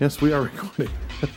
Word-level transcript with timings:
Yes, 0.00 0.22
we 0.22 0.32
are 0.32 0.40
recording. 0.40 0.88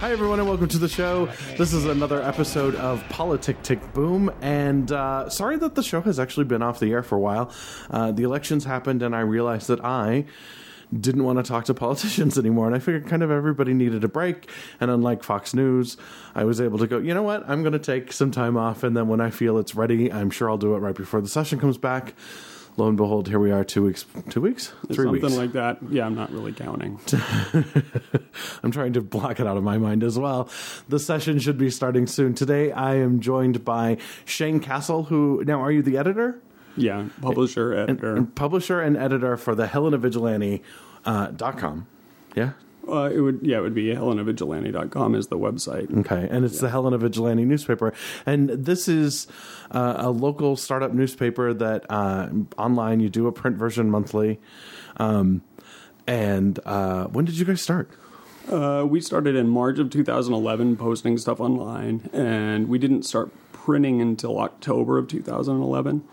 Hi, 0.00 0.10
everyone, 0.10 0.40
and 0.40 0.48
welcome 0.48 0.66
to 0.66 0.78
the 0.78 0.88
show. 0.88 1.26
This 1.56 1.72
is 1.72 1.84
another 1.84 2.20
episode 2.20 2.74
of 2.74 3.00
Politic 3.10 3.62
Tick 3.62 3.92
Boom, 3.92 4.28
and 4.40 4.90
uh, 4.90 5.30
sorry 5.30 5.56
that 5.58 5.76
the 5.76 5.84
show 5.84 6.00
has 6.00 6.18
actually 6.18 6.46
been 6.46 6.62
off 6.62 6.80
the 6.80 6.90
air 6.90 7.04
for 7.04 7.14
a 7.14 7.20
while. 7.20 7.52
Uh, 7.92 8.10
the 8.10 8.24
elections 8.24 8.64
happened, 8.64 9.04
and 9.04 9.14
I 9.14 9.20
realized 9.20 9.68
that 9.68 9.84
I 9.84 10.24
didn't 10.98 11.22
want 11.22 11.38
to 11.38 11.44
talk 11.44 11.66
to 11.66 11.74
politicians 11.74 12.36
anymore, 12.40 12.66
and 12.66 12.74
I 12.74 12.80
figured 12.80 13.06
kind 13.06 13.22
of 13.22 13.30
everybody 13.30 13.72
needed 13.72 14.02
a 14.02 14.08
break. 14.08 14.50
And 14.80 14.90
unlike 14.90 15.22
Fox 15.22 15.54
News, 15.54 15.96
I 16.34 16.42
was 16.42 16.60
able 16.60 16.78
to 16.78 16.88
go, 16.88 16.98
you 16.98 17.14
know 17.14 17.22
what, 17.22 17.48
I'm 17.48 17.62
going 17.62 17.72
to 17.72 17.78
take 17.78 18.12
some 18.12 18.32
time 18.32 18.56
off, 18.56 18.82
and 18.82 18.96
then 18.96 19.06
when 19.06 19.20
I 19.20 19.30
feel 19.30 19.58
it's 19.58 19.76
ready, 19.76 20.12
I'm 20.12 20.30
sure 20.30 20.50
I'll 20.50 20.58
do 20.58 20.74
it 20.74 20.78
right 20.78 20.96
before 20.96 21.20
the 21.20 21.28
session 21.28 21.60
comes 21.60 21.78
back 21.78 22.14
lo 22.76 22.88
and 22.88 22.96
behold, 22.96 23.28
here 23.28 23.38
we 23.38 23.50
are 23.50 23.64
two 23.64 23.82
weeks, 23.84 24.04
two 24.30 24.40
weeks, 24.40 24.72
three 24.88 24.96
Something 25.06 25.22
weeks. 25.22 25.36
like 25.36 25.52
that. 25.52 25.78
Yeah, 25.90 26.06
I'm 26.06 26.14
not 26.14 26.30
really 26.32 26.52
counting. 26.52 26.98
I'm 28.62 28.70
trying 28.70 28.92
to 28.94 29.00
block 29.00 29.40
it 29.40 29.46
out 29.46 29.56
of 29.56 29.62
my 29.64 29.78
mind 29.78 30.02
as 30.02 30.18
well. 30.18 30.48
The 30.88 30.98
session 30.98 31.38
should 31.38 31.58
be 31.58 31.70
starting 31.70 32.06
soon. 32.06 32.34
Today, 32.34 32.72
I 32.72 32.96
am 32.96 33.20
joined 33.20 33.64
by 33.64 33.98
Shane 34.24 34.60
Castle, 34.60 35.04
who 35.04 35.42
now 35.46 35.60
are 35.62 35.72
you 35.72 35.82
the 35.82 35.96
editor, 35.98 36.40
Yeah, 36.76 37.06
publisher, 37.22 37.72
editor. 37.74 38.14
and 38.16 38.34
publisher 38.34 38.80
and 38.80 38.96
editor 38.96 39.36
for 39.36 39.54
the 39.54 39.66
Helena 39.66 39.98
Vigilante 39.98 40.62
uh, 41.04 41.28
dot 41.28 41.58
com. 41.58 41.86
Yeah. 42.34 42.52
Uh, 42.88 43.10
it 43.12 43.20
would 43.20 43.40
yeah, 43.42 43.58
it 43.58 43.62
would 43.62 43.74
be 43.74 43.86
helenavigilante.com 43.86 45.14
is 45.14 45.28
the 45.28 45.38
website. 45.38 45.94
Okay, 46.00 46.28
and 46.30 46.44
it's 46.44 46.60
the 46.60 46.70
Helena 46.70 46.98
Vigilante 46.98 47.44
newspaper, 47.44 47.92
and 48.24 48.50
this 48.50 48.88
is 48.88 49.26
uh, 49.70 49.94
a 49.98 50.10
local 50.10 50.56
startup 50.56 50.92
newspaper 50.92 51.52
that 51.54 51.84
uh, 51.90 52.28
online 52.58 53.00
you 53.00 53.08
do 53.08 53.26
a 53.26 53.32
print 53.32 53.56
version 53.56 53.90
monthly. 53.90 54.40
Um, 54.96 55.42
and 56.06 56.58
uh, 56.64 57.06
when 57.06 57.24
did 57.24 57.38
you 57.38 57.44
guys 57.44 57.60
start? 57.60 57.90
Uh, 58.48 58.86
we 58.88 59.00
started 59.00 59.34
in 59.34 59.48
March 59.48 59.78
of 59.78 59.90
2011 59.90 60.76
posting 60.76 61.18
stuff 61.18 61.40
online, 61.40 62.08
and 62.12 62.68
we 62.68 62.78
didn't 62.78 63.02
start 63.02 63.30
printing 63.52 64.00
until 64.00 64.38
October 64.38 64.98
of 64.98 65.08
2011. 65.08 66.04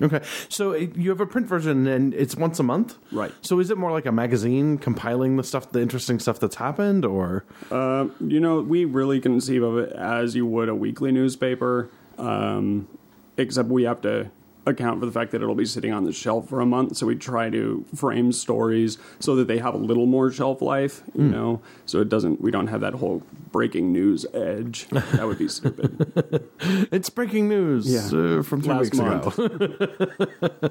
Okay, 0.00 0.20
so 0.48 0.74
you 0.74 1.10
have 1.10 1.20
a 1.20 1.26
print 1.26 1.46
version, 1.46 1.86
and 1.86 2.14
it's 2.14 2.36
once 2.36 2.58
a 2.58 2.62
month, 2.62 2.96
Right. 3.10 3.32
So 3.42 3.58
is 3.58 3.70
it 3.70 3.78
more 3.78 3.90
like 3.90 4.06
a 4.06 4.12
magazine 4.12 4.78
compiling 4.78 5.36
the 5.36 5.42
stuff, 5.44 5.70
the 5.72 5.80
interesting 5.80 6.18
stuff 6.18 6.38
that's 6.38 6.56
happened, 6.56 7.04
or? 7.04 7.44
Uh, 7.70 8.08
you 8.20 8.38
know, 8.40 8.60
we 8.60 8.84
really 8.84 9.20
conceive 9.20 9.62
of 9.62 9.78
it 9.78 9.92
as 9.92 10.36
you 10.36 10.46
would 10.46 10.68
a 10.68 10.74
weekly 10.74 11.10
newspaper, 11.10 11.90
um, 12.16 12.86
except 13.36 13.68
we 13.68 13.84
have 13.84 14.00
to 14.02 14.30
account 14.68 15.00
for 15.00 15.06
the 15.06 15.12
fact 15.12 15.32
that 15.32 15.42
it'll 15.42 15.54
be 15.54 15.64
sitting 15.66 15.92
on 15.92 16.04
the 16.04 16.12
shelf 16.12 16.48
for 16.48 16.60
a 16.60 16.66
month. 16.66 16.96
So 16.96 17.06
we 17.06 17.16
try 17.16 17.50
to 17.50 17.84
frame 17.94 18.32
stories 18.32 18.98
so 19.20 19.34
that 19.36 19.48
they 19.48 19.58
have 19.58 19.74
a 19.74 19.78
little 19.78 20.06
more 20.06 20.30
shelf 20.30 20.62
life, 20.62 21.02
you 21.14 21.24
know, 21.24 21.60
so 21.86 22.00
it 22.00 22.08
doesn't, 22.08 22.40
we 22.40 22.50
don't 22.50 22.68
have 22.68 22.80
that 22.82 22.94
whole 22.94 23.22
breaking 23.50 23.92
news 23.92 24.26
edge. 24.34 24.86
That 24.90 25.26
would 25.26 25.38
be 25.38 25.48
stupid. 25.58 26.48
it's 26.92 27.10
breaking 27.10 27.48
news 27.48 27.86
Yeah. 27.90 28.06
uh, 28.38 28.42
from 28.42 28.62
three 28.62 28.74
Last 28.74 28.80
weeks 28.84 28.96
month. 28.98 29.38
ago? 29.38 30.70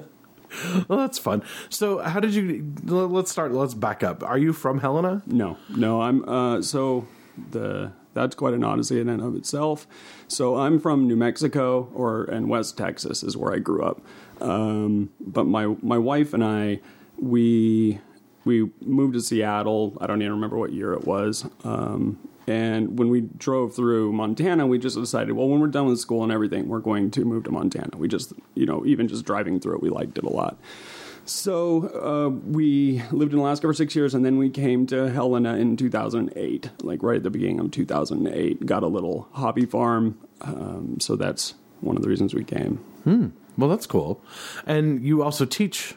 well, 0.88 0.98
that's 0.98 1.18
fun. 1.18 1.42
So, 1.68 1.98
how 1.98 2.20
did 2.20 2.34
you? 2.34 2.72
Let's 2.86 3.30
start. 3.30 3.52
Let's 3.52 3.74
back 3.74 4.02
up. 4.02 4.22
Are 4.22 4.38
you 4.38 4.52
from 4.52 4.80
Helena? 4.80 5.22
No, 5.26 5.56
no, 5.76 6.00
I'm 6.02 6.26
uh, 6.28 6.62
so 6.62 7.06
the 7.50 7.92
that's 8.18 8.34
quite 8.34 8.54
an 8.54 8.64
odyssey 8.64 9.00
in 9.00 9.08
and 9.08 9.22
of 9.22 9.34
itself. 9.36 9.86
So 10.28 10.56
I'm 10.56 10.78
from 10.78 11.06
New 11.06 11.16
Mexico, 11.16 11.90
or 11.94 12.24
and 12.24 12.48
West 12.48 12.76
Texas 12.76 13.22
is 13.22 13.36
where 13.36 13.52
I 13.52 13.58
grew 13.58 13.82
up. 13.82 14.00
Um, 14.40 15.10
but 15.20 15.44
my 15.44 15.74
my 15.82 15.98
wife 15.98 16.34
and 16.34 16.44
I 16.44 16.80
we 17.16 18.00
we 18.44 18.70
moved 18.80 19.14
to 19.14 19.20
Seattle. 19.20 19.96
I 20.00 20.06
don't 20.06 20.22
even 20.22 20.32
remember 20.32 20.56
what 20.56 20.72
year 20.72 20.92
it 20.92 21.06
was. 21.06 21.46
Um, 21.64 22.18
and 22.46 22.98
when 22.98 23.10
we 23.10 23.20
drove 23.20 23.76
through 23.76 24.12
Montana, 24.12 24.66
we 24.66 24.78
just 24.78 24.96
decided, 24.96 25.32
well, 25.32 25.48
when 25.48 25.60
we're 25.60 25.66
done 25.66 25.86
with 25.86 26.00
school 26.00 26.22
and 26.22 26.32
everything, 26.32 26.66
we're 26.66 26.78
going 26.80 27.10
to 27.10 27.24
move 27.26 27.44
to 27.44 27.50
Montana. 27.50 27.90
We 27.98 28.08
just, 28.08 28.32
you 28.54 28.64
know, 28.64 28.86
even 28.86 29.06
just 29.06 29.26
driving 29.26 29.60
through 29.60 29.74
it, 29.74 29.82
we 29.82 29.90
liked 29.90 30.16
it 30.16 30.24
a 30.24 30.30
lot. 30.30 30.56
So 31.28 31.88
uh, 31.88 32.30
we 32.30 33.02
lived 33.12 33.34
in 33.34 33.38
Alaska 33.38 33.66
for 33.66 33.74
six 33.74 33.94
years, 33.94 34.14
and 34.14 34.24
then 34.24 34.38
we 34.38 34.48
came 34.48 34.86
to 34.86 35.10
Helena 35.10 35.56
in 35.56 35.76
2008, 35.76 36.70
like 36.82 37.02
right 37.02 37.16
at 37.16 37.22
the 37.22 37.30
beginning 37.30 37.60
of 37.60 37.70
2008. 37.70 38.64
Got 38.64 38.82
a 38.82 38.86
little 38.86 39.28
hobby 39.32 39.66
farm, 39.66 40.18
um, 40.40 40.96
so 41.00 41.16
that's 41.16 41.54
one 41.80 41.96
of 41.96 42.02
the 42.02 42.08
reasons 42.08 42.32
we 42.32 42.44
came. 42.44 42.82
Well, 43.58 43.68
that's 43.68 43.86
cool. 43.86 44.22
And 44.66 45.02
you 45.02 45.22
also 45.22 45.44
teach 45.44 45.94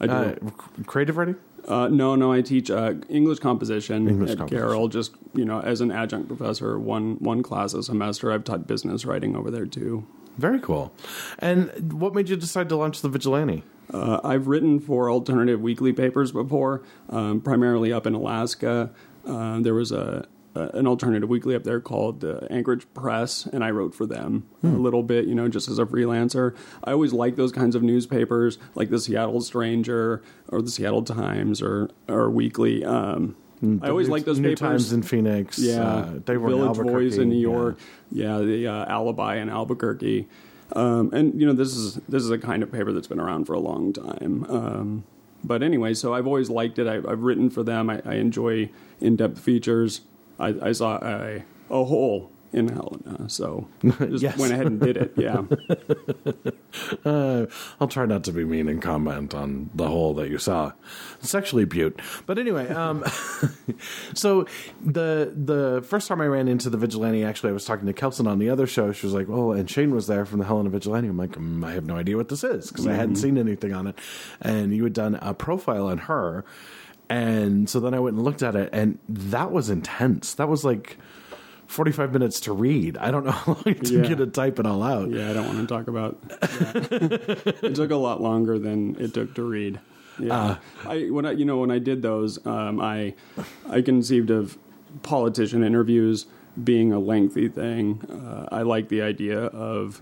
I 0.00 0.06
do. 0.06 0.12
uh, 0.12 0.34
creative 0.86 1.16
writing. 1.16 1.36
Uh, 1.66 1.88
no, 1.88 2.14
no, 2.14 2.32
I 2.32 2.40
teach 2.40 2.70
uh, 2.70 2.94
English 3.08 3.40
composition 3.40 4.08
English 4.08 4.30
at 4.30 4.38
composition. 4.38 4.66
Carroll. 4.66 4.88
Just 4.88 5.12
you 5.34 5.44
know, 5.44 5.60
as 5.60 5.80
an 5.80 5.90
adjunct 5.90 6.28
professor, 6.28 6.78
one 6.78 7.16
one 7.16 7.42
class 7.42 7.74
a 7.74 7.82
semester. 7.82 8.32
I've 8.32 8.44
taught 8.44 8.66
business 8.66 9.04
writing 9.04 9.36
over 9.36 9.50
there 9.50 9.66
too. 9.66 10.06
Very 10.38 10.60
cool. 10.60 10.92
And 11.40 11.92
what 11.92 12.14
made 12.14 12.28
you 12.28 12.36
decide 12.36 12.68
to 12.68 12.76
launch 12.76 13.00
the 13.00 13.08
Vigilante? 13.08 13.64
Uh, 13.92 14.20
I've 14.22 14.46
written 14.46 14.78
for 14.78 15.10
alternative 15.10 15.60
weekly 15.60 15.92
papers 15.92 16.30
before, 16.30 16.82
um, 17.08 17.40
primarily 17.40 17.92
up 17.92 18.06
in 18.06 18.14
Alaska. 18.14 18.90
Uh, 19.26 19.60
there 19.60 19.74
was 19.74 19.90
a, 19.90 20.26
a 20.58 20.76
an 20.76 20.86
alternative 20.86 21.28
weekly 21.28 21.54
up 21.54 21.64
there 21.64 21.80
called 21.80 22.24
uh, 22.24 22.40
Anchorage 22.50 22.86
Press, 22.94 23.46
and 23.46 23.62
I 23.64 23.70
wrote 23.70 23.94
for 23.94 24.06
them 24.06 24.48
a 24.62 24.66
little 24.68 25.02
bit, 25.02 25.26
you 25.26 25.34
know, 25.34 25.48
just 25.48 25.68
as 25.68 25.78
a 25.78 25.86
freelancer. 25.86 26.54
I 26.84 26.92
always 26.92 27.12
like 27.12 27.36
those 27.36 27.52
kinds 27.52 27.74
of 27.74 27.82
newspapers, 27.82 28.58
like 28.74 28.90
the 28.90 28.98
Seattle 28.98 29.40
Stranger 29.40 30.22
or 30.48 30.62
the 30.62 30.70
Seattle 30.70 31.02
Times 31.02 31.62
or 31.62 31.90
or 32.08 32.30
Weekly. 32.30 32.84
Um, 32.84 33.36
I 33.82 33.88
always 33.88 34.08
like 34.08 34.24
those 34.24 34.38
New 34.38 34.50
papers. 34.50 34.60
Times 34.60 34.92
in 34.92 35.02
Phoenix. 35.02 35.58
Yeah, 35.58 35.82
uh, 35.82 36.18
they 36.24 36.36
were 36.36 36.50
Village 36.50 36.78
Albuquerque, 36.78 37.08
Voice 37.10 37.18
in 37.18 37.28
New 37.30 37.36
yeah. 37.36 37.56
York. 37.56 37.78
Yeah, 38.10 38.38
the 38.38 38.66
uh, 38.68 38.84
Alibi 38.86 39.36
in 39.36 39.48
Albuquerque. 39.48 40.28
Um, 40.74 41.12
and 41.12 41.40
you 41.40 41.46
know, 41.46 41.54
this 41.54 41.74
is 41.74 41.94
this 42.08 42.22
is 42.22 42.30
a 42.30 42.38
kind 42.38 42.62
of 42.62 42.70
paper 42.70 42.92
that's 42.92 43.08
been 43.08 43.20
around 43.20 43.46
for 43.46 43.54
a 43.54 43.60
long 43.60 43.92
time. 43.92 44.46
Um, 44.48 45.04
but 45.42 45.62
anyway, 45.62 45.94
so 45.94 46.14
I've 46.14 46.26
always 46.26 46.50
liked 46.50 46.78
it. 46.78 46.86
I've, 46.86 47.06
I've 47.06 47.22
written 47.22 47.50
for 47.50 47.62
them. 47.62 47.90
I, 47.90 48.02
I 48.04 48.14
enjoy 48.14 48.70
in-depth 49.00 49.38
features. 49.38 50.02
I, 50.38 50.54
I 50.68 50.72
saw 50.72 50.98
a, 51.02 51.42
a 51.70 51.84
hole 51.84 52.30
in 52.52 52.68
Helena, 52.68 53.28
so 53.28 53.68
just 53.84 54.22
Yes. 54.22 54.38
went 54.38 54.52
ahead 54.52 54.66
and 54.66 54.80
did 54.80 54.96
it. 54.96 55.12
Yeah. 55.16 55.42
Uh, 57.04 57.46
I'll 57.80 57.88
try 57.88 58.04
not 58.06 58.24
to 58.24 58.32
be 58.32 58.44
mean 58.44 58.68
and 58.68 58.80
comment 58.80 59.34
on 59.34 59.70
the 59.74 59.88
hole 59.88 60.14
that 60.14 60.28
you 60.28 60.38
saw. 60.38 60.72
It's 61.20 61.34
actually 61.34 61.64
Butte. 61.64 61.98
But 62.26 62.38
anyway, 62.38 62.68
um, 62.68 63.04
so 64.14 64.46
the 64.84 65.32
the 65.34 65.82
first 65.86 66.08
time 66.08 66.20
I 66.20 66.26
ran 66.26 66.46
into 66.46 66.68
the 66.70 66.76
Vigilante, 66.76 67.24
actually, 67.24 67.50
I 67.50 67.52
was 67.52 67.64
talking 67.64 67.86
to 67.86 67.92
Kelson 67.92 68.26
on 68.26 68.38
the 68.38 68.50
other 68.50 68.66
show. 68.66 68.92
She 68.92 69.06
was 69.06 69.14
like, 69.14 69.28
"Oh, 69.28 69.52
and 69.52 69.68
Shane 69.68 69.94
was 69.94 70.06
there 70.06 70.24
from 70.24 70.38
the 70.40 70.44
Helena 70.44 70.68
Vigilante." 70.70 71.08
I'm 71.08 71.16
like, 71.16 71.32
mm, 71.32 71.64
"I 71.64 71.72
have 71.72 71.86
no 71.86 71.96
idea 71.96 72.16
what 72.16 72.28
this 72.28 72.44
is 72.44 72.68
because 72.68 72.86
I 72.86 72.92
hadn't 72.94 73.16
seen 73.16 73.38
anything 73.38 73.72
on 73.72 73.86
it." 73.86 73.98
And 74.40 74.74
you 74.74 74.84
had 74.84 74.92
done 74.92 75.16
a 75.16 75.32
profile 75.34 75.86
on 75.86 75.98
her, 75.98 76.44
and 77.08 77.68
so 77.68 77.80
then 77.80 77.94
I 77.94 78.00
went 78.00 78.16
and 78.16 78.24
looked 78.24 78.42
at 78.42 78.54
it, 78.56 78.70
and 78.72 78.98
that 79.08 79.50
was 79.52 79.70
intense. 79.70 80.34
That 80.34 80.48
was 80.48 80.64
like. 80.64 80.96
45 81.66 82.14
minutes 82.14 82.40
to 82.40 82.52
read. 82.54 82.96
I 82.96 83.10
don't 83.10 83.26
know 83.26 83.30
how 83.44 83.52
long 83.52 83.62
it 83.66 83.84
took 83.84 84.04
Yeah. 84.04 84.08
you 84.08 84.16
to 84.16 84.26
type 84.26 84.58
it 84.58 84.64
all 84.64 84.82
out. 84.82 85.10
Yeah, 85.10 85.28
I 85.28 85.34
don't 85.34 85.46
want 85.48 85.58
to 85.58 85.66
talk 85.66 85.86
about. 85.86 86.18
That. 86.30 87.58
it 87.62 87.74
took 87.74 87.90
a 87.90 87.96
lot 87.96 88.22
longer 88.22 88.58
than 88.58 88.96
it 88.98 89.12
took 89.12 89.34
to 89.34 89.42
read. 89.42 89.78
Yeah, 90.18 90.56
I 90.86 91.08
when 91.10 91.26
I 91.26 91.32
you 91.32 91.44
know 91.44 91.58
when 91.58 91.70
I 91.70 91.78
did 91.78 92.00
those, 92.00 92.38
um, 92.46 92.80
I 92.80 93.12
I 93.68 93.82
conceived 93.82 94.30
of 94.30 94.56
politician 95.02 95.62
interviews 95.62 96.24
being 96.64 96.90
a 96.90 96.98
lengthy 96.98 97.48
thing. 97.50 98.00
Uh, 98.10 98.46
I 98.50 98.62
like 98.62 98.88
the 98.88 99.02
idea 99.02 99.38
of 99.38 100.00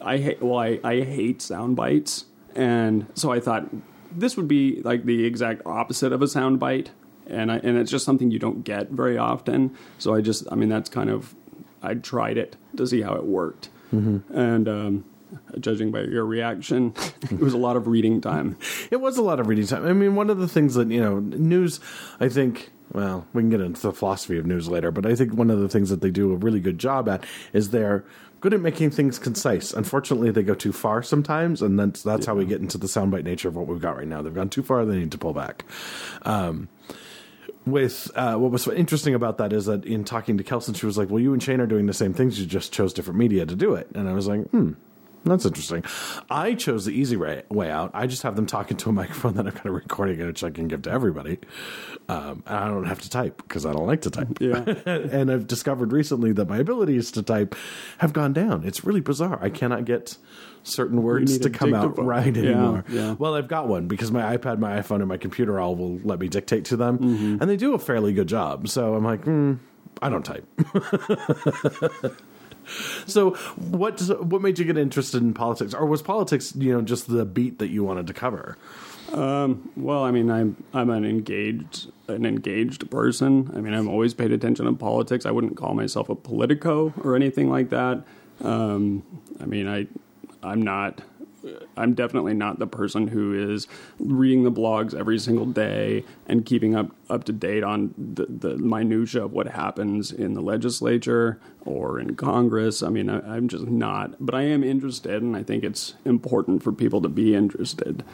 I 0.00 0.18
hate 0.18 0.40
well 0.42 0.58
I 0.60 0.78
I 0.84 1.00
hate 1.00 1.42
sound 1.42 1.74
bites, 1.74 2.26
and 2.54 3.06
so 3.14 3.32
I 3.32 3.40
thought 3.40 3.68
this 4.18 4.36
would 4.36 4.48
be 4.48 4.80
like 4.82 5.04
the 5.04 5.24
exact 5.24 5.62
opposite 5.66 6.12
of 6.12 6.22
a 6.22 6.28
sound 6.28 6.60
bite, 6.60 6.90
and 7.26 7.50
I 7.50 7.56
and 7.58 7.76
it's 7.78 7.90
just 7.90 8.04
something 8.04 8.30
you 8.30 8.38
don't 8.38 8.64
get 8.64 8.90
very 8.90 9.18
often. 9.18 9.76
So 9.98 10.14
I 10.14 10.20
just 10.20 10.46
I 10.50 10.54
mean 10.54 10.68
that's 10.68 10.88
kind 10.88 11.10
of 11.10 11.34
I 11.82 11.94
tried 11.94 12.38
it 12.38 12.56
to 12.76 12.86
see 12.86 13.02
how 13.02 13.14
it 13.14 13.24
worked, 13.24 13.68
and 14.30 14.68
um, 14.68 15.04
judging 15.60 15.90
by 15.90 16.02
your 16.02 16.24
reaction, 16.24 16.94
it 17.30 17.38
was 17.40 17.52
a 17.54 17.58
lot 17.58 17.76
of 17.76 17.86
reading 17.86 18.20
time. 18.20 18.56
It 18.90 19.00
was 19.00 19.18
a 19.18 19.22
lot 19.22 19.40
of 19.40 19.46
reading 19.48 19.66
time. 19.66 19.86
I 19.86 19.92
mean, 19.92 20.14
one 20.14 20.30
of 20.30 20.38
the 20.38 20.48
things 20.48 20.74
that, 20.74 20.88
you 20.88 21.00
know, 21.00 21.18
news, 21.18 21.80
I 22.20 22.28
think, 22.28 22.70
well, 22.92 23.26
we 23.32 23.42
can 23.42 23.50
get 23.50 23.60
into 23.60 23.82
the 23.82 23.92
philosophy 23.92 24.38
of 24.38 24.46
news 24.46 24.68
later, 24.68 24.90
but 24.90 25.06
I 25.06 25.14
think 25.14 25.34
one 25.34 25.50
of 25.50 25.60
the 25.60 25.68
things 25.68 25.90
that 25.90 26.00
they 26.00 26.10
do 26.10 26.32
a 26.32 26.36
really 26.36 26.60
good 26.60 26.78
job 26.78 27.08
at 27.08 27.24
is 27.52 27.70
they're 27.70 28.04
good 28.40 28.52
at 28.52 28.60
making 28.60 28.90
things 28.90 29.18
concise. 29.18 29.72
Unfortunately, 29.72 30.30
they 30.30 30.42
go 30.42 30.54
too 30.54 30.72
far 30.72 31.02
sometimes, 31.02 31.62
and 31.62 31.78
that's, 31.78 32.02
that's 32.02 32.26
how 32.26 32.34
we 32.34 32.44
get 32.44 32.60
into 32.60 32.76
the 32.76 32.86
soundbite 32.86 33.24
nature 33.24 33.48
of 33.48 33.56
what 33.56 33.66
we've 33.66 33.80
got 33.80 33.96
right 33.96 34.08
now. 34.08 34.20
They've 34.20 34.34
gone 34.34 34.50
too 34.50 34.62
far, 34.62 34.84
they 34.84 34.98
need 34.98 35.12
to 35.12 35.18
pull 35.18 35.32
back. 35.32 35.64
Um, 36.22 36.68
with 37.64 38.10
uh, 38.16 38.34
what 38.34 38.50
was 38.50 38.66
interesting 38.68 39.14
about 39.14 39.38
that 39.38 39.52
is 39.52 39.66
that 39.66 39.84
in 39.84 40.04
talking 40.04 40.36
to 40.38 40.44
Kelson, 40.44 40.74
she 40.74 40.84
was 40.84 40.98
like, 40.98 41.10
"Well, 41.10 41.20
you 41.20 41.32
and 41.32 41.40
Shane 41.40 41.60
are 41.60 41.66
doing 41.66 41.86
the 41.86 41.94
same 41.94 42.12
things. 42.12 42.40
You 42.40 42.46
just 42.46 42.72
chose 42.72 42.92
different 42.92 43.20
media 43.20 43.46
to 43.46 43.54
do 43.54 43.74
it." 43.74 43.88
And 43.94 44.08
I 44.08 44.14
was 44.14 44.26
like, 44.26 44.48
"Hmm, 44.50 44.72
That's 45.24 45.46
interesting. 45.46 45.84
I 46.30 46.54
chose 46.54 46.84
the 46.84 46.90
easy 46.92 47.16
way, 47.16 47.42
way 47.48 47.70
out. 47.70 47.92
I 47.94 48.06
just 48.06 48.22
have 48.24 48.34
them 48.36 48.46
talking 48.46 48.76
to 48.78 48.88
a 48.90 48.92
microphone 49.02 49.34
that 49.34 49.46
I'm 49.46 49.52
kind 49.52 49.66
of 49.66 49.72
recording 49.74 50.18
it, 50.20 50.26
which 50.26 50.42
I 50.42 50.50
can 50.50 50.66
give 50.68 50.82
to 50.82 50.90
everybody. 50.90 51.38
Um, 52.08 52.42
and 52.46 52.56
I 52.56 52.66
don't 52.68 52.84
have 52.86 53.00
to 53.02 53.08
type 53.10 53.40
because 53.46 53.64
I 53.64 53.72
don't 53.72 53.86
like 53.86 54.02
to 54.02 54.10
type. 54.10 54.38
Yeah. 54.40 54.64
and 54.86 55.30
I've 55.30 55.46
discovered 55.46 55.92
recently 55.92 56.32
that 56.32 56.48
my 56.48 56.58
abilities 56.58 57.10
to 57.12 57.22
type 57.22 57.54
have 57.98 58.12
gone 58.12 58.32
down. 58.32 58.64
It's 58.64 58.84
really 58.84 59.00
bizarre. 59.00 59.38
I 59.40 59.50
cannot 59.50 59.84
get 59.84 60.16
certain 60.64 61.02
words 61.02 61.38
to 61.38 61.50
come 61.50 61.74
out 61.74 61.98
right 62.02 62.34
Yeah, 62.36 62.42
anymore. 62.42 62.84
yeah. 62.88 63.12
Well, 63.14 63.34
I've 63.34 63.48
got 63.48 63.68
one 63.68 63.86
because 63.88 64.10
my 64.12 64.36
iPad, 64.36 64.58
my 64.58 64.80
iPhone, 64.80 64.96
and 65.00 65.08
my 65.08 65.16
computer 65.16 65.58
all 65.60 65.74
will 65.76 65.98
let 66.04 66.18
me 66.20 66.28
dictate 66.28 66.64
to 66.66 66.76
them, 66.76 66.98
Mm-hmm. 66.98 67.38
and 67.40 67.50
they 67.50 67.56
do 67.56 67.74
a 67.74 67.78
fairly 67.78 68.12
good 68.12 68.28
job. 68.28 68.68
So 68.68 68.94
I'm 68.94 69.04
like, 69.04 69.24
hmm, 69.24 69.54
I 70.00 70.08
don't 70.08 70.24
type. 70.24 70.46
so 73.06 73.30
what 73.70 74.00
what 74.22 74.42
made 74.42 74.58
you 74.58 74.64
get 74.64 74.78
interested 74.78 75.22
in 75.22 75.34
politics, 75.34 75.74
or 75.74 75.86
was 75.86 76.02
politics, 76.02 76.54
you 76.56 76.72
know, 76.72 76.82
just 76.82 77.08
the 77.08 77.24
beat 77.24 77.58
that 77.58 77.68
you 77.68 77.84
wanted 77.84 78.06
to 78.06 78.14
cover? 78.14 78.56
Well, 79.76 80.04
I 80.04 80.10
mean, 80.10 80.30
I'm 80.30 80.62
I'm 80.72 80.90
an 80.90 81.04
engaged 81.04 81.90
an 82.08 82.26
engaged 82.26 82.90
person. 82.90 83.50
I 83.54 83.60
mean, 83.60 83.74
I've 83.74 83.88
always 83.88 84.14
paid 84.14 84.32
attention 84.32 84.66
to 84.66 84.72
politics. 84.72 85.26
I 85.26 85.30
wouldn't 85.30 85.56
call 85.56 85.74
myself 85.74 86.08
a 86.08 86.14
politico 86.14 86.92
or 87.02 87.16
anything 87.16 87.50
like 87.50 87.70
that. 87.70 88.04
Um, 88.42 89.02
I 89.40 89.46
mean, 89.46 89.68
I 89.68 89.86
I'm 90.42 90.62
not. 90.62 91.02
I'm 91.76 91.94
definitely 91.94 92.34
not 92.34 92.58
the 92.58 92.66
person 92.66 93.08
who 93.08 93.52
is 93.52 93.66
reading 93.98 94.44
the 94.44 94.52
blogs 94.52 94.94
every 94.94 95.18
single 95.18 95.46
day 95.46 96.04
and 96.26 96.44
keeping 96.46 96.74
up 96.74 96.94
up 97.10 97.24
to 97.24 97.32
date 97.32 97.64
on 97.64 97.94
the, 97.98 98.26
the 98.26 98.58
minutia 98.58 99.24
of 99.24 99.32
what 99.32 99.48
happens 99.48 100.12
in 100.12 100.34
the 100.34 100.40
legislature 100.40 101.40
or 101.62 102.00
in 102.00 102.16
Congress. 102.16 102.82
I 102.82 102.88
mean, 102.88 103.10
I, 103.10 103.36
I'm 103.36 103.48
just 103.48 103.66
not. 103.66 104.14
But 104.20 104.34
I 104.34 104.42
am 104.42 104.64
interested, 104.64 105.22
and 105.22 105.36
I 105.36 105.42
think 105.42 105.64
it's 105.64 105.94
important 106.04 106.62
for 106.62 106.72
people 106.72 107.02
to 107.02 107.08
be 107.08 107.34
interested. 107.34 108.04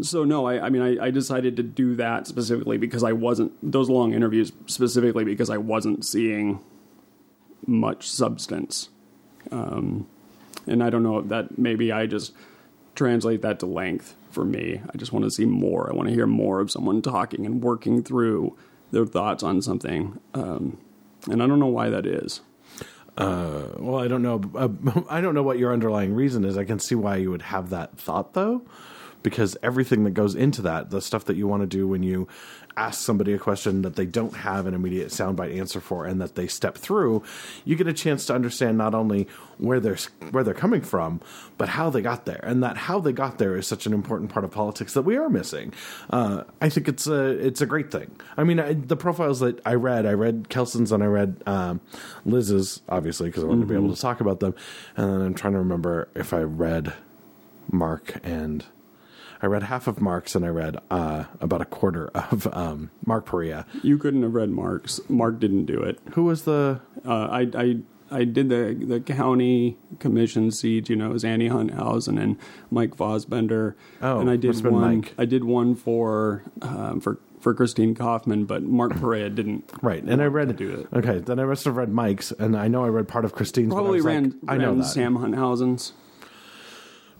So 0.00 0.24
no, 0.24 0.46
I, 0.46 0.66
I 0.66 0.68
mean, 0.70 0.82
I, 0.82 1.06
I 1.06 1.10
decided 1.10 1.56
to 1.56 1.62
do 1.62 1.94
that 1.96 2.26
specifically 2.26 2.78
because 2.78 3.04
I 3.04 3.12
wasn't 3.12 3.52
those 3.62 3.88
long 3.88 4.12
interviews 4.12 4.52
specifically 4.66 5.24
because 5.24 5.50
I 5.50 5.58
wasn't 5.58 6.04
seeing 6.04 6.60
much 7.66 8.08
substance, 8.10 8.88
um, 9.52 10.06
and 10.68 10.82
I 10.82 10.90
don't 10.90 11.02
know 11.02 11.18
if 11.18 11.28
that 11.28 11.58
maybe 11.58 11.92
I 11.92 12.06
just 12.06 12.32
translate 12.94 13.42
that 13.42 13.60
to 13.60 13.66
length 13.66 14.16
for 14.30 14.44
me. 14.44 14.80
I 14.92 14.96
just 14.96 15.12
want 15.12 15.24
to 15.24 15.30
see 15.30 15.46
more. 15.46 15.90
I 15.90 15.94
want 15.94 16.08
to 16.08 16.14
hear 16.14 16.26
more 16.26 16.60
of 16.60 16.70
someone 16.70 17.02
talking 17.02 17.46
and 17.46 17.62
working 17.62 18.02
through 18.02 18.56
their 18.90 19.06
thoughts 19.06 19.42
on 19.42 19.62
something, 19.62 20.18
um, 20.34 20.78
and 21.30 21.42
I 21.42 21.46
don't 21.46 21.60
know 21.60 21.66
why 21.66 21.90
that 21.90 22.06
is. 22.06 22.40
Well, 23.78 23.98
I 23.98 24.08
don't 24.08 24.22
know. 24.22 24.40
Uh, 24.54 25.02
I 25.10 25.20
don't 25.20 25.34
know 25.34 25.42
what 25.42 25.58
your 25.58 25.72
underlying 25.72 26.14
reason 26.14 26.44
is. 26.44 26.56
I 26.56 26.64
can 26.64 26.78
see 26.78 26.94
why 26.94 27.16
you 27.16 27.30
would 27.30 27.42
have 27.42 27.70
that 27.70 27.98
thought, 27.98 28.34
though, 28.34 28.62
because 29.22 29.56
everything 29.62 30.04
that 30.04 30.12
goes 30.12 30.34
into 30.34 30.62
that, 30.62 30.90
the 30.90 31.00
stuff 31.00 31.24
that 31.26 31.36
you 31.36 31.48
want 31.48 31.62
to 31.62 31.66
do 31.66 31.88
when 31.88 32.02
you 32.02 32.28
ask 32.78 33.00
somebody 33.00 33.32
a 33.32 33.38
question 33.38 33.82
that 33.82 33.96
they 33.96 34.06
don't 34.06 34.36
have 34.36 34.66
an 34.66 34.74
immediate 34.74 35.08
soundbite 35.08 35.58
answer 35.58 35.80
for, 35.80 36.06
and 36.06 36.20
that 36.20 36.36
they 36.36 36.46
step 36.46 36.78
through, 36.78 37.24
you 37.64 37.74
get 37.74 37.88
a 37.88 37.92
chance 37.92 38.26
to 38.26 38.34
understand 38.34 38.78
not 38.78 38.94
only 38.94 39.26
where 39.58 39.80
they're 39.80 39.98
where 40.30 40.44
they're 40.44 40.54
coming 40.54 40.80
from, 40.80 41.20
but 41.56 41.68
how 41.70 41.90
they 41.90 42.00
got 42.00 42.24
there, 42.24 42.40
and 42.44 42.62
that 42.62 42.76
how 42.76 43.00
they 43.00 43.12
got 43.12 43.38
there 43.38 43.56
is 43.56 43.66
such 43.66 43.86
an 43.86 43.92
important 43.92 44.30
part 44.30 44.44
of 44.44 44.50
politics 44.52 44.94
that 44.94 45.02
we 45.02 45.16
are 45.16 45.28
missing. 45.28 45.72
Uh, 46.10 46.44
I 46.60 46.68
think 46.68 46.88
it's 46.88 47.06
a 47.06 47.30
it's 47.46 47.60
a 47.60 47.66
great 47.66 47.90
thing. 47.90 48.10
I 48.36 48.44
mean, 48.44 48.60
I, 48.60 48.74
the 48.74 48.96
profiles 48.96 49.40
that 49.40 49.60
I 49.66 49.74
read, 49.74 50.06
I 50.06 50.12
read 50.12 50.48
Kelson's 50.48 50.92
and 50.92 51.02
I 51.02 51.06
read 51.06 51.42
um, 51.46 51.80
Liz's, 52.24 52.80
obviously, 52.88 53.28
because 53.28 53.42
I 53.42 53.46
wanted 53.48 53.62
to 53.62 53.66
be 53.66 53.74
able 53.74 53.94
to 53.94 54.00
talk 54.00 54.20
about 54.20 54.38
them, 54.40 54.54
and 54.96 55.10
then 55.10 55.20
I'm 55.20 55.34
trying 55.34 55.54
to 55.54 55.58
remember 55.58 56.08
if 56.14 56.32
I 56.32 56.40
read 56.40 56.92
Mark 57.70 58.20
and. 58.22 58.64
I 59.40 59.46
read 59.46 59.62
half 59.64 59.86
of 59.86 60.00
Mark's 60.00 60.34
and 60.34 60.44
I 60.44 60.48
read 60.48 60.78
uh, 60.90 61.24
about 61.40 61.60
a 61.60 61.64
quarter 61.64 62.08
of 62.08 62.46
um, 62.52 62.90
Mark 63.06 63.26
Perea. 63.26 63.66
You 63.82 63.98
couldn't 63.98 64.22
have 64.22 64.34
read 64.34 64.50
Mark's. 64.50 65.00
Mark 65.08 65.38
didn't 65.38 65.66
do 65.66 65.80
it. 65.80 65.98
Who 66.14 66.24
was 66.24 66.42
the 66.42 66.80
Uh, 67.04 67.28
I, 67.30 67.48
I 67.54 67.76
I 68.10 68.24
did 68.24 68.48
the 68.48 68.74
the 68.74 69.00
county 69.00 69.76
commission 69.98 70.50
seat. 70.50 70.88
You 70.88 70.96
know, 70.96 71.10
it 71.10 71.12
was 71.12 71.24
Andy 71.24 71.48
Hunthausen 71.48 72.18
and 72.18 72.36
Mike 72.70 72.96
Vosbender. 72.96 73.74
Oh, 74.02 74.20
and 74.20 74.30
I 74.30 74.36
did 74.36 74.64
one. 74.64 74.80
Mike. 74.96 75.14
I 75.18 75.24
did 75.24 75.44
one 75.44 75.74
for 75.74 76.42
um, 76.62 77.00
for 77.00 77.18
for 77.40 77.54
Christine 77.54 77.94
Kaufmann, 77.94 78.46
but 78.46 78.62
Mark 78.64 78.98
Perea 78.98 79.30
didn't. 79.30 79.70
right? 79.82 80.02
And 80.02 80.20
I 80.20 80.26
read 80.26 80.56
do 80.56 80.70
it. 80.80 80.88
Okay, 80.92 81.18
then 81.20 81.38
I 81.38 81.44
must 81.44 81.64
have 81.66 81.76
read 81.76 81.90
Mike's, 81.90 82.32
and 82.32 82.56
I 82.56 82.66
know 82.66 82.84
I 82.84 82.88
read 82.88 83.06
part 83.08 83.24
of 83.24 83.32
Christine's. 83.34 83.68
but 83.68 83.76
I 83.76 83.78
Probably 83.78 83.98
was 83.98 84.04
like, 84.06 84.14
ran, 84.14 84.34
I 84.48 84.56
know 84.56 84.74
that. 84.76 84.84
Sam 84.84 85.16
Hunthausen's. 85.16 85.92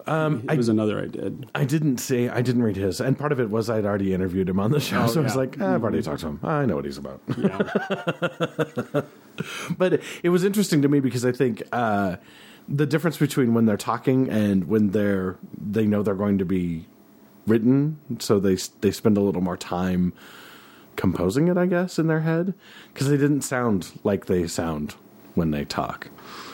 Um, 0.08 0.44
it 0.50 0.56
was 0.56 0.68
another 0.68 1.00
I 1.00 1.06
did. 1.06 1.50
I 1.54 1.64
didn't 1.64 1.98
see. 1.98 2.28
I 2.28 2.40
didn't 2.42 2.62
read 2.62 2.76
his, 2.76 3.00
and 3.00 3.18
part 3.18 3.30
of 3.32 3.40
it 3.40 3.50
was 3.50 3.68
I'd 3.68 3.84
already 3.84 4.14
interviewed 4.14 4.48
him 4.48 4.58
on 4.58 4.70
the 4.70 4.80
show, 4.80 5.02
Oh, 5.02 5.06
so 5.12 5.20
I 5.20 5.24
was 5.24 5.36
like, 5.36 5.60
eh, 5.60 5.74
I've 5.74 5.82
already 5.82 6.02
talked 6.02 6.20
to 6.20 6.28
him. 6.28 6.40
I 6.42 6.64
know 6.66 6.76
what 6.76 6.84
he's 6.84 6.98
about. 6.98 7.20
Yeah, 7.36 9.02
but 9.78 10.00
it 10.22 10.30
was 10.30 10.44
interesting 10.44 10.82
to 10.82 10.88
me 10.88 11.00
because 11.00 11.24
I 11.24 11.32
think 11.32 11.62
uh, 11.72 12.16
the 12.68 12.86
difference 12.86 13.18
between 13.18 13.54
when 13.54 13.66
they're 13.66 13.76
talking 13.76 14.28
and 14.30 14.64
when 14.68 14.90
they're 14.90 15.36
they 15.56 15.86
know 15.86 16.02
they're 16.02 16.14
going 16.14 16.38
to 16.38 16.44
be 16.44 16.86
written, 17.46 17.98
so 18.18 18.38
they 18.40 18.56
they 18.80 18.90
spend 18.90 19.16
a 19.16 19.20
little 19.20 19.42
more 19.42 19.56
time 19.56 20.12
composing 20.96 21.48
it, 21.48 21.56
I 21.56 21.66
guess, 21.66 21.98
in 21.98 22.06
their 22.08 22.20
head 22.20 22.54
because 22.92 23.08
they 23.08 23.16
didn't 23.16 23.42
sound 23.42 23.98
like 24.04 24.26
they 24.26 24.46
sound 24.48 24.96
when 25.38 25.52
they 25.52 25.64
talk. 25.64 26.10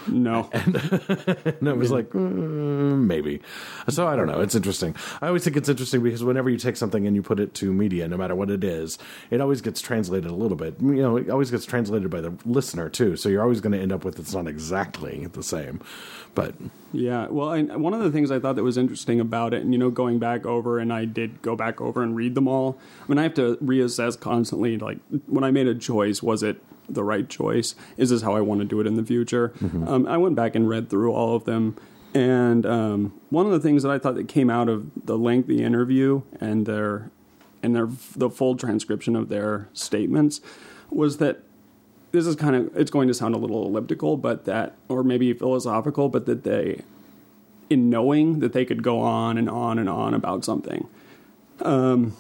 no, 0.07 0.51
And 0.53 1.67
it 1.67 1.77
was 1.77 1.91
like, 1.91 2.11
mm, 2.11 3.07
maybe. 3.07 3.41
So 3.89 4.07
I 4.07 4.17
don't 4.17 4.27
know. 4.27 4.41
It's 4.41 4.55
interesting. 4.55 4.95
I 5.23 5.29
always 5.29 5.45
think 5.45 5.57
it's 5.57 5.69
interesting 5.69 6.03
because 6.03 6.23
whenever 6.23 6.51
you 6.51 6.59
take 6.59 6.77
something 6.77 7.07
and 7.07 7.17
you 7.17 7.23
put 7.23 7.41
it 7.41 7.55
to 7.55 7.73
media, 7.73 8.07
no 8.07 8.17
matter 8.17 8.35
what 8.35 8.51
it 8.51 8.63
is, 8.63 8.99
it 9.31 9.41
always 9.41 9.63
gets 9.63 9.81
translated 9.81 10.31
a 10.31 10.35
little 10.35 10.59
bit. 10.59 10.77
You 10.81 11.03
know, 11.03 11.17
it 11.17 11.31
always 11.31 11.51
gets 11.51 11.65
translated 11.65 12.11
by 12.11 12.21
the 12.21 12.35
listener 12.45 12.89
too. 12.91 13.17
So 13.17 13.29
you're 13.29 13.43
always 13.43 13.61
going 13.61 13.73
to 13.73 13.81
end 13.81 13.93
up 13.93 14.05
with 14.05 14.19
it's 14.19 14.35
not 14.35 14.47
exactly 14.47 15.27
the 15.27 15.43
same. 15.43 15.81
But 16.35 16.55
Yeah, 16.93 17.29
well, 17.29 17.53
and 17.53 17.83
one 17.83 17.95
of 17.95 18.01
the 18.01 18.11
things 18.11 18.31
I 18.31 18.39
thought 18.39 18.57
that 18.57 18.63
was 18.63 18.77
interesting 18.77 19.21
about 19.21 19.55
it, 19.55 19.63
and 19.63 19.73
you 19.73 19.79
know, 19.79 19.91
going 19.91 20.19
back 20.19 20.45
over, 20.45 20.79
and 20.79 20.93
I 20.93 21.07
did 21.07 21.41
go 21.43 21.57
back 21.57 21.81
over 21.81 22.03
and 22.03 22.15
read 22.15 22.35
them 22.35 22.49
all. 22.49 22.79
I 23.03 23.09
mean, 23.09 23.19
I 23.19 23.23
have 23.23 23.35
to 23.35 23.57
reassess 23.57 24.19
constantly. 24.21 24.77
Like 24.77 24.99
when 25.27 25.45
I 25.45 25.51
made 25.51 25.67
a 25.67 25.75
choice, 25.75 26.23
was 26.23 26.43
it 26.43 26.61
the 26.89 27.05
right 27.05 27.29
choice? 27.29 27.75
Is 27.97 28.11
this 28.11 28.23
how 28.23 28.35
I 28.35 28.41
want 28.41 28.61
to 28.61 28.65
do 28.65 28.81
it 28.81 28.87
in 28.87 28.95
the 28.97 29.05
future? 29.05 29.53
Um, 29.89 30.07
I 30.07 30.17
went 30.19 30.35
back 30.37 30.55
and 30.55 30.69
read 30.69 30.91
through 30.91 31.13
all 31.13 31.35
of 31.37 31.45
them, 31.45 31.77
and 32.13 32.65
um, 32.67 33.21
one 33.31 33.47
of 33.47 33.53
the 33.53 33.61
things 33.61 33.83
that 33.83 33.91
I 33.91 33.99
thought 33.99 34.15
that 34.17 34.29
came 34.29 34.51
out 34.51 34.69
of 34.69 34.91
the 35.07 35.17
lengthy 35.19 35.63
interview 35.63 36.23
and 36.41 36.67
their 36.67 37.11
and 37.63 37.75
their 37.75 37.89
the 38.15 38.29
full 38.31 38.57
transcription 38.57 39.17
of 39.17 39.29
their 39.31 39.69
statements 39.73 40.41
was 40.91 41.17
that 41.17 41.41
this 42.13 42.27
is 42.27 42.37
kind 42.37 42.55
of 42.55 42.77
it's 42.77 42.91
going 42.91 43.09
to 43.09 43.15
sound 43.15 43.35
a 43.35 43.39
little 43.39 43.67
elliptical 43.67 44.17
but 44.17 44.45
that 44.45 44.77
or 44.89 45.03
maybe 45.03 45.33
philosophical 45.33 46.09
but 46.09 46.27
that 46.27 46.45
they 46.45 46.83
in 47.71 47.91
knowing 47.91 48.39
that 48.41 48.53
they 48.53 48.65
could 48.65 48.83
go 48.83 49.01
on 49.01 49.37
and 49.39 49.49
on 49.49 49.79
and 49.79 49.89
on 49.89 50.15
about 50.15 50.45
something 50.45 50.87
um 51.63 52.15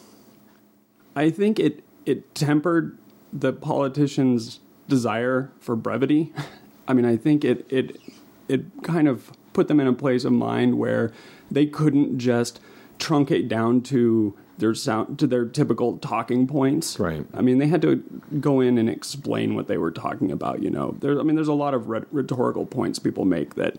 i 1.14 1.30
think 1.30 1.60
it 1.60 1.84
it 2.06 2.34
tempered 2.34 2.98
the 3.34 3.52
politicians 3.52 4.60
desire 4.88 5.50
for 5.58 5.74
brevity 5.74 6.32
i 6.88 6.92
mean 6.94 7.04
i 7.04 7.16
think 7.16 7.44
it 7.44 7.66
it 7.68 8.00
it 8.48 8.64
kind 8.82 9.08
of 9.08 9.32
put 9.52 9.68
them 9.68 9.80
in 9.80 9.86
a 9.86 9.92
place 9.92 10.24
of 10.24 10.32
mind 10.32 10.78
where 10.78 11.12
they 11.50 11.66
couldn't 11.66 12.18
just 12.18 12.60
truncate 12.98 13.48
down 13.48 13.80
to 13.80 14.34
their 14.58 14.74
sound 14.74 15.18
to 15.18 15.26
their 15.26 15.44
typical 15.44 15.98
talking 15.98 16.46
points 16.46 16.98
Right. 17.00 17.26
I 17.34 17.40
mean, 17.40 17.58
they 17.58 17.66
had 17.66 17.82
to 17.82 17.96
go 18.40 18.60
in 18.60 18.78
and 18.78 18.88
explain 18.88 19.56
what 19.56 19.66
they 19.66 19.78
were 19.78 19.90
talking 19.90 20.30
about. 20.30 20.62
You 20.62 20.70
know, 20.70 20.94
there. 21.00 21.18
I 21.18 21.24
mean, 21.24 21.34
there's 21.34 21.48
a 21.48 21.54
lot 21.54 21.74
of 21.74 21.88
rhetorical 21.88 22.64
points 22.64 23.00
people 23.00 23.24
make 23.24 23.56
that, 23.56 23.76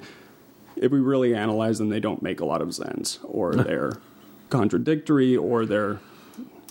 if 0.76 0.92
we 0.92 1.00
really 1.00 1.34
analyze 1.34 1.78
them, 1.78 1.88
they 1.88 2.02
don't 2.02 2.22
make 2.22 2.42
a 2.42 2.46
lot 2.46 2.62
of 2.62 2.76
sense, 2.76 3.20
or 3.24 3.56
they're 3.68 3.94
contradictory, 4.50 5.36
or 5.38 5.66
they're, 5.66 6.00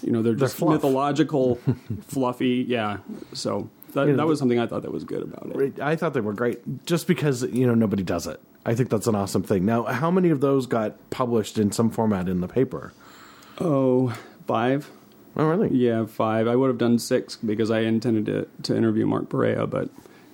you 0.04 0.12
know, 0.12 0.23
they're 0.23 0.34
just 0.34 0.56
fluff. 0.56 0.75
mythological, 0.75 1.56
fluffy. 2.02 2.64
Yeah. 2.68 2.99
So 3.32 3.70
that 3.94 4.06
know, 4.06 4.16
that 4.16 4.26
was 4.26 4.38
something 4.38 4.58
I 4.58 4.66
thought 4.66 4.82
that 4.82 4.92
was 4.92 5.04
good 5.04 5.23
about 5.23 5.50
it. 5.54 5.80
I 5.80 5.96
thought 5.96 6.14
they 6.14 6.20
were 6.20 6.32
great 6.32 6.87
just 6.87 7.06
because, 7.06 7.42
you 7.44 7.66
know, 7.66 7.75
nobody 7.75 8.02
does 8.02 8.26
it. 8.26 8.40
I 8.66 8.75
think 8.75 8.88
that's 8.90 9.06
an 9.06 9.14
awesome 9.14 9.42
thing. 9.42 9.64
Now, 9.64 9.84
how 9.84 10.11
many 10.11 10.30
of 10.30 10.40
those 10.40 10.66
got 10.66 11.11
published 11.11 11.58
in 11.58 11.70
some 11.73 11.90
format 11.90 12.28
in 12.28 12.40
the 12.40 12.49
paper? 12.49 12.92
Oh, 13.61 14.16
five. 14.46 14.90
Oh, 15.37 15.46
really? 15.46 15.75
Yeah, 15.76 16.06
five. 16.06 16.46
I 16.46 16.56
would 16.56 16.68
have 16.68 16.78
done 16.78 16.99
six 16.99 17.37
because 17.37 17.70
I 17.70 17.80
intended 17.80 18.26
to 18.26 18.49
to 18.62 18.76
interview 18.76 19.06
Mark 19.06 19.28
Perea, 19.28 19.66
but 19.66 19.90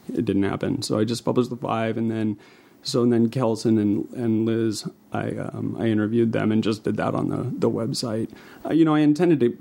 it 0.09 0.25
didn't 0.25 0.43
happen. 0.43 0.83
So 0.83 0.99
I 0.99 1.05
just 1.05 1.25
published 1.25 1.51
the 1.51 1.57
five, 1.57 1.97
and 1.97 2.11
then 2.11 2.39
so 2.83 3.03
and 3.03 3.13
then 3.13 3.29
Kelson 3.29 3.79
and 3.79 4.09
and 4.11 4.47
Liz, 4.47 4.89
I 5.13 5.31
um, 5.37 5.77
I 5.79 5.87
interviewed 5.87 6.33
them 6.33 6.53
and 6.53 6.63
just 6.63 6.85
did 6.85 6.97
that 6.97 7.15
on 7.15 7.29
the 7.29 7.51
the 7.59 7.71
website. 7.71 8.31
Uh, 8.65 8.73
you 8.73 8.85
know, 8.85 8.95
I 8.95 9.01
intended 9.01 9.41
to 9.41 9.57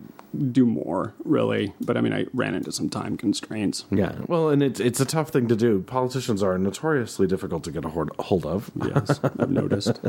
do 0.51 0.65
more 0.65 1.13
really. 1.23 1.73
But 1.81 1.97
I 1.97 2.01
mean, 2.01 2.13
I 2.13 2.25
ran 2.33 2.55
into 2.55 2.71
some 2.71 2.89
time 2.89 3.17
constraints. 3.17 3.85
Yeah, 3.91 4.15
well, 4.27 4.49
and 4.49 4.61
it's 4.61 4.79
it's 4.79 4.99
a 4.99 5.05
tough 5.05 5.29
thing 5.29 5.47
to 5.47 5.55
do. 5.55 5.81
Politicians 5.81 6.43
are 6.43 6.57
notoriously 6.57 7.27
difficult 7.27 7.63
to 7.65 7.71
get 7.71 7.85
a 7.85 7.89
hold, 7.89 8.11
hold 8.19 8.45
of. 8.45 8.71
Yes, 8.75 9.19
I've 9.23 9.49
noticed. 9.49 9.99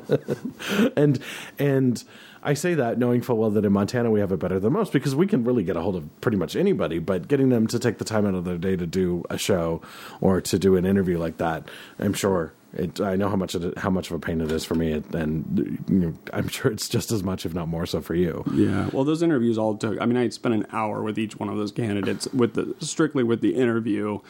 and 0.97 1.19
and 1.59 2.05
I 2.43 2.55
say 2.55 2.75
that 2.75 2.99
knowing 2.99 3.23
full 3.23 3.37
well 3.37 3.51
that 3.51 3.65
in 3.65 3.73
Montana 3.73 4.11
we 4.11 4.21
have 4.21 4.33
it 4.33 4.39
better 4.39 4.59
than 4.61 4.73
most 4.73 4.93
because 4.93 5.15
we 5.15 5.27
can 5.27 5.45
really 5.45 5.65
get 5.65 5.77
a 5.77 5.81
hold 5.81 5.97
of 5.97 6.21
pretty 6.21 6.37
much 6.37 6.57
anybody. 6.57 6.99
But 6.99 7.29
getting 7.29 7.49
them 7.49 7.67
to 7.69 7.79
take 7.79 7.99
the 7.99 8.05
time 8.05 8.27
out 8.27 8.35
of 8.35 8.45
their 8.45 8.59
day 8.59 8.77
to 8.77 8.87
do 8.87 9.25
a 9.31 9.39
show 9.39 9.83
or 10.21 10.41
to 10.41 10.59
do 10.59 10.77
an 10.77 10.85
interview 10.85 11.19
like 11.19 11.39
that, 11.39 11.69
I'm 11.99 12.15
sure 12.15 12.53
it, 12.73 13.01
I 13.01 13.17
know 13.17 13.29
how 13.29 13.37
much 13.37 13.55
it, 13.55 13.79
how 13.79 13.91
much 13.91 14.11
of 14.11 14.17
a 14.17 14.19
pain 14.21 14.41
it 14.41 14.53
is 14.53 14.65
for 14.65 14.75
me, 14.75 14.93
and 14.93 15.85
you 15.89 15.95
know, 15.95 16.15
I'm 16.33 16.49
sure 16.49 16.71
it's 16.71 16.89
just 16.89 17.11
as 17.11 17.23
much, 17.23 17.45
if 17.45 17.53
not 17.53 17.69
more, 17.69 17.87
so 17.87 18.01
for 18.01 18.15
you. 18.15 18.45
Yeah. 18.53 18.89
Well, 18.93 19.05
those 19.05 19.23
interviews 19.23 19.59
all 19.59 19.77
took. 19.77 20.01
I 20.01 20.07
mean, 20.07 20.17
I 20.17 20.29
spent 20.29 20.55
an 20.55 20.67
hour 20.73 21.03
with 21.03 21.19
each 21.19 21.37
one 21.37 21.49
of 21.49 21.57
those 21.57 21.73
candidates 21.73 22.29
with 22.33 22.55
the 22.55 22.75
strictly 22.79 23.25
with 23.25 23.41
the 23.41 23.57
interview, 23.57 24.21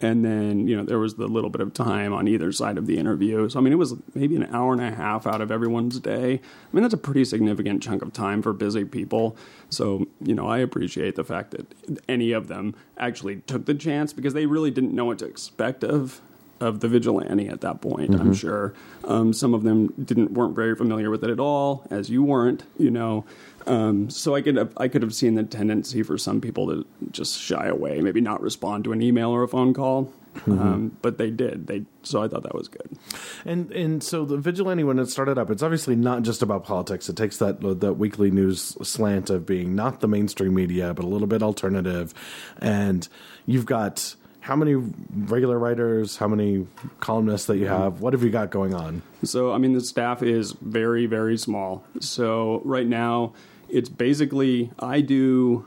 and 0.00 0.24
then 0.24 0.68
you 0.68 0.76
know 0.76 0.84
there 0.84 1.00
was 1.00 1.16
the 1.16 1.26
little 1.26 1.50
bit 1.50 1.60
of 1.60 1.74
time 1.74 2.12
on 2.12 2.28
either 2.28 2.52
side 2.52 2.78
of 2.78 2.86
the 2.86 2.98
interview. 2.98 3.48
So 3.48 3.58
I 3.58 3.62
mean, 3.62 3.72
it 3.72 3.76
was 3.76 3.94
maybe 4.14 4.36
an 4.36 4.48
hour 4.54 4.72
and 4.72 4.82
a 4.82 4.92
half 4.92 5.26
out 5.26 5.40
of 5.40 5.50
everyone's 5.50 5.98
day. 5.98 6.34
I 6.34 6.76
mean, 6.76 6.82
that's 6.82 6.94
a 6.94 6.98
pretty 6.98 7.24
significant 7.24 7.82
chunk 7.82 8.02
of 8.02 8.12
time 8.12 8.42
for 8.42 8.52
busy 8.52 8.84
people. 8.84 9.36
So 9.70 10.06
you 10.22 10.36
know, 10.36 10.46
I 10.46 10.58
appreciate 10.58 11.16
the 11.16 11.24
fact 11.24 11.50
that 11.50 12.00
any 12.08 12.30
of 12.30 12.46
them 12.46 12.76
actually 12.96 13.36
took 13.46 13.66
the 13.66 13.74
chance 13.74 14.12
because 14.12 14.34
they 14.34 14.46
really 14.46 14.70
didn't 14.70 14.94
know 14.94 15.06
what 15.06 15.18
to 15.18 15.26
expect 15.26 15.82
of 15.82 16.20
of 16.60 16.80
the 16.80 16.88
vigilante 16.88 17.48
at 17.48 17.60
that 17.60 17.80
point. 17.80 18.10
Mm-hmm. 18.10 18.20
I'm 18.20 18.34
sure 18.34 18.74
um, 19.04 19.32
some 19.32 19.54
of 19.54 19.62
them 19.62 19.92
didn't 20.02 20.32
weren't 20.32 20.54
very 20.54 20.74
familiar 20.74 21.10
with 21.10 21.24
it 21.24 21.30
at 21.30 21.40
all, 21.40 21.86
as 21.90 22.10
you 22.10 22.22
weren't. 22.22 22.64
You 22.78 22.90
know, 22.90 23.24
um, 23.66 24.10
so 24.10 24.34
I 24.34 24.42
could 24.42 24.56
have, 24.56 24.72
I 24.76 24.88
could 24.88 25.02
have 25.02 25.14
seen 25.14 25.34
the 25.34 25.44
tendency 25.44 26.02
for 26.02 26.18
some 26.18 26.40
people 26.40 26.66
to 26.68 26.86
just 27.10 27.40
shy 27.40 27.66
away, 27.66 28.00
maybe 28.00 28.20
not 28.20 28.40
respond 28.40 28.84
to 28.84 28.92
an 28.92 29.02
email 29.02 29.30
or 29.30 29.42
a 29.42 29.48
phone 29.48 29.74
call. 29.74 30.12
Mm-hmm. 30.40 30.60
Um, 30.60 30.96
but 31.02 31.18
they 31.18 31.30
did. 31.30 31.66
They 31.66 31.84
so 32.02 32.22
I 32.22 32.28
thought 32.28 32.44
that 32.44 32.54
was 32.54 32.68
good. 32.68 32.96
And 33.44 33.72
and 33.72 34.02
so 34.02 34.24
the 34.24 34.36
vigilante 34.36 34.84
when 34.84 34.98
it 34.98 35.06
started 35.06 35.36
up, 35.36 35.50
it's 35.50 35.62
obviously 35.62 35.96
not 35.96 36.22
just 36.22 36.42
about 36.42 36.64
politics. 36.64 37.08
It 37.08 37.16
takes 37.16 37.38
that 37.38 37.60
that 37.80 37.94
weekly 37.94 38.30
news 38.30 38.76
slant 38.86 39.30
of 39.30 39.46
being 39.46 39.74
not 39.74 40.00
the 40.00 40.06
mainstream 40.06 40.54
media, 40.54 40.94
but 40.94 41.04
a 41.04 41.08
little 41.08 41.26
bit 41.26 41.42
alternative, 41.42 42.14
and 42.58 43.08
you've 43.46 43.66
got 43.66 44.14
how 44.48 44.56
many 44.56 44.74
regular 44.74 45.58
writers, 45.58 46.16
how 46.16 46.26
many 46.26 46.66
columnists 47.00 47.46
that 47.48 47.58
you 47.58 47.66
have? 47.66 48.00
What 48.00 48.14
have 48.14 48.22
you 48.22 48.30
got 48.30 48.48
going 48.48 48.72
on? 48.72 49.02
So, 49.22 49.52
I 49.52 49.58
mean, 49.58 49.74
the 49.74 49.82
staff 49.82 50.22
is 50.22 50.52
very, 50.62 51.04
very 51.04 51.36
small. 51.36 51.84
So, 52.00 52.62
right 52.64 52.86
now, 52.86 53.34
it's 53.68 53.90
basically 53.90 54.70
I 54.78 55.02
do, 55.02 55.66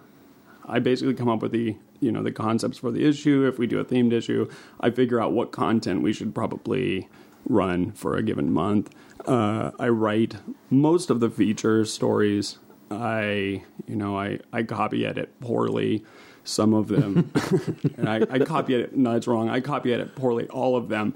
I 0.66 0.80
basically 0.80 1.14
come 1.14 1.30
up 1.30 1.44
with 1.44 1.52
the 1.52 1.76
you 2.00 2.12
know 2.12 2.24
the 2.24 2.32
concepts 2.32 2.80
for 2.80 2.90
the 2.90 3.08
issue. 3.08 3.48
If 3.48 3.60
we 3.60 3.68
do 3.68 3.78
a 3.78 3.86
themed 3.86 4.14
issue, 4.14 4.50
I 4.80 4.90
figure 4.90 5.22
out 5.22 5.32
what 5.32 5.52
content 5.52 6.02
we 6.02 6.12
should 6.12 6.34
probably 6.34 7.08
run 7.48 7.92
for 7.92 8.18
a 8.18 8.24
given 8.24 8.52
month. 8.52 8.90
Uh, 9.28 9.70
I 9.78 9.90
write 9.90 10.38
most 10.72 11.12
of 11.12 11.20
the 11.20 11.30
feature 11.30 11.86
stories. 11.86 12.58
I 12.90 13.62
you 13.86 13.96
know 13.96 14.18
I 14.18 14.40
I 14.52 14.64
copy 14.64 15.06
edit 15.06 15.40
poorly 15.40 16.04
some 16.44 16.74
of 16.74 16.88
them. 16.88 17.32
and 17.98 18.10
I, 18.10 18.22
I 18.30 18.40
copy 18.40 18.76
it. 18.76 18.96
No, 18.96 19.16
it's 19.16 19.28
wrong. 19.28 19.50
I 19.50 19.60
copy 19.60 19.92
it 19.92 20.16
poorly. 20.16 20.48
All 20.48 20.76
of 20.76 20.90
them. 20.90 21.14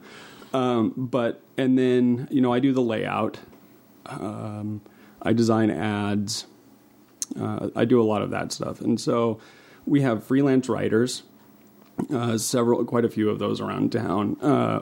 Um, 0.53 0.93
but 0.95 1.41
and 1.57 1.77
then 1.77 2.27
you 2.31 2.41
know 2.41 2.53
I 2.53 2.59
do 2.59 2.71
the 2.71 2.81
layout. 2.81 3.39
Um, 4.05 4.81
I 5.21 5.33
design 5.33 5.69
ads. 5.69 6.45
Uh, 7.39 7.69
I 7.75 7.85
do 7.85 8.01
a 8.01 8.03
lot 8.03 8.21
of 8.21 8.29
that 8.29 8.51
stuff, 8.51 8.81
and 8.81 8.99
so 8.99 9.39
we 9.85 10.01
have 10.01 10.23
freelance 10.23 10.69
writers. 10.69 11.23
Uh, 12.13 12.37
several, 12.37 12.83
quite 12.83 13.05
a 13.05 13.09
few 13.09 13.29
of 13.29 13.39
those 13.39 13.61
around 13.61 13.91
town. 13.91 14.37
Uh, 14.41 14.81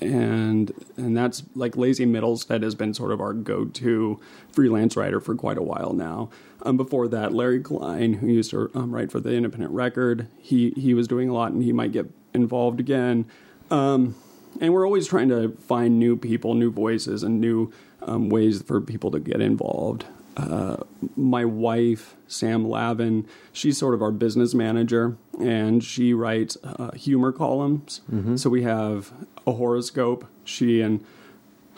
and 0.00 0.72
and 0.96 1.16
that's 1.16 1.42
like 1.54 1.76
Lazy 1.76 2.06
Middlestead 2.06 2.62
has 2.62 2.74
been 2.74 2.94
sort 2.94 3.12
of 3.12 3.20
our 3.20 3.32
go-to 3.32 4.20
freelance 4.50 4.96
writer 4.96 5.20
for 5.20 5.34
quite 5.34 5.58
a 5.58 5.62
while 5.62 5.92
now. 5.92 6.30
Um, 6.62 6.76
before 6.76 7.08
that, 7.08 7.32
Larry 7.32 7.60
Klein, 7.60 8.14
who 8.14 8.26
used 8.28 8.50
to 8.50 8.70
um, 8.74 8.94
write 8.94 9.10
for 9.10 9.20
the 9.20 9.32
Independent 9.32 9.72
Record, 9.72 10.26
he 10.38 10.70
he 10.70 10.94
was 10.94 11.08
doing 11.08 11.28
a 11.28 11.34
lot, 11.34 11.52
and 11.52 11.62
he 11.62 11.72
might 11.72 11.92
get 11.92 12.10
involved 12.34 12.80
again. 12.80 13.26
Um, 13.70 14.14
and 14.60 14.72
we're 14.72 14.84
always 14.84 15.06
trying 15.06 15.28
to 15.28 15.56
find 15.68 15.98
new 15.98 16.16
people, 16.16 16.54
new 16.54 16.70
voices, 16.70 17.22
and 17.22 17.40
new 17.40 17.72
um, 18.02 18.28
ways 18.28 18.62
for 18.62 18.80
people 18.80 19.10
to 19.12 19.20
get 19.20 19.40
involved. 19.40 20.04
Uh, 20.36 20.76
my 21.16 21.44
wife, 21.44 22.16
Sam 22.28 22.68
Lavin, 22.68 23.26
she's 23.52 23.76
sort 23.78 23.94
of 23.94 24.02
our 24.02 24.12
business 24.12 24.54
manager, 24.54 25.16
and 25.40 25.82
she 25.82 26.14
writes 26.14 26.56
uh, 26.62 26.92
humor 26.92 27.32
columns. 27.32 28.00
Mm-hmm. 28.10 28.36
So 28.36 28.48
we 28.48 28.62
have 28.62 29.12
a 29.46 29.52
horoscope. 29.52 30.26
She 30.44 30.80
and 30.80 31.04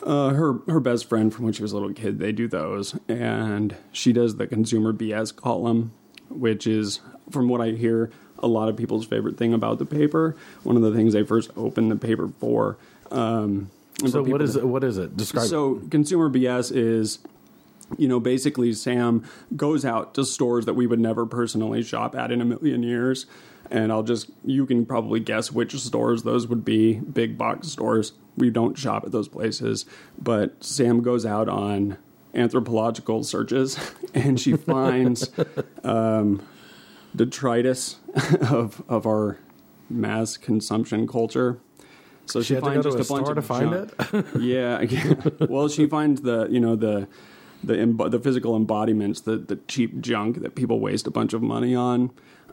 uh, 0.05 0.31
her 0.31 0.55
her 0.69 0.81
best 0.81 1.09
friend 1.09 1.33
from 1.33 1.45
when 1.45 1.55
she 1.55 1.63
was 1.63 1.73
a 1.73 1.77
little 1.77 1.93
kid, 1.93 2.19
they 2.19 2.33
do 2.33 2.49
those, 2.49 2.99
and 3.09 3.77
she 3.93 4.13
does 4.13 4.37
the 4.37 4.47
consumer 4.47 4.93
BS 4.93 5.35
column, 5.35 5.93
which 6.29 6.67
is, 6.67 7.01
from 7.31 7.49
what 7.49 7.61
I 7.61 7.71
hear, 7.71 8.11
a 8.39 8.49
lot 8.49 8.69
of 8.69 8.77
people's 8.77 9.07
favorite 9.07 9.37
thing 9.39 9.55
about 9.55 9.79
the 9.79 9.87
paper. 9.87 10.37
One 10.63 10.77
of 10.77 10.83
the 10.83 10.93
things 10.93 11.13
they 11.13 11.23
first 11.23 11.51
opened 11.57 11.91
the 11.91 11.97
paper 11.97 12.29
for. 12.41 12.77
Um, 13.11 13.71
so 14.07 14.23
what 14.23 14.43
is 14.43 14.57
it? 14.57 14.67
What 14.67 14.83
is 14.83 14.99
it? 14.99 15.17
Describe. 15.17 15.47
So 15.47 15.81
consumer 15.91 16.29
BS 16.29 16.75
is 16.75 17.19
you 17.99 18.09
know, 18.09 18.21
basically 18.21 18.73
Sam 18.73 19.25
goes 19.57 19.85
out 19.85 20.15
to 20.15 20.25
stores 20.25 20.67
that 20.67 20.75
we 20.75 20.87
would 20.87 21.01
never 21.01 21.27
personally 21.27 21.83
shop 21.83 22.15
at 22.15 22.31
in 22.31 22.41
a 22.41 22.45
million 22.45 22.83
years. 22.83 23.27
And 23.71 23.91
I'll 23.91 24.03
just, 24.03 24.31
you 24.45 24.67
can 24.67 24.85
probably 24.85 25.21
guess 25.21 25.51
which 25.51 25.75
stores 25.79 26.25
those 26.25 26.47
would 26.47 26.65
be 26.65 26.95
big 26.95 27.39
box 27.39 27.69
stores. 27.69 28.13
We 28.37 28.51
don't 28.51 28.77
shop 28.77 29.05
at 29.05 29.13
those 29.13 29.29
places. 29.29 29.87
But 30.19 30.63
Sam 30.63 31.03
goes 31.03 31.25
out 31.25 31.49
on 31.49 31.97
anthropological 32.35 33.25
searches 33.25 33.79
and 34.15 34.39
she 34.39 34.57
finds 34.57 35.31
um, 35.85 36.43
detritus 37.15 37.97
of, 38.41 38.83
of 38.89 39.07
our 39.07 39.39
mass 39.89 40.37
consumption 40.37 41.07
culture. 41.07 41.59
So 42.27 42.41
she, 42.41 42.55
she 42.55 42.61
finds 42.61 42.85
just 42.85 42.99
a, 42.99 43.03
a 43.03 43.17
bunch 43.17 43.29
of 43.29 43.37
to 43.37 43.43
find 43.43 43.71
junk. 43.71 44.15
it. 44.15 44.41
yeah, 44.41 44.81
yeah. 44.81 45.47
Well, 45.49 45.69
she 45.69 45.87
finds 45.87 46.23
the 46.23 46.47
you 46.49 46.61
know 46.61 46.77
the 46.77 47.09
the 47.63 48.09
the 48.09 48.19
physical 48.19 48.57
embodiments, 48.57 49.21
the 49.21 49.37
the 49.37 49.57
cheap 49.69 50.01
junk 50.01 50.41
that 50.43 50.55
people 50.55 50.81
waste 50.81 51.07
a 51.07 51.11
bunch 51.11 51.33
of 51.33 51.43
money 51.43 51.75
on. 51.75 52.11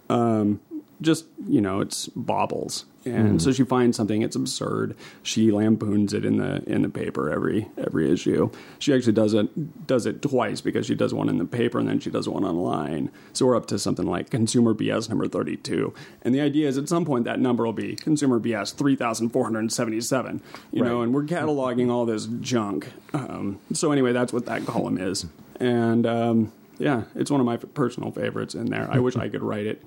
Um, 0.09 0.61
just 1.01 1.25
you 1.47 1.61
know, 1.61 1.79
it's 1.79 2.07
baubles. 2.07 2.85
And 3.05 3.39
mm. 3.39 3.41
so 3.41 3.51
she 3.51 3.63
finds 3.63 3.95
something 3.95 4.21
it's 4.21 4.35
absurd. 4.35 4.95
She 5.23 5.51
lampoons 5.51 6.13
it 6.13 6.25
in 6.25 6.37
the 6.37 6.63
in 6.69 6.81
the 6.81 6.89
paper 6.89 7.31
every 7.31 7.67
every 7.77 8.11
issue. 8.11 8.51
She 8.77 8.93
actually 8.93 9.13
does 9.13 9.33
it 9.33 9.87
does 9.87 10.05
it 10.05 10.21
twice 10.21 10.61
because 10.61 10.85
she 10.85 10.95
does 10.95 11.13
one 11.13 11.29
in 11.29 11.37
the 11.37 11.45
paper 11.45 11.79
and 11.79 11.87
then 11.87 11.99
she 11.99 12.09
does 12.09 12.27
one 12.27 12.43
online. 12.43 13.09
So 13.31 13.45
we're 13.45 13.55
up 13.55 13.67
to 13.67 13.79
something 13.79 14.05
like 14.05 14.29
Consumer 14.29 14.73
BS 14.73 15.07
number 15.07 15.27
32. 15.27 15.93
And 16.23 16.35
the 16.35 16.41
idea 16.41 16.67
is 16.67 16.77
at 16.77 16.89
some 16.89 17.05
point 17.05 17.25
that 17.25 17.39
number 17.39 17.65
will 17.65 17.73
be 17.73 17.95
Consumer 17.95 18.39
BS 18.39 18.75
3477, 18.75 20.41
you 20.71 20.83
right. 20.83 20.89
know, 20.89 21.01
and 21.01 21.13
we're 21.13 21.23
cataloging 21.23 21.89
all 21.89 22.05
this 22.05 22.25
junk. 22.41 22.91
Um, 23.13 23.59
so 23.73 23.91
anyway, 23.91 24.11
that's 24.11 24.33
what 24.33 24.45
that 24.45 24.65
column 24.65 24.97
is. 24.97 25.25
And 25.59 26.05
um, 26.05 26.51
yeah, 26.77 27.03
it's 27.15 27.31
one 27.31 27.39
of 27.39 27.45
my 27.45 27.57
personal 27.57 28.11
favorites 28.11 28.55
in 28.55 28.65
there. 28.65 28.89
I 28.91 28.99
wish 28.99 29.15
I 29.15 29.29
could 29.29 29.43
write 29.43 29.65
it 29.65 29.83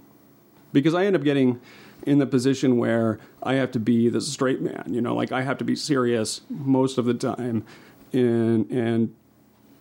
because 0.72 0.94
I 0.94 1.04
end 1.04 1.16
up 1.16 1.22
getting 1.22 1.60
in 2.06 2.18
the 2.18 2.26
position 2.26 2.78
where 2.78 3.18
I 3.42 3.54
have 3.54 3.70
to 3.72 3.80
be 3.80 4.08
the 4.08 4.20
straight 4.20 4.60
man. 4.60 4.84
You 4.88 5.00
know, 5.00 5.14
like 5.14 5.32
I 5.32 5.42
have 5.42 5.58
to 5.58 5.64
be 5.64 5.76
serious 5.76 6.40
most 6.48 6.98
of 6.98 7.04
the 7.04 7.14
time, 7.14 7.64
and 8.12 8.70
and 8.70 9.14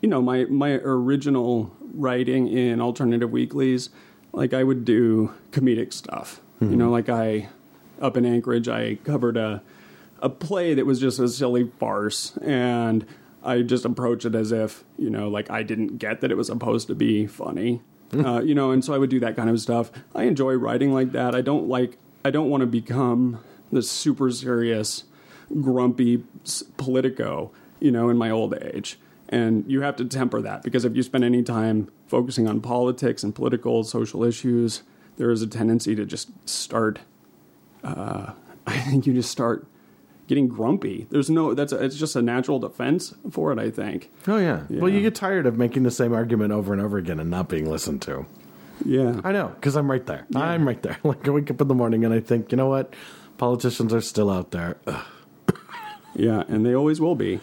you 0.02 0.10
know 0.10 0.22
my 0.22 0.46
my 0.46 0.74
original 0.74 1.76
writing 1.94 2.48
in 2.48 2.82
alternative 2.82 3.32
weeklies, 3.32 3.90
like 4.32 4.54
I 4.54 4.64
would 4.64 4.86
do 4.86 5.34
comedic 5.52 5.94
stuff. 5.94 6.42
Mm-hmm. 6.62 6.72
You 6.72 6.78
know, 6.78 6.90
like 6.90 7.10
I 7.10 7.50
up 8.02 8.18
in 8.18 8.26
Anchorage, 8.26 8.68
I 8.68 8.96
covered 9.04 9.38
a 9.38 9.62
a 10.22 10.30
play 10.30 10.74
that 10.74 10.86
was 10.86 11.00
just 11.00 11.20
a 11.20 11.28
silly 11.28 11.72
farce 11.80 12.38
and. 12.38 13.06
I 13.44 13.64
just 13.64 13.86
approach 13.86 14.24
it 14.24 14.36
as 14.36 14.52
if, 14.52 14.84
you 15.00 15.10
know, 15.10 15.28
like 15.28 15.50
I 15.50 15.64
didn't 15.64 15.98
get 15.98 16.22
that 16.22 16.30
it 16.30 16.38
was 16.38 16.46
supposed 16.46 16.86
to 16.90 16.94
be 16.94 17.26
funny. 17.26 17.82
uh, 18.14 18.40
you 18.40 18.54
know, 18.54 18.70
and 18.70 18.86
so 18.86 18.94
I 18.94 19.00
would 19.00 19.10
do 19.10 19.20
that 19.22 19.36
kind 19.36 19.50
of 19.50 19.60
stuff. 19.60 19.92
I 20.14 20.26
enjoy 20.26 20.54
writing 20.54 20.94
like 20.94 21.12
that. 21.14 21.34
I 21.34 21.42
don't 21.42 21.68
like 21.68 21.98
I 22.24 22.32
don't 22.32 22.50
want 22.50 22.62
to 22.62 22.68
become 22.68 23.40
this 23.72 23.90
super 23.90 24.30
serious, 24.32 25.06
grumpy 25.62 26.24
politico, 26.78 27.52
you 27.80 27.92
know, 27.92 28.10
in 28.10 28.18
my 28.18 28.30
old 28.30 28.54
age. 28.62 29.00
And 29.30 29.64
you 29.68 29.82
have 29.82 29.96
to 29.96 30.06
temper 30.06 30.42
that 30.42 30.62
because 30.62 30.84
if 30.84 30.96
you 30.96 31.04
spend 31.04 31.24
any 31.24 31.42
time 31.42 31.90
focusing 32.08 32.48
on 32.48 32.60
politics 32.60 33.24
and 33.24 33.34
political 33.34 33.84
social 33.84 34.24
issues, 34.24 34.84
there 35.18 35.32
is 35.32 35.42
a 35.42 35.48
tendency 35.48 35.96
to 35.96 36.06
just 36.06 36.30
start. 36.48 37.00
Uh, 37.84 38.34
I 38.68 38.78
think 38.80 39.08
you 39.08 39.14
just 39.14 39.32
start 39.32 39.66
getting 40.28 40.48
grumpy. 40.48 41.08
There's 41.10 41.30
no 41.30 41.54
that's 41.54 41.72
a, 41.72 41.84
it's 41.84 41.98
just 41.98 42.16
a 42.16 42.22
natural 42.22 42.60
defense 42.60 43.14
for 43.32 43.52
it. 43.52 43.60
I 43.60 43.70
think. 43.70 44.12
Oh 44.28 44.38
yeah. 44.38 44.64
yeah. 44.70 44.82
Well, 44.82 44.92
you 44.92 45.02
get 45.02 45.16
tired 45.16 45.46
of 45.46 45.58
making 45.58 45.84
the 45.84 45.92
same 45.92 46.14
argument 46.14 46.52
over 46.52 46.74
and 46.74 46.82
over 46.82 46.98
again 46.98 47.20
and 47.20 47.30
not 47.30 47.50
being 47.50 47.70
listened 47.70 48.02
to. 48.04 48.26
Yeah. 48.86 49.22
I 49.24 49.32
know 49.32 49.50
because 49.50 49.76
I'm 49.76 49.90
right 49.90 50.06
there. 50.06 50.26
I'm 50.36 50.68
right 50.68 50.82
there. 50.82 50.98
Like 51.04 51.28
I 51.28 51.32
wake 51.32 51.52
up 51.52 51.62
in 51.62 51.68
the 51.68 51.76
morning 51.76 52.06
and 52.06 52.14
I 52.14 52.20
think, 52.20 52.52
you 52.52 52.58
know 52.58 52.68
what, 52.68 52.94
politicians 53.38 53.94
are 53.94 54.02
still 54.02 54.30
out 54.30 54.52
there. 54.52 54.78
Yeah, 56.16 56.44
and 56.48 56.66
they 56.66 56.76
always 56.76 57.00
will 57.00 57.16
be. 57.16 57.40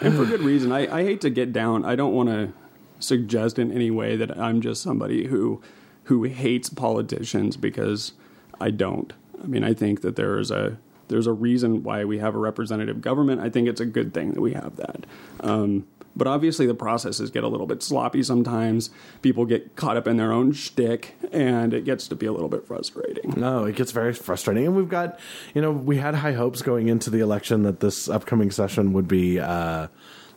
And 0.00 0.16
for 0.16 0.24
good 0.24 0.40
reason. 0.40 0.72
I, 0.72 0.92
I 0.92 1.04
hate 1.04 1.20
to 1.22 1.30
get 1.30 1.52
down. 1.52 1.84
I 1.84 1.94
don't 1.94 2.14
want 2.14 2.28
to 2.28 2.52
suggest 2.98 3.58
in 3.58 3.70
any 3.72 3.90
way 3.90 4.16
that 4.16 4.36
I'm 4.38 4.60
just 4.60 4.82
somebody 4.82 5.26
who 5.26 5.60
who 6.04 6.24
hates 6.24 6.68
politicians 6.68 7.56
because 7.56 8.12
I 8.60 8.70
don't. 8.70 9.12
I 9.42 9.46
mean, 9.46 9.62
I 9.62 9.74
think 9.74 10.00
that 10.02 10.16
there 10.16 10.38
is 10.38 10.50
a 10.50 10.78
there's 11.08 11.26
a 11.26 11.32
reason 11.32 11.82
why 11.82 12.04
we 12.04 12.18
have 12.18 12.34
a 12.34 12.38
representative 12.38 13.00
government. 13.00 13.40
I 13.40 13.50
think 13.50 13.68
it's 13.68 13.80
a 13.80 13.86
good 13.86 14.14
thing 14.14 14.32
that 14.32 14.40
we 14.40 14.54
have 14.54 14.76
that. 14.76 15.04
Um, 15.40 15.86
but 16.14 16.26
obviously, 16.26 16.66
the 16.66 16.74
processes 16.74 17.30
get 17.30 17.44
a 17.44 17.48
little 17.48 17.66
bit 17.66 17.82
sloppy 17.82 18.22
sometimes. 18.22 18.90
People 19.22 19.44
get 19.46 19.76
caught 19.76 19.96
up 19.96 20.06
in 20.06 20.16
their 20.16 20.32
own 20.32 20.52
shtick, 20.52 21.14
and 21.32 21.72
it 21.72 21.84
gets 21.84 22.06
to 22.08 22.14
be 22.14 22.26
a 22.26 22.32
little 22.32 22.48
bit 22.48 22.66
frustrating. 22.66 23.34
No, 23.36 23.64
it 23.64 23.76
gets 23.76 23.92
very 23.92 24.12
frustrating. 24.12 24.66
And 24.66 24.76
we've 24.76 24.88
got, 24.88 25.18
you 25.54 25.62
know, 25.62 25.70
we 25.70 25.96
had 25.96 26.14
high 26.14 26.32
hopes 26.32 26.62
going 26.62 26.88
into 26.88 27.10
the 27.10 27.20
election 27.20 27.62
that 27.62 27.80
this 27.80 28.08
upcoming 28.08 28.50
session 28.50 28.92
would 28.92 29.08
be 29.08 29.40
uh, 29.40 29.88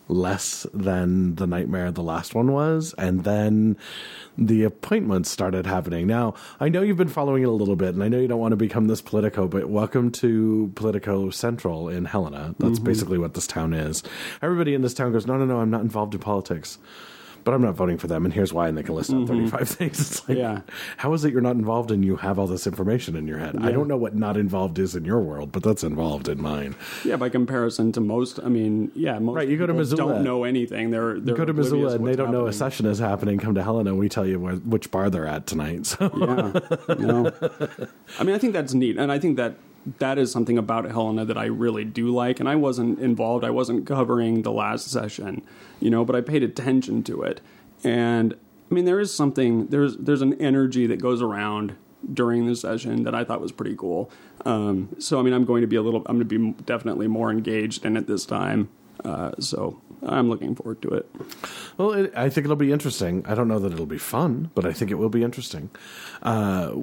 less 0.08 0.68
than 0.74 1.36
the 1.36 1.48
nightmare 1.48 1.92
the 1.92 2.04
last 2.04 2.36
one 2.36 2.52
was. 2.52 2.94
And 2.98 3.24
then 3.24 3.78
the 4.38 4.64
appointments 4.64 5.30
started 5.30 5.66
happening. 5.66 6.08
Now, 6.08 6.34
I 6.60 6.70
know 6.70 6.82
you've 6.82 6.98
been 6.98 7.08
following 7.08 7.44
it 7.44 7.48
a 7.48 7.52
little 7.52 7.76
bit, 7.76 7.94
and 7.94 8.04
I 8.04 8.08
know 8.08 8.20
you 8.20 8.28
don't 8.28 8.40
want 8.40 8.52
to 8.52 8.58
become 8.58 8.88
this 8.88 9.02
Politico, 9.02 9.48
but 9.48 9.70
welcome 9.70 10.12
to 10.12 10.72
Politico 10.76 11.30
Central 11.30 11.90
in 11.90 12.06
Helena. 12.06 12.56
That's 12.60 12.76
mm-hmm. 12.76 12.86
basically 12.86 13.18
what 13.18 13.34
this 13.34 13.48
town 13.48 13.74
is. 13.74 14.04
Everybody 14.42 14.74
in 14.74 14.82
this 14.82 14.94
town 14.94 15.12
goes, 15.12 15.26
no, 15.26 15.38
no, 15.38 15.46
no, 15.46 15.60
I'm 15.60 15.70
not 15.70 15.82
involved 15.82 16.14
in 16.14 16.20
politics. 16.20 16.78
But 17.46 17.54
I'm 17.54 17.62
not 17.62 17.75
voting 17.75 17.98
for 17.98 18.08
them, 18.08 18.25
and 18.25 18.34
here's 18.34 18.52
why. 18.52 18.68
And 18.68 18.78
they 18.78 18.84
can 18.84 18.96
list 18.96 19.12
out 19.12 19.22
mm-hmm. 19.28 19.48
35 19.48 19.70
things. 19.78 20.00
It's 20.02 20.28
like, 20.28 20.38
Yeah. 20.38 20.62
how 20.98 21.14
is 21.14 21.24
it 21.24 21.32
you're 21.32 21.42
not 21.42 21.56
involved 21.56 21.92
and 21.92 22.04
you 22.04 22.18
have 22.18 22.38
all 22.38 22.48
this 22.48 22.68
information 22.68 23.16
in 23.16 23.28
your 23.28 23.38
head? 23.38 23.56
I 23.62 23.72
don't 23.72 23.88
know 23.88 23.96
what 23.98 24.16
not 24.16 24.36
involved 24.36 24.78
is 24.80 24.96
in 24.96 25.06
your 25.06 25.22
world, 25.22 25.54
but 25.54 25.64
that's 25.64 25.84
involved 25.84 26.28
in 26.28 26.42
mine. 26.42 26.75
Yeah, 27.06 27.16
by 27.16 27.30
comparison 27.30 27.94
to 27.94 28.02
most, 28.02 28.40
I 28.44 28.50
mean, 28.50 28.92
yeah, 28.96 29.20
most 29.20 29.36
Right, 29.36 29.48
you 29.48 29.58
go 29.58 29.68
to 29.68 29.74
Missoula. 29.74 30.16
don't 30.16 30.24
know 30.24 30.44
anything. 30.44 30.92
They're, 30.92 31.20
they're 31.20 31.36
Go 31.36 31.46
to 31.46 31.54
Missoula 31.54 31.96
and 31.96 32.06
they 32.06 32.16
don't 32.16 32.32
know 32.32 32.48
a 32.48 32.54
session 32.54 32.86
is 32.86 33.00
happening. 33.00 33.38
Come 33.38 33.56
to 33.56 33.64
Helena, 33.64 33.96
we 33.96 34.10
tell 34.10 34.25
you 34.25 34.40
where, 34.40 34.56
which 34.56 34.92
bar 34.92 35.10
they're 35.10 35.28
at 35.28 35.48
tonight. 35.48 35.86
So 35.86 36.12
yeah 36.18 36.96
no 36.96 37.32
i 38.20 38.24
mean 38.24 38.36
i 38.36 38.38
think 38.38 38.54
that's 38.54 38.74
neat 38.74 38.98
and 38.98 39.12
i 39.12 39.20
think 39.20 39.38
that 39.38 39.56
that 40.00 40.18
is 40.18 40.32
something 40.32 40.58
about 40.58 40.86
helena 40.86 41.25
that 41.25 41.38
i 41.38 41.46
really 41.46 41.84
do 41.84 42.10
like 42.10 42.39
and 42.39 42.50
i 42.50 42.56
wasn't 42.56 42.98
involved 43.00 43.44
i 43.44 43.50
wasn't 43.50 43.86
covering 43.86 44.42
the 44.42 44.51
last 44.51 44.89
session 44.89 45.44
you 45.80 45.89
know 45.89 46.04
but 46.04 46.15
i 46.15 46.22
paid 46.22 46.44
attention 46.44 47.04
to 47.04 47.22
it. 47.22 47.42
And 47.84 48.34
i 48.72 48.74
mean 48.74 48.86
there 48.86 49.00
is 49.00 49.13
something 49.13 49.68
there's 49.68 49.98
there's 49.98 50.22
an 50.22 50.39
energy 50.42 50.88
that 50.88 51.01
goes 51.01 51.22
around 51.22 51.75
during 52.12 52.46
the 52.46 52.56
session 52.56 53.04
that 53.04 53.15
i 53.15 53.24
thought 53.24 53.42
was 53.42 53.51
pretty 53.51 53.75
cool. 53.75 54.12
Um, 54.46 54.96
so 55.00 55.20
i 55.20 55.22
mean 55.22 55.34
i'm 55.34 55.46
going 55.46 55.62
to 55.62 55.68
be 55.68 55.75
a 55.75 55.82
little 55.82 56.01
i'm 56.08 56.18
going 56.18 56.27
to 56.27 56.54
be 56.54 56.63
definitely 56.63 57.08
more 57.08 57.32
engaged 57.32 57.86
in 57.86 57.98
it 57.98 58.08
this 58.08 58.25
time 58.25 58.70
uh, 59.04 59.32
so 59.39 59.80
i'm 60.06 60.30
looking 60.30 60.56
forward 60.56 60.82
to 60.82 60.90
it 60.90 61.10
Well, 61.78 61.92
it, 61.92 62.14
I 62.16 62.30
think 62.30 62.46
it'll 62.46 62.56
be 62.56 62.72
interesting. 62.72 63.26
I 63.28 63.36
don't 63.36 63.50
know 63.50 63.60
that 63.60 63.74
it'll 63.74 63.86
be 63.86 63.98
fun, 63.98 64.50
but 64.56 64.66
I 64.66 64.72
think 64.72 64.92
it 64.92 64.96
will 64.96 65.10
be 65.10 65.24
interesting. 65.24 65.70
Uh, 66.24 66.74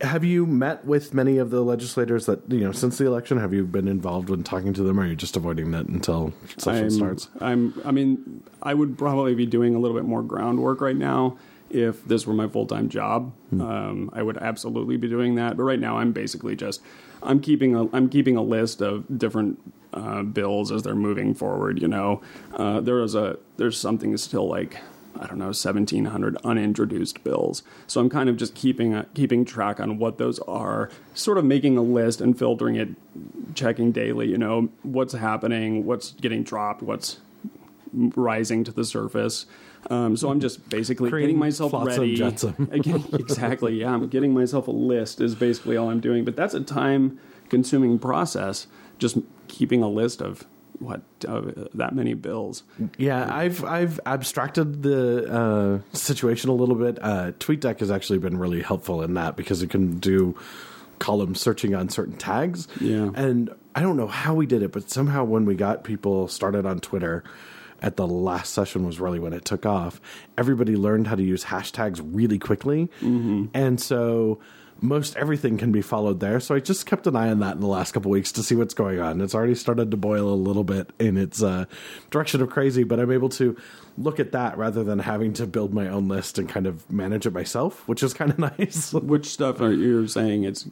have 0.00 0.22
you 0.22 0.46
met 0.46 0.84
with 0.84 1.12
many 1.12 1.38
of 1.38 1.50
the 1.50 1.60
legislators 1.62 2.26
that 2.26 2.40
you 2.48 2.60
know 2.60 2.70
since 2.72 2.98
the 2.98 3.06
election? 3.06 3.38
Have 3.38 3.52
you 3.52 3.64
been 3.66 3.88
involved 3.88 4.30
in 4.30 4.44
talking 4.44 4.72
to 4.74 4.82
them, 4.84 5.00
or 5.00 5.02
are 5.02 5.06
you 5.06 5.16
just 5.16 5.36
avoiding 5.36 5.72
that 5.72 5.86
until 5.86 6.32
session 6.56 6.84
I'm, 6.84 6.90
starts? 6.90 7.28
I'm. 7.40 7.80
I 7.84 7.90
mean, 7.90 8.44
I 8.62 8.74
would 8.74 8.96
probably 8.96 9.34
be 9.34 9.46
doing 9.46 9.74
a 9.74 9.78
little 9.80 9.96
bit 9.96 10.06
more 10.06 10.22
groundwork 10.22 10.80
right 10.80 10.96
now 10.96 11.36
if 11.70 12.04
this 12.04 12.26
were 12.26 12.34
my 12.34 12.48
full 12.48 12.66
time 12.66 12.88
job. 12.88 13.32
Um, 13.52 14.10
I 14.12 14.22
would 14.22 14.38
absolutely 14.38 14.96
be 14.96 15.08
doing 15.08 15.34
that. 15.36 15.56
But 15.56 15.64
right 15.64 15.80
now, 15.80 15.98
I'm 15.98 16.12
basically 16.12 16.56
just 16.56 16.80
I'm 17.22 17.40
keeping 17.40 17.74
a 17.74 17.88
I'm 17.94 18.08
keeping 18.08 18.36
a 18.36 18.42
list 18.42 18.80
of 18.80 19.18
different 19.18 19.60
uh, 19.92 20.22
bills 20.22 20.70
as 20.72 20.82
they're 20.82 20.94
moving 20.94 21.34
forward. 21.34 21.80
You 21.80 21.88
know, 21.88 22.22
uh, 22.54 22.80
there 22.80 23.00
is 23.02 23.14
a 23.14 23.38
there's 23.56 23.78
something 23.78 24.16
still 24.16 24.48
like. 24.48 24.78
I 25.20 25.26
don't 25.26 25.38
know, 25.38 25.46
1,700 25.46 26.36
unintroduced 26.44 27.24
bills. 27.24 27.64
So 27.88 28.00
I'm 28.00 28.08
kind 28.08 28.28
of 28.28 28.36
just 28.36 28.54
keeping 28.54 28.94
a, 28.94 29.04
keeping 29.14 29.44
track 29.44 29.80
on 29.80 29.98
what 29.98 30.18
those 30.18 30.38
are, 30.40 30.90
sort 31.12 31.38
of 31.38 31.44
making 31.44 31.76
a 31.76 31.82
list 31.82 32.20
and 32.20 32.38
filtering 32.38 32.76
it, 32.76 32.90
checking 33.56 33.90
daily. 33.90 34.28
You 34.28 34.38
know, 34.38 34.68
what's 34.84 35.14
happening, 35.14 35.84
what's 35.84 36.12
getting 36.12 36.44
dropped, 36.44 36.82
what's 36.82 37.18
rising 37.92 38.62
to 38.62 38.70
the 38.70 38.84
surface. 38.84 39.46
Um, 39.90 40.16
so 40.16 40.30
I'm 40.30 40.40
just 40.40 40.68
basically 40.68 41.10
Cream, 41.10 41.22
getting 41.22 41.38
myself 41.38 41.72
ready. 41.72 42.20
Again, 42.70 43.04
exactly. 43.12 43.80
Yeah, 43.80 43.92
I'm 43.92 44.08
getting 44.08 44.34
myself 44.34 44.68
a 44.68 44.72
list 44.72 45.20
is 45.20 45.34
basically 45.34 45.76
all 45.76 45.90
I'm 45.90 46.00
doing. 46.00 46.24
But 46.24 46.36
that's 46.36 46.54
a 46.54 46.60
time 46.60 47.18
consuming 47.48 47.98
process. 47.98 48.66
Just 48.98 49.18
keeping 49.46 49.82
a 49.82 49.88
list 49.88 50.20
of 50.20 50.44
what 50.78 51.02
uh, 51.26 51.42
that 51.74 51.94
many 51.94 52.14
bills. 52.14 52.62
Yeah, 52.96 53.32
I've 53.32 53.64
I've 53.64 54.00
abstracted 54.06 54.82
the 54.82 55.32
uh, 55.32 55.96
situation 55.96 56.50
a 56.50 56.54
little 56.54 56.74
bit. 56.74 56.98
Uh, 57.00 57.32
TweetDeck 57.38 57.80
has 57.80 57.90
actually 57.90 58.18
been 58.18 58.38
really 58.38 58.62
helpful 58.62 59.02
in 59.02 59.14
that 59.14 59.36
because 59.36 59.62
it 59.62 59.70
can 59.70 59.98
do 59.98 60.36
column 60.98 61.34
searching 61.34 61.74
on 61.74 61.88
certain 61.88 62.16
tags. 62.16 62.66
Yeah. 62.80 63.10
and 63.14 63.50
I 63.74 63.80
don't 63.80 63.96
know 63.96 64.08
how 64.08 64.34
we 64.34 64.46
did 64.46 64.62
it, 64.62 64.72
but 64.72 64.90
somehow 64.90 65.24
when 65.24 65.44
we 65.44 65.54
got 65.54 65.84
people 65.84 66.28
started 66.28 66.66
on 66.66 66.80
Twitter. 66.80 67.22
At 67.80 67.96
the 67.96 68.06
last 68.06 68.52
session 68.54 68.84
was 68.84 68.98
really 68.98 69.20
when 69.20 69.32
it 69.32 69.44
took 69.44 69.64
off. 69.64 70.00
Everybody 70.36 70.74
learned 70.76 71.06
how 71.06 71.14
to 71.14 71.22
use 71.22 71.44
hashtags 71.44 72.00
really 72.02 72.38
quickly, 72.38 72.90
and 73.54 73.80
so 73.80 74.40
most 74.80 75.16
everything 75.16 75.58
can 75.58 75.72
be 75.72 75.82
followed 75.82 76.20
there. 76.20 76.38
So 76.40 76.54
I 76.54 76.60
just 76.60 76.86
kept 76.86 77.06
an 77.06 77.16
eye 77.16 77.30
on 77.30 77.40
that 77.40 77.54
in 77.54 77.60
the 77.60 77.66
last 77.66 77.92
couple 77.92 78.10
weeks 78.10 78.30
to 78.32 78.42
see 78.42 78.54
what's 78.54 78.74
going 78.74 79.00
on. 79.00 79.20
It's 79.20 79.34
already 79.34 79.54
started 79.56 79.90
to 79.90 79.96
boil 79.96 80.28
a 80.28 80.34
little 80.34 80.64
bit 80.64 80.90
in 80.98 81.16
its 81.16 81.42
uh, 81.42 81.64
direction 82.10 82.42
of 82.42 82.50
crazy, 82.50 82.84
but 82.84 83.00
I'm 83.00 83.10
able 83.10 83.28
to 83.30 83.56
look 83.98 84.20
at 84.20 84.32
that 84.32 84.56
rather 84.56 84.84
than 84.84 84.98
having 84.98 85.32
to 85.34 85.46
build 85.46 85.74
my 85.74 85.88
own 85.88 86.08
list 86.08 86.38
and 86.38 86.48
kind 86.48 86.66
of 86.66 86.90
manage 86.90 87.26
it 87.26 87.32
myself, 87.32 87.86
which 87.88 88.02
is 88.02 88.14
kind 88.14 88.30
of 88.30 88.38
nice. 88.58 88.92
Which 88.92 89.26
stuff 89.26 89.60
are 89.60 89.72
you 89.72 90.06
saying 90.06 90.44
it's 90.44 90.64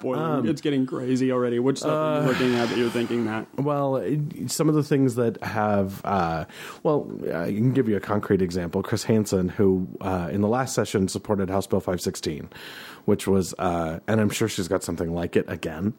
boiling? 0.00 0.20
Um, 0.20 0.48
it's 0.48 0.60
getting 0.60 0.86
crazy 0.86 1.32
already. 1.32 1.58
Which 1.58 1.78
stuff 1.78 1.90
are 1.90 2.14
uh, 2.14 2.20
you 2.22 2.28
looking 2.28 2.54
at 2.54 2.68
that 2.68 2.78
you're 2.78 2.90
thinking 2.90 3.26
that? 3.26 3.46
Well, 3.56 4.02
some 4.46 4.68
of 4.68 4.74
the 4.74 4.84
things 4.84 5.16
that 5.16 5.42
have, 5.42 6.00
uh, 6.04 6.44
well, 6.82 7.10
I 7.32 7.46
can 7.46 7.72
give 7.72 7.88
you 7.88 7.96
a 7.96 8.00
concrete 8.00 8.42
example. 8.42 8.82
Kristin 8.82 9.06
Hansen, 9.06 9.48
who 9.48 9.88
uh, 10.00 10.28
in 10.30 10.40
the 10.40 10.48
last 10.48 10.74
session 10.74 11.08
supported 11.08 11.50
House 11.50 11.66
Bill 11.66 11.80
516, 11.80 12.48
which 13.04 13.26
was, 13.26 13.54
uh, 13.58 13.98
and 14.06 14.20
I'm 14.20 14.30
sure 14.30 14.48
she's 14.48 14.68
got 14.68 14.82
something 14.82 15.12
like 15.12 15.36
it 15.36 15.44
again. 15.48 15.94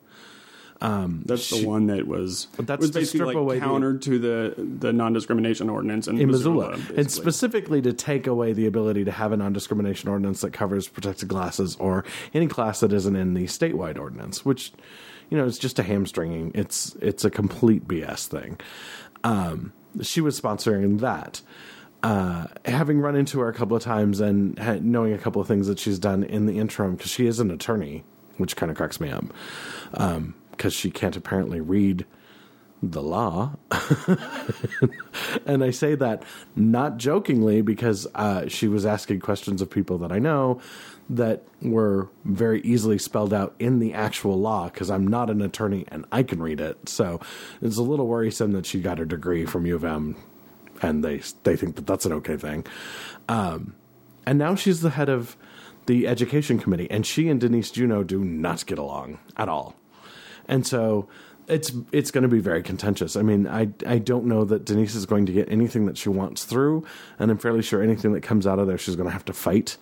That's 1.25 1.41
she- 1.43 1.61
the 1.61 1.67
one 1.67 1.87
that 1.87 2.07
was 2.07 2.47
That's 2.57 2.81
was 2.81 2.91
basically 2.91 3.33
like 3.35 3.59
the- 3.59 3.65
counter 3.65 3.97
to 3.97 4.19
the 4.19 4.53
the 4.57 4.91
non 4.91 5.13
discrimination 5.13 5.69
ordinance 5.69 6.07
in, 6.07 6.19
in 6.19 6.29
Missoula, 6.29 6.71
basically. 6.71 6.97
and 6.97 7.11
specifically 7.11 7.81
to 7.81 7.93
take 7.93 8.27
away 8.27 8.51
the 8.53 8.65
ability 8.67 9.05
to 9.05 9.11
have 9.11 9.31
a 9.31 9.37
non-discrimination 9.37 10.09
ordinance 10.09 10.41
that 10.41 10.51
covers 10.51 10.87
protected 10.87 11.29
classes 11.29 11.77
or 11.79 12.03
any 12.33 12.47
class 12.47 12.81
that 12.81 12.91
isn't 12.91 13.15
in 13.15 13.33
the 13.33 13.45
statewide 13.45 13.97
ordinance, 13.97 14.43
which 14.43 14.73
you 15.29 15.37
know 15.37 15.45
it's 15.47 15.57
just 15.57 15.79
a 15.79 15.83
hamstringing. 15.83 16.51
It's 16.53 16.95
it's 17.01 17.23
a 17.23 17.29
complete 17.29 17.87
BS 17.87 18.27
thing. 18.27 18.59
Um, 19.23 19.71
she 20.01 20.19
was 20.21 20.39
sponsoring 20.39 20.99
that. 20.99 21.41
Uh, 22.01 22.47
having 22.65 22.99
run 22.99 23.15
into 23.15 23.39
her 23.39 23.47
a 23.47 23.53
couple 23.53 23.77
of 23.77 23.81
times 23.81 24.19
and 24.19 24.59
ha- 24.59 24.77
knowing 24.81 25.13
a 25.13 25.17
couple 25.17 25.41
of 25.41 25.47
things 25.47 25.67
that 25.67 25.79
she's 25.79 25.97
done 25.97 26.21
in 26.25 26.45
the 26.47 26.59
interim, 26.59 26.95
because 26.97 27.09
she 27.09 27.25
is 27.27 27.39
an 27.39 27.49
attorney, 27.49 28.03
which 28.35 28.57
kind 28.57 28.69
of 28.69 28.75
cracks 28.75 28.99
me 28.99 29.09
up, 29.09 29.23
because 30.55 30.73
she 30.73 30.89
can't 30.89 31.15
apparently 31.15 31.61
read 31.61 32.05
the 32.81 33.01
law. 33.01 33.55
and 35.45 35.63
I 35.63 35.69
say 35.69 35.95
that 35.95 36.23
not 36.55 36.97
jokingly 36.97 37.61
because 37.61 38.07
uh, 38.13 38.47
she 38.47 38.67
was 38.67 38.85
asking 38.85 39.21
questions 39.21 39.61
of 39.61 39.69
people 39.69 39.97
that 39.99 40.11
I 40.11 40.19
know 40.19 40.59
that 41.09 41.43
were 41.61 42.09
very 42.25 42.61
easily 42.61 42.97
spelled 42.97 43.33
out 43.33 43.55
in 43.59 43.79
the 43.79 43.93
actual 43.93 44.39
law 44.39 44.65
because 44.69 44.89
I'm 44.89 45.07
not 45.07 45.29
an 45.29 45.41
attorney 45.41 45.85
and 45.89 46.05
I 46.11 46.23
can 46.23 46.41
read 46.41 46.59
it. 46.59 46.89
So 46.89 47.19
it's 47.61 47.77
a 47.77 47.83
little 47.83 48.07
worrisome 48.07 48.51
that 48.53 48.65
she 48.65 48.81
got 48.81 48.97
her 48.97 49.05
degree 49.05 49.45
from 49.45 49.65
U 49.65 49.75
of 49.75 49.83
M 49.83 50.15
and 50.81 51.03
they 51.03 51.21
they 51.43 51.55
think 51.55 51.75
that 51.75 51.87
that's 51.87 52.05
an 52.05 52.13
okay 52.13 52.37
thing. 52.37 52.65
Um, 53.29 53.75
and 54.25 54.37
now 54.37 54.55
she's 54.55 54.81
the 54.81 54.91
head 54.91 55.09
of 55.09 55.35
the 55.85 56.07
education 56.07 56.59
committee, 56.59 56.89
and 56.89 57.05
she 57.05 57.27
and 57.29 57.41
Denise 57.41 57.71
Juneau 57.71 58.03
do 58.03 58.23
not 58.23 58.65
get 58.65 58.77
along 58.77 59.19
at 59.35 59.49
all. 59.49 59.75
And 60.47 60.65
so 60.65 61.07
it's 61.47 61.71
it's 61.91 62.11
going 62.11 62.21
to 62.21 62.29
be 62.29 62.39
very 62.39 62.63
contentious. 62.63 63.15
I 63.15 63.21
mean, 63.21 63.47
I 63.47 63.69
I 63.85 63.97
don't 63.97 64.25
know 64.25 64.45
that 64.45 64.65
Denise 64.65 64.95
is 64.95 65.05
going 65.05 65.25
to 65.25 65.33
get 65.33 65.51
anything 65.51 65.85
that 65.85 65.97
she 65.97 66.09
wants 66.09 66.45
through, 66.45 66.85
and 67.19 67.31
I'm 67.31 67.37
fairly 67.37 67.61
sure 67.61 67.81
anything 67.81 68.13
that 68.13 68.21
comes 68.21 68.47
out 68.47 68.59
of 68.59 68.67
there 68.67 68.77
she's 68.77 68.95
going 68.95 69.07
to 69.07 69.13
have 69.13 69.25
to 69.25 69.33
fight. 69.33 69.77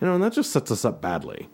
You 0.00 0.06
know, 0.06 0.14
and 0.14 0.22
that 0.22 0.32
just 0.32 0.52
sets 0.52 0.70
us 0.70 0.84
up 0.84 1.00
badly. 1.00 1.48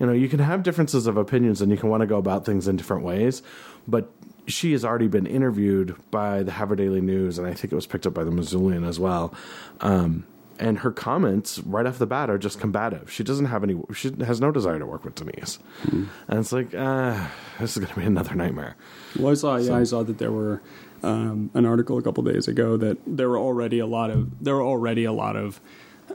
You 0.00 0.06
know, 0.06 0.12
you 0.12 0.28
can 0.28 0.40
have 0.40 0.62
differences 0.62 1.06
of 1.06 1.16
opinions 1.16 1.60
and 1.62 1.70
you 1.70 1.78
can 1.78 1.88
want 1.88 2.00
to 2.00 2.06
go 2.06 2.18
about 2.18 2.44
things 2.44 2.66
in 2.66 2.76
different 2.76 3.04
ways, 3.04 3.42
but 3.86 4.10
she 4.46 4.72
has 4.72 4.84
already 4.84 5.08
been 5.08 5.26
interviewed 5.26 5.96
by 6.10 6.42
the 6.42 6.52
Havre 6.52 6.76
Daily 6.76 7.00
News, 7.00 7.38
and 7.38 7.46
I 7.46 7.54
think 7.54 7.72
it 7.72 7.76
was 7.76 7.86
picked 7.86 8.06
up 8.06 8.14
by 8.14 8.24
the 8.24 8.30
Missoulian 8.30 8.86
as 8.86 8.98
well. 8.98 9.32
Um, 9.80 10.26
and 10.58 10.78
her 10.78 10.90
comments 10.90 11.58
right 11.60 11.86
off 11.86 11.98
the 11.98 12.06
bat 12.06 12.30
are 12.30 12.38
just 12.38 12.60
combative. 12.60 13.10
She 13.10 13.24
doesn't 13.24 13.46
have 13.46 13.62
any. 13.64 13.80
She 13.92 14.12
has 14.24 14.40
no 14.40 14.50
desire 14.50 14.78
to 14.78 14.86
work 14.86 15.04
with 15.04 15.14
Denise, 15.14 15.58
and 15.90 16.08
it's 16.28 16.52
like, 16.52 16.74
uh, 16.74 17.26
this 17.58 17.76
is 17.76 17.78
going 17.82 17.92
to 17.94 18.00
be 18.00 18.06
another 18.06 18.34
nightmare. 18.34 18.76
Well, 19.18 19.32
I 19.32 19.34
saw. 19.34 19.56
Yeah, 19.56 19.76
I 19.76 19.84
saw 19.84 20.02
that 20.02 20.18
there 20.18 20.32
were 20.32 20.62
um, 21.02 21.50
an 21.54 21.66
article 21.66 21.98
a 21.98 22.02
couple 22.02 22.22
days 22.22 22.48
ago 22.48 22.76
that 22.76 22.98
there 23.06 23.28
were 23.28 23.38
already 23.38 23.78
a 23.78 23.86
lot 23.86 24.10
of 24.10 24.42
there 24.42 24.54
were 24.54 24.62
already 24.62 25.04
a 25.04 25.12
lot 25.12 25.36
of 25.36 25.60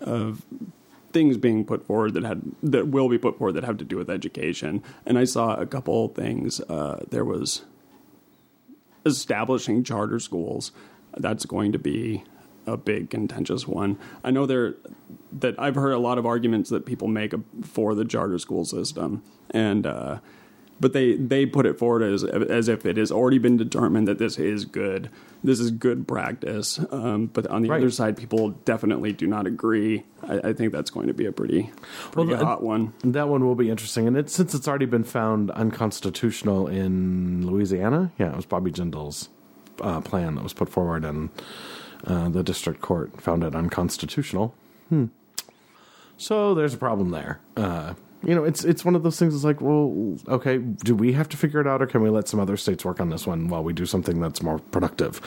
of 0.02 0.46
things 1.12 1.38
being 1.38 1.66
put 1.66 1.86
forward 1.86 2.14
that 2.14 2.24
had 2.24 2.42
that 2.62 2.88
will 2.88 3.10
be 3.10 3.18
put 3.18 3.38
forward 3.38 3.54
that 3.54 3.64
have 3.64 3.78
to 3.78 3.86
do 3.86 3.98
with 3.98 4.10
education. 4.10 4.84
And 5.06 5.18
I 5.18 5.24
saw 5.24 5.56
a 5.56 5.66
couple 5.66 6.10
things. 6.10 6.60
Uh, 6.62 7.06
there 7.10 7.26
was 7.26 7.64
establishing 9.06 9.84
charter 9.84 10.20
schools. 10.20 10.72
That's 11.18 11.46
going 11.46 11.72
to 11.72 11.80
be 11.80 12.24
a 12.66 12.78
big 12.78 13.10
contentious 13.10 13.68
one. 13.68 13.98
I 14.24 14.32
know 14.32 14.46
there 14.46 14.76
that 15.32 15.56
I've 15.60 15.76
heard 15.76 15.92
a 15.94 16.00
lot 16.00 16.18
of 16.18 16.26
arguments 16.26 16.70
that 16.70 16.86
people 16.86 17.08
make 17.08 17.34
for 17.64 17.96
the 17.96 18.06
charter 18.06 18.40
school 18.40 18.66
system, 18.66 19.22
and 19.52 19.86
uh, 19.88 20.20
but 20.80 20.94
they 20.94 21.16
they 21.16 21.46
put 21.46 21.66
it 21.66 21.78
forward 21.78 22.02
as 22.04 22.24
as 22.24 22.68
if 22.68 22.86
it 22.86 22.98
has 22.98 23.12
already 23.12 23.38
been 23.38 23.58
determined 23.58 24.08
that 24.08 24.18
this 24.18 24.38
is 24.40 24.66
good. 24.66 25.10
This 25.42 25.60
is 25.62 25.72
good 25.72 26.06
practice. 26.08 26.80
Um, 26.92 27.28
but 27.28 27.48
on 27.48 27.62
the 27.62 27.70
Right. 27.70 27.78
other 27.78 27.90
side, 27.90 28.18
people 28.18 28.50
definitely 28.66 29.14
do 29.14 29.26
not 29.26 29.48
agree. 29.48 30.04
I, 30.22 30.50
I 30.50 30.54
think 30.54 30.74
that's 30.74 30.90
going 30.90 31.08
to 31.08 31.14
be 31.14 31.26
a 31.26 31.32
pretty 31.32 31.72
pretty 32.12 32.32
Well, 32.32 32.44
hot 32.46 32.62
one. 32.64 32.94
That 33.06 33.30
one 33.30 33.46
will 33.46 33.56
be 33.56 33.70
interesting, 33.70 34.06
and 34.08 34.18
it, 34.18 34.30
since 34.30 34.54
it's 34.54 34.68
already 34.68 34.86
been 34.86 35.06
found 35.06 35.50
unconstitutional 35.52 36.68
in 36.68 37.46
Louisiana, 37.48 38.12
yeah, 38.20 38.32
it 38.32 38.36
was 38.36 38.46
Bobby 38.46 38.72
Jindal's 38.72 39.30
uh, 39.82 40.02
plan 40.02 40.36
that 40.36 40.44
was 40.44 40.54
put 40.54 40.68
forward, 40.70 41.06
and 41.06 41.30
uh, 42.06 42.30
the 42.30 42.44
district 42.44 42.82
court 42.82 43.22
found 43.22 43.44
it 43.44 43.56
unconstitutional. 43.56 44.54
Hmm. 44.90 45.06
So 46.18 46.54
there's 46.54 46.74
a 46.74 46.78
problem 46.78 47.12
there. 47.12 47.40
Uh, 47.56 47.94
you 48.24 48.36
know, 48.36 48.44
it's 48.44 48.66
it's 48.66 48.84
one 48.84 48.96
of 48.96 49.04
those 49.04 49.18
things. 49.18 49.34
It's 49.34 49.46
like, 49.46 49.62
well, 49.62 50.18
okay, 50.28 50.58
do 50.58 50.94
we 50.94 51.14
have 51.14 51.30
to 51.30 51.38
figure 51.38 51.62
it 51.62 51.68
out, 51.68 51.82
or 51.82 51.88
can 51.88 52.02
we 52.02 52.10
let 52.10 52.28
some 52.28 52.40
other 52.40 52.58
states 52.58 52.84
work 52.84 53.00
on 53.00 53.10
this 53.10 53.26
one 53.26 53.48
while 53.48 53.64
we 53.64 53.72
do 53.72 53.86
something 53.86 54.20
that's 54.20 54.42
more 54.42 54.60
productive? 54.60 55.22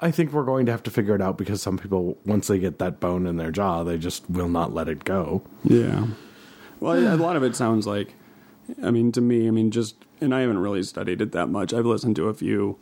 I 0.00 0.10
think 0.10 0.32
we're 0.32 0.44
going 0.44 0.66
to 0.66 0.72
have 0.72 0.82
to 0.84 0.90
figure 0.90 1.14
it 1.14 1.20
out 1.22 1.38
because 1.38 1.62
some 1.62 1.78
people, 1.78 2.18
once 2.26 2.48
they 2.48 2.58
get 2.58 2.78
that 2.78 3.00
bone 3.00 3.26
in 3.26 3.36
their 3.36 3.50
jaw, 3.50 3.84
they 3.84 3.96
just 3.96 4.28
will 4.28 4.48
not 4.48 4.74
let 4.74 4.88
it 4.88 5.04
go. 5.04 5.42
Yeah. 5.62 6.08
Well, 6.80 7.14
a 7.14 7.16
lot 7.16 7.36
of 7.36 7.42
it 7.42 7.54
sounds 7.54 7.86
like, 7.86 8.14
I 8.82 8.90
mean, 8.90 9.12
to 9.12 9.20
me, 9.20 9.46
I 9.46 9.50
mean, 9.50 9.70
just, 9.70 9.96
and 10.20 10.34
I 10.34 10.40
haven't 10.40 10.58
really 10.58 10.82
studied 10.82 11.20
it 11.22 11.32
that 11.32 11.46
much. 11.46 11.72
I've 11.72 11.86
listened 11.86 12.16
to 12.16 12.28
a 12.28 12.34
few, 12.34 12.76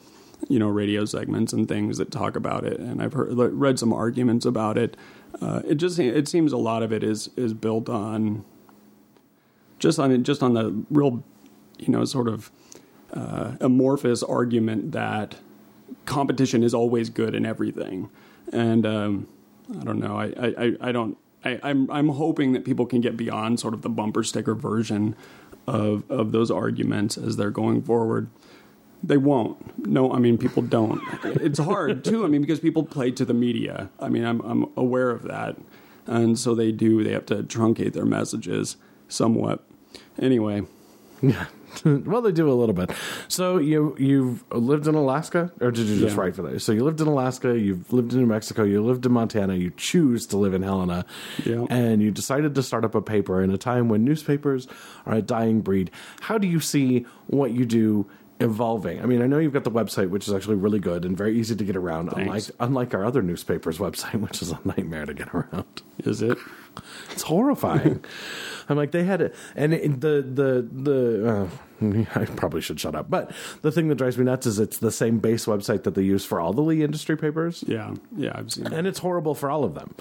you 0.48 0.58
know, 0.58 0.68
radio 0.68 1.04
segments 1.04 1.52
and 1.52 1.68
things 1.68 1.98
that 1.98 2.10
talk 2.10 2.36
about 2.36 2.64
it, 2.64 2.78
and 2.80 3.00
I've 3.02 3.12
heard, 3.12 3.32
read 3.36 3.78
some 3.78 3.92
arguments 3.92 4.44
about 4.44 4.76
it. 4.78 4.96
Uh, 5.40 5.62
it 5.66 5.76
just, 5.76 5.98
it 5.98 6.28
seems 6.28 6.52
a 6.52 6.56
lot 6.56 6.82
of 6.82 6.92
it 6.92 7.02
is 7.02 7.30
is 7.36 7.54
built 7.54 7.88
on, 7.88 8.44
just 9.78 9.98
on 9.98 10.22
just 10.24 10.42
on 10.42 10.54
the 10.54 10.84
real, 10.90 11.22
you 11.78 11.88
know, 11.88 12.04
sort 12.04 12.28
of 12.28 12.50
uh, 13.12 13.52
amorphous 13.60 14.22
argument 14.22 14.92
that 14.92 15.36
competition 16.06 16.62
is 16.62 16.74
always 16.74 17.10
good 17.10 17.34
in 17.34 17.44
everything, 17.46 18.10
and 18.52 18.86
um, 18.86 19.28
I 19.80 19.84
don't 19.84 19.98
know. 20.00 20.16
I 20.16 20.26
I, 20.36 20.76
I- 20.88 20.92
don't. 20.92 21.16
I, 21.44 21.58
I'm 21.64 21.90
I'm 21.90 22.08
hoping 22.10 22.52
that 22.52 22.64
people 22.64 22.86
can 22.86 23.00
get 23.00 23.16
beyond 23.16 23.58
sort 23.58 23.74
of 23.74 23.82
the 23.82 23.88
bumper 23.88 24.22
sticker 24.22 24.54
version 24.54 25.16
of 25.66 26.08
of 26.08 26.30
those 26.30 26.52
arguments 26.52 27.18
as 27.18 27.36
they're 27.36 27.50
going 27.50 27.82
forward. 27.82 28.28
They 29.04 29.16
won't. 29.16 29.86
No, 29.86 30.12
I 30.12 30.18
mean 30.18 30.38
people 30.38 30.62
don't. 30.62 31.00
It's 31.24 31.58
hard 31.58 32.04
too. 32.04 32.24
I 32.24 32.28
mean 32.28 32.40
because 32.40 32.60
people 32.60 32.84
play 32.84 33.10
to 33.12 33.24
the 33.24 33.34
media. 33.34 33.90
I 33.98 34.08
mean 34.08 34.24
I'm 34.24 34.40
I'm 34.42 34.66
aware 34.76 35.10
of 35.10 35.22
that, 35.24 35.56
and 36.06 36.38
so 36.38 36.54
they 36.54 36.70
do. 36.72 37.02
They 37.02 37.12
have 37.12 37.26
to 37.26 37.42
truncate 37.42 37.92
their 37.94 38.04
messages 38.06 38.76
somewhat. 39.08 39.64
Anyway, 40.18 40.62
Yeah. 41.20 41.46
well, 41.84 42.20
they 42.20 42.32
do 42.32 42.50
a 42.50 42.52
little 42.52 42.74
bit. 42.74 42.90
So 43.28 43.56
you 43.58 43.96
you've 43.98 44.44
lived 44.52 44.86
in 44.86 44.94
Alaska, 44.94 45.50
or 45.60 45.70
did 45.70 45.86
you 45.86 45.98
just 46.00 46.14
Yeah. 46.16 46.20
write 46.22 46.36
for 46.36 46.42
that? 46.42 46.60
So 46.60 46.70
you 46.72 46.84
lived 46.84 47.00
in 47.00 47.06
Alaska, 47.08 47.58
you've 47.58 47.92
lived 47.92 48.12
in 48.12 48.20
New 48.20 48.26
Mexico, 48.26 48.62
you 48.62 48.84
lived 48.84 49.04
in 49.06 49.12
Montana, 49.12 49.54
you 49.54 49.72
choose 49.76 50.26
to 50.28 50.36
live 50.36 50.52
in 50.54 50.62
Helena, 50.62 51.06
Yeah. 51.44 51.64
and 51.70 52.02
you 52.02 52.10
decided 52.10 52.54
to 52.54 52.62
start 52.62 52.84
up 52.84 52.94
a 52.94 53.00
paper 53.02 53.42
in 53.42 53.50
a 53.50 53.58
time 53.58 53.88
when 53.88 54.04
newspapers 54.04 54.68
are 55.06 55.14
a 55.14 55.22
dying 55.22 55.60
breed. 55.62 55.90
How 56.20 56.36
do 56.38 56.46
you 56.46 56.60
see 56.60 57.06
what 57.26 57.52
you 57.52 57.64
do? 57.64 58.06
Evolving. 58.42 59.00
I 59.02 59.06
mean, 59.06 59.22
I 59.22 59.26
know 59.26 59.38
you've 59.38 59.52
got 59.52 59.64
the 59.64 59.70
website, 59.70 60.10
which 60.10 60.28
is 60.28 60.34
actually 60.34 60.56
really 60.56 60.78
good 60.80 61.04
and 61.04 61.16
very 61.16 61.38
easy 61.38 61.54
to 61.56 61.64
get 61.64 61.76
around. 61.76 62.08
Unlike 62.12 62.28
Thanks. 62.28 62.52
unlike 62.60 62.94
our 62.94 63.04
other 63.04 63.22
newspapers 63.22 63.78
website, 63.86 64.20
which 64.20 64.42
is 64.42 64.50
a 64.50 64.60
nightmare 64.64 65.06
to 65.06 65.14
get 65.14 65.34
around. 65.34 65.82
is 65.98 66.22
it? 66.22 66.36
It's 67.10 67.22
horrifying. 67.22 68.04
I'm 68.68 68.76
like 68.76 68.92
they 68.92 69.04
had 69.04 69.20
it, 69.20 69.34
and 69.56 69.74
it, 69.74 70.00
the 70.00 70.22
the 70.22 70.68
the. 70.72 71.28
Uh, 71.28 71.48
I 72.14 72.24
probably 72.26 72.60
should 72.60 72.78
shut 72.78 72.94
up. 72.94 73.10
But 73.10 73.32
the 73.62 73.72
thing 73.72 73.88
that 73.88 73.96
drives 73.96 74.16
me 74.16 74.24
nuts 74.24 74.46
is 74.46 74.60
it's 74.60 74.78
the 74.78 74.92
same 74.92 75.18
base 75.18 75.46
website 75.46 75.82
that 75.82 75.94
they 75.96 76.02
use 76.02 76.24
for 76.24 76.38
all 76.40 76.52
the 76.52 76.60
Lee 76.62 76.84
industry 76.84 77.16
papers, 77.16 77.64
Yeah, 77.66 77.94
yeah. 78.16 78.30
I've 78.36 78.52
seen. 78.52 78.66
It. 78.68 78.72
and 78.72 78.86
it's 78.86 79.00
horrible 79.00 79.34
for 79.34 79.50
all 79.50 79.64
of 79.64 79.74
them. 79.74 79.94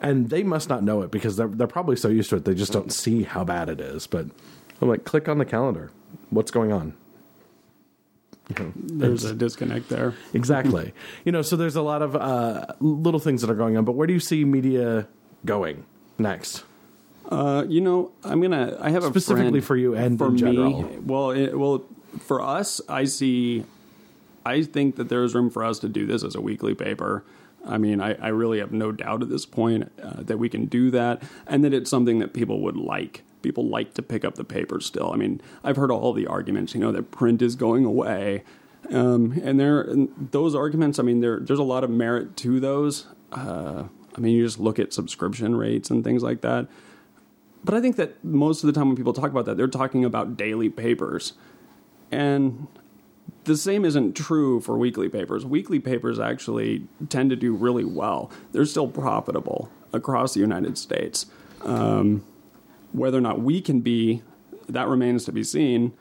And 0.00 0.30
they 0.30 0.42
must 0.42 0.68
not 0.70 0.82
know 0.82 1.02
it 1.02 1.10
because 1.10 1.36
they're 1.36 1.46
they're 1.48 1.66
probably 1.66 1.96
so 1.96 2.08
used 2.08 2.30
to 2.30 2.36
it 2.36 2.44
they 2.46 2.54
just 2.54 2.72
don't 2.72 2.90
see 2.92 3.22
how 3.24 3.44
bad 3.44 3.68
it 3.68 3.80
is. 3.80 4.06
But 4.06 4.26
I'm 4.80 4.88
like, 4.88 5.04
click 5.04 5.28
on 5.28 5.36
the 5.38 5.44
calendar. 5.44 5.90
What's 6.30 6.50
going 6.50 6.72
on? 6.72 6.94
You 8.48 8.64
know, 8.64 8.72
There's 8.76 9.24
a 9.24 9.34
disconnect 9.34 9.88
there. 9.88 10.14
exactly. 10.32 10.92
you 11.24 11.32
know, 11.32 11.42
so 11.42 11.56
there's 11.56 11.74
a 11.76 11.82
lot 11.82 12.00
of 12.02 12.14
uh, 12.14 12.66
little 12.80 13.18
things 13.20 13.40
that 13.42 13.50
are 13.50 13.54
going 13.56 13.76
on. 13.76 13.84
But 13.84 13.92
where 13.92 14.06
do 14.06 14.12
you 14.12 14.20
see 14.20 14.44
media 14.44 15.08
going 15.44 15.84
next? 16.18 16.62
Uh, 17.28 17.64
you 17.68 17.80
know, 17.80 18.12
I'm 18.22 18.40
gonna. 18.40 18.76
I 18.80 18.90
have 18.90 19.02
a 19.02 19.08
Specifically 19.08 19.60
for 19.60 19.76
you 19.76 19.96
and 19.96 20.16
for 20.16 20.28
in 20.28 20.34
me. 20.34 20.38
general. 20.40 20.82
Well, 21.04 21.30
it, 21.32 21.58
well, 21.58 21.84
for 22.20 22.40
us, 22.40 22.80
I 22.88 23.04
see. 23.04 23.64
I 24.44 24.62
think 24.62 24.94
that 24.94 25.08
there 25.08 25.24
is 25.24 25.34
room 25.34 25.50
for 25.50 25.64
us 25.64 25.80
to 25.80 25.88
do 25.88 26.06
this 26.06 26.22
as 26.22 26.36
a 26.36 26.40
weekly 26.40 26.74
paper. 26.74 27.24
I 27.66 27.78
mean, 27.78 28.00
I, 28.00 28.14
I 28.14 28.28
really 28.28 28.60
have 28.60 28.70
no 28.70 28.92
doubt 28.92 29.22
at 29.22 29.28
this 29.28 29.44
point 29.44 29.90
uh, 30.00 30.22
that 30.22 30.38
we 30.38 30.48
can 30.48 30.66
do 30.66 30.92
that, 30.92 31.20
and 31.48 31.64
that 31.64 31.74
it's 31.74 31.90
something 31.90 32.20
that 32.20 32.32
people 32.32 32.60
would 32.60 32.76
like. 32.76 33.22
People 33.46 33.68
like 33.68 33.94
to 33.94 34.02
pick 34.02 34.24
up 34.24 34.34
the 34.34 34.42
paper 34.42 34.80
still. 34.80 35.12
I 35.12 35.16
mean, 35.16 35.40
I've 35.62 35.76
heard 35.76 35.92
all 35.92 36.12
the 36.12 36.26
arguments, 36.26 36.74
you 36.74 36.80
know, 36.80 36.90
that 36.90 37.12
print 37.12 37.40
is 37.42 37.54
going 37.54 37.84
away, 37.84 38.42
um, 38.90 39.40
and 39.44 39.60
there 39.60 39.82
and 39.82 40.28
those 40.32 40.56
arguments. 40.56 40.98
I 40.98 41.04
mean, 41.04 41.20
there 41.20 41.38
there's 41.38 41.60
a 41.60 41.62
lot 41.62 41.84
of 41.84 41.90
merit 41.90 42.36
to 42.38 42.58
those. 42.58 43.06
Uh, 43.30 43.84
I 44.16 44.20
mean, 44.20 44.34
you 44.34 44.44
just 44.44 44.58
look 44.58 44.80
at 44.80 44.92
subscription 44.92 45.54
rates 45.54 45.90
and 45.90 46.02
things 46.02 46.24
like 46.24 46.40
that. 46.40 46.66
But 47.64 47.74
I 47.74 47.80
think 47.80 47.94
that 47.96 48.24
most 48.24 48.64
of 48.64 48.66
the 48.66 48.72
time 48.72 48.88
when 48.88 48.96
people 48.96 49.12
talk 49.12 49.30
about 49.30 49.44
that, 49.44 49.56
they're 49.56 49.68
talking 49.68 50.04
about 50.04 50.36
daily 50.36 50.68
papers. 50.68 51.34
And 52.10 52.66
the 53.44 53.56
same 53.56 53.84
isn't 53.84 54.16
true 54.16 54.60
for 54.60 54.76
weekly 54.76 55.08
papers. 55.08 55.46
Weekly 55.46 55.78
papers 55.78 56.18
actually 56.18 56.88
tend 57.08 57.30
to 57.30 57.36
do 57.36 57.54
really 57.54 57.84
well. 57.84 58.30
They're 58.50 58.64
still 58.64 58.88
profitable 58.88 59.70
across 59.92 60.34
the 60.34 60.40
United 60.40 60.76
States. 60.78 61.26
Um, 61.62 62.24
whether 62.96 63.18
or 63.18 63.20
not 63.20 63.40
we 63.40 63.60
can 63.60 63.80
be, 63.80 64.22
that 64.68 64.88
remains 64.88 65.24
to 65.26 65.32
be 65.32 65.44
seen. 65.44 65.92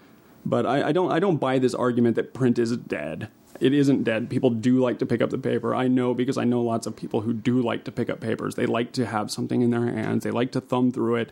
But 0.46 0.66
I, 0.66 0.90
I 0.90 0.92
don't 0.92 1.12
I 1.12 1.20
don't 1.20 1.38
buy 1.38 1.58
this 1.60 1.74
argument 1.74 2.16
that 2.16 2.34
print 2.34 2.60
is 2.60 2.76
dead. 2.78 3.30
It 3.60 3.74
isn't 3.74 4.04
dead. 4.04 4.30
People 4.30 4.50
do 4.50 4.80
like 4.80 5.00
to 5.00 5.06
pick 5.06 5.22
up 5.22 5.30
the 5.30 5.38
paper. 5.38 5.74
I 5.74 5.88
know 5.88 6.14
because 6.14 6.38
I 6.38 6.44
know 6.44 6.62
lots 6.62 6.86
of 6.86 6.96
people 6.96 7.22
who 7.22 7.34
do 7.34 7.62
like 7.62 7.84
to 7.86 7.92
pick 7.92 8.10
up 8.10 8.20
papers. 8.20 8.56
They 8.56 8.66
like 8.66 8.92
to 8.94 9.06
have 9.06 9.32
something 9.32 9.62
in 9.62 9.72
their 9.72 9.86
hands. 9.86 10.24
They 10.24 10.32
like 10.32 10.52
to 10.52 10.62
thumb 10.62 10.92
through 10.92 11.16
it. 11.16 11.32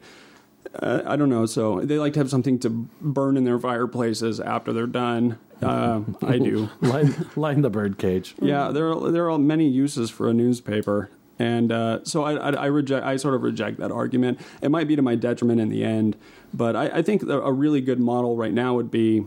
Uh, 0.75 1.01
I 1.05 1.15
don't 1.15 1.29
know. 1.29 1.45
So 1.45 1.81
they 1.81 1.99
like 1.99 2.13
to 2.13 2.19
have 2.19 2.29
something 2.29 2.57
to 2.59 2.69
burn 3.01 3.37
in 3.37 3.43
their 3.43 3.59
fireplaces 3.59 4.39
after 4.39 4.73
they're 4.73 4.87
done. 4.87 5.37
Uh, 5.61 6.01
I 6.21 6.39
do. 6.39 6.69
line, 6.81 7.13
line 7.35 7.61
the 7.61 7.69
bird 7.69 7.97
cage. 7.97 8.35
Yeah, 8.41 8.69
there 8.69 8.89
are 8.89 9.11
there 9.11 9.29
are 9.29 9.37
many 9.37 9.67
uses 9.67 10.09
for 10.09 10.27
a 10.29 10.33
newspaper, 10.33 11.09
and 11.39 11.71
uh, 11.71 12.03
so 12.03 12.23
I, 12.23 12.33
I, 12.33 12.49
I 12.51 12.65
reject. 12.67 13.05
I 13.05 13.17
sort 13.17 13.33
of 13.33 13.43
reject 13.43 13.79
that 13.79 13.91
argument. 13.91 14.39
It 14.61 14.69
might 14.69 14.87
be 14.87 14.95
to 14.95 15.01
my 15.01 15.15
detriment 15.15 15.59
in 15.59 15.69
the 15.69 15.83
end, 15.83 16.15
but 16.53 16.75
I, 16.75 16.85
I 16.87 17.01
think 17.01 17.23
a 17.23 17.51
really 17.51 17.81
good 17.81 17.99
model 17.99 18.35
right 18.35 18.53
now 18.53 18.75
would 18.75 18.91
be 18.91 19.25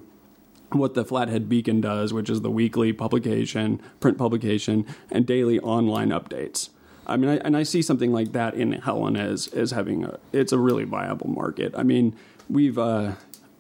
what 0.71 0.95
the 0.95 1.05
Flathead 1.05 1.49
Beacon 1.49 1.81
does, 1.81 2.13
which 2.13 2.29
is 2.29 2.41
the 2.41 2.51
weekly 2.51 2.93
publication, 2.93 3.81
print 4.01 4.19
publication, 4.19 4.87
and 5.11 5.27
daily 5.27 5.59
online 5.61 6.11
updates. 6.11 6.71
I 7.07 7.17
mean, 7.17 7.31
I, 7.31 7.37
and 7.37 7.57
I 7.57 7.63
see 7.63 7.83
something 7.83 8.13
like 8.13 8.33
that 8.33 8.55
in 8.55 8.73
Helen 8.73 9.17
as 9.17 9.49
as 9.49 9.71
having 9.71 10.05
a 10.05 10.19
it's 10.33 10.53
a 10.53 10.59
really 10.59 10.85
viable 10.85 11.29
market. 11.29 11.75
I 11.77 11.83
mean, 11.83 12.17
we've 12.49 12.79
uh, 12.79 13.13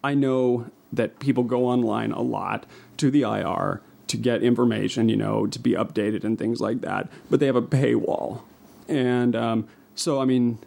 I 0.02 0.14
know 0.14 0.70
that 0.92 1.18
people 1.18 1.44
go 1.44 1.66
online 1.66 2.12
a 2.12 2.22
lot 2.22 2.66
to 2.98 3.10
the 3.10 3.22
IR 3.22 3.82
to 4.08 4.16
get 4.16 4.42
information, 4.42 5.08
you 5.08 5.16
know, 5.16 5.46
to 5.46 5.58
be 5.58 5.72
updated 5.72 6.24
and 6.24 6.38
things 6.38 6.60
like 6.60 6.80
that, 6.82 7.10
but 7.28 7.40
they 7.40 7.46
have 7.46 7.56
a 7.56 7.62
paywall, 7.62 8.42
and 8.88 9.34
um, 9.34 9.68
so 9.94 10.20
I 10.20 10.24
mean, 10.24 10.58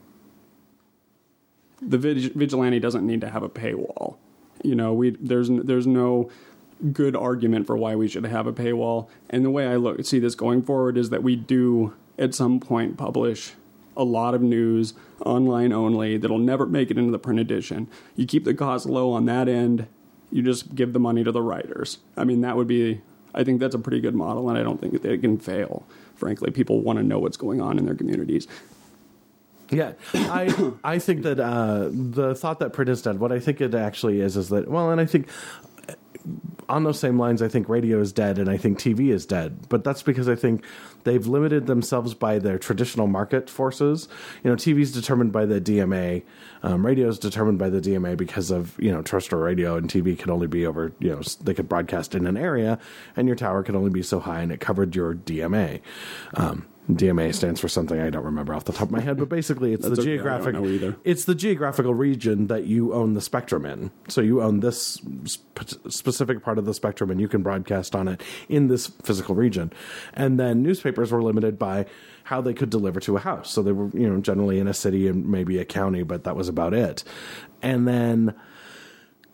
the 1.82 1.98
vig- 1.98 2.34
vigilante 2.34 2.80
doesn't 2.80 3.06
need 3.06 3.22
to 3.22 3.30
have 3.30 3.44
a 3.44 3.50
paywall. 3.50 4.18
You 4.64 4.76
know, 4.76 4.94
we 4.94 5.12
there's 5.12 5.50
there's 5.50 5.88
no 5.88 6.30
good 6.94 7.16
argument 7.16 7.68
for 7.68 7.78
why 7.78 7.96
we 7.96 8.08
should 8.08 8.26
have 8.26 8.48
a 8.48 8.54
paywall. 8.54 9.10
And 9.30 9.44
the 9.44 9.50
way 9.50 9.68
I 9.68 9.76
look 9.76 10.04
see 10.06 10.20
this 10.20 10.36
going 10.36 10.64
forward 10.64 10.98
is 10.98 11.10
that 11.10 11.24
we 11.24 11.36
do 11.36 11.94
at 12.18 12.34
some 12.34 12.60
point 12.60 12.98
publish 12.98 13.54
a 13.98 14.04
lot 14.04 14.34
of 14.34 14.42
news 14.42 14.94
online 15.26 15.74
only 15.74 16.18
that'll 16.18 16.38
never 16.38 16.66
make 16.66 16.90
it 16.90 16.98
into 16.98 17.12
the 17.12 17.20
print 17.20 17.40
edition. 17.40 17.88
You 18.16 18.26
keep 18.26 18.46
the 18.46 18.54
cost 18.54 18.86
low 18.86 19.12
on 19.12 19.26
that 19.26 19.50
end. 19.50 19.88
You 20.32 20.42
just 20.42 20.76
give 20.76 20.94
the 20.94 21.00
money 21.00 21.24
to 21.24 21.32
the 21.32 21.42
writers. 21.42 21.98
I 22.16 22.24
mean, 22.24 22.42
that 22.42 22.56
would 22.56 22.68
be. 22.68 23.02
I 23.34 23.44
think 23.44 23.60
that's 23.60 23.76
a 23.76 23.80
pretty 23.80 24.02
good 24.02 24.16
model, 24.16 24.50
and 24.50 24.58
I 24.58 24.64
don't 24.64 24.80
think 24.82 25.02
that 25.02 25.12
it 25.12 25.22
can 25.22 25.38
fail. 25.38 25.86
Frankly, 26.16 26.52
people 26.52 26.82
want 26.82 26.98
to 26.98 27.04
know 27.04 27.20
what's 27.20 27.38
going 27.38 27.62
on 27.62 27.78
in 27.78 27.86
their 27.86 27.96
communities. 27.96 28.48
Yeah, 29.72 29.94
I 30.14 30.72
I 30.84 31.00
think 31.00 31.22
that 31.24 31.40
uh, 31.40 31.90
the 31.92 32.34
thought 32.34 32.60
that 32.60 32.74
print 32.74 32.90
is 32.90 33.02
dead. 33.02 33.20
What 33.20 33.32
I 33.32 33.40
think 33.40 33.62
it 33.62 33.76
actually 33.76 34.20
is 34.20 34.36
is 34.36 34.50
that 34.50 34.68
well, 34.68 34.90
and 34.90 35.00
I 35.00 35.06
think 35.06 35.28
on 36.68 36.84
those 36.84 37.00
same 37.00 37.18
lines, 37.18 37.42
I 37.42 37.48
think 37.48 37.68
radio 37.68 38.00
is 38.00 38.14
dead, 38.14 38.38
and 38.38 38.50
I 38.50 38.58
think 38.58 38.78
TV 38.78 39.12
is 39.12 39.26
dead. 39.26 39.68
But 39.70 39.84
that's 39.84 40.04
because 40.04 40.30
I 40.30 40.36
think 40.36 40.64
they've 41.04 41.26
limited 41.26 41.66
themselves 41.66 42.14
by 42.14 42.40
their 42.40 42.58
traditional 42.58 43.08
market 43.08 43.50
forces. 43.50 44.08
You 44.44 44.52
know, 44.52 44.56
TV 44.56 44.82
is 44.82 44.92
determined 44.92 45.32
by 45.32 45.46
the 45.46 45.60
DMA, 45.60 46.24
um, 46.62 46.86
radio 46.86 47.08
is 47.08 47.20
determined 47.20 47.58
by 47.58 47.70
the 47.70 47.80
DMA 47.80 48.18
because 48.18 48.52
of 48.52 48.78
you 48.80 48.92
know 48.92 49.02
terrestrial 49.02 49.44
radio 49.44 49.76
and 49.76 49.90
TV 49.90 50.18
can 50.18 50.30
only 50.30 50.48
be 50.48 50.66
over 50.66 50.92
you 51.00 51.10
know 51.10 51.22
they 51.42 51.54
could 51.54 51.70
broadcast 51.70 52.16
in 52.16 52.28
an 52.28 52.38
area, 52.38 52.80
and 53.16 53.28
your 53.28 53.36
tower 53.36 53.64
can 53.64 53.76
only 53.76 53.90
be 53.92 54.04
so 54.04 54.20
high, 54.20 54.42
and 54.42 54.52
it 54.52 54.60
covered 54.60 54.96
your 54.96 55.16
DMA. 55.16 55.82
Um, 56.36 56.68
DMA 56.90 57.36
stands 57.36 57.60
for 57.60 57.68
something 57.68 58.00
I 58.00 58.10
don't 58.10 58.26
remember 58.26 58.54
off 58.54 58.66
the 58.66 58.74
top 58.74 58.84
of 58.84 58.92
my 58.92 59.00
head, 59.00 59.18
but 59.18 59.30
basically 59.30 59.74
it's 59.74 59.86
the 59.86 59.94
okay, 59.94 60.02
geographic 60.02 60.56
it's 61.04 61.26
the 61.26 61.36
geographical 61.36 61.94
region 61.94 62.48
that 62.48 62.66
you 62.66 62.94
own 62.94 63.14
the 63.14 63.22
spectrum 63.22 63.64
in. 63.66 63.92
So 64.08 64.22
you 64.22 64.42
own 64.42 64.62
this 64.62 65.00
sp- 65.30 65.86
specific 65.88 66.42
part 66.42 66.58
of 66.58 66.66
the 66.66 66.74
spectrum 66.74 67.12
and 67.12 67.22
you 67.22 67.28
can 67.28 67.44
broadcast 67.44 67.96
on 67.96 68.08
it 68.08 68.24
in 68.48 68.70
this 68.70 68.88
physical 69.04 69.36
region. 69.36 69.72
And 70.14 70.40
then 70.40 70.64
newspapers 70.64 71.12
were 71.12 71.22
limited 71.22 71.60
by 71.60 71.86
how 72.24 72.42
they 72.42 72.54
could 72.54 72.72
deliver 72.72 73.00
to 73.02 73.18
a 73.18 73.20
house. 73.20 73.52
So 73.52 73.62
they 73.62 73.72
were, 73.72 73.90
you 73.90 74.10
know, 74.10 74.20
generally 74.20 74.60
in 74.60 74.68
a 74.68 74.74
city 74.74 75.08
and 75.08 75.28
maybe 75.28 75.60
a 75.60 75.66
county, 75.66 76.02
but 76.02 76.24
that 76.24 76.36
was 76.36 76.50
about 76.50 76.74
it. 76.74 77.04
And 77.62 77.88
then 77.88 78.34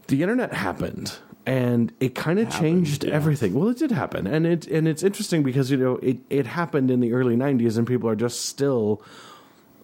the 0.08 0.22
internet 0.22 0.54
happened 0.54 1.18
and 1.45 1.93
it 1.99 2.15
kind 2.15 2.39
of 2.39 2.49
changed 2.49 3.03
yeah. 3.03 3.13
everything. 3.13 3.53
Well, 3.53 3.69
it 3.69 3.77
did 3.77 3.91
happen, 3.91 4.25
and 4.27 4.45
it 4.45 4.67
and 4.67 4.88
it's 4.88 5.03
interesting 5.03 5.43
because 5.43 5.69
you 5.71 5.77
know 5.77 5.97
it 5.97 6.19
it 6.29 6.47
happened 6.47 6.89
in 6.89 6.99
the 6.99 7.13
early 7.13 7.36
'90s, 7.36 7.77
and 7.77 7.86
people 7.86 8.10
are 8.10 8.15
just 8.15 8.45
still 8.45 9.01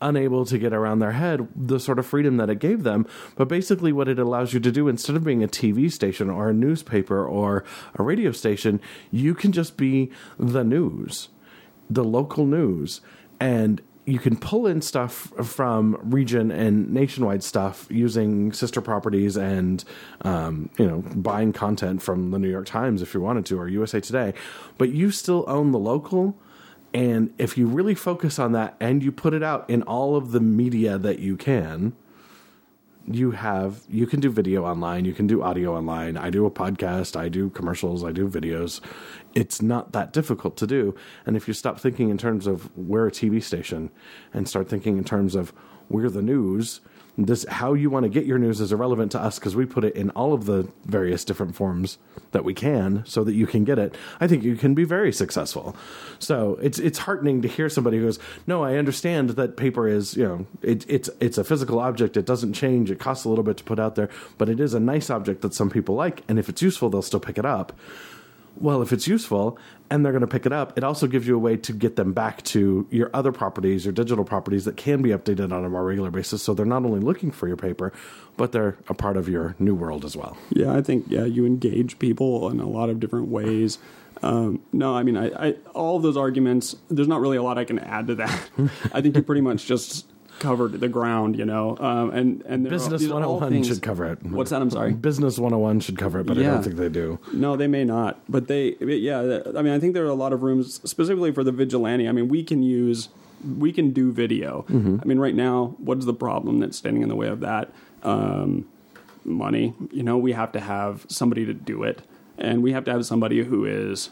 unable 0.01 0.45
to 0.45 0.57
get 0.57 0.73
around 0.73 0.97
their 0.97 1.11
head 1.11 1.47
the 1.55 1.79
sort 1.79 1.99
of 1.99 2.05
freedom 2.07 2.37
that 2.37 2.49
it 2.49 2.57
gave 2.57 2.83
them. 2.83 3.05
But 3.35 3.47
basically, 3.47 3.93
what 3.93 4.07
it 4.07 4.17
allows 4.17 4.53
you 4.53 4.59
to 4.59 4.71
do 4.71 4.87
instead 4.87 5.15
of 5.15 5.23
being 5.23 5.43
a 5.43 5.47
TV 5.47 5.91
station 5.91 6.29
or 6.29 6.49
a 6.49 6.53
newspaper 6.53 7.23
or 7.23 7.63
a 7.95 8.03
radio 8.03 8.31
station, 8.31 8.81
you 9.11 9.35
can 9.35 9.51
just 9.51 9.77
be 9.77 10.11
the 10.39 10.63
news, 10.63 11.29
the 11.89 12.03
local 12.03 12.45
news, 12.45 13.01
and 13.39 13.81
you 14.11 14.19
can 14.19 14.35
pull 14.35 14.67
in 14.67 14.81
stuff 14.81 15.31
from 15.41 15.97
region 16.03 16.51
and 16.51 16.91
nationwide 16.91 17.41
stuff 17.41 17.87
using 17.89 18.51
sister 18.51 18.81
properties 18.81 19.37
and 19.37 19.85
um, 20.23 20.69
you 20.77 20.85
know 20.85 21.01
buying 21.15 21.53
content 21.53 22.01
from 22.01 22.31
the 22.31 22.37
New 22.37 22.49
York 22.49 22.65
Times 22.65 23.01
if 23.01 23.13
you 23.13 23.21
wanted 23.21 23.45
to 23.45 23.57
or 23.57 23.69
USA 23.69 24.01
Today, 24.01 24.33
but 24.77 24.89
you 24.89 25.11
still 25.11 25.45
own 25.47 25.71
the 25.71 25.79
local. 25.79 26.37
And 26.93 27.33
if 27.37 27.57
you 27.57 27.67
really 27.67 27.95
focus 27.95 28.37
on 28.37 28.51
that 28.51 28.75
and 28.81 29.01
you 29.01 29.13
put 29.13 29.33
it 29.33 29.43
out 29.43 29.69
in 29.69 29.81
all 29.83 30.17
of 30.17 30.33
the 30.33 30.41
media 30.41 30.97
that 30.97 31.19
you 31.19 31.37
can, 31.37 31.93
you 33.07 33.31
have 33.31 33.81
you 33.89 34.05
can 34.05 34.19
do 34.19 34.29
video 34.29 34.65
online 34.65 35.05
you 35.05 35.13
can 35.13 35.27
do 35.27 35.41
audio 35.41 35.75
online. 35.75 36.17
I 36.17 36.29
do 36.29 36.45
a 36.45 36.51
podcast 36.51 37.15
i 37.15 37.29
do 37.29 37.49
commercials 37.49 38.03
i 38.03 38.11
do 38.11 38.27
videos. 38.27 38.79
It's 39.33 39.61
not 39.61 39.91
that 39.93 40.13
difficult 40.13 40.57
to 40.57 40.67
do. 40.67 40.95
And 41.25 41.35
if 41.35 41.47
you 41.47 41.53
stop 41.53 41.79
thinking 41.79 42.09
in 42.09 42.17
terms 42.17 42.47
of 42.47 42.69
we're 42.77 43.07
a 43.07 43.11
tv 43.11 43.41
station 43.41 43.89
and 44.33 44.47
start 44.47 44.69
thinking 44.69 44.97
in 44.97 45.03
terms 45.03 45.35
of 45.35 45.53
we're 45.89 46.09
the 46.09 46.21
news 46.21 46.81
this 47.17 47.45
how 47.47 47.73
you 47.73 47.89
want 47.89 48.03
to 48.03 48.09
get 48.09 48.25
your 48.25 48.37
news 48.37 48.61
is 48.61 48.71
irrelevant 48.71 49.11
to 49.11 49.19
us 49.19 49.37
because 49.37 49.55
we 49.55 49.65
put 49.65 49.83
it 49.83 49.95
in 49.95 50.09
all 50.11 50.33
of 50.33 50.45
the 50.45 50.67
various 50.85 51.25
different 51.25 51.55
forms 51.55 51.97
that 52.31 52.43
we 52.43 52.53
can 52.53 53.03
so 53.05 53.23
that 53.23 53.33
you 53.33 53.45
can 53.45 53.63
get 53.63 53.77
it. 53.77 53.95
I 54.19 54.27
think 54.27 54.43
you 54.43 54.55
can 54.55 54.73
be 54.73 54.83
very 54.83 55.11
successful. 55.11 55.75
So 56.19 56.57
it's 56.61 56.79
it's 56.79 56.99
heartening 56.99 57.41
to 57.41 57.47
hear 57.47 57.69
somebody 57.69 57.97
who 57.97 58.05
goes 58.05 58.19
no 58.47 58.63
i 58.63 58.75
understand 58.75 59.31
that 59.31 59.57
paper 59.57 59.87
is 59.87 60.15
you 60.15 60.23
know 60.23 60.45
it, 60.61 60.85
it's 60.87 61.09
it's 61.19 61.37
a 61.37 61.43
physical 61.43 61.79
object. 61.79 62.17
It 62.17 62.25
doesn't 62.25 62.53
change. 62.53 62.91
It 62.91 62.99
costs 62.99 63.25
a 63.25 63.29
little 63.29 63.43
bit 63.43 63.57
to 63.57 63.63
put 63.63 63.79
out 63.79 63.95
there 63.95 64.09
but 64.37 64.49
it 64.49 64.59
is 64.59 64.73
a 64.73 64.79
nice 64.79 65.09
object 65.09 65.41
that 65.41 65.53
some 65.53 65.69
people 65.69 65.95
like 65.95 66.23
and 66.27 66.39
if 66.39 66.49
it's 66.49 66.61
useful 66.61 66.89
they'll 66.89 67.01
still 67.01 67.19
pick 67.19 67.37
it 67.37 67.45
up 67.45 67.73
well, 68.55 68.81
if 68.81 68.91
it's 68.93 69.07
useful 69.07 69.57
and 69.89 70.05
they're 70.05 70.11
going 70.11 70.21
to 70.21 70.27
pick 70.27 70.45
it 70.45 70.53
up, 70.53 70.77
it 70.77 70.83
also 70.83 71.07
gives 71.07 71.27
you 71.27 71.35
a 71.35 71.39
way 71.39 71.57
to 71.57 71.73
get 71.73 71.95
them 71.95 72.13
back 72.13 72.43
to 72.43 72.87
your 72.91 73.09
other 73.13 73.31
properties, 73.31 73.85
your 73.85 73.93
digital 73.93 74.23
properties 74.23 74.65
that 74.65 74.77
can 74.77 75.01
be 75.01 75.09
updated 75.09 75.51
on 75.51 75.65
a 75.65 75.69
more 75.69 75.83
regular 75.83 76.11
basis. 76.11 76.41
So 76.41 76.53
they're 76.53 76.65
not 76.65 76.85
only 76.85 76.99
looking 76.99 77.31
for 77.31 77.47
your 77.47 77.57
paper, 77.57 77.91
but 78.37 78.51
they're 78.51 78.77
a 78.87 78.93
part 78.93 79.17
of 79.17 79.27
your 79.27 79.55
new 79.59 79.75
world 79.75 80.05
as 80.05 80.15
well. 80.15 80.37
Yeah, 80.49 80.73
I 80.73 80.81
think 80.81 81.05
yeah, 81.09 81.25
you 81.25 81.45
engage 81.45 81.99
people 81.99 82.49
in 82.49 82.59
a 82.59 82.67
lot 82.67 82.89
of 82.89 82.99
different 82.99 83.27
ways. 83.27 83.77
Um, 84.23 84.61
no, 84.71 84.95
I 84.95 85.03
mean, 85.03 85.17
I, 85.17 85.47
I 85.47 85.55
all 85.73 85.97
of 85.97 86.03
those 86.03 86.17
arguments. 86.17 86.75
There's 86.89 87.07
not 87.07 87.21
really 87.21 87.37
a 87.37 87.43
lot 87.43 87.57
I 87.57 87.65
can 87.65 87.79
add 87.79 88.07
to 88.07 88.15
that. 88.15 88.49
I 88.93 89.01
think 89.01 89.15
you 89.15 89.23
pretty 89.23 89.41
much 89.41 89.65
just 89.65 90.10
covered 90.41 90.73
the 90.79 90.89
ground, 90.89 91.37
you 91.37 91.45
know. 91.45 91.77
Um, 91.79 92.09
and 92.09 92.43
and 92.45 92.67
Business 92.67 93.01
these 93.01 93.09
101 93.09 93.63
should 93.63 93.81
cover 93.81 94.05
it. 94.11 94.21
What's 94.23 94.49
that? 94.49 94.61
I'm 94.61 94.69
sorry. 94.69 94.91
Business 94.93 95.37
101 95.37 95.79
should 95.79 95.97
cover 95.97 96.19
it, 96.19 96.25
but 96.25 96.37
I 96.37 96.41
don't 96.43 96.63
think 96.63 96.75
they 96.75 96.89
do. 96.89 97.19
No, 97.31 97.55
they 97.55 97.67
may 97.67 97.85
not, 97.85 98.19
but 98.27 98.47
they, 98.47 98.75
yeah. 98.81 99.41
I 99.55 99.61
mean, 99.61 99.73
I 99.73 99.79
think 99.79 99.93
there 99.93 100.03
are 100.05 100.09
a 100.09 100.13
lot 100.15 100.33
of 100.33 100.43
rooms 100.43 100.73
specifically 100.83 101.31
for 101.31 101.43
the 101.43 101.51
vigilante. 101.51 102.07
I 102.09 102.11
mean, 102.11 102.27
we 102.27 102.43
can 102.43 102.63
use, 102.63 103.09
we 103.57 103.71
can 103.71 103.91
do 103.91 104.11
video. 104.11 104.65
I 104.69 105.05
mean, 105.05 105.19
right 105.19 105.35
now, 105.35 105.75
what 105.77 105.99
is 105.99 106.05
the 106.05 106.13
problem 106.13 106.59
that's 106.59 106.77
standing 106.77 107.03
in 107.03 107.09
the 107.09 107.15
way 107.15 107.27
of 107.27 107.39
that? 107.41 107.71
Um, 108.03 108.67
money. 109.23 109.73
You 109.91 110.03
know, 110.03 110.17
we 110.17 110.33
have 110.33 110.51
to 110.53 110.59
have 110.59 111.05
somebody 111.07 111.45
to 111.45 111.53
do 111.53 111.83
it, 111.83 112.01
and 112.37 112.63
we 112.63 112.71
have 112.73 112.83
to 112.85 112.91
have 112.91 113.05
somebody 113.05 113.43
who 113.43 113.65
is, 113.65 114.09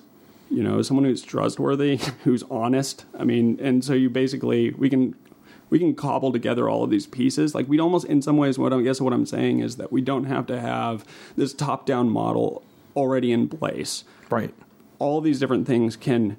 you 0.50 0.64
know, 0.64 0.82
someone 0.82 1.06
who's 1.06 1.24
trustworthy, 1.24 1.98
who's 2.24 2.44
honest. 2.52 3.06
I 3.18 3.24
mean, 3.24 3.60
and 3.62 3.84
so 3.84 3.94
you 3.94 4.10
basically 4.10 4.72
we 4.72 4.90
can. 4.90 5.16
We 5.70 5.80
can 5.80 5.94
cobble 5.96 6.32
together 6.32 6.68
all 6.70 6.84
of 6.84 6.90
these 6.90 7.06
pieces. 7.08 7.54
Like 7.54 7.68
we'd 7.68 7.80
almost, 7.80 8.06
in 8.06 8.22
some 8.22 8.38
ways, 8.38 8.58
what 8.58 8.74
I 8.74 8.82
guess 8.82 9.00
what 9.00 9.14
I'm 9.14 9.26
saying 9.26 9.60
is 9.60 9.76
that 9.78 9.92
we 9.92 10.02
don't 10.02 10.26
have 10.26 10.46
to 10.48 10.60
have 10.60 11.06
this 11.36 11.54
top-down 11.54 12.10
model 12.10 12.64
already 12.96 13.32
in 13.32 13.48
place 13.48 14.04
Right. 14.30 14.54
all 14.98 15.22
these 15.22 15.40
different 15.40 15.66
things 15.68 15.96
can 15.96 16.38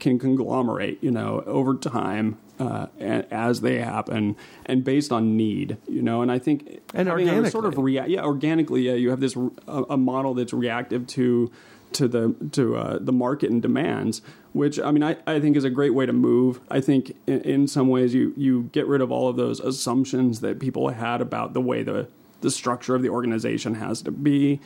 can 0.00 0.18
conglomerate, 0.18 0.98
you 1.02 1.10
know, 1.10 1.42
over 1.46 1.74
time 1.76 2.36
uh, 2.58 2.86
as 3.00 3.60
they 3.62 3.78
happen 3.78 4.36
and 4.66 4.84
based 4.84 5.12
on 5.12 5.36
need, 5.36 5.78
you 5.88 6.02
know. 6.02 6.20
And 6.20 6.30
I 6.30 6.38
think 6.38 6.80
And 6.92 7.08
a 7.08 7.12
sort 7.50 7.64
of 7.64 7.78
organically. 7.78 7.82
rea- 7.84 8.06
yeah, 8.08 8.24
organically, 8.24 8.82
yeah, 8.82 8.94
you 8.94 9.10
have 9.10 9.20
this 9.20 9.36
a 9.68 9.96
model 9.96 10.34
that's 10.34 10.52
reactive 10.52 11.06
to 11.08 11.50
to 11.94 12.08
the 12.08 12.34
to 12.52 12.76
uh, 12.76 12.98
the 13.00 13.12
market 13.12 13.50
and 13.50 13.62
demands, 13.62 14.22
which 14.52 14.78
I 14.78 14.90
mean, 14.90 15.02
I, 15.02 15.16
I 15.26 15.40
think 15.40 15.56
is 15.56 15.64
a 15.64 15.70
great 15.70 15.94
way 15.94 16.06
to 16.06 16.12
move. 16.12 16.60
I 16.70 16.80
think 16.80 17.16
in, 17.26 17.40
in 17.42 17.66
some 17.66 17.88
ways 17.88 18.14
you 18.14 18.34
you 18.36 18.70
get 18.72 18.86
rid 18.86 19.00
of 19.00 19.10
all 19.10 19.28
of 19.28 19.36
those 19.36 19.60
assumptions 19.60 20.40
that 20.40 20.60
people 20.60 20.88
had 20.88 21.20
about 21.20 21.54
the 21.54 21.60
way 21.60 21.82
the 21.82 22.08
the 22.40 22.50
structure 22.50 22.94
of 22.94 23.02
the 23.02 23.08
organization 23.08 23.74
has 23.74 24.02
to 24.02 24.10
be. 24.10 24.60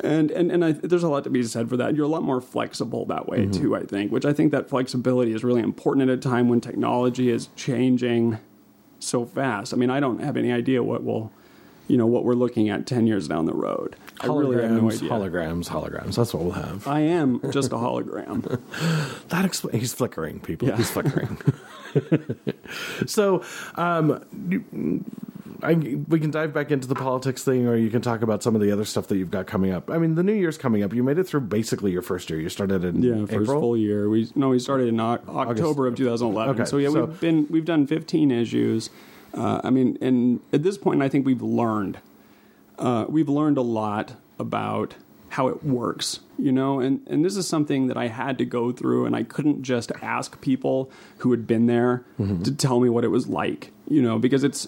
And 0.00 0.30
and 0.30 0.52
and 0.52 0.64
I, 0.64 0.72
there's 0.72 1.02
a 1.02 1.08
lot 1.08 1.24
to 1.24 1.30
be 1.30 1.42
said 1.42 1.68
for 1.68 1.76
that. 1.76 1.96
You're 1.96 2.04
a 2.04 2.08
lot 2.08 2.22
more 2.22 2.40
flexible 2.40 3.04
that 3.06 3.28
way 3.28 3.46
too. 3.46 3.74
I 3.74 3.84
think, 3.84 4.12
which 4.12 4.24
I 4.24 4.32
think 4.32 4.52
that 4.52 4.68
flexibility 4.68 5.32
is 5.32 5.42
really 5.42 5.60
important 5.60 6.08
at 6.08 6.14
a 6.16 6.20
time 6.20 6.48
when 6.48 6.60
technology 6.60 7.30
is 7.30 7.48
changing 7.56 8.38
so 9.00 9.24
fast. 9.24 9.74
I 9.74 9.76
mean, 9.76 9.90
I 9.90 10.00
don't 10.00 10.20
have 10.20 10.36
any 10.36 10.52
idea 10.52 10.82
what 10.82 11.02
will, 11.04 11.32
you 11.88 11.96
know, 11.96 12.06
what 12.06 12.24
we're 12.24 12.34
looking 12.34 12.68
at 12.68 12.86
ten 12.86 13.06
years 13.06 13.26
down 13.28 13.46
the 13.46 13.54
road. 13.54 13.96
I 14.20 14.26
really 14.26 14.60
have 14.62 14.70
no 14.72 14.82
Holograms, 14.82 14.96
idea. 14.96 15.08
holograms, 15.10 15.68
holograms. 15.68 16.14
That's 16.16 16.34
what 16.34 16.42
we'll 16.42 16.52
have. 16.52 16.86
I 16.86 17.00
am 17.00 17.40
just 17.50 17.72
a 17.72 17.76
hologram. 17.76 18.60
That 19.28 19.44
explains. 19.44 19.80
He's 19.80 19.92
flickering, 19.94 20.40
people. 20.40 20.68
Yeah. 20.68 20.76
He's 20.76 20.90
flickering. 20.90 21.38
so, 23.06 23.42
um, 23.76 24.24
I, 25.62 25.74
we 25.74 26.20
can 26.20 26.30
dive 26.30 26.52
back 26.54 26.70
into 26.70 26.86
the 26.88 26.94
politics 26.94 27.42
thing, 27.44 27.66
or 27.66 27.76
you 27.76 27.90
can 27.90 28.00
talk 28.00 28.22
about 28.22 28.42
some 28.42 28.54
of 28.54 28.60
the 28.60 28.70
other 28.70 28.84
stuff 28.84 29.08
that 29.08 29.16
you've 29.18 29.30
got 29.30 29.46
coming 29.46 29.70
up. 29.72 29.90
I 29.90 29.98
mean, 29.98 30.14
the 30.14 30.22
new 30.22 30.32
year's 30.32 30.56
coming 30.58 30.82
up. 30.82 30.92
You 30.92 31.02
made 31.02 31.18
it 31.18 31.24
through 31.24 31.42
basically 31.42 31.90
your 31.92 32.02
first 32.02 32.30
year. 32.30 32.40
You 32.40 32.48
started 32.48 32.84
in 32.84 33.02
Yeah, 33.02 33.20
first 33.26 33.32
April. 33.42 33.60
full 33.60 33.76
year. 33.76 34.08
We 34.08 34.30
no, 34.34 34.50
we 34.50 34.58
started 34.60 34.88
in 34.88 35.00
Oc- 35.00 35.28
October 35.28 35.86
of 35.86 35.96
2011. 35.96 36.54
Okay, 36.54 36.68
so 36.68 36.76
yeah, 36.78 36.90
so- 36.90 37.04
we've 37.06 37.20
been 37.20 37.46
we've 37.50 37.64
done 37.64 37.86
15 37.86 38.30
issues. 38.30 38.90
Uh, 39.38 39.60
I 39.62 39.70
mean, 39.70 39.96
and 40.00 40.40
at 40.52 40.62
this 40.62 40.76
point, 40.76 41.00
I 41.02 41.08
think 41.08 41.24
we've 41.24 41.42
learned 41.42 41.98
uh, 42.78 43.06
we've 43.08 43.28
learned 43.28 43.58
a 43.58 43.62
lot 43.62 44.14
about 44.38 44.94
how 45.30 45.48
it 45.48 45.62
works, 45.64 46.20
you 46.38 46.50
know, 46.52 46.80
and 46.80 47.00
and 47.06 47.24
this 47.24 47.36
is 47.36 47.46
something 47.46 47.86
that 47.88 47.96
I 47.96 48.08
had 48.08 48.38
to 48.38 48.44
go 48.44 48.72
through, 48.72 49.06
and 49.06 49.14
I 49.14 49.22
couldn't 49.22 49.62
just 49.62 49.92
ask 50.02 50.40
people 50.40 50.90
who 51.18 51.30
had 51.32 51.46
been 51.46 51.66
there 51.66 52.04
to 52.44 52.52
tell 52.52 52.80
me 52.80 52.88
what 52.88 53.04
it 53.04 53.08
was 53.08 53.26
like, 53.28 53.72
you 53.88 54.02
know, 54.02 54.18
because 54.18 54.42
it's 54.44 54.66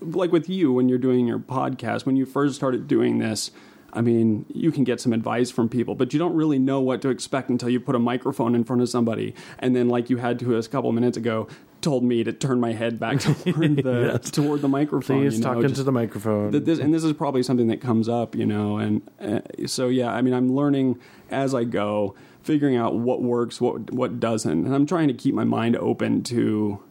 like 0.00 0.32
with 0.32 0.48
you 0.48 0.72
when 0.72 0.88
you're 0.88 0.98
doing 0.98 1.26
your 1.26 1.38
podcast 1.38 2.06
when 2.06 2.14
you 2.16 2.24
first 2.26 2.54
started 2.54 2.86
doing 2.86 3.18
this 3.18 3.50
I 3.94 4.00
mean, 4.00 4.44
you 4.52 4.72
can 4.72 4.82
get 4.84 5.00
some 5.00 5.12
advice 5.12 5.50
from 5.50 5.68
people, 5.68 5.94
but 5.94 6.12
you 6.12 6.18
don't 6.18 6.34
really 6.34 6.58
know 6.58 6.80
what 6.80 7.00
to 7.02 7.10
expect 7.10 7.48
until 7.48 7.68
you 7.68 7.78
put 7.78 7.94
a 7.94 7.98
microphone 8.00 8.54
in 8.54 8.64
front 8.64 8.82
of 8.82 8.88
somebody. 8.88 9.34
And 9.60 9.74
then, 9.76 9.88
like 9.88 10.10
you 10.10 10.16
had 10.16 10.38
to 10.40 10.56
us 10.56 10.66
a 10.66 10.68
couple 10.68 10.90
minutes 10.92 11.16
ago, 11.16 11.46
told 11.80 12.02
me 12.02 12.24
to 12.24 12.32
turn 12.32 12.58
my 12.58 12.72
head 12.72 12.98
back 12.98 13.20
toward 13.20 13.76
the 13.76 14.18
Yes. 14.22 14.30
toward 14.30 14.62
the 14.62 14.68
microphone. 14.68 15.20
Please 15.20 15.38
you 15.38 15.44
know, 15.44 15.54
talk 15.54 15.64
into 15.64 15.82
the 15.84 15.92
microphone. 15.92 16.50
that 16.50 16.64
this, 16.64 16.78
and 16.80 16.92
this 16.92 17.04
is 17.04 17.12
probably 17.12 17.42
something 17.42 17.68
that 17.68 17.80
comes 17.80 18.08
up, 18.08 18.34
you 18.34 18.46
know, 18.46 18.78
and 18.78 19.02
uh, 19.20 19.40
so 19.66 19.88
yeah, 19.88 20.12
I 20.12 20.22
mean, 20.22 20.34
I'm 20.34 20.54
learning 20.54 20.98
as 21.30 21.54
I 21.54 21.64
go, 21.64 22.14
figuring 22.42 22.76
out 22.76 22.96
what 22.96 23.22
works, 23.22 23.60
what 23.60 23.92
what 23.92 24.18
doesn't, 24.18 24.64
and 24.66 24.74
I'm 24.74 24.86
trying 24.86 25.08
to 25.08 25.14
keep 25.14 25.34
my 25.34 25.44
mind 25.44 25.76
open 25.76 26.22
to. 26.24 26.82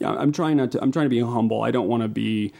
Yeah, 0.00 0.12
I'm 0.14 0.32
trying 0.32 0.56
not 0.56 0.72
to. 0.72 0.82
I'm 0.82 0.90
trying 0.90 1.06
to 1.06 1.10
be 1.10 1.20
humble. 1.20 1.62
I 1.62 1.70
don't 1.70 1.86
want 1.86 2.02
to 2.02 2.08
be 2.08 2.52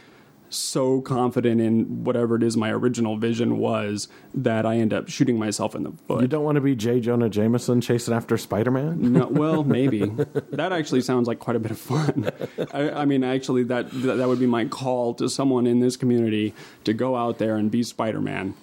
so 0.53 1.01
confident 1.01 1.61
in 1.61 2.03
whatever 2.03 2.35
it 2.35 2.43
is 2.43 2.57
my 2.57 2.71
original 2.71 3.17
vision 3.17 3.57
was 3.57 4.07
that 4.33 4.65
I 4.65 4.77
end 4.77 4.93
up 4.93 5.09
shooting 5.09 5.39
myself 5.39 5.75
in 5.75 5.83
the 5.83 5.91
foot. 6.07 6.21
you 6.21 6.27
don't 6.27 6.43
want 6.43 6.55
to 6.55 6.61
be 6.61 6.75
J. 6.75 6.99
Jonah 6.99 7.29
Jameson 7.29 7.81
chasing 7.81 8.13
after 8.13 8.37
Spider 8.37 8.71
Man? 8.71 9.13
No, 9.13 9.27
well, 9.31 9.63
maybe 9.63 10.05
that 10.51 10.71
actually 10.71 11.01
sounds 11.01 11.27
like 11.27 11.39
quite 11.39 11.55
a 11.55 11.59
bit 11.59 11.71
of 11.71 11.79
fun. 11.79 12.29
I, 12.73 12.89
I 12.91 13.05
mean, 13.05 13.23
actually, 13.23 13.63
that, 13.63 13.89
that 13.91 14.15
that 14.15 14.27
would 14.27 14.39
be 14.39 14.47
my 14.47 14.65
call 14.65 15.13
to 15.15 15.29
someone 15.29 15.65
in 15.65 15.79
this 15.79 15.95
community 15.97 16.53
to 16.83 16.93
go 16.93 17.15
out 17.15 17.37
there 17.37 17.55
and 17.55 17.71
be 17.71 17.83
Spider 17.83 18.21
Man. 18.21 18.53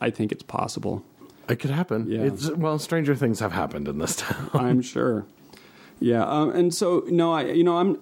I 0.00 0.10
think 0.10 0.32
it's 0.32 0.42
possible. 0.42 1.04
It 1.48 1.56
could 1.56 1.70
happen. 1.70 2.10
Yeah. 2.10 2.22
It's, 2.22 2.50
well, 2.50 2.78
stranger 2.78 3.14
things 3.14 3.40
have 3.40 3.52
happened 3.52 3.88
in 3.88 3.98
this 3.98 4.16
town. 4.16 4.50
I'm 4.54 4.82
sure. 4.82 5.26
Yeah, 6.00 6.24
um, 6.24 6.50
and 6.50 6.74
so 6.74 7.04
no, 7.08 7.32
I 7.32 7.44
you 7.44 7.64
know 7.64 7.78
I'm. 7.78 7.98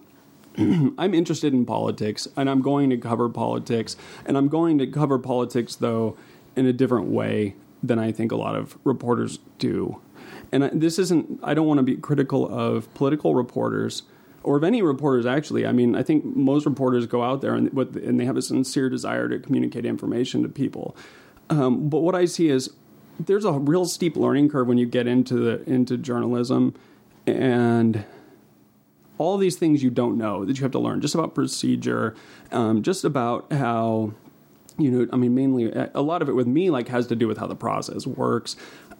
I'm 0.58 1.14
interested 1.14 1.52
in 1.52 1.64
politics, 1.64 2.28
and 2.36 2.50
I'm 2.50 2.62
going 2.62 2.90
to 2.90 2.96
cover 2.96 3.28
politics, 3.28 3.96
and 4.26 4.36
I'm 4.36 4.48
going 4.48 4.78
to 4.78 4.86
cover 4.86 5.18
politics 5.18 5.76
though 5.76 6.16
in 6.56 6.66
a 6.66 6.72
different 6.72 7.06
way 7.06 7.54
than 7.82 7.98
I 7.98 8.12
think 8.12 8.32
a 8.32 8.36
lot 8.36 8.54
of 8.54 8.78
reporters 8.84 9.38
do. 9.58 10.00
And 10.52 10.64
I, 10.64 10.70
this 10.72 10.98
isn't. 10.98 11.40
I 11.42 11.54
don't 11.54 11.66
want 11.66 11.78
to 11.78 11.82
be 11.82 11.96
critical 11.96 12.48
of 12.48 12.92
political 12.94 13.34
reporters 13.34 14.02
or 14.42 14.56
of 14.56 14.64
any 14.64 14.82
reporters. 14.82 15.26
Actually, 15.26 15.66
I 15.66 15.72
mean, 15.72 15.96
I 15.96 16.02
think 16.02 16.24
most 16.24 16.66
reporters 16.66 17.06
go 17.06 17.22
out 17.22 17.40
there 17.40 17.54
and 17.54 17.72
and 17.76 18.20
they 18.20 18.24
have 18.24 18.36
a 18.36 18.42
sincere 18.42 18.88
desire 18.88 19.28
to 19.28 19.38
communicate 19.38 19.86
information 19.86 20.42
to 20.42 20.48
people. 20.48 20.96
Um, 21.50 21.88
but 21.88 22.00
what 22.00 22.14
I 22.14 22.26
see 22.26 22.48
is 22.48 22.70
there's 23.18 23.44
a 23.44 23.52
real 23.52 23.84
steep 23.84 24.16
learning 24.16 24.48
curve 24.48 24.68
when 24.68 24.78
you 24.78 24.86
get 24.86 25.06
into 25.06 25.34
the 25.34 25.70
into 25.70 25.96
journalism, 25.96 26.74
and 27.26 28.04
all 29.22 29.38
these 29.38 29.56
things 29.56 29.82
you 29.82 29.90
don't 29.90 30.18
know 30.18 30.44
that 30.44 30.58
you 30.58 30.62
have 30.62 30.72
to 30.72 30.80
learn 30.80 31.00
just 31.00 31.14
about 31.14 31.34
procedure, 31.34 32.14
um, 32.50 32.82
just 32.82 33.04
about 33.04 33.50
how 33.52 34.12
you 34.78 34.90
know. 34.90 35.06
I 35.12 35.16
mean, 35.16 35.34
mainly 35.34 35.72
a 35.94 36.02
lot 36.02 36.22
of 36.22 36.28
it 36.28 36.32
with 36.32 36.48
me 36.48 36.70
like 36.70 36.88
has 36.88 37.06
to 37.06 37.16
do 37.16 37.28
with 37.28 37.38
how 37.38 37.46
the 37.46 37.54
process 37.54 38.06
works, 38.06 38.56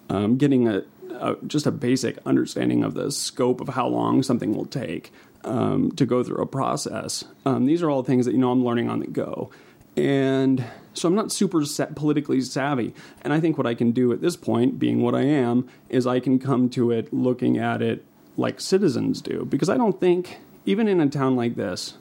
um, 0.09 0.37
getting 0.37 0.67
a, 0.67 0.83
a 1.19 1.35
just 1.45 1.65
a 1.65 1.71
basic 1.71 2.17
understanding 2.25 2.83
of 2.83 2.93
the 2.93 3.11
scope 3.11 3.59
of 3.59 3.69
how 3.69 3.87
long 3.87 4.23
something 4.23 4.53
will 4.53 4.65
take 4.65 5.11
um, 5.43 5.91
to 5.91 6.05
go 6.05 6.23
through 6.23 6.41
a 6.41 6.47
process. 6.47 7.25
Um, 7.45 7.65
these 7.65 7.83
are 7.83 7.89
all 7.89 8.01
things 8.01 8.25
that 8.25 8.31
you 8.31 8.37
know 8.37 8.51
I'm 8.51 8.63
learning 8.63 8.89
on 8.89 8.99
the 9.01 9.07
go, 9.07 9.51
and 9.97 10.63
so 10.93 11.09
I'm 11.09 11.15
not 11.15 11.33
super 11.33 11.63
politically 11.95 12.39
savvy. 12.39 12.93
And 13.23 13.33
I 13.33 13.41
think 13.41 13.57
what 13.57 13.67
I 13.67 13.73
can 13.73 13.91
do 13.91 14.13
at 14.13 14.21
this 14.21 14.37
point, 14.37 14.79
being 14.79 15.01
what 15.01 15.15
I 15.15 15.23
am, 15.23 15.67
is 15.89 16.07
I 16.07 16.21
can 16.21 16.39
come 16.39 16.69
to 16.69 16.91
it 16.91 17.11
looking 17.11 17.57
at 17.57 17.81
it 17.81 18.05
like 18.37 18.59
citizens 18.59 19.21
do, 19.21 19.45
because 19.45 19.69
I 19.69 19.77
don't 19.77 19.99
think 19.99 20.39
even 20.65 20.87
in 20.87 20.99
a 20.99 21.09
town 21.09 21.35
like 21.35 21.55
this 21.55 21.97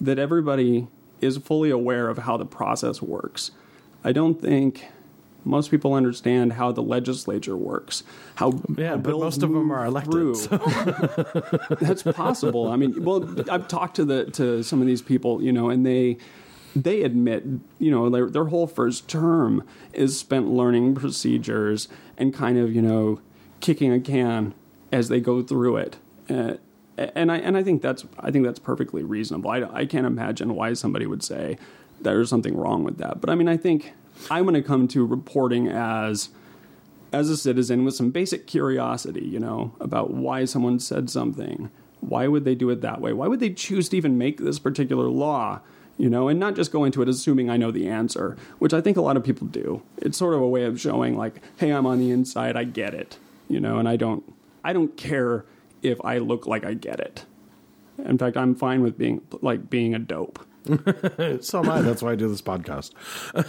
that 0.00 0.18
everybody 0.18 0.86
is 1.20 1.36
fully 1.38 1.70
aware 1.70 2.08
of 2.08 2.18
how 2.18 2.36
the 2.36 2.44
process 2.44 3.02
works. 3.02 3.50
I 4.04 4.12
don't 4.12 4.40
think 4.40 4.84
most 5.44 5.70
people 5.70 5.94
understand 5.94 6.52
how 6.52 6.72
the 6.72 6.82
legislature 6.82 7.56
works. 7.56 8.04
How 8.36 8.60
Yeah, 8.76 8.96
but 8.96 9.18
most 9.18 9.42
of 9.42 9.52
them 9.52 9.72
are 9.72 9.84
elected, 9.84 10.12
through. 10.12 10.34
That's 11.80 12.02
possible. 12.02 12.70
I 12.70 12.76
mean, 12.76 13.02
well, 13.02 13.34
I've 13.50 13.66
talked 13.66 13.96
to 13.96 14.04
the 14.04 14.26
to 14.32 14.62
some 14.62 14.80
of 14.80 14.86
these 14.86 15.02
people, 15.02 15.42
you 15.42 15.52
know, 15.52 15.70
and 15.70 15.84
they 15.84 16.18
they 16.76 17.02
admit, 17.02 17.44
you 17.78 17.90
know, 17.90 18.10
their 18.10 18.28
their 18.30 18.44
whole 18.46 18.66
first 18.66 19.08
term 19.08 19.64
is 19.92 20.18
spent 20.18 20.48
learning 20.48 20.94
procedures 20.94 21.88
and 22.16 22.32
kind 22.32 22.58
of, 22.58 22.74
you 22.74 22.82
know, 22.82 23.20
kicking 23.60 23.92
a 23.92 24.00
can 24.00 24.54
as 24.92 25.08
they 25.08 25.20
go 25.20 25.42
through 25.42 25.76
it. 25.76 25.96
Uh, 26.28 26.54
and 26.96 27.30
I 27.30 27.38
and 27.38 27.56
I 27.56 27.62
think 27.62 27.80
that's 27.80 28.04
I 28.18 28.30
think 28.30 28.44
that's 28.44 28.58
perfectly 28.58 29.04
reasonable. 29.04 29.50
I, 29.50 29.62
I 29.72 29.86
can't 29.86 30.06
imagine 30.06 30.54
why 30.54 30.72
somebody 30.72 31.06
would 31.06 31.22
say 31.22 31.58
there's 32.00 32.28
something 32.28 32.56
wrong 32.56 32.84
with 32.84 32.98
that. 32.98 33.20
But 33.20 33.30
I 33.30 33.34
mean, 33.34 33.48
I 33.48 33.56
think 33.56 33.92
I'm 34.30 34.44
going 34.44 34.54
to 34.54 34.62
come 34.62 34.88
to 34.88 35.06
reporting 35.06 35.68
as 35.68 36.30
as 37.12 37.30
a 37.30 37.36
citizen 37.36 37.84
with 37.84 37.94
some 37.94 38.10
basic 38.10 38.46
curiosity, 38.46 39.24
you 39.24 39.38
know, 39.38 39.74
about 39.80 40.12
why 40.12 40.44
someone 40.44 40.78
said 40.78 41.08
something. 41.08 41.70
Why 42.00 42.28
would 42.28 42.44
they 42.44 42.54
do 42.54 42.70
it 42.70 42.80
that 42.82 43.00
way? 43.00 43.12
Why 43.12 43.26
would 43.26 43.40
they 43.40 43.50
choose 43.50 43.88
to 43.88 43.96
even 43.96 44.18
make 44.18 44.38
this 44.38 44.58
particular 44.58 45.08
law? 45.08 45.60
You 45.96 46.08
know, 46.08 46.28
and 46.28 46.38
not 46.38 46.54
just 46.54 46.70
go 46.70 46.84
into 46.84 47.02
it 47.02 47.08
assuming 47.08 47.50
I 47.50 47.56
know 47.56 47.72
the 47.72 47.88
answer, 47.88 48.36
which 48.60 48.72
I 48.72 48.80
think 48.80 48.96
a 48.96 49.00
lot 49.00 49.16
of 49.16 49.24
people 49.24 49.48
do. 49.48 49.82
It's 49.96 50.16
sort 50.16 50.34
of 50.34 50.40
a 50.40 50.48
way 50.48 50.62
of 50.62 50.80
showing 50.80 51.16
like, 51.16 51.40
hey, 51.56 51.70
I'm 51.70 51.86
on 51.86 51.98
the 51.98 52.12
inside, 52.12 52.56
I 52.56 52.62
get 52.62 52.94
it. 52.94 53.18
You 53.48 53.58
know, 53.58 53.78
and 53.78 53.88
I 53.88 53.96
don't 53.96 54.22
I 54.64 54.72
don't 54.72 54.96
care 54.96 55.44
if 55.82 55.98
I 56.04 56.18
look 56.18 56.46
like 56.46 56.64
I 56.64 56.74
get 56.74 57.00
it. 57.00 57.24
In 58.04 58.18
fact, 58.18 58.36
I'm 58.36 58.54
fine 58.54 58.82
with 58.82 58.96
being 58.98 59.22
like 59.42 59.68
being 59.70 59.94
a 59.94 59.98
dope. 59.98 60.44
so 61.40 61.58
am 61.60 61.70
I. 61.70 61.80
That's 61.82 62.02
why 62.02 62.12
I 62.12 62.14
do 62.16 62.28
this 62.28 62.42
podcast. 62.42 62.92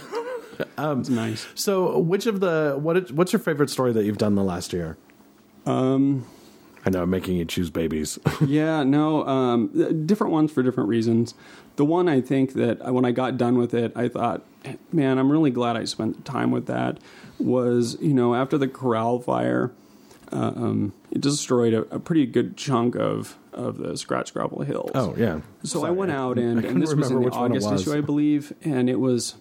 It's 0.78 1.08
nice. 1.08 1.46
So, 1.54 1.98
which 1.98 2.26
of 2.26 2.40
the 2.40 2.76
what? 2.78 2.96
is- 2.98 3.12
What's 3.12 3.32
your 3.32 3.40
favorite 3.40 3.70
story 3.70 3.92
that 3.94 4.04
you've 4.04 4.18
done 4.18 4.34
the 4.34 4.42
last 4.44 4.74
year? 4.74 4.98
Um, 5.64 6.26
I 6.84 6.90
know 6.90 7.02
I'm 7.02 7.08
making 7.10 7.36
you 7.36 7.46
choose 7.46 7.70
babies. 7.70 8.18
yeah, 8.46 8.82
no, 8.82 9.26
um, 9.26 10.04
different 10.06 10.32
ones 10.34 10.52
for 10.52 10.62
different 10.62 10.88
reasons. 10.90 11.34
The 11.76 11.84
one 11.86 12.08
I 12.08 12.20
think 12.20 12.52
that 12.54 12.92
when 12.92 13.06
I 13.06 13.10
got 13.12 13.38
done 13.38 13.56
with 13.56 13.72
it, 13.72 13.92
I 13.96 14.08
thought, 14.08 14.42
man, 14.92 15.18
I'm 15.18 15.32
really 15.32 15.50
glad 15.50 15.76
I 15.78 15.84
spent 15.84 16.24
time 16.26 16.50
with 16.50 16.66
that. 16.66 16.98
Was 17.38 17.96
you 18.00 18.12
know 18.12 18.34
after 18.34 18.58
the 18.58 18.68
Corral 18.68 19.18
fire, 19.18 19.72
uh, 20.32 20.52
um, 20.54 20.92
it 21.10 21.20
destroyed 21.20 21.74
a, 21.74 21.80
a 21.94 21.98
pretty 21.98 22.26
good 22.26 22.56
chunk 22.56 22.96
of 22.96 23.36
of 23.52 23.78
the 23.78 23.96
Scratch 23.96 24.32
Gravel 24.32 24.62
Hills. 24.62 24.92
oh 24.94 25.14
yeah. 25.16 25.40
So 25.64 25.84
I 25.84 25.90
went 25.90 26.12
out 26.12 26.38
and, 26.38 26.64
and 26.64 26.80
this 26.80 26.94
was 26.94 27.10
in 27.10 27.16
the 27.16 27.20
which 27.20 27.34
one 27.34 27.52
it 27.52 27.62
August 27.62 27.88
issue, 27.88 27.96
I 27.96 28.00
believe, 28.00 28.52
and 28.62 28.88
it 28.88 29.00
was 29.00 29.34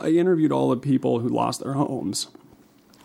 I 0.00 0.08
interviewed 0.08 0.52
all 0.52 0.70
the 0.70 0.76
people 0.76 1.20
who 1.20 1.28
lost 1.28 1.62
their 1.62 1.74
homes, 1.74 2.28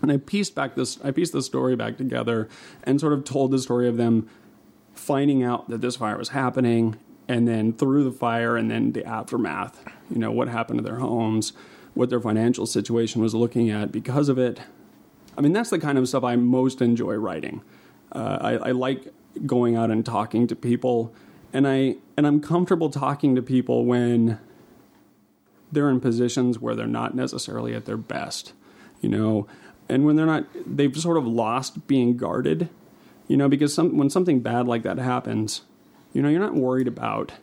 and 0.01 0.11
I 0.11 0.17
pieced 0.17 0.55
back 0.55 0.75
this 0.75 0.99
I 1.03 1.11
pieced 1.11 1.33
the 1.33 1.43
story 1.43 1.75
back 1.75 1.97
together 1.97 2.49
and 2.83 2.99
sort 2.99 3.13
of 3.13 3.23
told 3.23 3.51
the 3.51 3.59
story 3.59 3.87
of 3.87 3.97
them 3.97 4.27
finding 4.93 5.43
out 5.43 5.69
that 5.69 5.81
this 5.81 5.95
fire 5.97 6.17
was 6.17 6.29
happening, 6.29 6.97
and 7.27 7.47
then 7.47 7.73
through 7.73 8.03
the 8.03 8.11
fire, 8.11 8.57
and 8.57 8.69
then 8.71 8.93
the 8.93 9.05
aftermath. 9.05 9.83
You 10.09 10.17
know 10.17 10.31
what 10.31 10.47
happened 10.47 10.79
to 10.79 10.83
their 10.83 10.97
homes, 10.97 11.53
what 11.93 12.09
their 12.09 12.19
financial 12.19 12.65
situation 12.65 13.21
was 13.21 13.33
looking 13.35 13.69
at 13.69 13.91
because 13.91 14.27
of 14.27 14.37
it. 14.37 14.59
I 15.37 15.41
mean, 15.41 15.53
that's 15.53 15.69
the 15.69 15.79
kind 15.79 15.97
of 15.97 16.07
stuff 16.07 16.23
I 16.23 16.35
most 16.35 16.81
enjoy 16.81 17.15
writing. 17.15 17.61
Uh, 18.11 18.37
I, 18.41 18.51
I 18.51 18.71
like 18.71 19.13
going 19.45 19.75
out 19.75 19.89
and 19.91 20.05
talking 20.05 20.47
to 20.47 20.55
people, 20.55 21.13
and 21.53 21.67
I 21.67 21.95
and 22.17 22.27
I'm 22.27 22.41
comfortable 22.41 22.89
talking 22.89 23.35
to 23.35 23.41
people 23.41 23.85
when 23.85 24.39
they're 25.71 25.89
in 25.89 25.99
positions 25.99 26.59
where 26.59 26.75
they're 26.75 26.87
not 26.87 27.15
necessarily 27.15 27.73
at 27.73 27.85
their 27.85 27.97
best, 27.97 28.53
you 28.99 29.09
know, 29.09 29.47
and 29.87 30.05
when 30.05 30.15
they're 30.15 30.25
not, 30.25 30.45
they've 30.65 30.95
sort 30.97 31.17
of 31.17 31.25
lost 31.25 31.87
being 31.87 32.17
guarded, 32.17 32.69
you 33.27 33.37
know, 33.37 33.47
because 33.47 33.73
some 33.73 33.97
when 33.97 34.09
something 34.09 34.39
bad 34.39 34.67
like 34.67 34.83
that 34.83 34.97
happens, 34.97 35.61
you 36.13 36.21
know, 36.21 36.29
you're 36.29 36.39
not 36.41 36.55
worried 36.55 36.87
about 36.87 37.33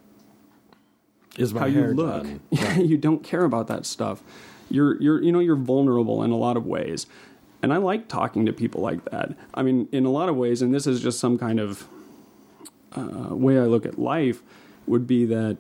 Is 1.37 1.53
how 1.53 1.66
you 1.66 1.88
look. 1.88 2.27
you 2.77 2.96
don't 2.96 3.23
care 3.23 3.44
about 3.44 3.69
that 3.69 3.87
stuff. 3.87 4.23
You're 4.71 5.00
you're 5.00 5.23
you 5.23 5.33
know 5.33 5.40
you're 5.40 5.56
vulnerable 5.56 6.23
in 6.23 6.31
a 6.31 6.37
lot 6.37 6.56
of 6.56 6.67
ways. 6.67 7.06
And 7.63 7.73
I 7.73 7.79
like 7.79 8.09
talking 8.09 8.46
to 8.46 8.52
people 8.52 8.81
like 8.81 9.04
that. 9.06 9.37
I 9.52 9.63
mean, 9.63 9.88
in 9.90 10.04
a 10.04 10.11
lot 10.11 10.29
of 10.29 10.37
ways, 10.37 10.63
and 10.63 10.73
this 10.73 10.87
is 10.87 11.00
just 11.00 11.19
some 11.19 11.38
kind 11.38 11.59
of 11.59 11.88
uh, 12.92 13.35
way 13.35 13.59
I 13.59 13.65
look 13.65 13.85
at 13.85 13.98
life, 13.98 14.42
would 14.87 15.06
be 15.06 15.25
that. 15.27 15.59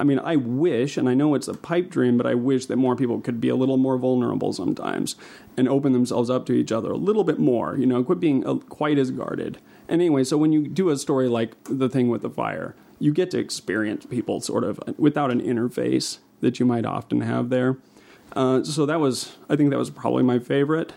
I 0.00 0.04
mean, 0.04 0.20
I 0.20 0.36
wish, 0.36 0.96
and 0.96 1.08
I 1.08 1.14
know 1.14 1.34
it's 1.34 1.48
a 1.48 1.54
pipe 1.54 1.90
dream, 1.90 2.16
but 2.16 2.26
I 2.26 2.34
wish 2.34 2.66
that 2.66 2.76
more 2.76 2.94
people 2.94 3.20
could 3.20 3.40
be 3.40 3.48
a 3.48 3.56
little 3.56 3.76
more 3.76 3.98
vulnerable 3.98 4.52
sometimes 4.52 5.16
and 5.56 5.68
open 5.68 5.92
themselves 5.92 6.30
up 6.30 6.46
to 6.46 6.52
each 6.52 6.70
other 6.70 6.92
a 6.92 6.96
little 6.96 7.24
bit 7.24 7.40
more. 7.40 7.76
You 7.76 7.86
know, 7.86 8.04
quit 8.04 8.20
being 8.20 8.46
uh, 8.46 8.54
quite 8.54 8.96
as 8.96 9.10
guarded. 9.10 9.58
And 9.88 10.00
anyway, 10.00 10.22
so 10.22 10.36
when 10.38 10.52
you 10.52 10.68
do 10.68 10.90
a 10.90 10.96
story 10.96 11.28
like 11.28 11.56
the 11.64 11.88
thing 11.88 12.08
with 12.08 12.22
the 12.22 12.30
fire, 12.30 12.76
you 13.00 13.12
get 13.12 13.30
to 13.32 13.38
experience 13.38 14.06
people 14.06 14.40
sort 14.40 14.64
of 14.64 14.80
without 14.98 15.30
an 15.30 15.40
interface 15.40 16.18
that 16.40 16.60
you 16.60 16.66
might 16.66 16.86
often 16.86 17.20
have 17.22 17.50
there. 17.50 17.78
Uh, 18.34 18.62
so 18.62 18.86
that 18.86 19.00
was, 19.00 19.36
I 19.48 19.56
think 19.56 19.70
that 19.70 19.78
was 19.78 19.90
probably 19.90 20.22
my 20.22 20.38
favorite. 20.38 20.92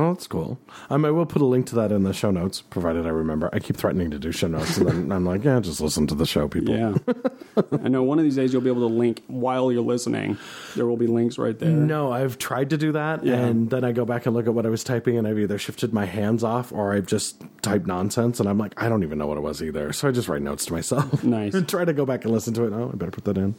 Oh, 0.00 0.12
that's 0.14 0.28
cool. 0.28 0.58
Um, 0.90 1.04
I 1.04 1.10
will 1.10 1.26
put 1.26 1.42
a 1.42 1.44
link 1.44 1.66
to 1.66 1.74
that 1.74 1.90
in 1.90 2.04
the 2.04 2.12
show 2.12 2.30
notes, 2.30 2.60
provided 2.62 3.04
I 3.04 3.08
remember. 3.08 3.50
I 3.52 3.58
keep 3.58 3.76
threatening 3.76 4.12
to 4.12 4.18
do 4.20 4.30
show 4.30 4.46
notes, 4.46 4.76
and 4.76 4.88
then 4.88 5.10
I'm 5.12 5.24
like, 5.24 5.42
yeah, 5.42 5.58
just 5.58 5.80
listen 5.80 6.06
to 6.06 6.14
the 6.14 6.24
show, 6.24 6.46
people. 6.46 6.76
Yeah. 6.76 6.94
I 7.84 7.88
know 7.88 8.04
one 8.04 8.18
of 8.18 8.24
these 8.24 8.36
days 8.36 8.52
you'll 8.52 8.62
be 8.62 8.70
able 8.70 8.88
to 8.88 8.94
link 8.94 9.24
while 9.26 9.72
you're 9.72 9.82
listening. 9.82 10.38
There 10.76 10.86
will 10.86 10.96
be 10.96 11.08
links 11.08 11.36
right 11.36 11.58
there. 11.58 11.70
No, 11.70 12.12
I've 12.12 12.38
tried 12.38 12.70
to 12.70 12.76
do 12.76 12.92
that, 12.92 13.24
Yeah. 13.24 13.44
and 13.46 13.70
then 13.70 13.82
I 13.82 13.90
go 13.90 14.04
back 14.04 14.26
and 14.26 14.36
look 14.36 14.46
at 14.46 14.54
what 14.54 14.66
I 14.66 14.68
was 14.68 14.84
typing, 14.84 15.18
and 15.18 15.26
I've 15.26 15.38
either 15.38 15.58
shifted 15.58 15.92
my 15.92 16.04
hands 16.04 16.44
off 16.44 16.70
or 16.72 16.94
I've 16.94 17.06
just 17.06 17.42
typed 17.62 17.88
nonsense, 17.88 18.38
and 18.38 18.48
I'm 18.48 18.58
like, 18.58 18.80
I 18.80 18.88
don't 18.88 19.02
even 19.02 19.18
know 19.18 19.26
what 19.26 19.36
it 19.36 19.42
was 19.42 19.62
either. 19.64 19.92
So 19.92 20.06
I 20.08 20.12
just 20.12 20.28
write 20.28 20.42
notes 20.42 20.64
to 20.66 20.72
myself. 20.72 21.24
Nice. 21.24 21.54
and 21.54 21.68
try 21.68 21.84
to 21.84 21.92
go 21.92 22.06
back 22.06 22.24
and 22.24 22.32
listen 22.32 22.54
to 22.54 22.64
it. 22.64 22.72
Oh, 22.72 22.90
I 22.92 22.96
better 22.96 23.10
put 23.10 23.24
that 23.24 23.36
in. 23.36 23.54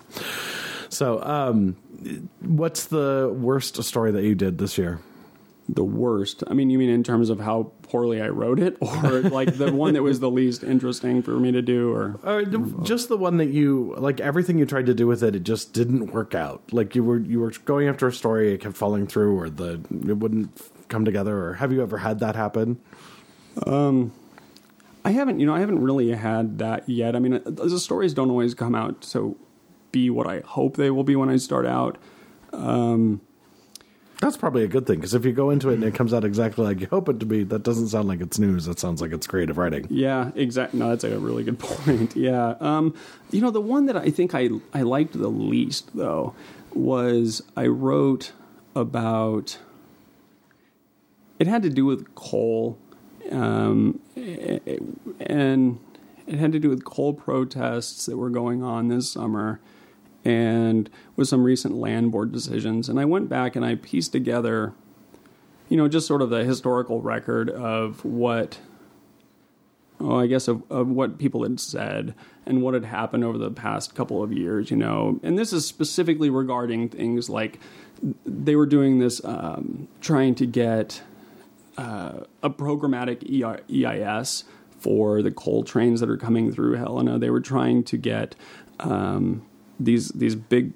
So, 0.88 1.22
um, 1.22 1.76
what's 2.40 2.86
the 2.86 3.36
worst 3.38 3.84
story 3.84 4.12
that 4.12 4.24
you 4.24 4.34
did 4.36 4.58
this 4.58 4.78
year? 4.78 5.00
The 5.72 5.84
worst. 5.84 6.44
I 6.48 6.56
mean, 6.56 6.72
you 6.72 6.80
mean 6.80 6.90
in 6.90 7.04
terms 7.04 7.30
of 7.30 7.40
how 7.40 7.74
poorly 7.84 8.20
I 8.20 8.30
wrote 8.30 8.60
it, 8.60 8.76
or 8.82 9.22
like 9.22 9.56
the 9.56 9.72
one 9.72 9.94
that 9.94 10.02
was 10.02 10.20
the 10.20 10.30
least 10.30 10.64
interesting 10.64 11.22
for 11.22 11.40
me 11.40 11.52
to 11.52 11.62
do, 11.62 11.94
or 11.94 12.20
Or 12.24 12.44
just 12.84 13.08
the 13.08 13.18
one 13.18 13.38
that 13.38 13.50
you 13.50 13.94
like 14.00 14.20
everything 14.20 14.58
you 14.58 14.66
tried 14.66 14.88
to 14.88 14.96
do 14.96 15.06
with 15.06 15.22
it, 15.22 15.36
it 15.36 15.44
just 15.44 15.72
didn't 15.74 16.08
work 16.08 16.34
out. 16.34 16.74
Like 16.74 16.96
you 16.96 17.04
were 17.04 17.20
you 17.20 17.40
were 17.40 17.52
going 17.66 17.88
after 17.88 18.08
a 18.08 18.12
story, 18.12 18.52
it 18.52 18.62
kept 18.62 18.78
falling 18.78 19.06
through, 19.06 19.38
or 19.38 19.48
the 19.48 19.80
it 20.08 20.18
wouldn't 20.18 20.60
come 20.88 21.06
together. 21.06 21.38
Or 21.38 21.54
have 21.56 21.72
you 21.72 21.84
ever 21.84 22.00
had 22.00 22.20
that 22.20 22.36
happen? 22.36 22.80
Um, 23.68 24.12
I 25.06 25.12
haven't, 25.12 25.40
you 25.40 25.46
know, 25.46 25.54
I 25.54 25.60
haven't 25.60 25.84
really 25.84 26.12
had 26.12 26.58
that 26.60 26.90
yet. 26.90 27.16
I 27.16 27.20
mean, 27.20 27.36
uh, 27.36 27.42
the 27.46 27.80
stories 27.80 28.16
don't 28.16 28.32
always 28.32 28.56
come 28.56 28.74
out 28.74 29.04
so 29.04 29.38
be 29.92 30.10
what 30.10 30.26
I 30.28 30.42
hope 30.46 30.78
they 30.78 30.90
will 30.90 31.04
be 31.04 31.16
when 31.16 31.30
I 31.30 31.38
start 31.38 31.66
out. 31.66 32.00
That's 34.22 34.36
probably 34.36 34.64
a 34.66 34.68
good 34.68 34.86
thing 34.86 34.98
because 34.98 35.14
if 35.14 35.24
you 35.24 35.32
go 35.32 35.50
into 35.50 35.70
it 35.70 35.76
and 35.76 35.84
it 35.84 35.96
comes 35.96 36.14
out 36.14 36.26
exactly 36.26 36.66
like 36.66 36.82
you 36.82 36.88
hope 36.88 37.08
it 37.08 37.22
to 37.22 37.26
be, 37.26 37.44
that 37.46 37.64
doesn't 37.64 37.88
sound 37.88 38.10
like 38.10 38.20
it's 38.20 38.38
news. 38.38 38.66
That 38.66 38.78
sounds 38.78 39.02
like 39.02 39.14
it's 39.14 39.26
creative 39.26 39.58
writing. 39.58 39.88
Yeah, 39.90 40.32
exactly. 40.36 40.78
No, 40.80 40.90
that's 40.90 41.06
like 41.06 41.14
a 41.14 41.20
really 41.20 41.44
good 41.44 41.58
point. 41.60 42.18
Yeah. 42.18 42.56
Um, 42.60 42.94
you 43.32 43.40
know, 43.40 43.50
the 43.50 43.62
one 43.62 43.86
that 43.86 43.96
I 43.96 44.10
think 44.10 44.36
I, 44.36 44.50
I 44.74 44.82
liked 44.82 45.14
the 45.14 45.30
least, 45.30 45.96
though, 45.96 46.36
was 46.74 47.42
I 47.56 47.68
wrote 47.68 48.34
about. 48.76 49.58
It 51.40 51.48
had 51.48 51.64
to 51.64 51.70
do 51.70 51.86
with 51.86 52.14
coal, 52.16 52.78
um, 53.32 54.02
and 54.18 55.80
it 56.28 56.38
had 56.38 56.52
to 56.52 56.60
do 56.60 56.68
with 56.68 56.84
coal 56.84 57.14
protests 57.14 58.06
that 58.08 58.18
were 58.18 58.30
going 58.30 58.62
on 58.62 58.90
this 58.90 59.10
summer 59.10 59.62
and 60.26 60.90
with 61.16 61.28
some 61.28 61.44
recent 61.44 61.76
land 61.76 62.12
board 62.12 62.32
decisions. 62.32 62.90
And 62.90 63.00
I 63.00 63.06
went 63.06 63.30
back 63.30 63.56
and 63.56 63.66
I 63.66 63.76
pieced 63.76 64.12
together, 64.12 64.74
you 65.70 65.78
know, 65.78 65.88
just 65.88 66.08
sort 66.08 66.22
of 66.22 66.30
the 66.30 66.44
historical 66.44 67.02
record 67.02 67.50
of 67.50 68.04
what 68.04 68.60
oh, 70.00 70.20
I 70.20 70.28
guess 70.28 70.48
of, 70.48 70.64
of 70.72 70.88
what 70.88 71.18
people 71.18 71.44
had 71.44 71.60
said 71.60 72.16
and 72.46 72.62
what 72.62 72.74
had 72.74 72.86
happened 72.86 73.24
over 73.24 73.38
the 73.38 73.52
past 73.52 73.96
couple 73.96 74.24
of 74.24 74.32
years, 74.32 74.72
you 74.72 74.78
know. 74.78 75.20
And 75.24 75.38
this 75.38 75.54
is 75.54 75.66
specifically 75.66 76.30
regarding 76.30 76.90
things 76.90 77.30
like 77.30 77.60
they 78.26 78.56
were 78.56 78.66
doing 78.66 79.00
this, 79.00 79.24
um, 79.26 79.88
trying 80.02 80.36
to 80.36 80.46
get 80.46 81.02
uh, 81.78 82.22
a 82.42 82.50
programmatic 82.50 83.24
EIS 83.70 84.46
for 84.80 85.22
the 85.22 85.32
coal 85.32 85.64
trains 85.64 86.00
that 86.00 86.10
are 86.10 86.18
coming 86.18 86.52
through 86.52 86.76
Helena. 86.76 87.20
They 87.20 87.30
were 87.30 87.42
trying 87.42 87.84
to 87.86 87.98
get 87.98 88.36
um, 88.80 89.46
these 89.80 90.10
these 90.10 90.36
big 90.36 90.74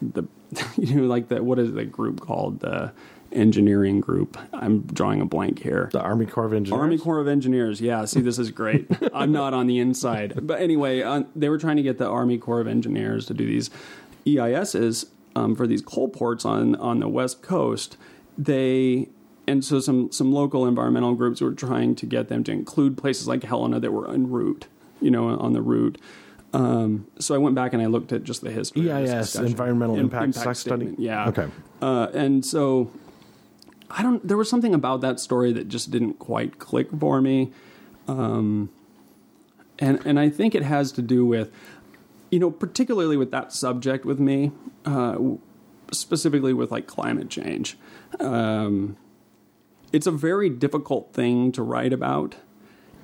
the 0.00 0.24
you 0.76 0.96
know 0.96 1.06
like 1.06 1.28
the 1.28 1.42
what 1.42 1.58
is 1.58 1.72
the 1.72 1.84
group 1.84 2.20
called 2.20 2.60
the 2.60 2.92
engineering 3.34 4.00
group. 4.00 4.38
I'm 4.52 4.82
drawing 4.82 5.20
a 5.20 5.26
blank 5.26 5.62
here. 5.62 5.90
The 5.92 6.00
Army 6.00 6.26
Corps 6.26 6.46
of 6.46 6.52
Engineers. 6.52 6.80
Army 6.80 6.98
Corps 6.98 7.18
of 7.18 7.28
Engineers. 7.28 7.80
Yeah, 7.80 8.04
see, 8.04 8.20
this 8.20 8.38
is 8.38 8.50
great. 8.50 8.86
I'm 9.14 9.32
not 9.32 9.52
on 9.52 9.66
the 9.66 9.78
inside. 9.78 10.46
But 10.46 10.60
anyway, 10.60 11.02
uh, 11.02 11.24
they 11.34 11.48
were 11.48 11.58
trying 11.58 11.76
to 11.76 11.82
get 11.82 11.98
the 11.98 12.06
Army 12.06 12.38
Corps 12.38 12.60
of 12.60 12.68
Engineers 12.68 13.26
to 13.26 13.34
do 13.34 13.44
these 13.44 13.70
EISs 14.24 15.06
um, 15.36 15.54
for 15.54 15.66
these 15.66 15.82
coal 15.82 16.08
ports 16.08 16.44
on, 16.44 16.76
on 16.76 17.00
the 17.00 17.08
West 17.08 17.42
Coast. 17.42 17.96
They. 18.38 19.08
And 19.46 19.62
so 19.62 19.78
some, 19.78 20.10
some 20.10 20.32
local 20.32 20.66
environmental 20.66 21.14
groups 21.14 21.42
were 21.42 21.52
trying 21.52 21.96
to 21.96 22.06
get 22.06 22.28
them 22.28 22.44
to 22.44 22.52
include 22.52 22.96
places 22.96 23.28
like 23.28 23.42
Helena 23.42 23.78
that 23.78 23.92
were 23.92 24.10
en 24.10 24.30
route, 24.30 24.68
you 25.02 25.10
know, 25.10 25.28
on 25.38 25.52
the 25.52 25.60
route. 25.60 26.00
Um, 26.54 27.08
so 27.18 27.34
I 27.34 27.38
went 27.38 27.54
back 27.56 27.72
and 27.72 27.82
I 27.82 27.86
looked 27.86 28.12
at 28.12 28.22
just 28.22 28.40
the 28.40 28.50
history. 28.50 28.90
EIS. 28.90 29.34
Environmental 29.34 29.96
Im- 29.96 30.04
Impact 30.12 30.56
Study? 30.56 30.94
Yeah. 30.98 31.28
Okay. 31.28 31.48
Uh, 31.82 32.08
and 32.14 32.46
so 32.46 32.90
I 33.90 34.02
don't. 34.02 34.26
There 34.26 34.36
was 34.36 34.48
something 34.48 34.72
about 34.74 35.00
that 35.00 35.20
story 35.20 35.52
that 35.52 35.68
just 35.68 35.90
didn't 35.90 36.18
quite 36.18 36.58
click 36.58 36.88
for 36.98 37.20
me, 37.20 37.52
um, 38.08 38.70
and 39.78 40.00
and 40.06 40.18
I 40.18 40.30
think 40.30 40.54
it 40.54 40.62
has 40.62 40.92
to 40.92 41.02
do 41.02 41.26
with, 41.26 41.50
you 42.30 42.38
know, 42.38 42.50
particularly 42.50 43.16
with 43.16 43.30
that 43.32 43.52
subject 43.52 44.04
with 44.04 44.20
me, 44.20 44.52
uh, 44.84 45.18
specifically 45.90 46.52
with 46.52 46.70
like 46.70 46.86
climate 46.86 47.30
change. 47.30 47.76
Um, 48.20 48.96
it's 49.92 50.06
a 50.06 50.12
very 50.12 50.50
difficult 50.50 51.12
thing 51.12 51.52
to 51.52 51.62
write 51.62 51.92
about. 51.92 52.36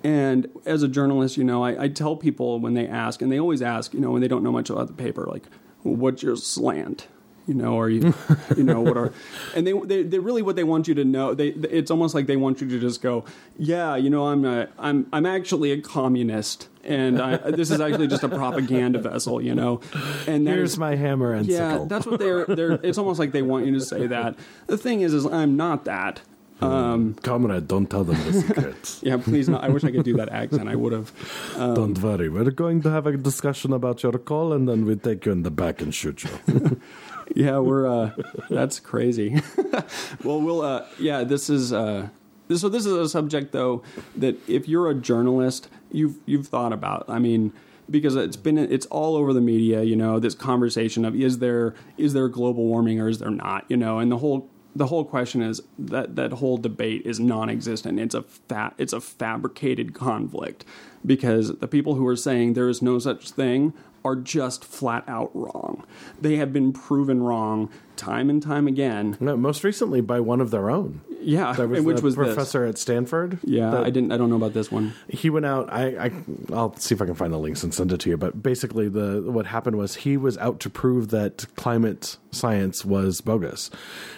And 0.03 0.47
as 0.65 0.83
a 0.83 0.87
journalist, 0.87 1.37
you 1.37 1.43
know, 1.43 1.63
I, 1.63 1.83
I 1.83 1.87
tell 1.87 2.15
people 2.15 2.59
when 2.59 2.73
they 2.73 2.87
ask, 2.87 3.21
and 3.21 3.31
they 3.31 3.39
always 3.39 3.61
ask, 3.61 3.93
you 3.93 3.99
know, 3.99 4.11
when 4.11 4.21
they 4.21 4.27
don't 4.27 4.43
know 4.43 4.51
much 4.51 4.69
about 4.69 4.87
the 4.87 4.93
paper, 4.93 5.25
like, 5.29 5.43
what's 5.83 6.23
your 6.23 6.35
slant? 6.35 7.07
You 7.47 7.55
know, 7.55 7.79
are 7.79 7.89
you, 7.89 8.13
you 8.57 8.63
know, 8.63 8.81
what 8.81 8.97
are, 8.97 9.11
and 9.55 9.65
they, 9.65 9.73
they, 9.73 10.03
they 10.03 10.19
really 10.19 10.41
what 10.41 10.55
they 10.55 10.63
want 10.63 10.87
you 10.87 10.93
to 10.95 11.03
know. 11.03 11.33
They, 11.33 11.47
it's 11.49 11.89
almost 11.89 12.13
like 12.13 12.27
they 12.27 12.37
want 12.37 12.61
you 12.61 12.69
to 12.69 12.79
just 12.79 13.01
go, 13.01 13.25
yeah, 13.57 13.95
you 13.95 14.09
know, 14.09 14.27
I'm 14.27 14.45
a, 14.45 14.69
I'm, 14.77 15.07
I'm 15.11 15.25
actually 15.25 15.71
a 15.71 15.81
communist, 15.81 16.69
and 16.83 17.19
I, 17.19 17.37
this 17.51 17.71
is 17.71 17.81
actually 17.81 18.07
just 18.07 18.23
a 18.23 18.29
propaganda 18.29 18.99
vessel, 18.99 19.41
you 19.41 19.55
know. 19.55 19.81
And 20.27 20.47
Here's 20.47 20.77
my 20.77 20.95
hammer 20.95 21.33
and 21.33 21.47
yeah, 21.47 21.71
sickle. 21.71 21.85
that's 21.87 22.05
what 22.05 22.19
they're. 22.19 22.45
They're. 22.45 22.73
It's 22.83 22.97
almost 22.97 23.19
like 23.19 23.31
they 23.31 23.41
want 23.41 23.65
you 23.65 23.73
to 23.73 23.81
say 23.81 24.07
that. 24.07 24.35
The 24.67 24.77
thing 24.77 25.01
is, 25.01 25.13
is 25.13 25.25
I'm 25.25 25.57
not 25.57 25.85
that. 25.85 26.21
Um, 26.61 27.15
Comrade, 27.23 27.67
don't 27.67 27.89
tell 27.89 28.03
them 28.03 28.17
the 28.25 28.33
secrets. 28.33 28.99
yeah, 29.03 29.17
please. 29.17 29.49
Not, 29.49 29.63
I 29.63 29.69
wish 29.69 29.83
I 29.83 29.91
could 29.91 30.03
do 30.03 30.13
that 30.17 30.29
accent. 30.29 30.69
I 30.69 30.75
would 30.75 30.93
have. 30.93 31.11
don't 31.57 31.97
worry. 31.97 32.29
We're 32.29 32.51
going 32.51 32.81
to 32.83 32.89
have 32.91 33.07
a 33.07 33.17
discussion 33.17 33.73
about 33.73 34.03
your 34.03 34.13
call, 34.13 34.53
and 34.53 34.67
then 34.69 34.85
we 34.85 34.95
take 34.95 35.25
you 35.25 35.31
in 35.31 35.43
the 35.43 35.51
back 35.51 35.81
and 35.81 35.93
shoot 35.93 36.23
you. 36.23 36.79
Yeah, 37.33 37.59
we're. 37.59 37.87
uh 37.87 38.11
That's 38.49 38.79
crazy. 38.81 39.41
well, 40.23 40.41
we'll. 40.41 40.61
uh 40.61 40.85
Yeah, 40.99 41.23
this 41.23 41.49
is. 41.49 41.71
uh 41.71 42.09
this, 42.49 42.59
So 42.59 42.67
this 42.67 42.85
is 42.85 42.91
a 42.93 43.07
subject 43.07 43.53
though 43.53 43.83
that 44.17 44.35
if 44.49 44.67
you're 44.67 44.89
a 44.89 44.95
journalist, 44.95 45.69
you've 45.91 46.17
you've 46.25 46.47
thought 46.47 46.73
about. 46.73 47.05
I 47.07 47.19
mean. 47.19 47.53
Because 47.89 48.15
it's 48.15 48.37
been 48.37 48.57
it's 48.57 48.85
all 48.85 49.17
over 49.17 49.33
the 49.33 49.41
media, 49.41 49.83
you 49.83 49.97
know, 49.97 50.17
this 50.17 50.33
conversation 50.33 51.03
of 51.03 51.13
is 51.13 51.39
there 51.39 51.73
is 51.97 52.13
there 52.13 52.29
global 52.29 52.63
warming 52.65 53.01
or 53.01 53.09
is 53.09 53.19
there 53.19 53.29
not, 53.31 53.65
you 53.67 53.75
know, 53.75 53.99
and 53.99 54.09
the 54.09 54.17
whole 54.19 54.49
the 54.75 54.87
whole 54.87 55.03
question 55.03 55.41
is 55.41 55.61
that 55.77 56.15
that 56.15 56.33
whole 56.33 56.57
debate 56.57 57.01
is 57.05 57.19
non-existent. 57.19 57.99
It's 57.99 58.15
a 58.15 58.21
fa- 58.23 58.73
it's 58.77 58.93
a 58.93 59.01
fabricated 59.01 59.93
conflict 59.93 60.65
because 61.05 61.57
the 61.57 61.67
people 61.67 61.95
who 61.95 62.07
are 62.07 62.15
saying 62.15 62.53
there 62.53 62.69
is 62.69 62.81
no 62.81 62.99
such 62.99 63.31
thing 63.31 63.73
are 64.03 64.15
just 64.15 64.63
flat 64.65 65.03
out 65.07 65.29
wrong. 65.33 65.85
They 66.19 66.37
have 66.37 66.51
been 66.51 66.73
proven 66.73 67.21
wrong 67.21 67.69
time 67.95 68.29
and 68.29 68.41
time 68.41 68.67
again. 68.67 69.15
no, 69.19 69.37
most 69.37 69.63
recently 69.63 70.01
by 70.01 70.19
one 70.19 70.41
of 70.41 70.49
their 70.49 70.69
own. 70.71 71.01
Yeah, 71.23 71.53
That 71.53 71.69
was 71.69 71.81
which 71.83 72.01
was 72.01 72.15
this. 72.15 72.25
professor 72.33 72.65
at 72.65 72.79
Stanford. 72.79 73.37
Yeah, 73.43 73.79
I 73.79 73.91
didn't. 73.91 74.11
I 74.11 74.17
don't 74.17 74.31
know 74.31 74.37
about 74.37 74.53
this 74.53 74.71
one. 74.71 74.93
he 75.07 75.29
went 75.29 75.45
out 75.45 75.71
I, 75.71 76.05
I 76.05 76.11
i'll 76.51 76.75
see 76.77 76.95
if 76.95 77.01
i 77.01 77.05
can 77.05 77.13
find 77.13 77.31
the 77.31 77.37
links 77.37 77.61
and 77.63 77.71
send 77.73 77.91
it 77.91 77.99
to 77.99 78.09
you 78.09 78.17
but 78.17 78.41
basically 78.41 78.89
the 78.89 79.21
what 79.27 79.45
happened 79.45 79.77
was 79.77 79.97
he 79.97 80.17
was 80.17 80.35
out 80.39 80.59
to 80.61 80.69
prove 80.69 81.09
that 81.09 81.45
climate 81.55 82.17
science 82.31 82.83
was 82.83 83.21
bogus 83.21 83.69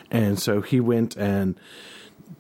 and 0.10 0.40
so 0.40 0.62
he 0.62 0.80
went 0.80 1.18
and 1.18 1.56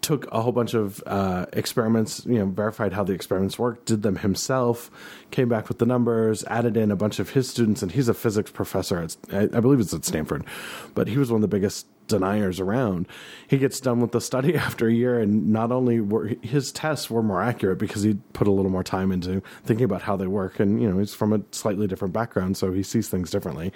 took 0.04 0.30
a 0.32 0.41
whole 0.41 0.51
bunch 0.51 0.74
of 0.74 1.01
uh, 1.08 1.45
experiments 1.54 2.26
you 2.26 2.38
know 2.38 2.45
verified 2.45 2.93
how 2.93 3.04
the 3.04 3.14
experiments 3.14 3.58
worked 3.58 3.86
did 3.86 4.04
them 4.04 4.18
himself 4.18 4.91
came 5.32 5.49
back 5.49 5.68
with 5.68 5.80
the 5.80 5.86
numbers 5.86 6.43
added 6.45 6.78
in 6.78 6.91
a 6.91 6.95
bunch 6.95 7.20
of 7.20 7.32
his 7.32 7.49
students 7.49 7.82
and 7.82 7.93
he's 7.93 8.08
a 8.08 8.14
physics 8.14 8.51
professor 8.51 8.99
at 8.99 9.16
i, 9.32 9.43
I 9.43 9.60
believe 9.60 9.80
it's 9.80 9.93
at 9.93 10.06
stanford 10.06 10.45
but 10.93 11.08
he 11.08 11.18
was 11.18 11.32
one 11.32 11.38
of 11.38 11.41
the 11.41 11.47
biggest 11.47 11.88
deniers 12.08 12.60
around. 12.60 13.08
He 13.47 13.58
gets 13.58 13.80
done 13.80 13.99
with 13.99 14.12
the 14.12 14.22
study 14.22 14.56
after 14.68 14.88
a 14.88 14.93
year, 14.93 15.20
and 15.20 15.51
not 15.51 15.72
only 15.72 15.99
were 15.99 16.32
his 16.41 16.72
tests 16.72 17.10
were 17.10 17.24
more 17.24 17.41
accurate 17.41 17.80
because 17.80 18.04
he 18.04 18.16
put 18.34 18.47
a 18.47 18.51
little 18.51 18.72
more 18.72 18.84
time 18.84 19.12
into 19.12 19.41
thinking 19.64 19.86
about 19.86 20.01
how 20.01 20.16
they 20.16 20.28
work, 20.28 20.60
and 20.60 20.82
you 20.82 20.89
know 20.89 20.99
he's 20.99 21.14
from 21.14 21.34
a 21.34 21.41
slightly 21.51 21.88
different 21.88 22.14
background, 22.14 22.58
so 22.58 22.72
he 22.72 22.84
sees 22.84 23.10
things 23.10 23.32
differently. 23.32 23.72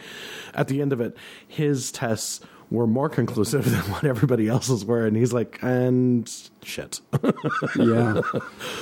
At 0.54 0.68
the 0.68 0.82
end 0.82 0.94
of 0.94 1.02
it, 1.02 1.16
his 1.48 1.92
tests 1.92 2.42
were 2.70 2.88
more 2.88 3.10
conclusive 3.10 3.66
than 3.72 3.80
what 3.92 4.04
everybody 4.04 4.48
else's 4.48 4.84
were, 4.86 5.06
and 5.06 5.16
he's 5.16 5.34
like, 5.34 5.60
and 5.62 6.32
shit. 6.64 7.00
yeah. 7.76 8.22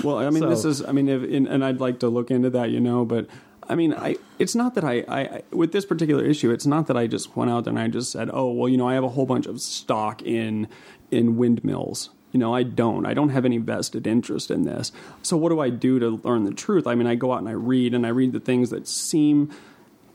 Well, 0.03 0.17
I 0.19 0.29
mean, 0.29 0.49
this 0.49 0.65
is. 0.65 0.83
I 0.83 0.91
mean, 0.91 1.07
if, 1.09 1.21
and, 1.23 1.47
and 1.47 1.63
I'd 1.63 1.79
like 1.79 1.99
to 1.99 2.07
look 2.09 2.31
into 2.31 2.49
that, 2.51 2.69
you 2.69 2.79
know, 2.79 3.05
but. 3.05 3.27
I 3.67 3.73
mean, 3.73 3.95
I. 3.95 4.17
It's 4.37 4.53
not 4.53 4.75
that 4.75 4.83
I, 4.83 5.03
I. 5.07 5.19
I- 5.21 5.43
With 5.51 5.71
this 5.71 5.85
particular 5.87 6.23
issue, 6.23 6.51
it's 6.51 6.67
not 6.67 6.85
that 6.85 6.97
I 6.97 7.07
just 7.07 7.35
went 7.35 7.49
out 7.49 7.63
there 7.63 7.71
and 7.71 7.79
I 7.79 7.87
just 7.87 8.11
said, 8.11 8.29
"Oh, 8.31 8.51
well, 8.51 8.69
you 8.69 8.77
know, 8.77 8.87
I 8.87 8.93
have 8.93 9.03
a 9.03 9.09
whole 9.09 9.25
bunch 9.25 9.47
of 9.47 9.59
stock 9.59 10.21
in 10.21 10.67
in 11.09 11.35
windmills." 11.35 12.11
You 12.31 12.39
know, 12.39 12.53
I 12.53 12.61
don't. 12.61 13.07
I 13.07 13.15
don't 13.15 13.29
have 13.29 13.43
any 13.43 13.57
vested 13.57 14.05
interest 14.05 14.51
in 14.51 14.65
this. 14.65 14.91
So 15.23 15.35
what 15.35 15.49
do 15.49 15.59
I 15.61 15.71
do 15.71 15.97
to 15.99 16.21
learn 16.23 16.43
the 16.43 16.53
truth? 16.53 16.85
I 16.85 16.93
mean, 16.93 17.07
I 17.07 17.15
go 17.15 17.31
out 17.31 17.39
and 17.39 17.49
I 17.49 17.53
read 17.53 17.95
and 17.95 18.05
I 18.05 18.09
read 18.09 18.33
the 18.33 18.39
things 18.39 18.69
that 18.69 18.87
seem 18.87 19.49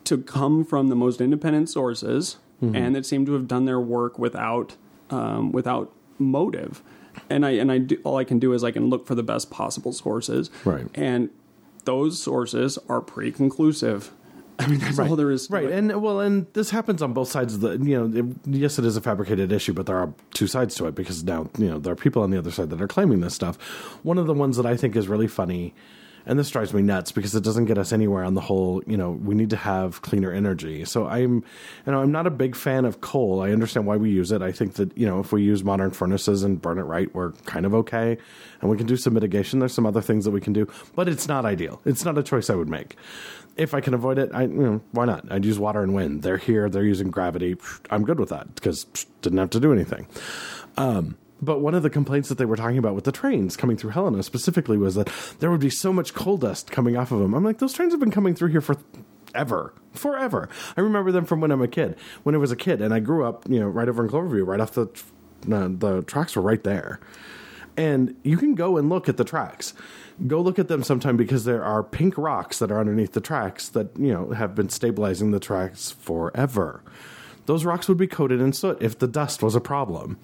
to 0.04 0.18
come 0.18 0.64
from 0.64 0.88
the 0.88 0.94
most 0.94 1.20
independent 1.20 1.70
sources 1.70 2.36
Mm-hmm. 2.62 2.76
and 2.76 2.94
that 2.94 3.06
seem 3.06 3.24
to 3.26 3.32
have 3.32 3.48
done 3.48 3.64
their 3.64 3.80
work 3.80 4.18
without 4.18 4.76
um, 5.10 5.50
without 5.52 5.92
motive. 6.18 6.82
And 7.28 7.44
I 7.46 7.50
and 7.52 7.72
I 7.72 7.78
do 7.78 7.98
all 8.04 8.16
I 8.18 8.24
can 8.24 8.38
do 8.38 8.52
is 8.52 8.62
I 8.62 8.70
can 8.70 8.88
look 8.90 9.06
for 9.06 9.14
the 9.14 9.22
best 9.22 9.50
possible 9.50 9.92
sources. 9.92 10.50
Right. 10.64 10.86
And 10.94 11.30
those 11.84 12.22
sources 12.22 12.78
are 12.88 13.00
pretty 13.00 13.32
conclusive. 13.32 14.12
I 14.58 14.66
mean, 14.66 14.78
that's 14.78 14.98
all 14.98 15.16
there 15.16 15.30
is. 15.30 15.46
To 15.46 15.54
Right, 15.54 15.64
it. 15.64 15.72
and 15.72 16.02
well, 16.02 16.20
and 16.20 16.46
this 16.52 16.68
happens 16.68 17.00
on 17.00 17.14
both 17.14 17.28
sides 17.28 17.54
of 17.54 17.60
the. 17.62 17.78
You 17.78 18.08
know, 18.08 18.20
it, 18.20 18.26
yes, 18.44 18.78
it 18.78 18.84
is 18.84 18.94
a 18.94 19.00
fabricated 19.00 19.50
issue, 19.52 19.72
but 19.72 19.86
there 19.86 19.96
are 19.96 20.12
two 20.34 20.46
sides 20.46 20.74
to 20.74 20.86
it 20.86 20.94
because 20.94 21.24
now 21.24 21.48
you 21.56 21.66
know 21.68 21.78
there 21.78 21.94
are 21.94 21.96
people 21.96 22.22
on 22.22 22.30
the 22.30 22.36
other 22.36 22.50
side 22.50 22.68
that 22.68 22.80
are 22.82 22.86
claiming 22.88 23.20
this 23.20 23.34
stuff. 23.34 23.56
One 24.02 24.18
of 24.18 24.26
the 24.26 24.34
ones 24.34 24.58
that 24.58 24.66
I 24.66 24.76
think 24.76 24.96
is 24.96 25.08
really 25.08 25.28
funny, 25.28 25.72
and 26.30 26.38
this 26.38 26.48
drives 26.48 26.72
me 26.72 26.80
nuts 26.80 27.10
because 27.10 27.34
it 27.34 27.42
doesn't 27.42 27.64
get 27.64 27.76
us 27.76 27.92
anywhere 27.92 28.22
on 28.22 28.34
the 28.34 28.40
whole. 28.40 28.84
You 28.86 28.96
know, 28.96 29.10
we 29.10 29.34
need 29.34 29.50
to 29.50 29.56
have 29.56 30.00
cleaner 30.00 30.32
energy. 30.32 30.84
So 30.84 31.08
I'm, 31.08 31.34
you 31.86 31.92
know, 31.92 32.00
I'm 32.00 32.12
not 32.12 32.28
a 32.28 32.30
big 32.30 32.54
fan 32.54 32.84
of 32.84 33.00
coal. 33.00 33.42
I 33.42 33.50
understand 33.50 33.84
why 33.84 33.96
we 33.96 34.10
use 34.10 34.30
it. 34.30 34.40
I 34.40 34.52
think 34.52 34.74
that 34.74 34.96
you 34.96 35.06
know 35.06 35.18
if 35.18 35.32
we 35.32 35.42
use 35.42 35.64
modern 35.64 35.90
furnaces 35.90 36.44
and 36.44 36.62
burn 36.62 36.78
it 36.78 36.82
right, 36.82 37.12
we're 37.14 37.32
kind 37.46 37.66
of 37.66 37.74
okay, 37.74 38.16
and 38.60 38.70
we 38.70 38.76
can 38.76 38.86
do 38.86 38.96
some 38.96 39.12
mitigation. 39.12 39.58
There's 39.58 39.74
some 39.74 39.86
other 39.86 40.00
things 40.00 40.24
that 40.24 40.30
we 40.30 40.40
can 40.40 40.52
do, 40.52 40.68
but 40.94 41.08
it's 41.08 41.26
not 41.26 41.44
ideal. 41.44 41.80
It's 41.84 42.04
not 42.04 42.16
a 42.16 42.22
choice 42.22 42.48
I 42.48 42.54
would 42.54 42.68
make 42.68 42.96
if 43.56 43.74
I 43.74 43.80
can 43.80 43.92
avoid 43.92 44.18
it, 44.18 44.30
I 44.32 44.42
you 44.42 44.48
know 44.48 44.80
why 44.92 45.06
not? 45.06 45.30
I'd 45.30 45.44
use 45.44 45.58
water 45.58 45.82
and 45.82 45.92
wind. 45.94 46.22
They're 46.22 46.38
here. 46.38 46.70
They're 46.70 46.84
using 46.84 47.10
gravity. 47.10 47.56
I'm 47.90 48.04
good 48.04 48.20
with 48.20 48.28
that 48.28 48.54
because 48.54 48.84
didn't 49.20 49.38
have 49.38 49.50
to 49.50 49.60
do 49.60 49.72
anything. 49.72 50.06
Um, 50.76 51.16
but 51.40 51.60
one 51.60 51.74
of 51.74 51.82
the 51.82 51.90
complaints 51.90 52.28
that 52.28 52.38
they 52.38 52.44
were 52.44 52.56
talking 52.56 52.78
about 52.78 52.94
with 52.94 53.04
the 53.04 53.12
trains 53.12 53.56
coming 53.56 53.76
through 53.76 53.90
Helena 53.90 54.22
specifically 54.22 54.76
was 54.76 54.94
that 54.94 55.10
there 55.38 55.50
would 55.50 55.60
be 55.60 55.70
so 55.70 55.92
much 55.92 56.14
coal 56.14 56.36
dust 56.36 56.70
coming 56.70 56.96
off 56.96 57.12
of 57.12 57.20
them. 57.20 57.34
I'm 57.34 57.44
like, 57.44 57.58
those 57.58 57.72
trains 57.72 57.92
have 57.92 58.00
been 58.00 58.10
coming 58.10 58.34
through 58.34 58.48
here 58.48 58.60
for 58.60 58.76
ever, 59.34 59.74
forever. 59.92 60.48
I 60.76 60.80
remember 60.80 61.12
them 61.12 61.24
from 61.24 61.40
when 61.40 61.50
I'm 61.50 61.62
a 61.62 61.68
kid, 61.68 61.96
when 62.22 62.34
I 62.34 62.38
was 62.38 62.52
a 62.52 62.56
kid, 62.56 62.80
and 62.80 62.92
I 62.92 63.00
grew 63.00 63.24
up, 63.24 63.48
you 63.48 63.60
know, 63.60 63.68
right 63.68 63.88
over 63.88 64.04
in 64.04 64.10
Cloverview, 64.10 64.46
right 64.46 64.60
off 64.60 64.72
the 64.72 64.88
uh, 65.50 65.68
the 65.70 66.02
tracks 66.06 66.36
were 66.36 66.42
right 66.42 66.62
there 66.64 67.00
and 67.80 68.14
you 68.22 68.36
can 68.36 68.54
go 68.54 68.76
and 68.76 68.88
look 68.90 69.08
at 69.08 69.16
the 69.16 69.24
tracks. 69.24 69.72
Go 70.26 70.40
look 70.40 70.58
at 70.58 70.68
them 70.68 70.82
sometime 70.82 71.16
because 71.16 71.44
there 71.44 71.64
are 71.64 71.82
pink 71.82 72.18
rocks 72.18 72.58
that 72.58 72.70
are 72.70 72.78
underneath 72.78 73.12
the 73.12 73.22
tracks 73.22 73.68
that 73.70 73.96
you 73.98 74.12
know 74.12 74.32
have 74.32 74.54
been 74.54 74.68
stabilizing 74.68 75.30
the 75.30 75.40
tracks 75.40 75.90
forever. 75.90 76.82
Those 77.46 77.64
rocks 77.64 77.88
would 77.88 77.96
be 77.96 78.06
coated 78.06 78.40
in 78.40 78.52
soot 78.52 78.78
if 78.82 78.98
the 78.98 79.08
dust 79.08 79.42
was 79.42 79.54
a 79.54 79.60
problem. 79.60 80.18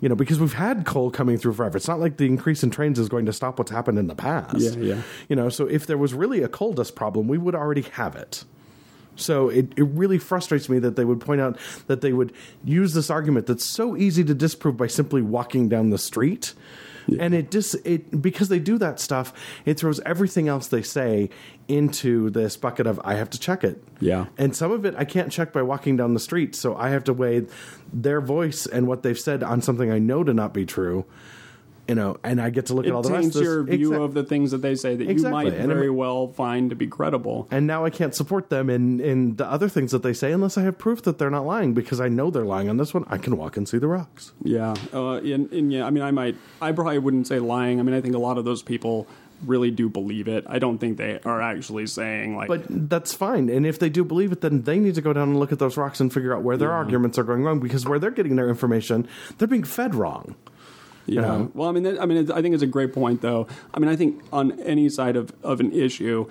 You 0.00 0.08
know, 0.08 0.14
because 0.14 0.38
we've 0.38 0.52
had 0.52 0.86
coal 0.86 1.10
coming 1.10 1.38
through 1.38 1.54
forever. 1.54 1.76
It's 1.76 1.88
not 1.88 1.98
like 1.98 2.18
the 2.18 2.26
increase 2.26 2.62
in 2.62 2.70
trains 2.70 2.98
is 2.98 3.08
going 3.08 3.26
to 3.26 3.32
stop 3.32 3.58
what's 3.58 3.70
happened 3.70 3.98
in 3.98 4.06
the 4.06 4.14
past. 4.14 4.60
Yeah, 4.60 4.76
yeah. 4.76 5.02
You 5.28 5.36
know, 5.36 5.48
so 5.48 5.66
if 5.66 5.86
there 5.86 5.98
was 5.98 6.14
really 6.14 6.42
a 6.42 6.48
coal 6.48 6.72
dust 6.72 6.94
problem, 6.94 7.26
we 7.26 7.36
would 7.36 7.54
already 7.56 7.82
have 7.82 8.14
it. 8.14 8.44
So 9.16 9.48
it, 9.48 9.72
it 9.76 9.82
really 9.82 10.18
frustrates 10.18 10.68
me 10.68 10.78
that 10.78 10.96
they 10.96 11.04
would 11.04 11.20
point 11.20 11.40
out 11.40 11.58
that 11.88 12.00
they 12.00 12.12
would 12.12 12.32
use 12.64 12.94
this 12.94 13.10
argument 13.10 13.46
that's 13.46 13.74
so 13.74 13.96
easy 13.96 14.22
to 14.24 14.34
disprove 14.34 14.76
by 14.76 14.86
simply 14.86 15.22
walking 15.22 15.68
down 15.68 15.90
the 15.90 15.98
street. 15.98 16.54
And 17.18 17.34
it 17.34 17.50
just 17.50 17.74
it 17.84 18.20
because 18.20 18.48
they 18.48 18.58
do 18.58 18.78
that 18.78 19.00
stuff, 19.00 19.32
it 19.64 19.78
throws 19.78 20.00
everything 20.00 20.48
else 20.48 20.68
they 20.68 20.82
say 20.82 21.30
into 21.68 22.30
this 22.30 22.56
bucket 22.56 22.86
of 22.86 23.00
I 23.04 23.14
have 23.14 23.30
to 23.30 23.38
check 23.38 23.64
it. 23.64 23.82
Yeah. 24.00 24.26
And 24.36 24.54
some 24.54 24.72
of 24.72 24.84
it 24.84 24.94
I 24.96 25.04
can't 25.04 25.32
check 25.32 25.52
by 25.52 25.62
walking 25.62 25.96
down 25.96 26.14
the 26.14 26.20
street, 26.20 26.54
so 26.54 26.76
I 26.76 26.90
have 26.90 27.04
to 27.04 27.12
weigh 27.12 27.46
their 27.92 28.20
voice 28.20 28.66
and 28.66 28.86
what 28.86 29.02
they've 29.02 29.18
said 29.18 29.42
on 29.42 29.62
something 29.62 29.90
I 29.90 29.98
know 29.98 30.24
to 30.24 30.34
not 30.34 30.52
be 30.52 30.66
true. 30.66 31.04
You 31.88 31.94
know, 31.94 32.18
and 32.22 32.38
I 32.38 32.50
get 32.50 32.66
to 32.66 32.74
look 32.74 32.84
it 32.84 32.90
at 32.90 32.94
all 32.94 33.00
the 33.00 33.10
rest 33.10 33.32
this. 33.32 33.42
your 33.42 33.62
view 33.62 33.88
Exact- 33.92 34.02
of 34.02 34.12
the 34.14 34.22
things 34.22 34.50
that 34.50 34.58
they 34.58 34.74
say 34.74 34.94
that 34.94 35.08
Exactly. 35.08 35.46
you 35.46 35.50
might 35.52 35.58
And 35.58 35.72
it 35.72 35.74
very 35.74 35.88
well 35.88 36.28
find 36.28 36.68
to 36.68 36.76
be 36.76 36.86
credible. 36.86 37.48
and 37.50 37.66
now 37.66 37.86
I 37.86 37.90
can't 37.90 38.14
support 38.14 38.50
them 38.50 38.68
in 38.68 39.00
in 39.00 39.36
the 39.36 39.46
other 39.50 39.70
things 39.70 39.92
that 39.92 40.02
they 40.02 40.12
say 40.12 40.30
unless 40.32 40.58
I 40.58 40.62
have 40.62 40.76
proof 40.76 41.00
that 41.04 41.16
they're 41.16 41.30
not 41.30 41.46
lying 41.46 41.72
because 41.72 41.98
I 41.98 42.08
know 42.08 42.30
they're 42.30 42.44
lying 42.44 42.68
on 42.68 42.76
this 42.76 42.92
one. 42.92 43.06
I 43.08 43.16
can 43.16 43.38
walk 43.38 43.56
and 43.56 43.66
see 43.66 43.78
the 43.78 43.88
rocks. 43.88 44.32
Yeah, 44.44 44.74
uh, 44.92 45.14
and, 45.14 45.50
and 45.50 45.72
yeah, 45.72 45.86
I 45.86 45.90
mean, 45.90 46.02
I 46.04 46.10
might, 46.10 46.36
I 46.60 46.72
probably 46.72 46.98
wouldn't 46.98 47.26
say 47.26 47.38
lying. 47.38 47.80
I 47.80 47.82
mean, 47.82 47.94
I 47.94 48.02
think 48.02 48.14
a 48.14 48.18
lot 48.18 48.36
of 48.36 48.44
those 48.44 48.62
people 48.62 49.06
really 49.46 49.70
do 49.70 49.88
believe 49.88 50.26
it. 50.28 50.44
I 50.46 50.58
don't 50.58 50.78
think 50.78 50.98
they 50.98 51.20
are 51.24 51.40
actually 51.40 51.86
saying 51.86 52.36
like, 52.36 52.48
But 52.48 52.64
that's 52.90 53.14
fine. 53.14 53.48
And 53.48 53.64
if 53.64 53.78
they 53.78 53.88
do 53.88 54.04
believe 54.04 54.32
it, 54.32 54.40
then 54.42 54.62
they 54.62 54.78
need 54.78 54.96
to 54.96 55.00
go 55.00 55.12
down 55.14 55.28
and 55.30 55.38
look 55.38 55.52
at 55.52 55.58
those 55.60 55.76
rocks 55.78 56.00
and 56.00 56.12
figure 56.12 56.34
out 56.36 56.42
where 56.42 56.56
their 56.56 56.72
arguments 56.72 57.18
are 57.18 57.22
going 57.24 57.44
wrong 57.44 57.60
because 57.60 57.86
where 57.86 57.98
they're 58.00 58.10
getting 58.10 58.34
their 58.36 58.48
information, 58.50 59.06
they're 59.38 59.48
being 59.48 59.62
fed 59.64 59.94
wrong. 59.94 60.34
Yeah. 61.14 61.22
know? 61.22 61.50
Well, 61.54 61.68
I 61.68 61.72
mean, 61.72 61.98
I 61.98 62.06
mean, 62.06 62.30
I 62.30 62.42
think 62.42 62.54
it's 62.54 62.62
a 62.62 62.66
great 62.66 62.92
point, 62.92 63.20
though. 63.22 63.46
I 63.74 63.78
mean, 63.78 63.88
I 63.88 63.96
think 63.96 64.22
on 64.32 64.58
any 64.60 64.88
side 64.88 65.16
of 65.16 65.32
of 65.42 65.60
an 65.60 65.72
issue. 65.72 66.28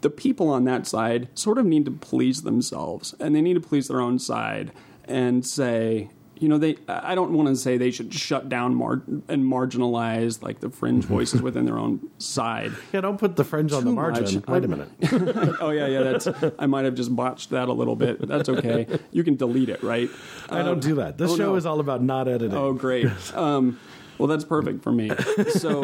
The 0.00 0.10
people 0.10 0.50
on 0.50 0.64
that 0.64 0.86
side 0.86 1.28
sort 1.32 1.56
of 1.56 1.64
need 1.64 1.86
to 1.86 1.90
please 1.90 2.42
themselves, 2.42 3.14
and 3.18 3.34
they 3.34 3.40
need 3.40 3.54
to 3.54 3.60
please 3.60 3.88
their 3.88 4.02
own 4.02 4.18
side 4.18 4.70
and 5.06 5.46
say, 5.46 6.10
you 6.38 6.48
know, 6.48 6.58
they. 6.58 6.76
I 6.88 7.14
don't 7.14 7.32
want 7.32 7.48
to 7.48 7.56
say 7.56 7.78
they 7.78 7.90
should 7.90 8.12
shut 8.12 8.48
down 8.48 8.74
mar- 8.74 9.02
and 9.28 9.44
marginalize 9.44 10.42
like 10.42 10.60
the 10.60 10.68
fringe 10.68 11.04
voices 11.16 11.40
within 11.40 11.64
their 11.64 11.78
own 11.78 12.10
side. 12.18 12.72
Yeah, 12.92 13.00
don't 13.02 13.18
put 13.18 13.36
the 13.36 13.44
fringe 13.44 13.72
on 13.72 13.84
the 13.84 13.92
margin. 13.92 14.24
much. 14.24 14.46
Wait 14.48 14.64
a 14.64 14.68
minute. 14.68 14.88
oh 15.60 15.70
yeah, 15.70 15.86
yeah. 15.86 16.02
That's 16.02 16.28
I 16.58 16.66
might 16.66 16.84
have 16.84 16.94
just 16.94 17.14
botched 17.14 17.50
that 17.50 17.68
a 17.68 17.72
little 17.72 17.96
bit. 17.96 18.26
That's 18.26 18.48
okay. 18.48 18.86
You 19.12 19.22
can 19.22 19.36
delete 19.36 19.68
it, 19.68 19.82
right? 19.82 20.10
I 20.50 20.62
don't 20.62 20.80
do 20.80 20.96
that. 20.96 21.18
This 21.18 21.30
oh, 21.32 21.36
show 21.36 21.46
no. 21.52 21.56
is 21.56 21.66
all 21.66 21.80
about 21.80 22.02
not 22.02 22.28
editing. 22.28 22.56
Oh 22.56 22.72
great. 22.72 23.08
Um, 23.34 23.80
well, 24.18 24.28
that's 24.28 24.44
perfect 24.44 24.82
for 24.82 24.92
me. 24.92 25.10
So 25.50 25.82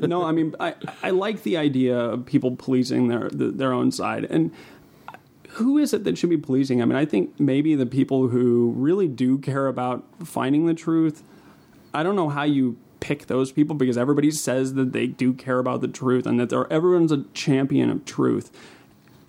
no, 0.00 0.24
I 0.24 0.32
mean, 0.32 0.54
I 0.60 0.74
I 1.02 1.10
like 1.10 1.42
the 1.42 1.56
idea 1.56 1.98
of 1.98 2.26
people 2.26 2.56
policing 2.56 3.08
their 3.08 3.28
their 3.30 3.72
own 3.72 3.90
side 3.90 4.24
and. 4.24 4.52
Who 5.54 5.78
is 5.78 5.92
it 5.92 6.04
that 6.04 6.16
should 6.16 6.30
be 6.30 6.36
policing? 6.36 6.80
I 6.80 6.84
mean, 6.84 6.96
I 6.96 7.04
think 7.04 7.40
maybe 7.40 7.74
the 7.74 7.84
people 7.84 8.28
who 8.28 8.72
really 8.76 9.08
do 9.08 9.36
care 9.36 9.66
about 9.66 10.04
finding 10.22 10.66
the 10.66 10.74
truth. 10.74 11.24
I 11.92 12.04
don't 12.04 12.14
know 12.14 12.28
how 12.28 12.44
you 12.44 12.76
pick 13.00 13.26
those 13.26 13.50
people 13.50 13.74
because 13.74 13.98
everybody 13.98 14.30
says 14.30 14.74
that 14.74 14.92
they 14.92 15.08
do 15.08 15.32
care 15.32 15.58
about 15.58 15.80
the 15.80 15.88
truth 15.88 16.24
and 16.24 16.38
that 16.38 16.52
everyone's 16.70 17.10
a 17.10 17.24
champion 17.34 17.90
of 17.90 18.04
truth. 18.04 18.52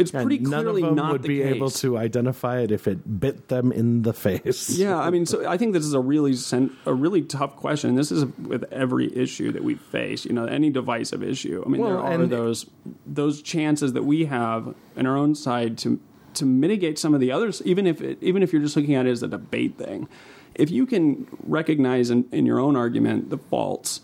It's 0.02 0.12
And 0.14 0.28
pretty 0.28 0.44
none 0.44 0.54
of 0.54 0.60
clearly 0.66 0.82
them 0.82 0.96
not 0.96 1.12
would 1.14 1.24
the 1.24 1.28
be 1.28 1.38
case. 1.40 1.56
able 1.56 1.70
to 1.70 1.98
identify 1.98 2.60
it 2.60 2.72
if 2.72 2.88
it 2.88 3.20
bit 3.20 3.48
them 3.48 3.72
in 3.72 4.02
the 4.02 4.14
face. 4.14 4.70
Yeah, 4.78 4.98
I 5.00 5.10
mean, 5.10 5.26
so 5.26 5.48
I 5.48 5.58
think 5.58 5.74
this 5.74 5.86
is 5.86 5.94
a 5.94 6.00
really 6.00 6.34
sen- 6.36 6.76
a 6.86 6.94
really 6.94 7.22
tough 7.22 7.56
question. 7.56 7.96
This 7.96 8.12
is 8.12 8.26
with 8.40 8.64
every 8.72 9.16
issue 9.16 9.52
that 9.52 9.64
we 9.64 9.76
face. 9.76 10.26
You 10.26 10.34
know, 10.34 10.46
any 10.46 10.70
divisive 10.70 11.24
issue. 11.24 11.64
I 11.66 11.70
mean, 11.70 11.82
there 11.84 12.00
are 12.00 12.26
those 12.26 12.66
those 13.06 13.42
chances 13.42 13.94
that 13.94 14.04
we 14.04 14.26
have 14.26 14.74
in 14.96 15.06
our 15.06 15.16
own 15.18 15.36
side 15.36 15.78
to 15.80 16.00
to 16.34 16.46
mitigate 16.46 16.98
some 16.98 17.14
of 17.14 17.20
the 17.20 17.32
others, 17.32 17.62
even 17.66 17.86
if 17.86 18.02
it, 18.02 18.18
even 18.22 18.42
if 18.42 18.54
you're 18.54 18.62
just 18.62 18.76
looking 18.76 18.96
at 18.96 19.06
it 19.06 19.12
as 19.12 19.22
a 19.22 19.28
debate 19.28 19.78
thing. 19.78 20.08
If 20.56 20.70
you 20.72 20.86
can 20.86 21.28
recognize 21.44 22.10
in, 22.10 22.26
in 22.32 22.46
your 22.46 22.60
own 22.60 22.76
argument 22.76 23.30
the 23.30 23.38
faults 23.38 24.02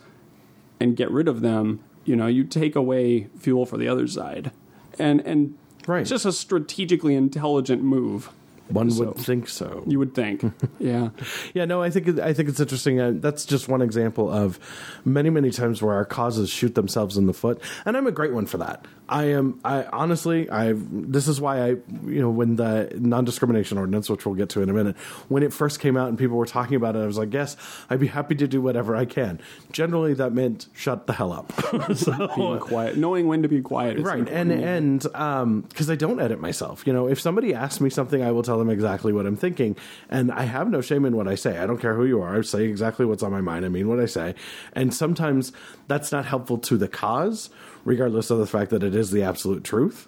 and 0.80 0.96
get 0.96 1.10
rid 1.12 1.28
of 1.28 1.42
them, 1.42 1.82
you 2.06 2.16
know, 2.16 2.28
you 2.28 2.44
take 2.44 2.76
away 2.76 3.28
fuel 3.38 3.66
for 3.66 3.78
the 3.78 3.88
other 3.88 4.08
side, 4.08 4.52
and 5.00 5.20
and 5.22 5.58
Right. 5.88 6.02
it's 6.02 6.10
just 6.10 6.26
a 6.26 6.32
strategically 6.34 7.16
intelligent 7.16 7.82
move. 7.84 8.30
One 8.70 8.92
So- 8.92 9.06
would 9.06 9.16
think 9.16 9.48
so. 9.48 9.84
You 9.88 9.98
would 10.00 10.14
think, 10.14 10.44
yeah. 10.80 11.10
Yeah, 11.54 11.64
no, 11.64 11.82
I 11.82 11.90
think 11.90 12.20
I 12.20 12.34
think 12.34 12.50
it's 12.50 12.60
interesting. 12.60 13.00
Uh, 13.00 13.14
that's 13.16 13.46
just 13.46 13.70
one 13.70 13.82
example 13.82 14.30
of 14.30 14.60
many, 15.06 15.30
many 15.30 15.52
times 15.52 15.82
where 15.82 15.94
our 15.96 16.04
causes 16.04 16.50
shoot 16.50 16.76
themselves 16.76 17.16
in 17.18 17.28
the 17.28 17.34
foot, 17.34 17.62
and 17.86 17.96
I'm 17.96 18.06
a 18.08 18.12
great 18.12 18.34
one 18.34 18.46
for 18.46 18.58
that. 18.58 18.86
I 19.10 19.26
am. 19.26 19.60
I 19.64 19.84
honestly, 19.84 20.50
I. 20.50 20.74
This 20.76 21.28
is 21.28 21.42
why 21.42 21.62
I, 21.62 21.68
you 22.06 22.22
know, 22.22 22.30
when 22.30 22.56
the 22.56 22.92
non-discrimination 22.96 23.78
ordinance, 23.78 24.10
which 24.10 24.26
we'll 24.26 24.36
get 24.36 24.50
to 24.50 24.62
in 24.62 24.70
a 24.70 24.74
minute, 24.74 24.96
when 25.28 25.44
it 25.44 25.54
first 25.54 25.80
came 25.80 25.98
out 25.98 26.10
and 26.10 26.18
people 26.18 26.38
were 26.38 26.46
talking 26.46 26.76
about 26.76 26.96
it, 26.96 27.00
I 27.00 27.06
was 27.06 27.18
like, 27.18 27.34
yes, 27.34 27.58
I'd 27.90 28.00
be 28.00 28.08
happy 28.08 28.36
to 28.36 28.48
do 28.48 28.62
whatever 28.62 28.96
I 28.96 29.06
can. 29.06 29.42
Generally, 29.72 30.16
that 30.16 30.34
meant 30.34 30.68
shut 30.74 31.08
the 31.08 31.14
hell 31.14 31.34
up. 31.34 31.52
so, 31.96 32.32
being 32.36 32.60
quiet, 32.60 32.98
knowing 32.98 33.28
when 33.28 33.42
to 33.42 33.48
be 33.48 33.62
quiet. 33.62 33.98
Is 33.98 34.04
right 34.04 34.28
and 34.30 34.52
and 34.52 35.16
um 35.16 35.62
because 35.62 35.90
i 35.90 35.96
don't 35.96 36.20
edit 36.20 36.40
myself 36.40 36.86
you 36.86 36.94
know 36.94 37.08
if 37.08 37.20
somebody 37.20 37.54
asks 37.54 37.82
me 37.82 37.90
something 37.90 38.22
i 38.22 38.32
will 38.32 38.44
tell 38.44 38.58
them 38.58 38.70
exactly 38.70 39.14
what 39.14 39.26
i'm 39.26 39.36
thinking 39.36 39.76
and 40.10 40.32
i 40.32 40.44
have 40.44 40.70
no 40.70 40.82
shame 40.82 41.06
in 41.06 41.16
what 41.16 41.28
i 41.28 41.36
say 41.36 41.58
i 41.58 41.66
don't 41.66 41.80
care 41.80 41.96
who 41.96 42.06
you 42.06 42.22
are 42.22 42.38
i 42.38 42.42
say 42.42 42.66
exactly 42.66 43.06
what's 43.06 43.24
on 43.24 43.32
my 43.32 43.42
mind 43.42 43.66
i 43.66 43.70
mean 43.70 43.88
what 43.88 44.00
i 44.00 44.06
say 44.06 44.36
and 44.74 44.94
sometimes 44.94 45.52
that's 45.88 46.12
not 46.12 46.26
helpful 46.26 46.58
to 46.58 46.78
the 46.78 46.88
cause 46.88 47.50
regardless 47.88 48.30
of 48.30 48.38
the 48.38 48.46
fact 48.46 48.70
that 48.70 48.84
it 48.84 48.94
is 48.94 49.12
the 49.12 49.24
absolute 49.24 49.64
truth 49.64 50.08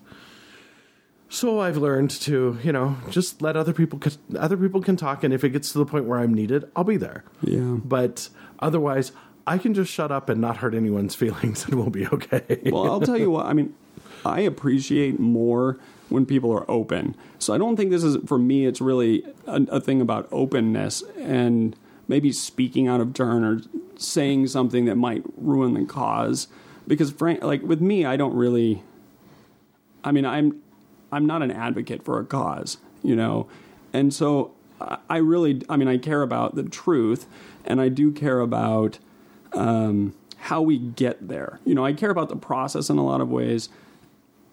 so 1.30 1.60
I've 1.60 1.78
learned 1.78 2.10
to, 2.22 2.58
you 2.64 2.72
know, 2.72 2.98
just 3.12 3.42
let 3.42 3.56
other 3.56 3.72
people 3.72 4.02
other 4.36 4.58
people 4.58 4.82
can 4.82 4.98
talk, 4.98 5.24
and 5.24 5.32
if 5.32 5.44
it 5.44 5.50
gets 5.50 5.72
to 5.74 5.78
the 5.78 5.86
point 5.86 6.06
where 6.06 6.18
I'm 6.18 6.34
needed, 6.34 6.70
I'll 6.76 6.84
be 6.84 6.98
there. 6.98 7.24
Yeah. 7.42 7.78
But 7.86 8.30
otherwise, 8.58 9.12
I 9.46 9.60
can 9.60 9.76
just 9.76 9.92
shut 9.92 10.12
up 10.12 10.28
and 10.28 10.42
not 10.42 10.58
hurt 10.58 10.74
anyone's 10.74 11.14
feelings, 11.24 11.66
and 11.66 11.76
we'll 11.76 11.92
be 11.92 12.08
okay. 12.08 12.60
well, 12.66 12.92
I'll 12.92 13.02
tell 13.02 13.18
you 13.18 13.30
what. 13.30 13.46
I 13.46 13.54
mean, 13.54 13.76
I 14.26 14.42
appreciate 14.42 15.20
more 15.20 15.78
when 16.10 16.26
people 16.26 16.52
are 16.52 16.70
open. 16.70 17.16
So 17.38 17.54
I 17.54 17.60
don't 17.60 17.78
think 17.78 17.92
this 17.92 18.04
is 18.04 18.18
for 18.26 18.40
me. 18.40 18.66
It's 18.66 18.82
really 18.82 19.24
a, 19.46 19.62
a 19.70 19.80
thing 19.80 20.02
about 20.02 20.28
openness 20.32 21.04
and 21.20 21.76
maybe 22.08 22.32
speaking 22.32 22.88
out 22.88 23.02
of 23.02 23.14
turn 23.14 23.44
or 23.44 23.62
saying 23.98 24.48
something 24.48 24.86
that 24.86 24.96
might 24.96 25.24
ruin 25.38 25.76
the 25.76 25.86
cause. 25.86 26.48
Because, 26.90 27.12
frank, 27.12 27.42
like 27.42 27.64
with 27.64 27.80
me, 27.80 28.04
I 28.04 28.18
don't 28.18 28.36
really. 28.36 28.84
I 30.04 30.12
mean, 30.12 30.26
I'm 30.26 30.62
I'm 31.12 31.26
not 31.26 31.42
an 31.42 31.52
advocate 31.52 32.04
for 32.04 32.20
a 32.20 32.26
cause, 32.26 32.78
you 33.02 33.16
know, 33.16 33.48
and 33.94 34.14
so 34.14 34.52
I 35.10 35.18
really, 35.18 35.62
I 35.68 35.78
mean, 35.78 35.88
I 35.88 35.98
care 35.98 36.22
about 36.22 36.56
the 36.56 36.64
truth, 36.64 37.26
and 37.66 37.82
I 37.82 37.90
do 37.90 38.12
care 38.12 38.40
about 38.40 39.00
um, 39.54 40.14
how 40.38 40.62
we 40.62 40.78
get 40.78 41.28
there. 41.28 41.60
You 41.66 41.76
know, 41.76 41.86
I 41.86 41.94
care 41.94 42.10
about 42.10 42.30
the 42.30 42.36
process 42.36 42.90
in 42.90 42.98
a 42.98 43.06
lot 43.06 43.22
of 43.22 43.30
ways. 43.30 43.70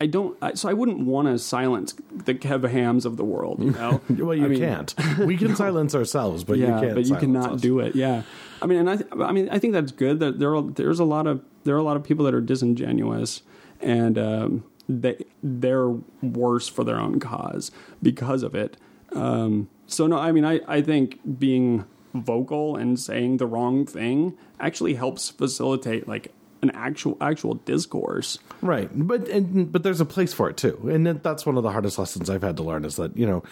I 0.00 0.06
don't, 0.06 0.36
I, 0.42 0.54
so 0.54 0.68
I 0.68 0.74
wouldn't 0.74 1.00
want 1.00 1.28
to 1.28 1.38
silence 1.38 1.94
the 2.10 2.34
Kev 2.34 2.68
Hams 2.68 3.06
of 3.06 3.16
the 3.16 3.24
world. 3.24 3.62
You 3.62 3.70
know, 3.70 4.00
well, 4.10 4.34
you 4.34 4.44
I 4.44 4.48
mean, 4.48 4.58
can't. 4.58 4.94
We 5.18 5.36
can 5.36 5.56
silence 5.56 5.94
ourselves, 5.94 6.44
but 6.44 6.58
yeah, 6.58 6.74
you 6.74 6.80
can't. 6.80 6.94
but 6.94 7.06
you 7.06 7.16
cannot 7.16 7.52
us. 7.52 7.60
do 7.60 7.78
it. 7.80 7.94
Yeah, 7.94 8.22
I 8.60 8.66
mean, 8.66 8.80
and 8.80 8.90
I, 8.90 8.96
th- 8.96 9.08
I 9.12 9.32
mean, 9.32 9.48
I 9.48 9.58
think 9.58 9.72
that's 9.72 9.92
good. 9.92 10.20
That 10.20 10.38
there, 10.38 10.54
are, 10.54 10.62
there's 10.62 10.98
a 10.98 11.04
lot 11.04 11.26
of 11.26 11.42
there 11.66 11.74
are 11.74 11.78
a 11.78 11.82
lot 11.82 11.96
of 11.96 12.04
people 12.04 12.24
that 12.24 12.34
are 12.34 12.40
disingenuous, 12.40 13.42
and 13.80 14.18
um, 14.18 14.64
they 14.88 15.24
they're 15.42 15.90
worse 16.22 16.68
for 16.68 16.84
their 16.84 16.98
own 16.98 17.20
cause 17.20 17.70
because 18.02 18.42
of 18.42 18.54
it. 18.54 18.76
Um, 19.12 19.68
so 19.86 20.06
no, 20.06 20.18
I 20.18 20.32
mean, 20.32 20.44
I, 20.44 20.60
I 20.66 20.80
think 20.80 21.38
being 21.38 21.84
vocal 22.14 22.76
and 22.76 22.98
saying 22.98 23.36
the 23.36 23.46
wrong 23.46 23.84
thing 23.84 24.36
actually 24.58 24.94
helps 24.94 25.28
facilitate 25.28 26.08
like 26.08 26.32
an 26.62 26.70
actual 26.70 27.16
actual 27.20 27.54
discourse. 27.54 28.38
Right, 28.62 28.88
but 28.92 29.28
and, 29.28 29.70
but 29.70 29.82
there's 29.82 30.00
a 30.00 30.06
place 30.06 30.32
for 30.32 30.48
it 30.48 30.56
too, 30.56 30.88
and 30.90 31.06
that's 31.22 31.44
one 31.44 31.56
of 31.56 31.62
the 31.62 31.70
hardest 31.70 31.98
lessons 31.98 32.30
I've 32.30 32.42
had 32.42 32.56
to 32.56 32.62
learn 32.62 32.84
is 32.84 32.96
that 32.96 33.16
you 33.16 33.26
know 33.26 33.42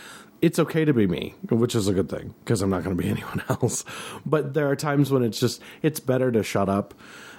it's 0.40 0.58
okay 0.58 0.84
to 0.84 0.92
be 0.92 1.06
me, 1.06 1.34
which 1.50 1.74
is 1.74 1.88
a 1.88 1.92
good 1.92 2.08
thing 2.08 2.34
because 2.44 2.62
I'm 2.62 2.70
not 2.70 2.84
going 2.84 2.96
to 2.96 3.02
be 3.02 3.08
anyone 3.10 3.42
else. 3.48 3.84
But 4.26 4.54
there 4.54 4.68
are 4.70 4.76
times 4.76 5.10
when 5.10 5.22
it's 5.22 5.38
just 5.38 5.60
it's 5.82 6.00
better 6.00 6.30
to 6.32 6.42
shut 6.42 6.68
up, 6.68 6.94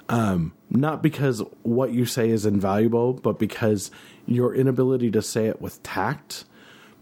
um, 0.10 0.53
not 0.70 1.01
because 1.01 1.41
what 1.64 1.91
you 1.91 2.06
say 2.06 2.30
is 2.30 2.45
invaluable, 2.45 3.14
but 3.14 3.39
because 3.39 3.91
your 4.26 4.53
inability 4.53 5.12
to 5.12 5.22
say 5.22 5.47
it 5.47 5.62
with 5.62 5.82
tact, 5.84 6.45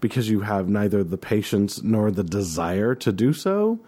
because 0.00 0.28
you 0.28 0.40
have 0.40 0.68
neither 0.68 1.02
the 1.02 1.18
patience 1.18 1.82
nor 1.82 2.10
the 2.10 2.24
desire 2.24 2.94
to 2.94 3.12
do 3.12 3.32
so 3.32 3.80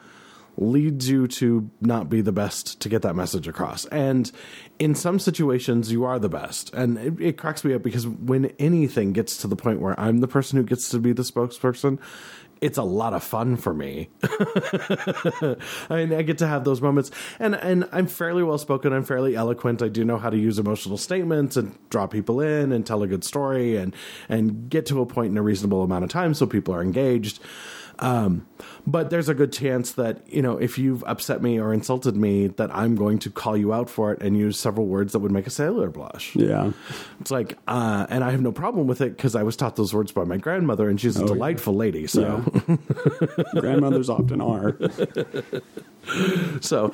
leads 0.58 1.08
you 1.08 1.26
to 1.28 1.70
not 1.80 2.08
be 2.08 2.20
the 2.20 2.32
best 2.32 2.80
to 2.80 2.88
get 2.88 3.02
that 3.02 3.14
message 3.14 3.46
across. 3.46 3.84
And 3.86 4.30
in 4.78 4.94
some 4.94 5.18
situations, 5.18 5.92
you 5.92 6.04
are 6.04 6.18
the 6.18 6.28
best. 6.28 6.72
And 6.72 6.98
it, 6.98 7.20
it 7.20 7.36
cracks 7.36 7.64
me 7.64 7.74
up 7.74 7.82
because 7.82 8.06
when 8.06 8.46
anything 8.58 9.12
gets 9.12 9.36
to 9.38 9.48
the 9.48 9.56
point 9.56 9.80
where 9.80 9.98
I'm 10.00 10.18
the 10.18 10.28
person 10.28 10.56
who 10.56 10.64
gets 10.64 10.88
to 10.90 10.98
be 10.98 11.12
the 11.12 11.22
spokesperson, 11.22 11.98
it's 12.60 12.78
a 12.78 12.82
lot 12.82 13.12
of 13.12 13.22
fun 13.22 13.56
for 13.56 13.74
me. 13.74 14.08
I 14.22 15.56
mean, 15.90 16.12
I 16.12 16.22
get 16.22 16.38
to 16.38 16.46
have 16.46 16.64
those 16.64 16.80
moments, 16.80 17.10
and 17.38 17.54
and 17.54 17.88
I'm 17.92 18.06
fairly 18.06 18.42
well 18.42 18.58
spoken. 18.58 18.92
I'm 18.92 19.04
fairly 19.04 19.36
eloquent. 19.36 19.82
I 19.82 19.88
do 19.88 20.04
know 20.04 20.16
how 20.16 20.30
to 20.30 20.38
use 20.38 20.58
emotional 20.58 20.96
statements 20.96 21.56
and 21.56 21.78
draw 21.90 22.06
people 22.06 22.40
in 22.40 22.72
and 22.72 22.86
tell 22.86 23.02
a 23.02 23.06
good 23.06 23.24
story 23.24 23.76
and 23.76 23.94
and 24.28 24.70
get 24.70 24.86
to 24.86 25.00
a 25.00 25.06
point 25.06 25.32
in 25.32 25.38
a 25.38 25.42
reasonable 25.42 25.82
amount 25.82 26.04
of 26.04 26.10
time 26.10 26.34
so 26.34 26.46
people 26.46 26.74
are 26.74 26.82
engaged. 26.82 27.40
Um, 27.98 28.46
but 28.86 29.10
there's 29.10 29.28
a 29.28 29.34
good 29.34 29.52
chance 29.52 29.92
that 29.92 30.20
you 30.28 30.42
know 30.42 30.58
if 30.58 30.78
you've 30.78 31.02
upset 31.04 31.42
me 31.42 31.58
or 31.58 31.72
insulted 31.72 32.16
me, 32.16 32.48
that 32.48 32.74
I'm 32.74 32.94
going 32.94 33.18
to 33.20 33.30
call 33.30 33.56
you 33.56 33.72
out 33.72 33.88
for 33.88 34.12
it 34.12 34.22
and 34.22 34.36
use 34.36 34.58
several 34.58 34.86
words 34.86 35.12
that 35.12 35.20
would 35.20 35.32
make 35.32 35.46
a 35.46 35.50
sailor 35.50 35.88
blush. 35.88 36.34
Yeah, 36.36 36.72
It's 37.20 37.30
like, 37.30 37.58
uh, 37.66 38.06
and 38.10 38.22
I 38.22 38.30
have 38.30 38.42
no 38.42 38.52
problem 38.52 38.86
with 38.86 39.00
it 39.00 39.16
because 39.16 39.34
I 39.34 39.42
was 39.42 39.56
taught 39.56 39.76
those 39.76 39.94
words 39.94 40.12
by 40.12 40.24
my 40.24 40.36
grandmother, 40.36 40.88
and 40.88 41.00
she's 41.00 41.16
a 41.16 41.24
delightful 41.26 41.74
lady. 41.74 42.06
So, 42.06 42.44
grandmothers 43.54 44.08
often 44.08 44.40
are. 44.40 44.76
so 46.60 46.90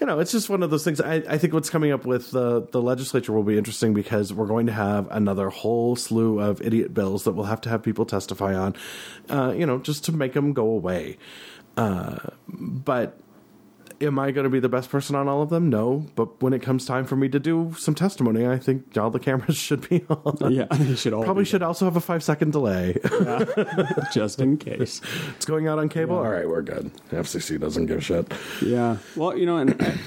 you 0.00 0.06
know, 0.06 0.20
it's 0.20 0.32
just 0.32 0.48
one 0.48 0.62
of 0.62 0.70
those 0.70 0.84
things. 0.84 1.00
I, 1.00 1.14
I 1.28 1.38
think 1.38 1.52
what's 1.52 1.70
coming 1.70 1.92
up 1.92 2.06
with 2.06 2.30
the 2.30 2.66
the 2.70 2.80
legislature 2.80 3.32
will 3.32 3.42
be 3.42 3.58
interesting 3.58 3.94
because 3.94 4.32
we're 4.32 4.46
going 4.46 4.66
to 4.66 4.72
have 4.72 5.08
another 5.10 5.50
whole 5.50 5.96
slew 5.96 6.40
of 6.40 6.60
idiot 6.62 6.94
bills 6.94 7.24
that 7.24 7.32
we'll 7.32 7.46
have 7.46 7.60
to 7.62 7.68
have 7.68 7.82
people 7.82 8.06
testify 8.06 8.54
on, 8.54 8.74
uh, 9.28 9.52
you 9.56 9.66
know, 9.66 9.78
just 9.78 10.04
to 10.04 10.12
make 10.12 10.32
them 10.32 10.52
go 10.52 10.66
away. 10.66 11.18
Uh, 11.76 12.18
but 12.48 13.18
am 14.00 14.18
I 14.18 14.30
going 14.30 14.44
to 14.44 14.50
be 14.50 14.60
the 14.60 14.68
best 14.68 14.90
person 14.90 15.16
on 15.16 15.28
all 15.28 15.42
of 15.42 15.50
them? 15.50 15.68
No. 15.70 16.06
But 16.14 16.42
when 16.42 16.52
it 16.52 16.62
comes 16.62 16.86
time 16.86 17.04
for 17.04 17.16
me 17.16 17.28
to 17.28 17.38
do 17.38 17.74
some 17.78 17.94
testimony, 17.94 18.46
I 18.46 18.58
think 18.58 18.96
all 18.96 19.10
the 19.10 19.18
cameras 19.18 19.56
should 19.58 19.88
be 19.88 20.04
on. 20.08 20.52
Yeah, 20.52 20.66
they 20.70 20.94
should 20.94 21.12
all 21.12 21.24
Probably 21.24 21.44
should 21.44 21.62
also 21.62 21.84
have 21.84 21.96
a 21.96 22.00
five 22.00 22.22
second 22.22 22.52
delay. 22.52 22.96
just 24.12 24.40
in 24.40 24.56
case. 24.56 25.00
it's 25.36 25.46
going 25.46 25.68
out 25.68 25.78
on 25.78 25.88
cable. 25.88 26.16
All 26.16 26.30
right, 26.30 26.48
we're 26.48 26.62
good. 26.62 26.90
FCC 27.10 27.58
doesn't 27.58 27.86
give 27.86 27.98
a 27.98 28.00
shit. 28.00 28.32
Yeah. 28.62 28.98
Well, 29.16 29.36
you 29.36 29.46
know, 29.46 29.58
and 29.58 29.80
I, 29.80 29.98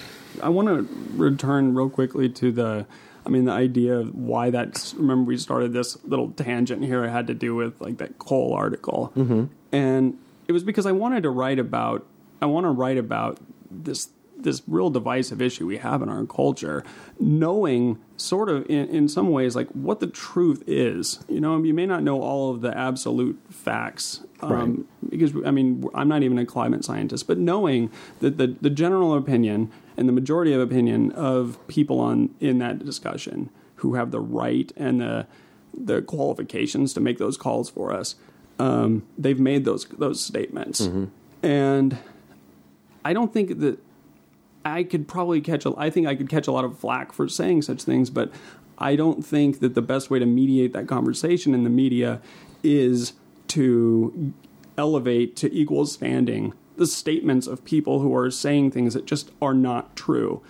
I 0.44 0.50
want 0.50 0.68
to 0.68 0.88
return 1.16 1.74
real 1.74 1.90
quickly 1.90 2.30
to 2.30 2.52
the, 2.52 2.86
I 3.26 3.30
mean, 3.30 3.46
the 3.46 3.52
idea 3.52 4.00
of 4.00 4.16
why 4.16 4.50
that's. 4.50 4.94
Remember, 4.94 5.28
we 5.28 5.38
started 5.38 5.74
this 5.74 6.04
little 6.04 6.32
tangent 6.32 6.84
here. 6.84 7.04
It 7.04 7.10
had 7.10 7.28
to 7.28 7.34
do 7.34 7.56
with 7.56 7.82
like 7.82 7.98
that 7.98 8.20
coal 8.20 8.54
article, 8.54 9.12
mm-hmm. 9.16 9.46
and 9.72 10.18
it 10.48 10.52
was 10.52 10.64
because 10.64 10.86
I 10.86 10.92
wanted 10.92 11.24
to 11.24 11.30
write 11.30 11.60
about. 11.60 12.06
I 12.40 12.46
want 12.46 12.66
to 12.66 12.70
write 12.70 12.98
about 12.98 13.40
this 13.70 14.10
this 14.40 14.62
real 14.68 14.90
divisive 14.92 15.42
issue 15.42 15.66
we 15.66 15.78
have 15.78 16.02
in 16.02 16.10
our 16.10 16.24
culture, 16.26 16.84
knowing 17.20 17.98
sort 18.18 18.50
of 18.50 18.70
in, 18.70 18.88
in 18.90 19.08
some 19.10 19.32
ways 19.32 19.56
like 19.56 19.68
what 19.70 20.00
the 20.00 20.08
truth 20.08 20.64
is. 20.68 21.20
You 21.28 21.40
know, 21.40 21.62
you 21.64 21.74
may 21.74 21.86
not 21.86 22.04
know 22.04 22.22
all 22.22 22.52
of 22.52 22.62
the 22.62 22.78
absolute 22.78 23.40
facts, 23.50 24.22
um, 24.42 24.88
because 25.10 25.34
I 25.46 25.52
mean 25.52 25.90
I'm 25.94 26.08
not 26.08 26.24
even 26.24 26.38
a 26.38 26.46
climate 26.46 26.86
scientist, 26.86 27.28
but 27.28 27.38
knowing 27.38 27.92
that 28.20 28.38
the 28.38 28.56
the 28.62 28.70
general 28.70 29.16
opinion 29.16 29.72
and 29.96 30.08
the 30.08 30.14
majority 30.14 30.54
of 30.54 30.62
opinion 30.62 31.12
of 31.14 31.58
people 31.68 32.00
on 32.00 32.30
in 32.40 32.60
that 32.60 32.86
discussion 32.86 33.50
who 33.78 33.96
have 33.96 34.12
the 34.12 34.20
right 34.20 34.72
and 34.78 35.02
the 35.02 35.26
the 35.80 36.02
qualifications 36.02 36.94
to 36.94 37.00
make 37.00 37.18
those 37.18 37.38
calls 37.38 37.70
for 37.70 37.92
us, 37.94 38.16
um, 38.60 39.04
they've 39.18 39.40
made 39.40 39.66
those 39.66 39.86
those 39.86 40.24
statements, 40.24 40.82
and 41.44 41.98
I 43.04 43.14
don't 43.14 43.34
think 43.34 43.60
that 43.60 43.80
I 44.66 44.84
could 44.84 45.08
probably 45.08 45.42
catch 45.42 45.66
a, 45.66 45.74
I 45.78 45.90
think 45.90 46.08
I 46.08 46.16
could 46.16 46.30
catch 46.30 46.48
a 46.48 46.52
lot 46.52 46.66
of 46.66 46.78
flack 46.78 47.12
for 47.14 47.28
saying 47.30 47.62
such 47.64 47.84
things, 47.84 48.10
but 48.10 48.32
I 48.78 48.96
don't 48.96 49.26
think 49.26 49.60
that 49.60 49.76
the 49.76 49.82
best 49.82 50.10
way 50.10 50.20
to 50.20 50.26
mediate 50.26 50.74
that 50.74 50.88
conversation 50.88 51.54
in 51.54 51.64
the 51.64 51.70
media 51.70 52.22
is 52.64 53.14
to 53.50 54.34
elevate 54.78 55.36
to 55.38 55.54
equal 55.54 55.86
standing 55.86 56.54
the 56.76 56.86
statements 56.86 57.48
of 57.48 57.66
people 57.66 58.00
who 58.00 58.16
are 58.16 58.30
saying 58.30 58.72
things 58.72 58.94
that 58.94 59.06
just 59.06 59.32
are 59.42 59.54
not 59.54 59.96
true. 59.96 60.42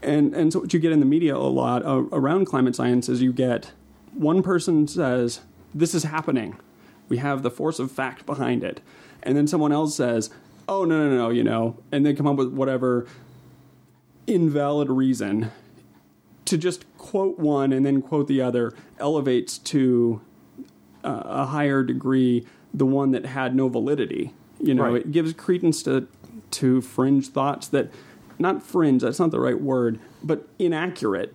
And 0.00 0.34
and 0.34 0.52
so 0.52 0.60
what 0.60 0.72
you 0.72 0.80
get 0.80 0.92
in 0.92 1.00
the 1.00 1.06
media 1.06 1.36
a 1.36 1.38
lot 1.38 1.84
uh, 1.84 2.04
around 2.12 2.46
climate 2.46 2.76
science 2.76 3.08
is 3.08 3.22
you 3.22 3.32
get 3.32 3.72
one 4.14 4.42
person 4.42 4.86
says 4.86 5.40
this 5.74 5.94
is 5.94 6.04
happening. 6.04 6.56
We 7.08 7.18
have 7.18 7.42
the 7.42 7.50
force 7.50 7.78
of 7.78 7.90
fact 7.90 8.26
behind 8.26 8.62
it. 8.62 8.80
And 9.22 9.36
then 9.36 9.46
someone 9.46 9.72
else 9.72 9.94
says, 9.94 10.30
"Oh 10.72 10.84
no 10.84 11.08
no 11.08 11.16
no, 11.16 11.30
you 11.30 11.44
know." 11.44 11.76
And 11.92 12.04
they 12.06 12.14
come 12.14 12.26
up 12.26 12.36
with 12.36 12.52
whatever 12.52 13.06
invalid 14.26 14.88
reason 14.88 15.50
to 16.44 16.56
just 16.56 16.84
quote 16.98 17.38
one 17.38 17.72
and 17.72 17.84
then 17.84 18.02
quote 18.02 18.28
the 18.28 18.40
other 18.40 18.72
elevates 18.98 19.58
to 19.58 20.20
uh, 21.04 21.22
a 21.24 21.46
higher 21.46 21.82
degree 21.82 22.46
the 22.72 22.86
one 22.86 23.10
that 23.12 23.26
had 23.26 23.54
no 23.54 23.68
validity. 23.68 24.32
You 24.60 24.74
know, 24.74 24.84
Right. 24.84 24.96
it 25.02 25.12
gives 25.12 25.32
credence 25.32 25.82
to 25.84 26.06
to 26.52 26.80
fringe 26.80 27.28
thoughts 27.28 27.68
that 27.68 27.90
not 28.38 28.62
fringe, 28.62 29.02
that's 29.02 29.18
not 29.18 29.30
the 29.30 29.40
right 29.40 29.60
word, 29.60 29.98
but 30.22 30.48
inaccurate 30.58 31.34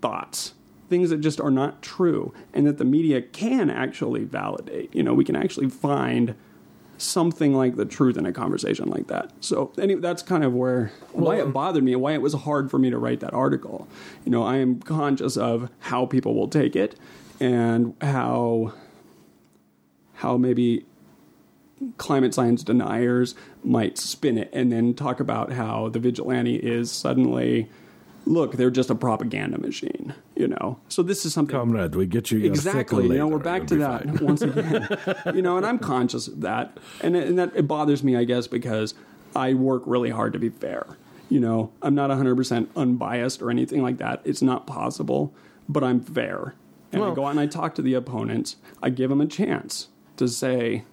thoughts. 0.00 0.54
Things 0.88 1.10
that 1.10 1.20
just 1.20 1.40
are 1.40 1.50
not 1.50 1.82
true 1.82 2.32
and 2.52 2.66
that 2.66 2.78
the 2.78 2.84
media 2.84 3.20
can 3.22 3.70
actually 3.70 4.24
validate. 4.24 4.94
You 4.94 5.02
know, 5.02 5.14
we 5.14 5.24
can 5.24 5.36
actually 5.36 5.68
find 5.68 6.34
something 6.98 7.54
like 7.54 7.76
the 7.76 7.84
truth 7.84 8.16
in 8.16 8.26
a 8.26 8.32
conversation 8.32 8.88
like 8.88 9.06
that. 9.08 9.32
So 9.40 9.72
anyway, 9.78 10.00
that's 10.00 10.22
kind 10.22 10.44
of 10.44 10.54
where 10.54 10.92
why 11.12 11.36
it 11.36 11.52
bothered 11.52 11.84
me 11.84 11.92
and 11.92 12.02
why 12.02 12.12
it 12.12 12.22
was 12.22 12.32
hard 12.34 12.70
for 12.70 12.78
me 12.78 12.90
to 12.90 12.98
write 12.98 13.20
that 13.20 13.34
article. 13.34 13.88
You 14.24 14.30
know, 14.30 14.42
I 14.42 14.56
am 14.56 14.80
conscious 14.80 15.36
of 15.36 15.70
how 15.80 16.06
people 16.06 16.34
will 16.34 16.48
take 16.48 16.76
it 16.76 16.96
and 17.40 17.94
how 18.00 18.72
how 20.14 20.36
maybe 20.36 20.86
climate 21.98 22.32
science 22.32 22.62
deniers 22.62 23.34
might 23.62 23.98
spin 23.98 24.38
it 24.38 24.48
and 24.52 24.72
then 24.72 24.94
talk 24.94 25.20
about 25.20 25.52
how 25.52 25.88
the 25.88 25.98
vigilante 25.98 26.56
is 26.56 26.90
suddenly 26.90 27.68
look, 28.26 28.52
they're 28.52 28.70
just 28.70 28.90
a 28.90 28.94
propaganda 28.94 29.58
machine, 29.58 30.14
you 30.34 30.48
know. 30.48 30.78
So 30.88 31.02
this 31.02 31.24
is 31.24 31.34
something 31.34 31.54
Comrade, 31.54 31.94
we 31.94 32.06
get 32.06 32.30
you 32.30 32.44
exactly 32.44 33.04
you 33.04 33.18
know 33.18 33.26
we're 33.26 33.38
back 33.38 33.66
to 33.68 33.76
that 33.76 34.04
fine. 34.04 34.24
once 34.24 34.42
again. 34.42 34.88
You 35.34 35.42
know 35.42 35.56
and 35.56 35.66
i'm 35.66 35.78
conscious 35.78 36.28
of 36.28 36.40
that. 36.40 36.78
And, 37.00 37.16
and 37.16 37.38
that 37.38 37.52
it 37.54 37.68
bothers 37.68 38.02
me 38.02 38.16
i 38.16 38.24
guess 38.24 38.46
because 38.46 38.94
i 39.36 39.54
work 39.54 39.82
really 39.86 40.10
hard 40.10 40.32
to 40.32 40.38
be 40.38 40.48
fair. 40.48 40.96
You 41.28 41.40
know 41.40 41.72
i'm 41.82 41.94
not 41.94 42.10
100% 42.10 42.68
unbiased 42.76 43.42
or 43.42 43.50
anything 43.50 43.82
like 43.82 43.98
that. 43.98 44.20
It's 44.24 44.42
not 44.42 44.66
possible 44.66 45.32
but 45.68 45.84
i'm 45.84 46.00
fair. 46.00 46.54
And 46.92 47.02
i 47.02 47.14
go 47.14 47.26
out 47.26 47.30
and 47.30 47.40
i 47.40 47.46
talk 47.46 47.74
to 47.76 47.82
the 47.82 47.94
opponents. 47.94 48.56
I 48.82 48.90
give 48.90 49.10
them 49.10 49.20
a 49.20 49.26
chance 49.26 49.88
to 50.16 50.28
say 50.28 50.84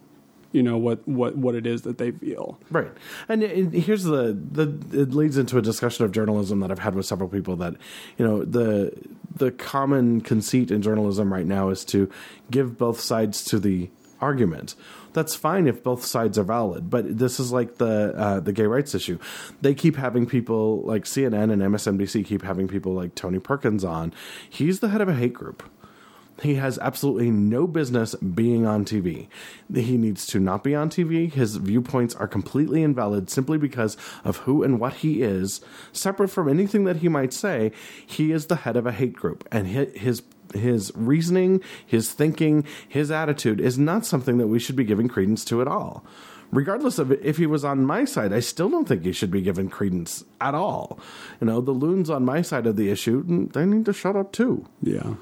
you 0.51 0.63
know 0.63 0.77
what 0.77 1.07
what 1.07 1.37
what 1.37 1.55
it 1.55 1.65
is 1.65 1.83
that 1.83 1.97
they 1.97 2.11
feel. 2.11 2.59
Right, 2.69 2.91
and 3.27 3.41
here's 3.41 4.03
the 4.03 4.37
the 4.51 4.67
it 4.91 5.13
leads 5.13 5.37
into 5.37 5.57
a 5.57 5.61
discussion 5.61 6.05
of 6.05 6.11
journalism 6.11 6.59
that 6.59 6.71
I've 6.71 6.79
had 6.79 6.95
with 6.95 7.05
several 7.05 7.29
people 7.29 7.55
that 7.57 7.75
you 8.17 8.25
know 8.25 8.43
the 8.43 8.93
the 9.35 9.51
common 9.51 10.21
conceit 10.21 10.71
in 10.71 10.81
journalism 10.81 11.31
right 11.31 11.45
now 11.45 11.69
is 11.69 11.85
to 11.85 12.09
give 12.49 12.77
both 12.77 12.99
sides 12.99 13.43
to 13.45 13.59
the 13.59 13.89
argument. 14.21 14.75
That's 15.13 15.35
fine 15.35 15.67
if 15.67 15.83
both 15.83 16.05
sides 16.05 16.37
are 16.37 16.43
valid, 16.43 16.89
but 16.89 17.17
this 17.17 17.39
is 17.39 17.51
like 17.51 17.77
the 17.77 18.13
uh, 18.15 18.39
the 18.39 18.53
gay 18.53 18.65
rights 18.65 18.95
issue. 18.95 19.19
They 19.61 19.73
keep 19.73 19.97
having 19.97 20.25
people 20.25 20.81
like 20.83 21.03
CNN 21.03 21.51
and 21.51 21.61
MSNBC 21.61 22.25
keep 22.25 22.43
having 22.43 22.67
people 22.67 22.93
like 22.93 23.15
Tony 23.15 23.39
Perkins 23.39 23.83
on. 23.83 24.13
He's 24.49 24.79
the 24.79 24.89
head 24.89 25.01
of 25.01 25.09
a 25.09 25.15
hate 25.15 25.33
group. 25.33 25.63
He 26.41 26.55
has 26.55 26.79
absolutely 26.79 27.29
no 27.29 27.67
business 27.67 28.15
being 28.15 28.65
on 28.65 28.83
TV. 28.83 29.27
He 29.73 29.97
needs 29.97 30.25
to 30.27 30.39
not 30.39 30.63
be 30.63 30.73
on 30.73 30.89
TV. 30.89 31.31
His 31.31 31.57
viewpoints 31.57 32.15
are 32.15 32.27
completely 32.27 32.81
invalid 32.81 33.29
simply 33.29 33.59
because 33.59 33.95
of 34.23 34.37
who 34.37 34.63
and 34.63 34.79
what 34.79 34.95
he 34.95 35.21
is. 35.21 35.61
Separate 35.93 36.29
from 36.29 36.49
anything 36.49 36.83
that 36.85 36.97
he 36.97 37.09
might 37.09 37.31
say, 37.31 37.71
he 38.03 38.31
is 38.31 38.47
the 38.47 38.57
head 38.57 38.75
of 38.75 38.87
a 38.87 38.91
hate 38.91 39.13
group, 39.13 39.47
and 39.51 39.67
his 39.67 40.23
his 40.53 40.91
reasoning, 40.95 41.61
his 41.85 42.11
thinking, 42.11 42.65
his 42.85 43.09
attitude 43.09 43.61
is 43.61 43.79
not 43.79 44.05
something 44.05 44.37
that 44.37 44.47
we 44.47 44.59
should 44.59 44.75
be 44.75 44.83
giving 44.83 45.07
credence 45.07 45.45
to 45.45 45.61
at 45.61 45.67
all. 45.67 46.03
Regardless 46.51 46.99
of 46.99 47.13
if 47.13 47.37
he 47.37 47.45
was 47.45 47.63
on 47.63 47.85
my 47.85 48.03
side, 48.03 48.33
I 48.33 48.41
still 48.41 48.69
don't 48.69 48.85
think 48.85 49.05
he 49.05 49.13
should 49.13 49.31
be 49.31 49.41
given 49.41 49.69
credence 49.69 50.25
at 50.41 50.53
all. 50.53 50.99
You 51.39 51.47
know, 51.47 51.61
the 51.61 51.71
loons 51.71 52.09
on 52.09 52.25
my 52.25 52.41
side 52.41 52.67
of 52.67 52.75
the 52.75 52.89
issue, 52.89 53.47
they 53.53 53.65
need 53.65 53.85
to 53.85 53.93
shut 53.93 54.17
up 54.17 54.33
too. 54.33 54.65
Yeah 54.81 55.13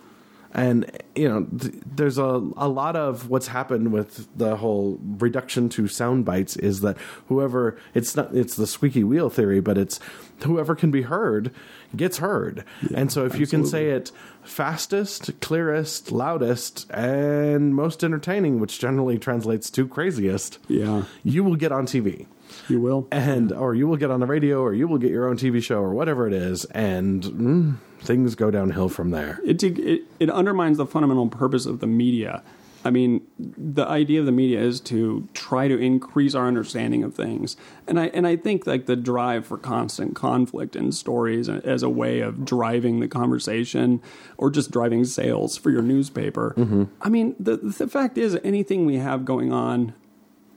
and 0.53 0.89
you 1.15 1.29
know 1.29 1.45
th- 1.45 1.73
there's 1.95 2.17
a, 2.17 2.23
a 2.57 2.67
lot 2.67 2.95
of 2.95 3.29
what's 3.29 3.47
happened 3.47 3.91
with 3.91 4.27
the 4.37 4.55
whole 4.57 4.99
reduction 5.01 5.69
to 5.69 5.87
sound 5.87 6.25
bites 6.25 6.55
is 6.57 6.81
that 6.81 6.97
whoever 7.27 7.77
it's 7.93 8.15
not 8.15 8.33
it's 8.35 8.55
the 8.55 8.65
squeaky 8.65 9.03
wheel 9.03 9.29
theory 9.29 9.59
but 9.59 9.77
it's 9.77 9.99
whoever 10.43 10.75
can 10.75 10.89
be 10.89 11.01
heard 11.03 11.51
gets 11.95 12.19
heard. 12.19 12.63
Yeah, 12.81 12.99
and 12.99 13.11
so 13.11 13.21
if 13.21 13.33
absolutely. 13.33 13.39
you 13.39 13.47
can 13.47 13.65
say 13.65 13.89
it 13.89 14.11
fastest 14.43 15.39
clearest 15.41 16.11
loudest 16.11 16.89
and 16.91 17.75
most 17.75 18.03
entertaining 18.03 18.59
which 18.59 18.79
generally 18.79 19.19
translates 19.19 19.69
to 19.69 19.87
craziest 19.87 20.57
yeah. 20.67 21.03
you 21.23 21.43
will 21.43 21.55
get 21.55 21.71
on 21.71 21.85
tv 21.85 22.25
you 22.69 22.79
will 22.79 23.07
and 23.11 23.51
or 23.51 23.75
you 23.75 23.87
will 23.87 23.97
get 23.97 24.11
on 24.11 24.19
the 24.19 24.25
radio 24.25 24.61
or 24.61 24.73
you 24.73 24.87
will 24.87 24.97
get 24.97 25.11
your 25.11 25.27
own 25.27 25.37
tv 25.37 25.61
show 25.61 25.79
or 25.79 25.93
whatever 25.93 26.27
it 26.27 26.33
is 26.33 26.65
and 26.65 27.23
mm, 27.23 27.75
things 28.01 28.35
go 28.35 28.51
downhill 28.51 28.89
from 28.89 29.11
there. 29.11 29.39
It, 29.45 29.61
it, 29.63 30.03
it 30.19 30.29
undermines 30.29 30.77
the 30.77 30.85
fundamental 30.85 31.27
purpose 31.27 31.65
of 31.65 31.79
the 31.79 31.87
media. 31.87 32.43
I 32.83 32.91
mean, 32.91 33.27
the 33.37 33.85
idea 33.85 34.21
of 34.21 34.25
the 34.25 34.31
media 34.31 34.61
is 34.61 34.79
to 34.81 35.27
try 35.33 35.67
to 35.67 35.77
increase 35.77 36.33
our 36.33 36.47
understanding 36.47 37.03
of 37.03 37.13
things, 37.13 37.57
and 37.87 37.99
I 37.99 38.05
and 38.07 38.25
I 38.25 38.37
think 38.37 38.65
like 38.65 38.85
the 38.85 38.95
drive 38.95 39.45
for 39.45 39.57
constant 39.57 40.15
conflict 40.15 40.77
in 40.77 40.93
stories 40.93 41.49
as 41.49 41.83
a 41.83 41.89
way 41.89 42.21
of 42.21 42.45
driving 42.45 43.01
the 43.01 43.09
conversation 43.09 44.01
or 44.37 44.49
just 44.49 44.71
driving 44.71 45.03
sales 45.03 45.57
for 45.57 45.71
your 45.71 45.81
newspaper. 45.81 46.53
Mm-hmm. 46.57 46.85
I 47.01 47.09
mean, 47.09 47.35
the 47.37 47.57
the 47.57 47.89
fact 47.89 48.17
is, 48.17 48.39
anything 48.45 48.85
we 48.85 48.95
have 48.95 49.25
going 49.25 49.51
on 49.51 49.93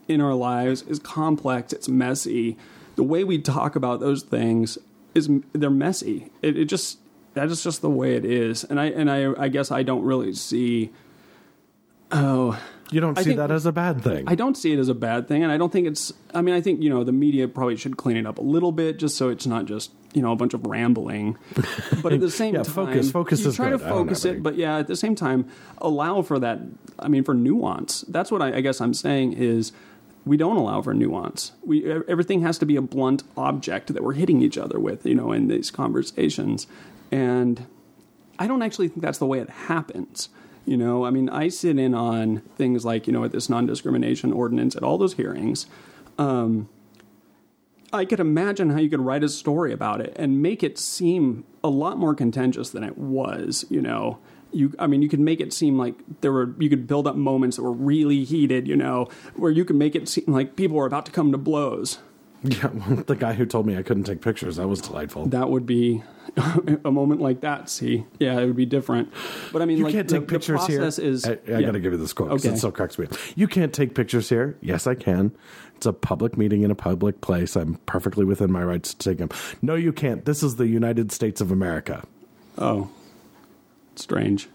in 0.09 0.21
our 0.21 0.35
lives 0.35 0.83
is 0.83 0.99
complex. 0.99 1.73
It's 1.73 1.89
messy. 1.89 2.57
The 2.97 3.03
way 3.03 3.25
we 3.25 3.39
talk 3.39 3.77
about 3.77 4.01
those 4.01 4.23
things 4.23 4.79
is 5.15 5.29
they're 5.53 5.71
messy. 5.71 6.31
It, 6.43 6.59
it 6.59 6.65
just 6.67 6.99
that 7.35 7.49
is 7.49 7.63
just 7.63 7.81
the 7.81 7.91
way 7.91 8.15
it 8.15 8.25
is. 8.25 8.65
And 8.65 8.81
I 8.81 8.87
and 8.87 9.11
I 9.11 9.33
I 9.39 9.49
guess 9.49 9.71
I 9.71 9.83
don't 9.83 10.03
really 10.03 10.35
see. 10.35 10.91
Oh, 12.11 12.61
you 12.93 13.01
don't 13.01 13.19
see 13.19 13.33
that 13.35 13.51
as 13.51 13.65
a 13.65 13.73
bad 13.73 14.03
thing. 14.03 14.25
I 14.27 14.35
don't 14.35 14.55
see 14.55 14.73
it 14.73 14.79
as 14.79 14.91
a 14.91 14.95
bad 14.95 15.27
thing, 15.27 15.43
and 15.43 15.51
I 15.51 15.57
don't 15.57 15.73
think 15.73 15.87
it's. 15.87 16.13
I 16.35 16.43
mean, 16.43 16.55
I 16.55 16.61
think 16.61 16.83
you 16.83 16.91
know 16.91 17.05
the 17.05 17.13
media 17.13 17.49
probably 17.49 17.77
should 17.77 17.97
clean 17.97 18.19
it 18.19 18.27
up 18.27 18.39
a 18.39 18.43
little 18.43 18.71
bit, 18.71 18.99
just 18.99 19.17
so 19.17 19.31
it's 19.31 19.47
not 19.47 19.65
just 19.65 19.93
you 20.13 20.21
know 20.21 20.31
a 20.31 20.37
bunch 20.37 20.53
of 20.53 20.67
rambling. 20.67 21.39
But 22.03 22.13
at 22.13 22.21
the 22.21 22.31
same 22.31 22.55
yeah, 22.55 22.65
time, 22.65 22.75
focus, 22.75 23.11
focus 23.11 23.41
you 23.43 23.51
is 23.51 23.57
try 23.57 23.71
good. 23.71 23.79
to 23.79 23.89
focus 23.89 24.25
it. 24.25 24.43
But 24.43 24.57
yeah, 24.57 24.79
at 24.79 24.89
the 24.89 24.97
same 24.97 25.15
time, 25.15 25.49
allow 25.79 26.23
for 26.23 26.39
that. 26.41 26.59
I 26.99 27.09
mean, 27.09 27.25
for 27.25 27.33
nuance. 27.33 28.03
That's 28.09 28.31
what 28.31 28.43
I, 28.43 28.57
I 28.57 28.61
guess 28.61 28.81
I'm 28.81 28.93
saying 28.93 29.35
is 29.35 29.73
we 30.25 30.37
don't 30.37 30.57
allow 30.57 30.83
for 30.83 30.95
nuance. 30.95 31.53
We 31.65 31.91
everything 32.09 32.43
has 32.43 32.59
to 32.59 32.67
be 32.67 32.77
a 32.77 32.83
blunt 32.83 33.23
object 33.37 33.93
that 33.93 34.03
we're 34.03 34.13
hitting 34.13 34.41
each 34.41 34.57
other 34.57 34.79
with, 34.79 35.05
you 35.05 35.15
know, 35.15 35.33
in 35.33 35.49
these 35.49 35.71
conversations. 35.71 36.67
And 37.11 37.67
I 38.39 38.47
don't 38.47 38.63
actually 38.63 38.89
think 38.89 39.03
that's 39.03 39.19
the 39.19 39.27
way 39.27 39.41
it 39.41 39.51
happens. 39.51 40.29
You 40.65 40.77
know, 40.77 41.05
I 41.05 41.11
mean, 41.11 41.29
I 41.29 41.49
sit 41.49 41.77
in 41.77 41.93
on 41.93 42.39
things 42.57 42.85
like, 42.85 43.07
you 43.07 43.13
know, 43.13 43.25
at 43.25 43.33
this 43.33 43.49
non 43.49 43.67
discrimination 43.67 44.33
ordinance, 44.33 44.77
at 44.77 44.85
all 44.85 44.97
those 44.97 45.15
hearings. 45.15 45.67
Um, 46.19 46.69
I 47.93 48.05
could 48.05 48.21
imagine 48.21 48.71
how 48.71 48.79
you 48.79 48.89
could 48.89 49.01
write 49.01 49.25
a 49.25 49.29
story 49.29 49.73
about 49.73 50.01
it 50.01 50.15
and 50.17 50.41
make 50.41 50.63
it 50.63 50.79
seem 50.79 51.45
a 51.63 51.69
lot 51.69 51.99
more 51.99 52.15
contentious 52.15 52.71
than 52.71 52.85
it 52.85 52.97
was, 52.97 53.67
you 53.69 53.83
know. 53.83 54.19
You, 54.53 54.75
I 54.79 54.87
mean, 54.87 55.03
you 55.03 55.09
could 55.09 55.21
make 55.21 55.41
it 55.41 55.53
seem 55.53 55.79
like 55.79 55.95
there 56.21 56.33
were, 56.33 56.55
you 56.59 56.69
could 56.69 56.87
build 56.87 57.07
up 57.07 57.17
moments 57.17 57.57
that 57.57 57.63
were 57.63 57.73
really 57.73 58.25
heated, 58.25 58.69
you 58.69 58.77
know, 58.77 59.09
where 59.35 59.51
you 59.51 59.65
could 59.65 59.77
make 59.77 59.95
it 59.95 60.09
seem 60.09 60.25
like 60.27 60.57
people 60.57 60.77
were 60.77 60.87
about 60.87 61.07
to 61.07 61.13
come 61.13 61.33
to 61.33 61.39
blows. 61.39 61.99
Yeah, 62.45 62.69
well, 62.69 62.97
the 63.07 63.15
guy 63.15 63.35
who 63.35 63.47
told 63.47 63.67
me 63.67 63.77
I 63.77 63.83
couldn't 63.83 64.05
take 64.05 64.21
pictures, 64.21 64.57
that 64.57 64.67
was 64.67 64.81
delightful. 64.81 65.27
That 65.27 65.49
would 65.49 65.65
be 65.65 66.03
a 66.85 66.91
moment 66.91 67.21
like 67.21 67.43
that. 67.43 67.71
See, 67.71 68.05
yeah, 68.19 68.39
it 68.41 68.47
would 68.47 68.57
be 68.57 68.67
different. 68.67 69.13
But 69.53 69.63
I 69.63 69.65
mean, 69.65 69.79
you 69.79 69.85
like, 69.85 69.93
can't 69.93 70.09
take 70.09 70.23
the, 70.23 70.27
pictures 70.27 70.67
the 70.67 70.73
here. 70.73 70.83
Is, 70.83 71.25
I, 71.25 71.33
I 71.33 71.39
yeah. 71.47 71.63
got 71.63 71.73
to 71.73 71.81
give 71.81 71.93
you 71.93 71.99
this 71.99 72.13
quote 72.13 72.31
because 72.31 72.45
okay. 72.45 72.55
it 72.55 72.59
still 72.59 72.73
cracks 72.73 72.99
me. 72.99 73.07
You 73.37 73.47
can't 73.47 73.73
take 73.73 73.95
pictures 73.95 74.29
here. 74.29 74.59
Yes, 74.61 74.89
I 74.89 74.97
can. 74.97 75.33
It's 75.77 75.87
a 75.87 75.93
public 75.93 76.37
meeting 76.37 76.63
in 76.63 76.71
a 76.71 76.75
public 76.75 77.21
place. 77.21 77.55
I'm 77.55 77.75
perfectly 77.87 78.25
within 78.25 78.51
my 78.51 78.65
rights 78.65 78.93
to 78.95 79.11
take 79.11 79.19
them. 79.19 79.31
No, 79.63 79.75
you 79.77 79.93
can't. 79.93 80.25
This 80.25 80.43
is 80.43 80.57
the 80.57 80.67
United 80.67 81.13
States 81.13 81.41
of 81.41 81.53
America. 81.53 82.05
Oh, 82.59 82.91
strange. 83.97 84.49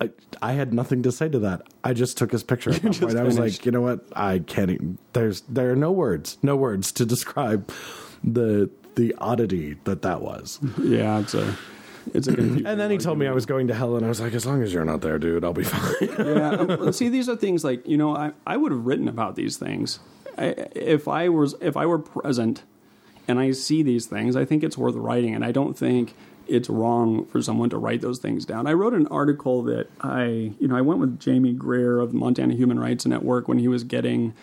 I, 0.00 0.10
I 0.42 0.52
had 0.52 0.74
nothing 0.74 1.02
to 1.04 1.12
say 1.12 1.28
to 1.28 1.38
that. 1.40 1.62
I 1.82 1.94
just 1.94 2.18
took 2.18 2.32
his 2.32 2.42
picture 2.42 2.70
at 2.70 2.82
that 2.82 3.00
point. 3.00 3.16
I 3.16 3.22
was 3.22 3.38
like, 3.38 3.64
you 3.64 3.72
know 3.72 3.80
what? 3.80 4.04
I 4.14 4.40
can't. 4.40 4.70
Even, 4.70 4.98
there's 5.12 5.42
there 5.42 5.72
are 5.72 5.76
no 5.76 5.90
words, 5.90 6.38
no 6.42 6.56
words 6.56 6.92
to 6.92 7.06
describe 7.14 7.70
the 8.22 8.70
the 8.96 9.14
oddity 9.18 9.76
that 9.84 10.02
that 10.02 10.20
was. 10.22 10.58
Yeah, 10.82 11.20
it's 11.20 11.34
a 11.34 11.56
it's 12.12 12.28
a 12.28 12.32
and 12.38 12.64
then 12.66 12.90
he 12.90 12.98
told 12.98 13.18
me 13.18 13.26
I 13.26 13.32
was 13.32 13.46
going 13.46 13.68
to 13.68 13.74
hell, 13.74 13.96
and 13.96 14.04
I 14.04 14.08
was 14.08 14.20
like, 14.20 14.34
as 14.34 14.44
long 14.44 14.62
as 14.62 14.72
you're 14.72 14.84
not 14.84 15.00
there, 15.00 15.18
dude, 15.18 15.44
I'll 15.44 15.52
be 15.52 15.64
fine. 15.64 15.92
yeah. 16.00 16.90
See, 16.90 17.08
these 17.08 17.28
are 17.28 17.36
things 17.36 17.64
like 17.64 17.86
you 17.86 17.96
know, 17.96 18.14
I 18.14 18.32
I 18.46 18.56
would 18.56 18.72
have 18.72 18.84
written 18.84 19.08
about 19.08 19.36
these 19.36 19.56
things 19.56 19.98
I, 20.36 20.46
if 20.74 21.08
I 21.08 21.28
was 21.28 21.54
if 21.60 21.76
I 21.76 21.86
were 21.86 21.98
present 21.98 22.62
and 23.28 23.38
I 23.38 23.50
see 23.52 23.82
these 23.82 24.06
things. 24.06 24.36
I 24.36 24.44
think 24.44 24.62
it's 24.62 24.78
worth 24.78 24.94
writing, 24.94 25.34
and 25.34 25.44
I 25.44 25.52
don't 25.52 25.76
think 25.76 26.14
it's 26.48 26.68
wrong 26.68 27.26
for 27.26 27.42
someone 27.42 27.70
to 27.70 27.78
write 27.78 28.00
those 28.00 28.18
things 28.18 28.44
down. 28.44 28.66
I 28.66 28.72
wrote 28.72 28.94
an 28.94 29.06
article 29.08 29.62
that 29.64 29.88
I, 30.00 30.52
you 30.58 30.68
know, 30.68 30.76
I 30.76 30.80
went 30.80 31.00
with 31.00 31.18
Jamee 31.18 31.56
Greer 31.56 31.98
of 31.98 32.12
the 32.12 32.18
Montana 32.18 32.54
Human 32.54 32.78
Rights 32.78 33.06
Network 33.06 33.48
when 33.48 33.58
he 33.58 33.68
was 33.68 33.84
getting 33.84 34.34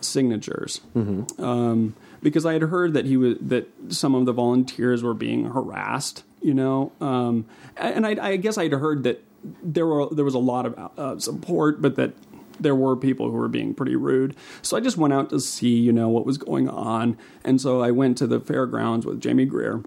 signatures, 0.00 0.80
mm-hmm. 0.96 1.42
um, 1.42 1.94
because 2.22 2.44
I 2.44 2.54
had 2.54 2.62
heard 2.62 2.94
that 2.94 3.06
he 3.06 3.16
was 3.16 3.36
that 3.40 3.68
some 3.88 4.14
of 4.14 4.26
the 4.26 4.32
volunteers 4.32 5.02
were 5.02 5.14
being 5.14 5.46
harassed, 5.46 6.24
you 6.40 6.54
know, 6.54 6.92
um, 7.00 7.46
and 7.76 8.06
I, 8.06 8.16
I, 8.20 8.36
guess 8.36 8.58
I'd 8.58 8.72
heard 8.72 9.04
that 9.04 9.22
there 9.62 9.86
were 9.86 10.08
there 10.10 10.24
was 10.24 10.34
a 10.34 10.40
lot 10.40 10.66
of 10.66 10.90
uh, 10.98 11.18
support, 11.18 11.80
but 11.80 11.96
that 11.96 12.12
there 12.58 12.74
were 12.74 12.96
people 12.96 13.30
who 13.30 13.36
were 13.36 13.48
being 13.48 13.74
pretty 13.74 13.96
rude. 13.96 14.36
So 14.60 14.76
I 14.76 14.80
just 14.80 14.96
went 14.96 15.12
out 15.12 15.30
to 15.30 15.40
see, 15.40 15.76
you 15.76 15.92
know, 15.92 16.08
what 16.08 16.26
was 16.26 16.38
going 16.38 16.68
on, 16.68 17.16
and 17.44 17.60
so 17.60 17.80
I 17.80 17.90
went 17.90 18.18
to 18.18 18.26
the 18.26 18.40
fairgrounds 18.40 19.06
with 19.06 19.20
Jamee 19.20 19.46
Greer 19.46 19.82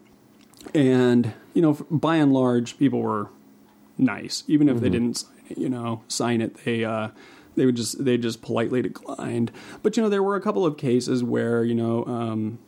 and 0.73 1.33
you 1.53 1.61
know, 1.61 1.73
by 1.89 2.17
and 2.17 2.33
large, 2.33 2.77
people 2.77 3.01
were 3.01 3.29
nice, 3.97 4.43
even 4.47 4.69
if 4.69 4.75
mm-hmm. 4.75 4.83
they 4.83 4.89
didn't, 4.89 5.23
you 5.55 5.69
know, 5.69 6.03
sign 6.07 6.41
it. 6.41 6.63
They 6.65 6.83
uh, 6.83 7.09
they 7.55 7.65
would 7.65 7.75
just 7.75 8.03
they 8.03 8.17
just 8.17 8.41
politely 8.41 8.81
declined. 8.81 9.51
But 9.83 9.97
you 9.97 10.03
know, 10.03 10.09
there 10.09 10.23
were 10.23 10.35
a 10.35 10.41
couple 10.41 10.65
of 10.65 10.77
cases 10.77 11.23
where 11.23 11.63
you 11.63 11.75
know 11.75 12.05
um, 12.05 12.59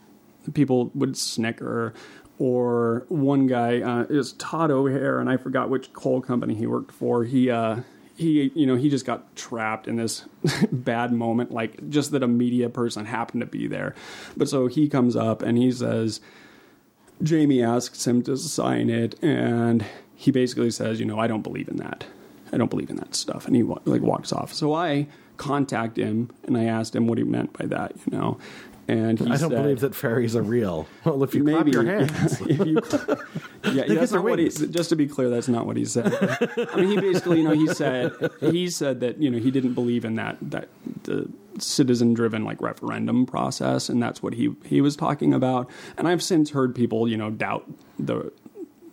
people 0.53 0.91
would 0.95 1.17
snicker. 1.17 1.93
Or 2.39 3.07
one 3.09 3.47
guy 3.47 3.81
uh, 3.81 4.03
is 4.11 4.33
Todd 4.33 4.69
O'Hair, 4.69 5.19
and 5.19 5.27
I 5.27 5.37
forgot 5.37 5.71
which 5.71 5.91
coal 5.91 6.21
company 6.21 6.53
he 6.53 6.67
worked 6.67 6.91
for. 6.91 7.23
He 7.23 7.49
uh, 7.49 7.77
he 8.17 8.51
you 8.55 8.65
know 8.65 8.75
he 8.75 8.89
just 8.89 9.05
got 9.05 9.35
trapped 9.35 9.87
in 9.87 9.95
this 9.95 10.25
bad 10.71 11.13
moment 11.13 11.51
like 11.51 11.89
just 11.89 12.11
that 12.11 12.23
a 12.23 12.27
media 12.27 12.67
person 12.67 13.05
happened 13.05 13.41
to 13.41 13.45
be 13.45 13.67
there 13.67 13.93
but 14.35 14.49
so 14.49 14.67
he 14.67 14.89
comes 14.89 15.15
up 15.15 15.43
and 15.43 15.57
he 15.57 15.71
says 15.71 16.19
Jamee 17.23 17.65
asks 17.65 18.05
him 18.05 18.21
to 18.23 18.37
sign 18.37 18.89
it, 18.89 19.21
and 19.23 19.85
he 20.15 20.31
basically 20.31 20.71
says, 20.71 20.99
you 20.99 21.05
know, 21.05 21.19
I 21.19 21.27
don't 21.27 21.41
believe 21.41 21.67
in 21.67 21.77
that. 21.77 22.05
I 22.51 22.57
don't 22.57 22.69
believe 22.69 22.89
in 22.89 22.95
that 22.97 23.15
stuff, 23.15 23.45
and 23.45 23.55
he 23.55 23.63
like 23.63 24.01
walks 24.01 24.31
off. 24.31 24.53
So 24.53 24.73
I 24.73 25.07
contact 25.37 25.97
him 25.97 26.31
and 26.43 26.57
I 26.57 26.65
asked 26.65 26.95
him 26.95 27.07
what 27.07 27.17
he 27.17 27.23
meant 27.23 27.53
by 27.53 27.65
that, 27.67 27.93
you 28.05 28.17
know, 28.17 28.37
And 28.89 29.21
I 29.21 29.35
don't 29.35 29.37
said, 29.37 29.49
believe 29.49 29.81
that 29.81 29.93
fairies 29.93 30.33
are 30.35 30.41
real. 30.41 30.87
Well, 31.03 31.21
if 31.23 31.35
you 31.35 31.43
maybe 31.43 31.73
clap 31.73 31.85
your 31.85 31.99
hands. 31.99 32.39
if 32.47 32.65
you, 32.65 32.81
yeah, 33.73 33.83
that's 33.93 34.13
not 34.13 34.23
what 34.23 34.39
he, 34.39 34.47
just 34.47 34.89
to 34.89 34.95
be 34.95 35.07
clear, 35.07 35.29
that's 35.29 35.49
not 35.49 35.65
what 35.65 35.75
he 35.75 35.83
said. 35.83 36.13
I 36.71 36.77
mean, 36.77 36.89
he 36.91 36.95
basically, 36.97 37.39
you 37.39 37.43
know, 37.43 37.53
he 37.53 37.67
said 37.67 38.13
he 38.39 38.69
said 38.69 39.01
that 39.01 39.21
you 39.21 39.29
know 39.29 39.39
he 39.39 39.51
didn't 39.51 39.73
believe 39.73 40.05
in 40.05 40.15
that 40.15 40.37
that 40.41 40.69
the 41.03 41.29
citizen 41.59 42.13
driven 42.13 42.45
like 42.45 42.61
referendum 42.61 43.25
process, 43.25 43.89
and 43.89 44.01
that's 44.01 44.23
what 44.23 44.33
he 44.33 44.55
he 44.63 44.79
was 44.79 44.95
talking 44.95 45.33
about. 45.33 45.69
And 45.97 46.07
I've 46.07 46.23
since 46.23 46.51
heard 46.51 46.73
people, 46.73 47.09
you 47.09 47.17
know, 47.17 47.29
doubt 47.29 47.69
the 47.99 48.31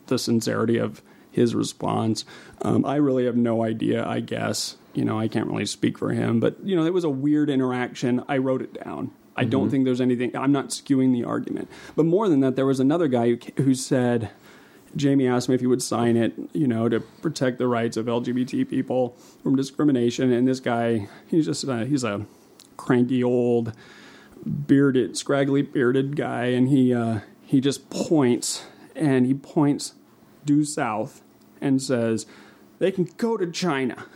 the 0.07 0.19
sincerity 0.19 0.77
of 0.77 1.03
his 1.31 1.55
response. 1.55 2.25
Um, 2.63 2.85
I 2.85 2.97
really 2.97 3.27
have 3.27 3.37
no 3.37 3.63
idea. 3.63 4.05
I 4.05 4.19
guess 4.19 4.77
you 4.93 5.05
know 5.05 5.21
I 5.21 5.29
can't 5.29 5.47
really 5.47 5.67
speak 5.67 5.99
for 5.99 6.11
him, 6.11 6.41
but 6.41 6.57
you 6.65 6.75
know 6.75 6.85
it 6.85 6.93
was 6.93 7.05
a 7.05 7.11
weird 7.11 7.49
interaction. 7.49 8.25
I 8.29 8.39
wrote 8.39 8.61
it 8.61 8.83
down. 8.83 9.13
I 9.37 9.45
don't 9.45 9.71
think 9.71 9.85
there's 9.85 10.01
anything. 10.01 10.37
I'm 10.37 10.53
not 10.53 10.69
skewing 10.69 11.13
the 11.13 11.25
argument, 11.25 11.69
but 11.97 12.07
more 12.07 12.29
than 12.29 12.41
that, 12.41 12.57
there 12.57 12.67
was 12.67 12.81
another 12.81 13.09
guy 13.09 13.31
who, 13.31 13.63
who 13.63 13.75
said. 13.75 14.31
Jamee 14.97 15.27
asked 15.27 15.49
me 15.49 15.57
if 15.57 15.61
he 15.61 15.67
would 15.67 15.83
sign 15.83 16.17
it, 16.17 16.35
you 16.53 16.69
know, 16.69 16.89
to 16.89 17.01
protect 17.01 17.59
the 17.59 17.67
rights 17.67 17.97
of 17.97 18.07
LGBT 18.07 18.71
people 18.71 19.17
from 19.43 19.57
discrimination. 19.57 20.33
And 20.33 20.47
this 20.47 20.61
guy, 20.61 21.09
he's 21.27 21.47
just 21.47 21.67
uh, 21.69 21.85
he's 21.85 22.05
a 22.05 22.25
cranky 22.77 23.25
old 23.25 23.73
bearded, 24.47 25.17
scraggly 25.17 25.63
bearded 25.63 26.15
guy, 26.15 26.45
and 26.47 26.69
he 26.69 26.95
uh, 26.95 27.21
he 27.45 27.61
just 27.61 27.91
points 27.91 28.67
and 28.95 29.27
he 29.27 29.35
points 29.35 29.95
due 30.45 30.65
south 30.65 31.23
and 31.61 31.81
says 31.81 32.27
they 32.79 32.91
can 32.91 33.09
go 33.17 33.37
to 33.37 33.51
China. 33.51 34.07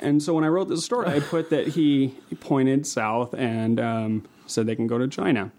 And 0.00 0.22
so 0.22 0.34
when 0.34 0.44
I 0.44 0.48
wrote 0.48 0.68
this 0.68 0.84
story, 0.84 1.08
I 1.08 1.20
put 1.20 1.50
that 1.50 1.68
he, 1.68 2.14
pointed 2.40 2.86
south 2.86 3.34
and 3.34 3.80
um, 3.80 4.24
said 4.46 4.66
they 4.66 4.76
can 4.76 4.86
go 4.86 4.98
to 4.98 5.08
China. 5.08 5.50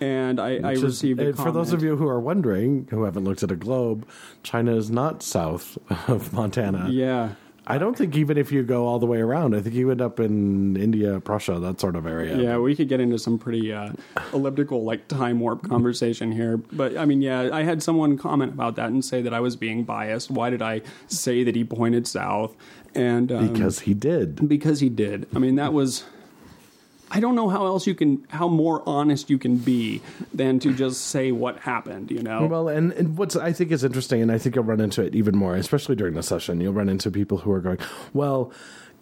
And 0.00 0.38
I, 0.38 0.56
I 0.56 0.60
Which 0.70 0.76
is- 0.76 0.82
received 0.84 1.20
a 1.20 1.32
for 1.32 1.50
those 1.50 1.72
of 1.72 1.82
you 1.82 1.96
who 1.96 2.06
are 2.06 2.20
wondering, 2.20 2.86
who 2.90 3.02
haven't 3.04 3.24
looked 3.24 3.42
at 3.42 3.50
a 3.50 3.56
globe, 3.56 4.06
China 4.42 4.76
is 4.76 4.90
not 4.90 5.22
south 5.22 5.76
of 6.08 6.32
Montana. 6.32 6.88
yeah, 6.90 7.30
I 7.70 7.76
don't 7.76 7.98
think 7.98 8.16
even 8.16 8.38
if 8.38 8.50
you 8.52 8.62
go 8.62 8.86
all 8.86 8.98
the 8.98 9.04
way 9.06 9.18
around, 9.18 9.54
I 9.54 9.60
think 9.60 9.74
you 9.74 9.90
end 9.90 10.00
up 10.00 10.20
in 10.20 10.76
India, 10.76 11.20
Prussia, 11.20 11.58
that 11.58 11.80
sort 11.80 11.96
of 11.96 12.06
area. 12.06 12.38
Yeah, 12.38 12.56
we 12.58 12.74
could 12.74 12.88
get 12.88 12.98
into 13.00 13.18
some 13.18 13.38
pretty 13.38 13.72
uh, 13.74 13.92
elliptical, 14.32 14.84
like 14.84 15.06
time 15.08 15.38
warp 15.40 15.68
conversation 15.68 16.32
here. 16.32 16.56
But 16.56 16.96
I 16.96 17.04
mean, 17.04 17.20
yeah, 17.20 17.50
I 17.52 17.64
had 17.64 17.82
someone 17.82 18.16
comment 18.16 18.52
about 18.54 18.76
that 18.76 18.88
and 18.90 19.04
say 19.04 19.20
that 19.20 19.34
I 19.34 19.40
was 19.40 19.56
being 19.56 19.82
biased. 19.84 20.30
Why 20.30 20.48
did 20.48 20.62
I 20.62 20.80
say 21.08 21.42
that 21.44 21.54
he 21.56 21.64
pointed 21.64 22.06
south? 22.06 22.56
And 22.94 23.30
um, 23.30 23.52
Because 23.52 23.80
he 23.80 23.94
did. 23.94 24.48
because 24.48 24.80
he 24.80 24.88
did. 24.88 25.26
I 25.34 25.38
mean, 25.38 25.56
that 25.56 25.72
was. 25.72 26.04
I 27.10 27.20
don't 27.20 27.34
know 27.34 27.48
how 27.48 27.64
else 27.64 27.86
you 27.86 27.94
can, 27.94 28.26
how 28.28 28.48
more 28.48 28.82
honest 28.86 29.30
you 29.30 29.38
can 29.38 29.56
be 29.56 30.02
than 30.34 30.58
to 30.58 30.74
just 30.74 31.06
say 31.06 31.32
what 31.32 31.58
happened. 31.60 32.10
You 32.10 32.22
know. 32.22 32.46
Well, 32.46 32.68
and, 32.68 32.92
and 32.92 33.16
what's 33.16 33.34
I 33.34 33.52
think 33.52 33.70
is 33.70 33.82
interesting, 33.82 34.20
and 34.20 34.30
I 34.30 34.36
think 34.36 34.54
you'll 34.56 34.64
run 34.64 34.80
into 34.80 35.02
it 35.02 35.14
even 35.14 35.34
more, 35.36 35.54
especially 35.54 35.96
during 35.96 36.14
the 36.14 36.22
session. 36.22 36.60
You'll 36.60 36.74
run 36.74 36.88
into 36.88 37.10
people 37.10 37.38
who 37.38 37.52
are 37.52 37.60
going, 37.60 37.78
"Well, 38.12 38.52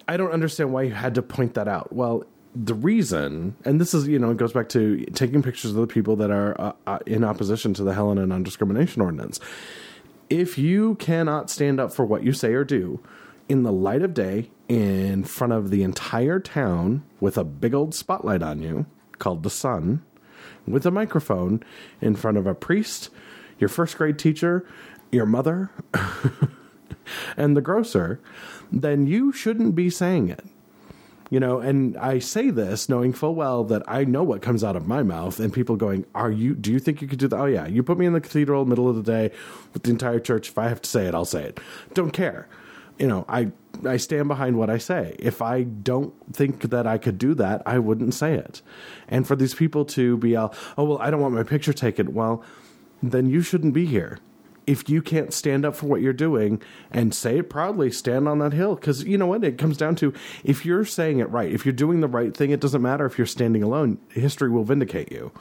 I 0.06 0.16
don't 0.16 0.30
understand 0.30 0.72
why 0.72 0.82
you 0.82 0.92
had 0.92 1.16
to 1.16 1.22
point 1.22 1.54
that 1.54 1.66
out." 1.66 1.92
Well, 1.92 2.24
the 2.54 2.74
reason, 2.74 3.56
and 3.64 3.80
this 3.80 3.92
is 3.92 4.06
you 4.06 4.18
know, 4.20 4.30
it 4.30 4.36
goes 4.36 4.52
back 4.52 4.68
to 4.70 5.04
taking 5.06 5.42
pictures 5.42 5.72
of 5.72 5.76
the 5.76 5.86
people 5.86 6.14
that 6.16 6.30
are 6.30 6.60
uh, 6.60 6.72
uh, 6.86 6.98
in 7.06 7.24
opposition 7.24 7.74
to 7.74 7.82
the 7.82 7.92
Helena 7.92 8.24
non-discrimination 8.24 9.02
ordinance. 9.02 9.40
If 10.30 10.58
you 10.58 10.94
cannot 10.96 11.50
stand 11.50 11.80
up 11.80 11.92
for 11.92 12.04
what 12.04 12.22
you 12.22 12.32
say 12.32 12.52
or 12.54 12.64
do 12.64 13.00
in 13.48 13.62
the 13.62 13.72
light 13.72 14.02
of 14.02 14.14
day 14.14 14.50
in 14.68 15.24
front 15.24 15.52
of 15.52 15.70
the 15.70 15.82
entire 15.82 16.40
town 16.40 17.04
with 17.20 17.38
a 17.38 17.44
big 17.44 17.74
old 17.74 17.94
spotlight 17.94 18.42
on 18.42 18.60
you 18.60 18.86
called 19.18 19.42
the 19.42 19.50
sun 19.50 20.02
with 20.66 20.84
a 20.84 20.90
microphone 20.90 21.62
in 22.00 22.16
front 22.16 22.36
of 22.36 22.46
a 22.46 22.54
priest, 22.54 23.10
your 23.58 23.68
first 23.68 23.96
grade 23.96 24.18
teacher, 24.18 24.66
your 25.12 25.26
mother, 25.26 25.70
and 27.36 27.56
the 27.56 27.60
grocer, 27.60 28.20
then 28.72 29.06
you 29.06 29.32
shouldn't 29.32 29.74
be 29.74 29.88
saying 29.88 30.28
it. 30.28 30.44
You 31.28 31.40
know, 31.40 31.58
and 31.58 31.96
I 31.96 32.20
say 32.20 32.50
this 32.50 32.88
knowing 32.88 33.12
full 33.12 33.34
well 33.34 33.64
that 33.64 33.82
I 33.88 34.04
know 34.04 34.22
what 34.22 34.42
comes 34.42 34.62
out 34.62 34.76
of 34.76 34.86
my 34.86 35.02
mouth, 35.02 35.40
and 35.40 35.52
people 35.52 35.74
going, 35.74 36.06
"Are 36.14 36.30
you? 36.30 36.54
Do 36.54 36.72
you 36.72 36.78
think 36.78 37.02
you 37.02 37.08
could 37.08 37.18
do 37.18 37.26
that?" 37.26 37.36
Oh 37.36 37.46
yeah, 37.46 37.66
you 37.66 37.82
put 37.82 37.98
me 37.98 38.06
in 38.06 38.12
the 38.12 38.20
cathedral, 38.20 38.64
middle 38.64 38.88
of 38.88 38.94
the 38.94 39.02
day, 39.02 39.34
with 39.72 39.82
the 39.82 39.90
entire 39.90 40.20
church. 40.20 40.50
If 40.50 40.58
I 40.58 40.68
have 40.68 40.80
to 40.82 40.88
say 40.88 41.06
it, 41.06 41.14
I'll 41.14 41.24
say 41.24 41.42
it. 41.42 41.58
Don't 41.94 42.12
care. 42.12 42.48
You 42.98 43.06
know, 43.06 43.24
I 43.28 43.52
I 43.84 43.98
stand 43.98 44.28
behind 44.28 44.56
what 44.56 44.70
I 44.70 44.78
say. 44.78 45.16
If 45.18 45.42
I 45.42 45.64
don't 45.64 46.14
think 46.32 46.62
that 46.70 46.86
I 46.86 46.98
could 46.98 47.18
do 47.18 47.34
that, 47.34 47.62
I 47.66 47.78
wouldn't 47.78 48.14
say 48.14 48.34
it. 48.34 48.62
And 49.08 49.26
for 49.26 49.36
these 49.36 49.54
people 49.54 49.84
to 49.86 50.16
be 50.16 50.34
all, 50.34 50.54
"Oh 50.78 50.84
well, 50.84 50.98
I 50.98 51.10
don't 51.10 51.20
want 51.20 51.34
my 51.34 51.42
picture 51.42 51.72
taken," 51.72 52.14
well, 52.14 52.42
then 53.02 53.26
you 53.26 53.42
shouldn't 53.42 53.74
be 53.74 53.86
here 53.86 54.18
if 54.66 54.88
you 54.88 55.00
can't 55.00 55.32
stand 55.32 55.64
up 55.64 55.76
for 55.76 55.86
what 55.86 56.00
you're 56.00 56.12
doing 56.12 56.60
and 56.90 57.14
say 57.14 57.38
it 57.38 57.48
proudly, 57.48 57.90
stand 57.90 58.28
on 58.28 58.40
that 58.40 58.52
hill. 58.52 58.74
Because 58.74 59.04
you 59.04 59.16
know 59.16 59.26
what? 59.26 59.44
It 59.44 59.58
comes 59.58 59.76
down 59.76 59.94
to 59.96 60.12
if 60.44 60.66
you're 60.66 60.84
saying 60.84 61.20
it 61.20 61.30
right, 61.30 61.52
if 61.52 61.64
you're 61.64 61.72
doing 61.72 62.00
the 62.00 62.08
right 62.08 62.36
thing, 62.36 62.50
it 62.50 62.60
doesn't 62.60 62.82
matter 62.82 63.06
if 63.06 63.16
you're 63.16 63.26
standing 63.26 63.62
alone. 63.62 63.98
History 64.10 64.50
will 64.50 64.64
vindicate 64.64 65.12
you. 65.12 65.32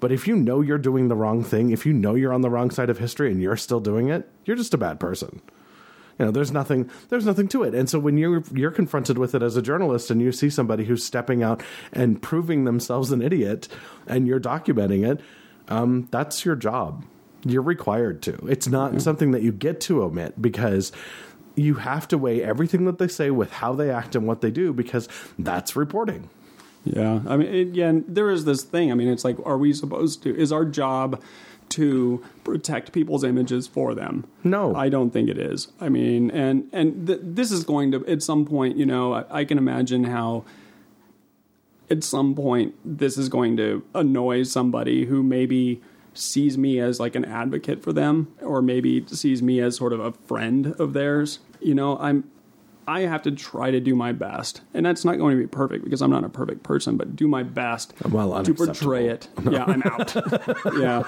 But 0.00 0.12
if 0.12 0.28
you 0.28 0.36
know 0.36 0.60
you're 0.60 0.78
doing 0.78 1.08
the 1.08 1.16
wrong 1.16 1.42
thing, 1.42 1.70
if 1.70 1.84
you 1.84 1.92
know 1.92 2.14
you're 2.14 2.32
on 2.32 2.42
the 2.42 2.50
wrong 2.50 2.70
side 2.70 2.90
of 2.90 2.98
history 2.98 3.32
and 3.32 3.42
you're 3.42 3.56
still 3.56 3.80
doing 3.80 4.08
it, 4.08 4.28
you're 4.44 4.56
just 4.56 4.74
a 4.74 4.78
bad 4.78 5.00
person. 5.00 5.40
You 6.18 6.26
know, 6.26 6.30
there's 6.30 6.50
nothing 6.50 6.90
there's 7.08 7.26
nothing 7.26 7.48
to 7.48 7.62
it. 7.62 7.74
And 7.74 7.88
so 7.88 7.98
when 7.98 8.18
you're 8.18 8.42
you're 8.52 8.70
confronted 8.70 9.18
with 9.18 9.34
it 9.34 9.42
as 9.42 9.56
a 9.56 9.62
journalist 9.62 10.10
and 10.10 10.20
you 10.20 10.32
see 10.32 10.50
somebody 10.50 10.84
who's 10.84 11.04
stepping 11.04 11.42
out 11.42 11.62
and 11.92 12.20
proving 12.20 12.64
themselves 12.64 13.12
an 13.12 13.22
idiot 13.22 13.68
and 14.06 14.26
you're 14.26 14.40
documenting 14.40 15.08
it, 15.08 15.20
um, 15.68 16.08
that's 16.10 16.44
your 16.44 16.56
job. 16.56 17.04
You're 17.44 17.62
required 17.62 18.20
to. 18.22 18.34
It's 18.48 18.66
not 18.66 19.00
something 19.00 19.30
that 19.30 19.42
you 19.42 19.52
get 19.52 19.80
to 19.82 20.02
omit 20.02 20.42
because 20.42 20.90
you 21.54 21.74
have 21.74 22.08
to 22.08 22.18
weigh 22.18 22.42
everything 22.42 22.84
that 22.86 22.98
they 22.98 23.08
say 23.08 23.30
with 23.30 23.52
how 23.52 23.74
they 23.74 23.90
act 23.90 24.16
and 24.16 24.26
what 24.26 24.40
they 24.40 24.50
do 24.50 24.72
because 24.72 25.08
that's 25.38 25.76
reporting. 25.76 26.30
Yeah, 26.84 27.20
I 27.26 27.36
mean, 27.36 27.54
again, 27.54 28.04
there 28.08 28.30
is 28.30 28.44
this 28.44 28.62
thing. 28.62 28.90
I 28.90 28.94
mean, 28.94 29.08
it's 29.08 29.24
like, 29.24 29.36
are 29.44 29.58
we 29.58 29.72
supposed 29.72 30.22
to? 30.22 30.36
Is 30.36 30.52
our 30.52 30.64
job 30.64 31.22
to 31.70 32.24
protect 32.44 32.92
people's 32.92 33.24
images 33.24 33.66
for 33.66 33.94
them? 33.94 34.26
No. 34.44 34.74
I 34.74 34.88
don't 34.88 35.10
think 35.10 35.28
it 35.28 35.38
is. 35.38 35.68
I 35.80 35.88
mean, 35.88 36.30
and 36.30 36.68
and 36.72 37.06
th- 37.06 37.20
this 37.22 37.50
is 37.50 37.64
going 37.64 37.92
to 37.92 38.06
at 38.06 38.22
some 38.22 38.44
point. 38.44 38.76
You 38.76 38.86
know, 38.86 39.14
I, 39.14 39.40
I 39.40 39.44
can 39.44 39.58
imagine 39.58 40.04
how 40.04 40.44
at 41.90 42.04
some 42.04 42.34
point 42.34 42.74
this 42.84 43.16
is 43.16 43.28
going 43.28 43.56
to 43.56 43.82
annoy 43.94 44.42
somebody 44.42 45.06
who 45.06 45.22
maybe 45.22 45.80
sees 46.14 46.58
me 46.58 46.80
as 46.80 46.98
like 46.98 47.14
an 47.14 47.24
advocate 47.24 47.82
for 47.82 47.92
them 47.92 48.32
or 48.42 48.60
maybe 48.60 49.04
sees 49.06 49.42
me 49.42 49.60
as 49.60 49.76
sort 49.76 49.92
of 49.92 50.00
a 50.00 50.12
friend 50.12 50.74
of 50.78 50.92
theirs 50.92 51.38
you 51.60 51.74
know 51.74 51.96
i'm 51.98 52.28
i 52.88 53.00
have 53.02 53.22
to 53.22 53.30
try 53.30 53.70
to 53.70 53.80
do 53.80 53.94
my 53.94 54.12
best 54.12 54.62
and 54.74 54.84
that's 54.86 55.04
not 55.04 55.18
going 55.18 55.36
to 55.36 55.40
be 55.42 55.46
perfect 55.46 55.84
because 55.84 56.00
i'm 56.02 56.10
not 56.10 56.24
a 56.24 56.28
perfect 56.28 56.62
person 56.62 56.96
but 56.96 57.14
do 57.14 57.28
my 57.28 57.42
best 57.42 57.92
Well, 58.08 58.42
to 58.42 58.54
portray 58.54 59.08
it. 59.08 59.28
yeah 59.50 59.64
i'm 59.66 59.82
out. 59.84 60.14
Yeah. 60.78 61.02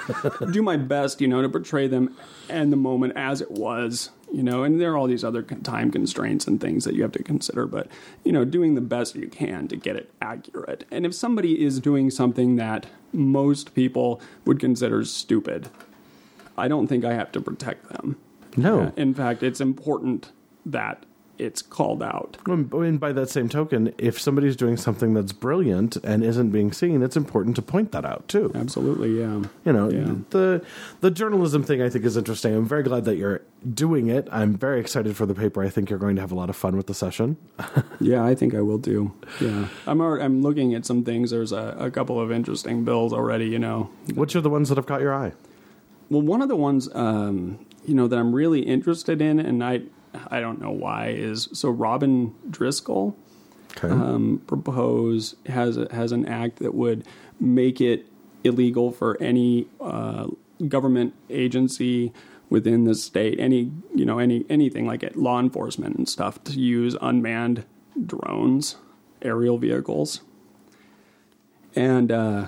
Do 0.52 0.62
my 0.62 0.76
best 0.76 1.20
you 1.20 1.28
know 1.28 1.40
to 1.42 1.48
portray 1.48 1.86
them 1.88 2.14
and 2.48 2.72
the 2.72 2.76
moment 2.76 3.14
as 3.16 3.40
it 3.40 3.50
was 3.50 4.10
you 4.32 4.42
know 4.42 4.62
and 4.62 4.80
there 4.80 4.92
are 4.92 4.96
all 4.96 5.06
these 5.08 5.24
other 5.24 5.42
time 5.42 5.90
constraints 5.90 6.46
and 6.46 6.60
things 6.60 6.84
that 6.84 6.94
you 6.94 7.02
have 7.02 7.12
to 7.12 7.22
consider 7.22 7.66
but 7.66 7.88
you 8.24 8.32
know 8.32 8.44
doing 8.44 8.74
the 8.74 8.80
best 8.80 9.14
you 9.16 9.28
can 9.28 9.66
to 9.68 9.76
get 9.76 9.96
it 9.96 10.10
accurate. 10.22 10.84
And 10.90 11.04
if 11.06 11.14
somebody 11.14 11.64
is 11.64 11.80
doing 11.80 12.10
something 12.10 12.56
that 12.56 12.86
most 13.12 13.74
people 13.74 14.20
would 14.44 14.60
consider 14.60 15.04
stupid 15.04 15.68
i 16.58 16.68
don't 16.68 16.86
think 16.88 17.04
i 17.04 17.12
have 17.14 17.32
to 17.32 17.40
protect 17.40 17.88
them. 17.88 18.16
No. 18.56 18.80
Uh, 18.80 18.90
in 18.96 19.14
fact 19.14 19.42
it's 19.42 19.60
important 19.60 20.32
that 20.66 21.04
it's 21.41 21.62
called 21.62 22.03
out 22.03 22.36
And 22.47 23.01
by 23.01 23.12
that 23.12 23.30
same 23.30 23.49
token, 23.49 23.93
if 23.99 24.20
somebody's 24.20 24.57
doing 24.57 24.76
something 24.76 25.14
that's 25.14 25.32
brilliant 25.32 25.97
and 26.05 26.22
isn't 26.22 26.51
being 26.51 26.70
seen, 26.72 27.03
it's 27.03 27.16
important 27.16 27.57
to 27.57 27.62
point 27.62 27.93
that 27.93 28.05
out 28.05 28.28
too. 28.28 28.53
absolutely 28.55 29.18
yeah 29.18 29.43
You 29.64 29.72
know, 29.72 29.91
Yeah. 29.91 30.14
the 30.30 30.62
the 31.01 31.11
journalism 31.11 31.62
thing 31.62 31.80
I 31.82 31.88
think 31.88 32.05
is 32.05 32.16
interesting. 32.16 32.55
I'm 32.55 32.66
very 32.66 32.82
glad 32.82 33.05
that 33.07 33.16
you're 33.16 33.41
doing 33.84 34.09
it. 34.09 34.28
I'm 34.30 34.53
very 34.66 34.78
excited 34.80 35.16
for 35.16 35.26
the 35.26 35.34
paper. 35.34 35.62
I 35.62 35.68
think 35.70 35.91
you're 35.91 35.99
going 36.07 36.16
to 36.16 36.22
have 36.22 36.32
a 36.32 36.34
lot 36.43 36.49
of 36.51 36.57
fun 36.57 36.76
with 36.76 36.86
the 36.86 36.95
session. 36.95 37.36
Yeah, 38.03 38.24
I 38.24 38.34
think 38.34 38.55
I 38.55 38.62
will 38.62 38.78
too. 38.78 39.12
Yeah, 39.41 39.68
I'm 39.86 40.01
already, 40.01 40.24
I'm 40.24 40.41
looking 40.43 40.74
at 40.74 40.86
some 40.86 41.05
things. 41.05 41.30
There's 41.30 41.53
a, 41.53 41.76
a 41.78 41.91
couple 41.91 42.18
of 42.18 42.32
interesting 42.32 42.82
bills 42.84 43.12
already. 43.12 43.47
You 43.55 43.59
know, 43.59 43.91
Which 44.14 44.34
are 44.36 44.41
the 44.41 44.49
ones 44.51 44.68
that 44.70 44.78
have 44.78 44.86
caught 44.86 45.03
your 45.03 45.14
eye? 45.14 45.32
well, 46.09 46.22
one 46.22 46.41
of 46.43 46.49
the 46.49 46.57
ones 46.57 46.88
um, 46.95 47.59
you 47.84 47.95
know 47.95 48.09
that 48.09 48.18
I'm 48.18 48.34
really 48.34 48.61
interested 48.61 49.20
in, 49.20 49.38
and 49.38 49.62
I 49.62 49.82
I 50.28 50.40
don't 50.40 50.61
know 50.61 50.70
why 50.72 51.08
is 51.08 51.48
so 51.52 51.70
Robyn 51.70 52.34
Driscoll 52.50 53.16
Okay. 53.76 53.88
um, 53.88 54.42
propose 54.48 55.36
has 55.46 55.76
a, 55.76 55.86
has 55.94 56.11
an 56.11 56.26
act 56.26 56.58
that 56.58 56.74
would 56.74 57.06
make 57.38 57.80
it 57.80 58.06
illegal 58.42 58.90
for 58.90 59.16
any 59.22 59.68
uh, 59.80 60.26
government 60.66 61.14
agency 61.30 62.12
within 62.48 62.82
the 62.82 62.96
state, 62.96 63.38
any 63.38 63.70
you 63.94 64.04
know 64.04 64.18
any 64.18 64.44
anything 64.50 64.86
like 64.86 65.04
it, 65.04 65.14
law 65.16 65.38
enforcement 65.38 65.96
and 65.96 66.08
stuff, 66.08 66.42
to 66.44 66.58
use 66.58 66.96
unmanned 67.00 67.64
drones, 68.06 68.74
aerial 69.22 69.56
vehicles, 69.56 70.20
and 71.76 72.11
uh, 72.11 72.46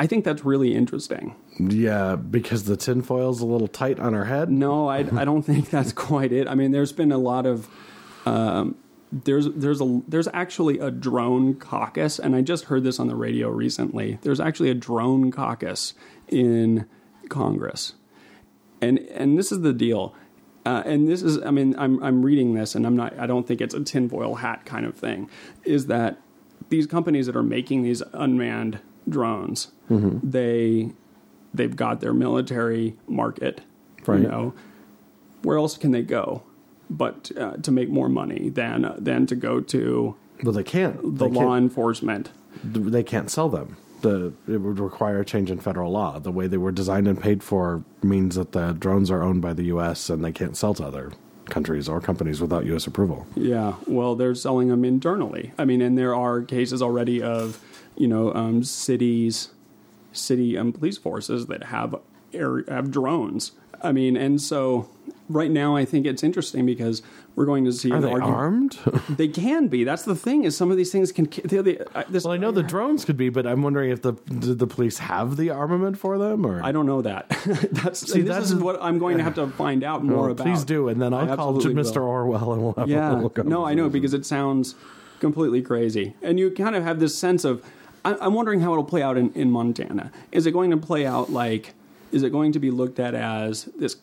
I 0.00 0.06
think 0.06 0.24
that's 0.24 0.42
really 0.44 0.74
interesting. 0.74 1.36
Yeah, 1.58 2.16
because 2.16 2.64
the 2.64 2.76
tinfoil's 2.76 3.40
a 3.40 3.46
little 3.46 3.68
tight 3.68 4.00
on 4.00 4.14
her 4.14 4.24
head. 4.24 4.50
No, 4.50 4.88
I, 4.88 4.98
I 5.16 5.24
don't 5.24 5.42
think 5.42 5.70
that's 5.70 5.92
quite 5.92 6.32
it. 6.32 6.48
I 6.48 6.54
mean, 6.54 6.72
there's 6.72 6.92
been 6.92 7.12
a 7.12 7.18
lot 7.18 7.46
of 7.46 7.68
um, 8.26 8.76
there's 9.12 9.48
there's 9.50 9.80
a 9.82 10.00
there's 10.08 10.28
actually 10.32 10.78
a 10.78 10.90
drone 10.90 11.54
caucus, 11.54 12.18
and 12.18 12.34
I 12.34 12.40
just 12.40 12.64
heard 12.64 12.84
this 12.84 12.98
on 12.98 13.08
the 13.08 13.16
radio 13.16 13.48
recently. 13.50 14.18
There's 14.22 14.40
actually 14.40 14.70
a 14.70 14.74
drone 14.74 15.30
caucus 15.30 15.92
in 16.28 16.86
Congress, 17.28 17.94
and 18.80 18.98
and 18.98 19.38
this 19.38 19.52
is 19.52 19.60
the 19.60 19.72
deal. 19.74 20.14
Uh, 20.64 20.80
and 20.86 21.08
this 21.08 21.22
is, 21.22 21.42
I 21.42 21.50
mean, 21.50 21.74
I'm 21.76 22.02
I'm 22.02 22.24
reading 22.24 22.54
this, 22.54 22.74
and 22.74 22.86
I'm 22.86 22.96
not. 22.96 23.18
I 23.18 23.26
don't 23.26 23.46
think 23.46 23.60
it's 23.60 23.74
a 23.74 23.82
tinfoil 23.82 24.36
hat 24.36 24.64
kind 24.64 24.86
of 24.86 24.94
thing. 24.96 25.28
Is 25.64 25.86
that 25.88 26.18
these 26.68 26.86
companies 26.86 27.26
that 27.26 27.34
are 27.36 27.42
making 27.42 27.82
these 27.82 28.00
unmanned 28.12 28.78
drones, 29.08 29.72
Mm-hmm. 29.90 30.30
they 30.30 30.92
they've 31.54 31.74
got 31.76 32.00
their 32.00 32.12
military 32.14 32.96
market. 33.06 33.60
Right. 34.06 34.20
You 34.20 34.28
know, 34.28 34.54
where 35.42 35.56
else 35.58 35.76
can 35.76 35.90
they 35.92 36.02
go? 36.02 36.42
But 36.90 37.30
uh, 37.38 37.56
to 37.58 37.70
make 37.70 37.88
more 37.88 38.08
money 38.08 38.48
than 38.50 38.94
than 38.98 39.26
to 39.26 39.34
go 39.36 39.60
to 39.60 40.14
Well, 40.42 40.52
they 40.52 40.62
can't. 40.64 41.00
the 41.18 41.28
they 41.28 41.34
law 41.34 41.52
can't, 41.52 41.62
enforcement. 41.64 42.30
they 42.64 43.02
can't 43.02 43.30
sell 43.30 43.48
them. 43.48 43.76
The 44.02 44.32
it 44.48 44.58
would 44.60 44.78
require 44.80 45.20
a 45.20 45.24
change 45.24 45.50
in 45.50 45.58
federal 45.60 45.92
law. 45.92 46.18
The 46.18 46.32
way 46.32 46.48
they 46.48 46.58
were 46.58 46.72
designed 46.72 47.06
and 47.08 47.20
paid 47.20 47.42
for 47.42 47.84
means 48.02 48.34
that 48.34 48.52
the 48.52 48.72
drones 48.72 49.10
are 49.10 49.22
owned 49.22 49.40
by 49.42 49.52
the 49.54 49.64
U.S. 49.66 50.10
and 50.10 50.24
they 50.24 50.32
can't 50.32 50.56
sell 50.56 50.74
to 50.74 50.84
other 50.84 51.12
countries 51.46 51.88
or 51.88 52.00
companies 52.00 52.40
without 52.40 52.64
U.S. 52.66 52.86
approval. 52.86 53.26
Yeah, 53.36 53.74
well, 53.86 54.14
they're 54.16 54.34
selling 54.34 54.68
them 54.68 54.84
internally. 54.84 55.52
I 55.58 55.64
mean, 55.64 55.80
and 55.80 55.96
there 55.96 56.14
are 56.14 56.42
cases 56.42 56.82
already 56.82 57.22
of, 57.22 57.60
you 57.96 58.08
know, 58.08 58.32
um, 58.34 58.64
cities, 58.64 59.50
city 60.12 60.56
and 60.56 60.74
police 60.74 60.98
forces 60.98 61.46
that 61.46 61.64
have 61.64 61.94
air, 62.32 62.64
have 62.68 62.90
drones. 62.90 63.52
I 63.84 63.90
mean, 63.90 64.16
and 64.16 64.40
so 64.40 64.88
right 65.28 65.50
now 65.50 65.74
I 65.74 65.84
think 65.84 66.06
it's 66.06 66.22
interesting 66.22 66.64
because 66.66 67.02
we're 67.34 67.46
going 67.46 67.64
to 67.64 67.72
see 67.72 67.90
Are 67.90 67.96
an 67.96 68.02
they 68.02 68.10
argument- 68.12 68.36
armed? 68.36 68.78
They 69.16 69.26
can 69.26 69.66
be. 69.66 69.82
That's 69.82 70.04
the 70.04 70.14
thing. 70.14 70.44
Is 70.44 70.56
some 70.56 70.70
of 70.70 70.76
these 70.76 70.92
things 70.92 71.10
can. 71.10 71.28
They're 71.44 71.62
the, 71.64 71.80
I- 71.92 72.04
this, 72.08 72.22
well, 72.22 72.32
I 72.32 72.36
know 72.36 72.52
the 72.52 72.62
drones 72.62 73.04
could 73.04 73.16
be, 73.16 73.28
but 73.28 73.44
I'm 73.44 73.60
wondering 73.62 73.90
if 73.90 74.02
the 74.02 74.12
did 74.12 74.60
the 74.60 74.68
police 74.68 74.98
have 74.98 75.36
the 75.36 75.50
armament 75.50 75.98
for 75.98 76.16
them, 76.16 76.46
or 76.46 76.62
I 76.62 76.70
don't 76.70 76.86
know 76.86 77.02
that. 77.02 77.28
that's 77.72 78.00
See, 78.12 78.20
this 78.20 78.28
that's- 78.28 78.50
is 78.52 78.54
what 78.54 78.80
I'm 78.80 78.98
going 79.00 79.16
to 79.18 79.24
have 79.24 79.34
to 79.34 79.48
find 79.48 79.82
out 79.82 80.04
more 80.04 80.22
Well, 80.22 80.30
about. 80.32 80.46
please 80.46 80.64
do, 80.64 80.86
and 80.88 81.02
then 81.02 81.12
I 81.12 81.26
I'll 81.30 81.36
call 81.36 81.54
Mr. 81.60 81.96
will. 81.96 82.02
Orwell 82.04 82.52
and 82.52 82.62
we'll 82.62 82.74
have 82.74 82.88
a 82.88 82.90
Yeah, 82.90 83.12
little 83.14 83.44
no, 83.44 83.64
I 83.64 83.74
know 83.74 83.88
because 83.88 84.14
it 84.14 84.24
sounds 84.24 84.76
completely 85.18 85.60
crazy, 85.62 86.14
and 86.22 86.38
you 86.38 86.52
kind 86.52 86.76
of 86.76 86.84
have 86.84 87.00
this 87.00 87.18
sense 87.18 87.44
of. 87.44 87.64
I- 88.04 88.16
I'm 88.20 88.34
wondering 88.34 88.60
how 88.60 88.72
it'll 88.72 88.84
play 88.84 89.02
out 89.02 89.16
in, 89.16 89.32
in 89.34 89.50
Montana. 89.50 90.10
Is 90.32 90.46
it 90.46 90.52
going 90.52 90.70
to 90.70 90.76
play 90.76 91.06
out 91.06 91.30
like? 91.30 91.74
Is 92.10 92.22
it 92.22 92.30
going 92.30 92.52
to 92.52 92.58
be 92.58 92.70
looked 92.70 92.98
at 93.00 93.14
as 93.14 93.64
this 93.76 93.96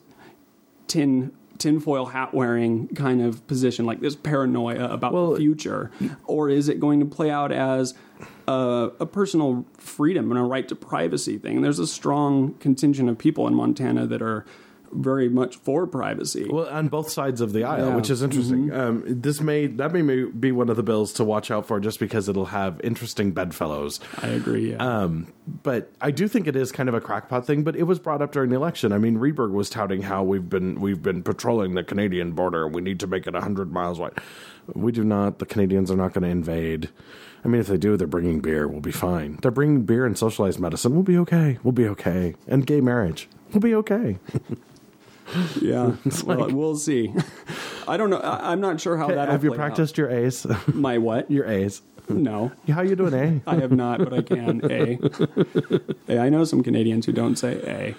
tin 0.88 1.32
tinfoil 1.58 2.06
hat 2.06 2.32
wearing 2.32 2.88
kind 2.88 3.20
of 3.20 3.46
position, 3.46 3.84
like 3.84 4.00
this 4.00 4.16
paranoia 4.16 4.88
about 4.90 5.12
Well, 5.12 5.32
the 5.32 5.36
future, 5.36 5.90
or 6.24 6.48
is 6.48 6.70
it 6.70 6.80
going 6.80 7.00
to 7.00 7.06
play 7.06 7.30
out 7.30 7.52
as 7.52 7.92
a, 8.48 8.90
a 8.98 9.04
personal 9.06 9.66
freedom 9.76 10.30
and 10.30 10.40
a 10.40 10.42
right 10.42 10.66
to 10.68 10.74
privacy 10.74 11.36
thing? 11.36 11.56
And 11.56 11.64
there's 11.64 11.78
a 11.78 11.86
strong 11.86 12.54
contingent 12.54 13.10
of 13.10 13.18
people 13.18 13.46
in 13.46 13.54
Montana 13.54 14.06
that 14.06 14.22
are 14.22 14.46
very 14.92 15.28
much 15.28 15.56
for 15.56 15.86
privacy. 15.86 16.48
Well, 16.50 16.68
on 16.68 16.88
both 16.88 17.10
sides 17.10 17.40
of 17.40 17.52
the 17.52 17.64
aisle, 17.64 17.78
Yeah. 17.78 17.84
Mm-hmm. 17.86 17.96
which 17.96 18.10
is 18.10 18.22
interesting. 18.22 18.72
Um, 18.72 19.02
this 19.06 19.40
may 19.40 19.66
that 19.66 19.92
may 19.92 20.24
be 20.24 20.52
one 20.52 20.68
of 20.68 20.76
the 20.76 20.82
bills 20.82 21.12
to 21.14 21.24
watch 21.24 21.50
out 21.50 21.66
for, 21.66 21.80
just 21.80 22.00
because 22.00 22.28
it'll 22.28 22.46
have 22.46 22.80
interesting 22.82 23.32
bedfellows. 23.32 24.00
I 24.22 24.28
agree. 24.28 24.72
Yeah. 24.72 24.76
Um, 24.84 25.32
but 25.62 25.90
I 26.00 26.10
do 26.10 26.28
think 26.28 26.46
it 26.46 26.56
is 26.56 26.72
kind 26.72 26.88
of 26.88 26.94
a 26.94 27.00
crackpot 27.00 27.46
thing. 27.46 27.62
But 27.62 27.76
it 27.76 27.84
was 27.84 27.98
brought 27.98 28.22
up 28.22 28.32
during 28.32 28.50
the 28.50 28.56
election. 28.56 28.92
I 28.92 28.98
mean, 28.98 29.16
Rehberg 29.18 29.52
was 29.52 29.70
touting 29.70 30.02
how 30.02 30.22
we've 30.24 30.48
been 30.48 30.80
we've 30.80 31.02
been 31.02 31.22
patrolling 31.22 31.74
the 31.74 31.84
Canadian 31.84 32.32
border. 32.32 32.66
We 32.68 32.80
need 32.82 33.00
to 33.00 33.06
make 33.06 33.26
it 33.26 33.34
hundred 33.34 33.72
miles 33.72 33.98
wide. 33.98 34.12
We 34.74 34.92
do 34.92 35.04
not. 35.04 35.38
The 35.38 35.46
Canadians 35.46 35.90
are 35.90 35.96
not 35.96 36.12
going 36.12 36.22
to 36.24 36.28
invade. 36.28 36.90
I 37.44 37.48
mean, 37.48 37.60
if 37.60 37.68
they 37.68 37.78
do, 37.78 37.96
they're 37.96 38.06
bringing 38.06 38.40
beer. 38.40 38.68
We'll 38.68 38.80
be 38.82 38.92
fine. 38.92 39.38
They're 39.40 39.50
bringing 39.50 39.82
beer 39.82 40.04
and 40.04 40.16
socialized 40.16 40.60
medicine. 40.60 40.92
We'll 40.92 41.02
be 41.02 41.16
okay. 41.18 41.58
We'll 41.62 41.72
be 41.72 41.88
okay. 41.88 42.34
And 42.46 42.66
gay 42.66 42.80
marriage. 42.82 43.28
We'll 43.52 43.60
be 43.60 43.74
okay. 43.76 44.18
Yeah, 45.60 45.92
well, 46.24 46.50
we'll 46.50 46.76
see. 46.76 47.12
I 47.86 47.96
don't 47.96 48.10
know. 48.10 48.18
I, 48.18 48.52
I'm 48.52 48.60
not 48.60 48.80
sure 48.80 48.96
how 48.96 49.08
that. 49.08 49.28
Have 49.28 49.44
you 49.44 49.52
practiced 49.52 49.96
your 49.98 50.10
A's? 50.10 50.46
my 50.74 50.98
what? 50.98 51.30
your 51.30 51.46
A's. 51.46 51.82
No, 52.08 52.50
How 52.68 52.82
you 52.82 52.96
doing, 52.96 53.14
A? 53.14 53.40
I 53.48 53.54
have 53.56 53.70
not, 53.70 53.98
but 53.98 54.12
I 54.12 54.22
can. 54.22 54.60
A. 54.70 54.98
Hey, 56.08 56.18
I 56.18 56.28
know 56.28 56.42
some 56.42 56.62
Canadians 56.64 57.06
who 57.06 57.12
don't 57.12 57.36
say 57.36 57.54
A. 57.64 57.94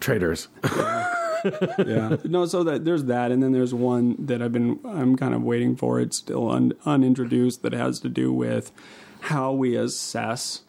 Traders. 0.00 0.48
A. 0.64 1.06
Yeah. 1.78 2.16
No, 2.24 2.44
so 2.46 2.62
that 2.64 2.84
there's 2.84 3.04
that, 3.04 3.30
and 3.32 3.42
then 3.42 3.52
there's 3.52 3.72
one 3.72 4.16
that 4.18 4.42
I've 4.42 4.52
been. 4.52 4.78
I'm 4.84 5.16
kind 5.16 5.34
of 5.34 5.42
waiting 5.42 5.76
for. 5.76 5.98
It's 6.00 6.16
still 6.18 6.50
un, 6.50 6.72
unintroduced. 6.84 7.62
That 7.62 7.72
has 7.72 8.00
to 8.00 8.08
do 8.10 8.32
with 8.32 8.70
how 9.20 9.52
we 9.52 9.76
assess 9.76 10.62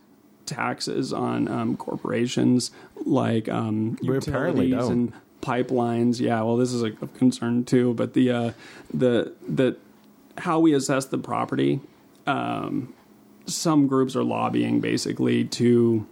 taxes 0.46 1.12
on 1.12 1.48
um, 1.48 1.76
corporations 1.76 2.72
like 3.06 3.50
um, 3.50 3.98
We 4.04 4.16
apparently 4.18 4.68
utilities 4.68 4.90
don't. 4.90 4.92
and 4.92 5.14
pipelines. 5.46 6.20
Yeah, 6.20 6.42
well, 6.42 6.58
this 6.58 6.74
is 6.74 6.84
a, 6.84 6.92
concern 6.92 7.64
too. 7.64 7.94
But 7.94 8.14
the 8.14 8.32
uh, 8.32 8.52
the 8.94 9.34
the 9.48 9.78
how 10.38 10.60
we 10.60 10.74
assess 10.74 11.06
the 11.06 11.18
property. 11.18 11.80
Um, 12.28 12.94
some 13.48 13.86
groups 13.88 14.16
are 14.16 14.24
lobbying 14.24 14.80
basically 14.80 15.46
to 15.46 16.08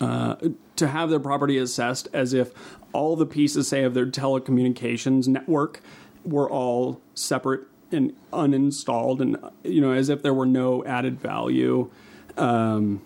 uh, 0.00 0.36
to 0.76 0.86
have 0.86 1.10
their 1.10 1.20
property 1.20 1.58
assessed 1.58 2.08
as 2.12 2.32
if 2.32 2.52
all 2.92 3.16
the 3.16 3.26
pieces, 3.26 3.68
say, 3.68 3.82
of 3.82 3.94
their 3.94 4.06
telecommunications 4.06 5.28
network 5.28 5.82
were 6.24 6.48
all 6.48 7.00
separate 7.14 7.66
and 7.90 8.14
uninstalled, 8.32 9.20
and 9.20 9.36
you 9.64 9.80
know, 9.80 9.92
as 9.92 10.08
if 10.08 10.22
there 10.22 10.34
were 10.34 10.46
no 10.46 10.84
added 10.84 11.20
value 11.20 11.90
um, 12.36 13.02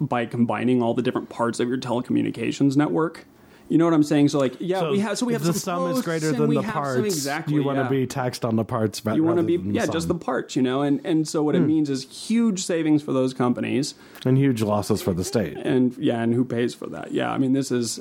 by 0.00 0.26
combining 0.26 0.82
all 0.82 0.94
the 0.94 1.02
different 1.02 1.28
parts 1.28 1.60
of 1.60 1.68
your 1.68 1.78
telecommunications 1.78 2.76
network. 2.76 3.26
You 3.72 3.78
know 3.78 3.86
what 3.86 3.94
I'm 3.94 4.02
saying? 4.02 4.28
So, 4.28 4.38
like, 4.38 4.54
yeah, 4.60 4.90
we 4.90 4.98
have 4.98 5.16
so 5.16 5.24
we 5.24 5.32
have 5.32 5.42
the 5.42 5.54
some 5.54 5.86
sum 5.86 5.90
is 5.92 6.02
greater 6.02 6.30
than 6.30 6.50
the 6.50 6.56
have 6.60 6.64
some- 6.74 6.82
parts. 6.82 7.06
exactly, 7.06 7.54
you 7.54 7.62
want 7.62 7.78
to 7.78 7.84
yeah. 7.84 7.88
be 8.02 8.06
taxed 8.06 8.44
on 8.44 8.56
the 8.56 8.66
parts. 8.66 9.00
but 9.00 9.16
you 9.16 9.24
want 9.24 9.38
to 9.38 9.42
be 9.42 9.56
yeah 9.72 9.86
just 9.86 10.08
the 10.08 10.14
parts 10.14 10.54
you 10.56 10.60
know 10.60 10.82
and 10.82 11.00
and 11.06 11.26
so 11.26 11.42
what 11.42 11.54
it 11.54 11.60
means 11.60 11.88
is 11.88 12.04
huge 12.04 12.62
savings 12.62 13.02
for 13.02 13.14
those 13.14 13.32
companies 13.32 13.94
and 14.26 14.36
huge 14.36 14.60
losses 14.60 15.00
for 15.00 15.14
the 15.14 15.24
state. 15.24 15.56
and 15.56 15.96
yeah 15.96 16.20
and 16.22 16.34
who 16.34 16.44
pays 16.44 16.74
for 16.74 16.86
that 16.88 17.12
yeah 17.12 17.32
i 17.32 17.38
mean 17.38 17.54
this 17.54 17.70
is 17.72 17.98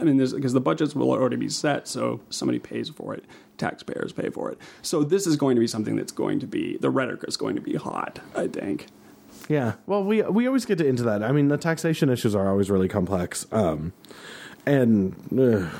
i 0.00 0.02
mean 0.02 0.16
this 0.16 0.32
because 0.32 0.52
the 0.52 0.60
budgets 0.60 0.96
will 0.96 1.12
already 1.12 1.36
be 1.36 1.48
set 1.48 1.86
so 1.86 2.20
somebody 2.28 2.58
pays 2.58 2.88
for 2.88 3.14
it 3.14 3.24
taxpayers 3.56 4.12
pay 4.12 4.30
for 4.30 4.50
it 4.50 4.58
so 4.82 5.04
this 5.04 5.28
is 5.28 5.36
going 5.36 5.54
to 5.54 5.60
be 5.60 5.68
something 5.68 5.94
that's 5.94 6.12
going 6.12 6.40
to 6.40 6.46
be 6.46 6.76
the 6.78 6.90
rhetoric 6.90 7.22
is 7.28 7.36
going 7.36 7.54
to 7.54 7.62
be 7.62 7.76
hot 7.76 8.18
i 8.34 8.48
think 8.48 8.86
Yeah. 9.48 9.74
Well, 9.86 10.02
we 10.04 10.22
we 10.22 10.46
always 10.46 10.66
get 10.66 10.80
into 10.80 11.04
that. 11.04 11.22
I 11.22 11.30
mean, 11.32 11.48
the 11.48 11.56
taxation 11.56 12.10
issues 12.10 12.34
are 12.34 12.48
always 12.52 12.68
really 12.70 12.88
complex. 12.88 13.46
Um, 13.50 13.92
and 14.66 15.14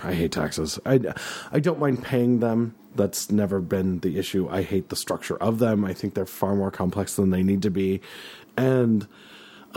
I 0.04 0.14
hate 0.14 0.32
taxes. 0.32 0.78
I 0.86 1.00
I 1.52 1.60
don't 1.60 1.78
mind 1.78 2.02
paying 2.02 2.40
them. 2.40 2.74
That's 2.94 3.30
never 3.30 3.60
been 3.60 4.00
the 4.00 4.18
issue. 4.18 4.48
I 4.50 4.62
hate 4.62 4.88
the 4.88 4.96
structure 4.96 5.36
of 5.36 5.58
them. 5.58 5.84
I 5.84 5.94
think 5.94 6.14
they're 6.14 6.26
far 6.26 6.54
more 6.56 6.70
complex 6.70 7.16
than 7.16 7.30
they 7.30 7.42
need 7.42 7.62
to 7.62 7.70
be. 7.70 8.00
And 8.56 9.06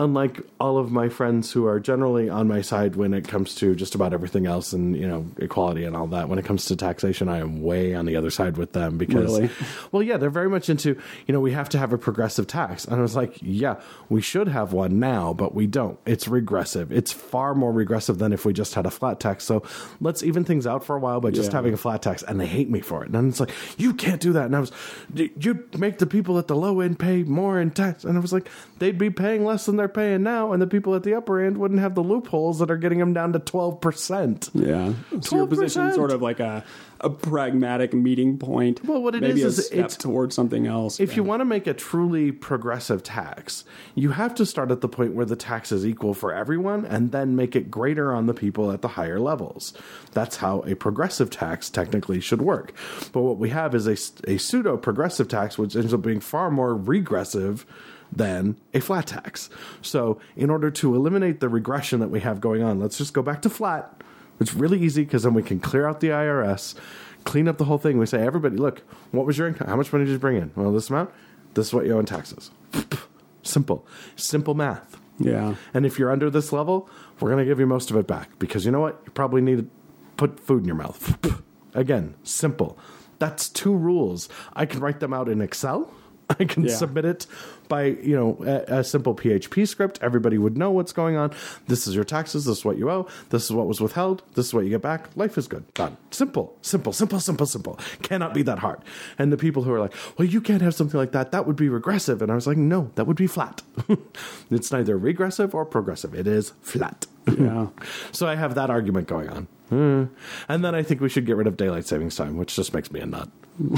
unlike 0.02 0.42
all 0.60 0.78
of 0.78 0.92
my 0.92 1.10
friends 1.10 1.52
who 1.52 1.66
are 1.68 1.80
generally 1.80 2.30
on 2.30 2.48
my 2.48 2.62
side 2.62 2.96
when 2.96 3.14
it 3.14 3.28
comes 3.28 3.54
to 3.56 3.76
just 3.76 3.94
about 3.96 4.14
everything 4.14 4.46
else 4.48 4.74
and 4.74 4.96
you 4.98 5.08
know 5.08 5.26
equality 5.38 5.84
and 5.84 5.96
all 5.96 6.08
that 6.08 6.28
when 6.28 6.40
it 6.40 6.46
comes 6.46 6.66
to 6.66 6.76
taxation 6.76 7.30
i 7.30 7.38
am 7.38 7.62
way 7.62 7.94
on 7.94 8.06
the 8.06 8.16
other 8.16 8.30
side 8.32 8.58
with 8.58 8.74
them 8.74 8.98
because 8.98 9.32
Really? 9.40 9.50
well 9.92 10.02
yeah 10.02 10.18
they're 10.18 10.30
very 10.30 10.50
much 10.50 10.70
into 10.70 10.90
you 11.28 11.34
know 11.34 11.40
we 11.40 11.52
have 11.52 11.70
to 11.70 11.78
have 11.78 11.94
a 11.94 11.98
progressive 11.98 12.48
tax. 12.48 12.86
And 12.86 12.96
i 12.96 13.02
was 13.02 13.16
like 13.16 13.38
yeah 13.42 13.76
we 14.10 14.22
should 14.22 14.48
have 14.48 14.74
one 14.74 15.00
now 15.00 15.34
but 15.34 15.54
we 15.54 15.68
don't. 15.68 16.00
It's 16.06 16.28
regressive. 16.28 16.92
It's 16.92 17.12
far 17.12 17.54
more 17.56 17.72
regressive 17.72 18.18
than 18.18 18.34
if 18.34 18.44
we 18.46 18.54
just 18.54 18.74
had 18.74 18.86
a 18.86 18.90
flat 18.92 19.20
tax. 19.20 19.44
So 19.44 19.64
let's 20.00 20.24
even 20.24 20.44
things 20.44 20.66
out 20.68 20.84
for 20.84 20.96
a 20.96 21.00
while 21.00 21.22
by 21.22 21.32
just 21.32 21.52
Yeah. 21.52 21.58
having 21.58 21.74
a 21.74 21.78
flat 21.78 22.02
tax. 22.02 22.24
And 22.24 22.40
they 22.40 22.48
hate 22.48 22.70
me 22.70 22.82
for 22.82 23.04
it. 23.04 23.12
And 23.14 23.30
it's 23.30 23.40
like 23.40 23.52
you 23.78 23.94
can't 23.94 24.20
do 24.22 24.34
that. 24.34 24.46
And 24.46 24.56
i 24.56 24.60
was 24.60 24.72
you 25.14 25.64
make 25.78 26.00
the 26.00 26.06
people 26.08 26.38
at 26.40 26.48
the 26.48 26.56
low 26.56 26.80
end 26.80 26.98
pay 27.00 27.24
more 27.24 27.60
in 27.60 27.72
tax. 27.72 28.04
And 28.04 28.18
i 28.18 28.20
was 28.22 28.34
like 28.34 28.50
they'd 28.80 28.98
be 28.98 29.10
paying 29.10 29.46
less 29.46 29.66
than 29.66 29.76
they're 29.78 29.88
paying 29.94 30.24
now 30.24 30.52
and 30.54 30.62
the 30.62 30.68
people 30.68 30.96
at 30.96 31.04
the 31.04 31.14
upper 31.14 31.40
end 31.40 31.58
wouldn't 31.58 31.80
have 31.80 31.96
the 31.96 32.04
loopholes 32.04 32.60
that 32.60 32.70
are 32.72 32.78
getting 32.78 33.00
them 33.00 33.14
down 33.14 33.34
to 33.34 33.40
12% 33.40 34.50
yeah 34.54 34.94
so 35.22 35.38
your 35.38 35.48
position 35.48 35.84
12%. 35.84 35.96
sort 35.96 36.12
of 36.12 36.22
like 36.22 36.40
a 36.40 36.64
a 37.04 37.10
pragmatic 37.10 37.94
meeting 37.96 38.38
point 38.38 38.84
Well, 38.86 39.02
what 39.02 39.16
it 39.16 39.24
is 39.24 39.44
is 39.44 39.72
it's- 39.72 39.98
towards 39.98 40.36
something 40.36 40.68
else 40.68 41.00
If 41.00 41.16
you 41.16 41.24
want 41.24 41.42
to 41.42 41.46
make 41.46 41.66
a 41.66 41.74
truly 41.74 42.32
progressive 42.32 43.02
tax, 43.02 43.64
you 43.96 44.12
have 44.12 44.36
to 44.36 44.46
start 44.46 44.70
at 44.70 44.82
the 44.82 44.88
point 44.88 45.16
where 45.16 45.26
the 45.26 45.36
tax 45.36 45.72
is 45.72 45.84
equal 45.84 46.14
for 46.14 46.32
everyone 46.32 46.86
and 46.86 47.12
then 47.12 47.36
make 47.36 47.56
it 47.56 47.72
greater 47.72 48.14
on 48.14 48.28
the 48.28 48.36
people 48.36 48.72
at 48.72 48.84
the 48.84 48.90
higher 48.90 49.20
levels. 49.20 49.74
That's 50.12 50.38
how 50.38 50.60
a 50.68 50.76
progressive 50.76 51.32
tax 51.32 51.72
technically 51.72 52.20
should 52.20 52.44
work. 52.44 52.72
But 53.12 53.22
what 53.24 53.38
we 53.40 53.50
have 53.50 53.74
is 53.74 53.88
a, 53.88 53.98
a 54.32 54.38
pseudo 54.38 54.78
progressive 54.78 55.28
tax, 55.28 55.58
which 55.58 55.76
ends 55.76 55.96
up 55.96 56.04
being 56.04 56.20
far 56.20 56.52
more 56.52 56.76
regressive 56.76 57.66
than 58.12 58.58
a 58.74 58.80
flat 58.80 59.08
tax. 59.08 59.50
So, 59.82 60.20
in 60.36 60.50
order 60.50 60.70
to 60.72 60.96
eliminate 60.96 61.40
the 61.40 61.50
regression 61.50 62.00
that 62.02 62.10
we 62.10 62.20
have 62.22 62.42
going 62.42 62.62
on, 62.64 62.80
let's 62.80 62.98
just 62.98 63.14
go 63.14 63.22
back 63.22 63.42
to 63.44 63.50
flat. 63.50 64.02
It's 64.40 64.54
really 64.54 64.80
easy 64.82 65.04
because 65.04 65.24
then 65.24 65.34
we 65.34 65.44
can 65.44 65.60
clear 65.60 65.88
out 65.88 66.00
the 66.00 66.08
IRS, 66.10 66.76
clean 67.24 67.48
up 67.48 67.58
the 67.58 67.66
whole 67.66 67.78
thing. 67.78 67.98
We 68.00 68.06
say, 68.06 68.22
everybody, 68.26 68.58
look, 68.58 68.82
what 69.12 69.26
was 69.26 69.38
your 69.38 69.48
income? 69.48 69.68
How 69.68 69.76
much 69.76 69.94
money 69.94 70.06
did 70.06 70.12
you 70.12 70.18
bring 70.20 70.38
in? 70.38 70.52
Well, 70.56 70.72
this 70.72 70.90
amount. 70.90 71.12
This 71.54 71.68
is 71.68 71.74
what 71.74 71.86
you 71.86 71.96
owe 71.96 72.00
in 72.00 72.06
taxes. 72.06 72.50
Simple, 73.44 73.86
simple 74.16 74.54
math. 74.54 74.98
Yeah. 75.20 75.56
And 75.74 75.86
if 75.86 75.98
you're 75.98 76.12
under 76.12 76.30
this 76.30 76.54
level, 76.54 76.88
we're 77.20 77.30
going 77.30 77.44
to 77.44 77.50
give 77.50 77.60
you 77.60 77.66
most 77.66 77.90
of 77.92 77.98
it 77.98 78.06
back 78.08 78.38
because 78.40 78.66
you 78.66 78.72
know 78.72 78.80
what? 78.82 79.02
You 79.06 79.12
probably 79.12 79.42
need 79.42 79.58
to 79.58 79.68
put 80.16 80.40
food 80.40 80.62
in 80.62 80.66
your 80.68 80.76
mouth. 80.76 81.18
Again, 81.74 82.14
simple. 82.24 82.78
That's 83.20 83.50
two 83.50 83.76
rules. 83.76 84.30
I 84.54 84.66
can 84.66 84.80
write 84.80 85.00
them 85.00 85.12
out 85.14 85.28
in 85.28 85.42
Excel. 85.42 85.92
I 86.40 86.46
can 86.46 86.64
Yeah. 86.66 86.76
submit 86.76 87.06
it 87.06 87.26
by, 87.72 87.86
you 87.86 88.14
know, 88.18 88.38
a, 88.46 88.80
a 88.80 88.84
simple 88.84 89.16
PHP 89.16 89.66
script. 89.66 89.98
Everybody 90.02 90.38
would 90.38 90.58
know 90.58 90.72
what's 90.72 90.92
going 90.92 91.16
on. 91.16 91.32
This 91.68 91.88
is 91.88 91.96
your 91.96 92.04
taxes. 92.04 92.44
This 92.44 92.58
is 92.58 92.66
what 92.66 92.78
you 92.78 92.92
owe. 92.92 93.08
This 93.30 93.46
is 93.46 93.54
what 93.54 93.66
was 93.66 93.80
withheld. 93.80 94.24
This 94.36 94.48
is 94.48 94.54
what 94.54 94.66
you 94.66 94.70
get 94.70 94.82
back. 94.82 95.08
Life 95.16 95.38
is 95.38 95.48
good. 95.48 95.74
Done. 95.74 95.96
Simple, 96.12 96.54
simple, 96.62 96.92
simple, 96.92 97.22
simple, 97.22 97.46
simple. 97.46 97.80
Cannot 98.04 98.34
be 98.34 98.42
that 98.44 98.60
hard. 98.60 98.82
And 99.18 99.32
the 99.32 99.38
people 99.38 99.64
who 99.64 99.72
are 99.72 99.80
like, 99.80 99.94
well, 100.18 100.28
you 100.28 100.42
can't 100.42 100.62
have 100.62 100.76
something 100.76 101.00
like 101.00 101.14
that. 101.14 101.32
That 101.32 101.48
would 101.48 101.56
be 101.56 101.70
regressive. 101.70 102.22
And 102.22 102.30
I 102.30 102.36
was 102.36 102.46
like, 102.46 102.58
no, 102.58 102.92
that 102.96 103.08
would 103.08 103.16
be 103.16 103.28
flat. 103.28 103.62
it's 104.52 104.70
neither 104.74 104.98
regressive 104.98 105.56
or 105.56 105.66
progressive. 105.66 106.14
It 106.14 106.28
is 106.28 106.52
flat. 106.62 107.08
Yeah. 107.26 107.68
So 108.12 108.28
I 108.28 108.36
have 108.36 108.56
that 108.56 108.70
argument 108.70 109.08
going 109.08 109.30
on. 109.30 109.48
Hmm. 109.70 110.04
And 110.50 110.66
then 110.66 110.76
I 110.76 110.84
think 110.84 111.00
we 111.00 111.08
should 111.08 111.26
get 111.26 111.38
rid 111.38 111.48
of 111.48 111.56
daylight 111.56 111.86
savings 111.86 112.18
time, 112.18 112.36
which 112.36 112.56
just 112.56 112.74
makes 112.74 112.92
me 112.92 113.00
a 113.00 113.06
nut. 113.06 113.30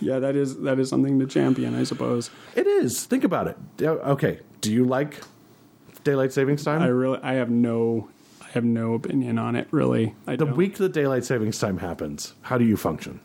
Yeah, 0.00 0.18
that 0.18 0.34
is 0.34 0.58
that 0.60 0.78
is 0.78 0.88
something 0.88 1.18
to 1.18 1.26
champion, 1.26 1.74
I 1.74 1.84
suppose. 1.84 2.30
It 2.56 2.66
is. 2.66 3.04
Think 3.04 3.24
about 3.24 3.48
it. 3.48 3.56
Okay. 3.82 4.40
Do 4.60 4.72
you 4.72 4.84
like 4.84 5.22
daylight 6.04 6.32
savings 6.32 6.64
time? 6.64 6.82
I 6.82 6.86
really 6.86 7.20
I 7.22 7.34
have 7.34 7.50
no 7.50 8.08
I 8.40 8.48
have 8.52 8.64
no 8.64 8.94
opinion 8.94 9.38
on 9.38 9.56
it 9.56 9.68
really. 9.70 10.14
I 10.26 10.36
the 10.36 10.46
don't, 10.46 10.56
week 10.56 10.78
that 10.78 10.92
daylight 10.92 11.24
savings 11.24 11.58
time 11.58 11.78
happens, 11.78 12.34
how 12.42 12.58
do 12.58 12.64
you 12.64 12.76
function? 12.76 13.20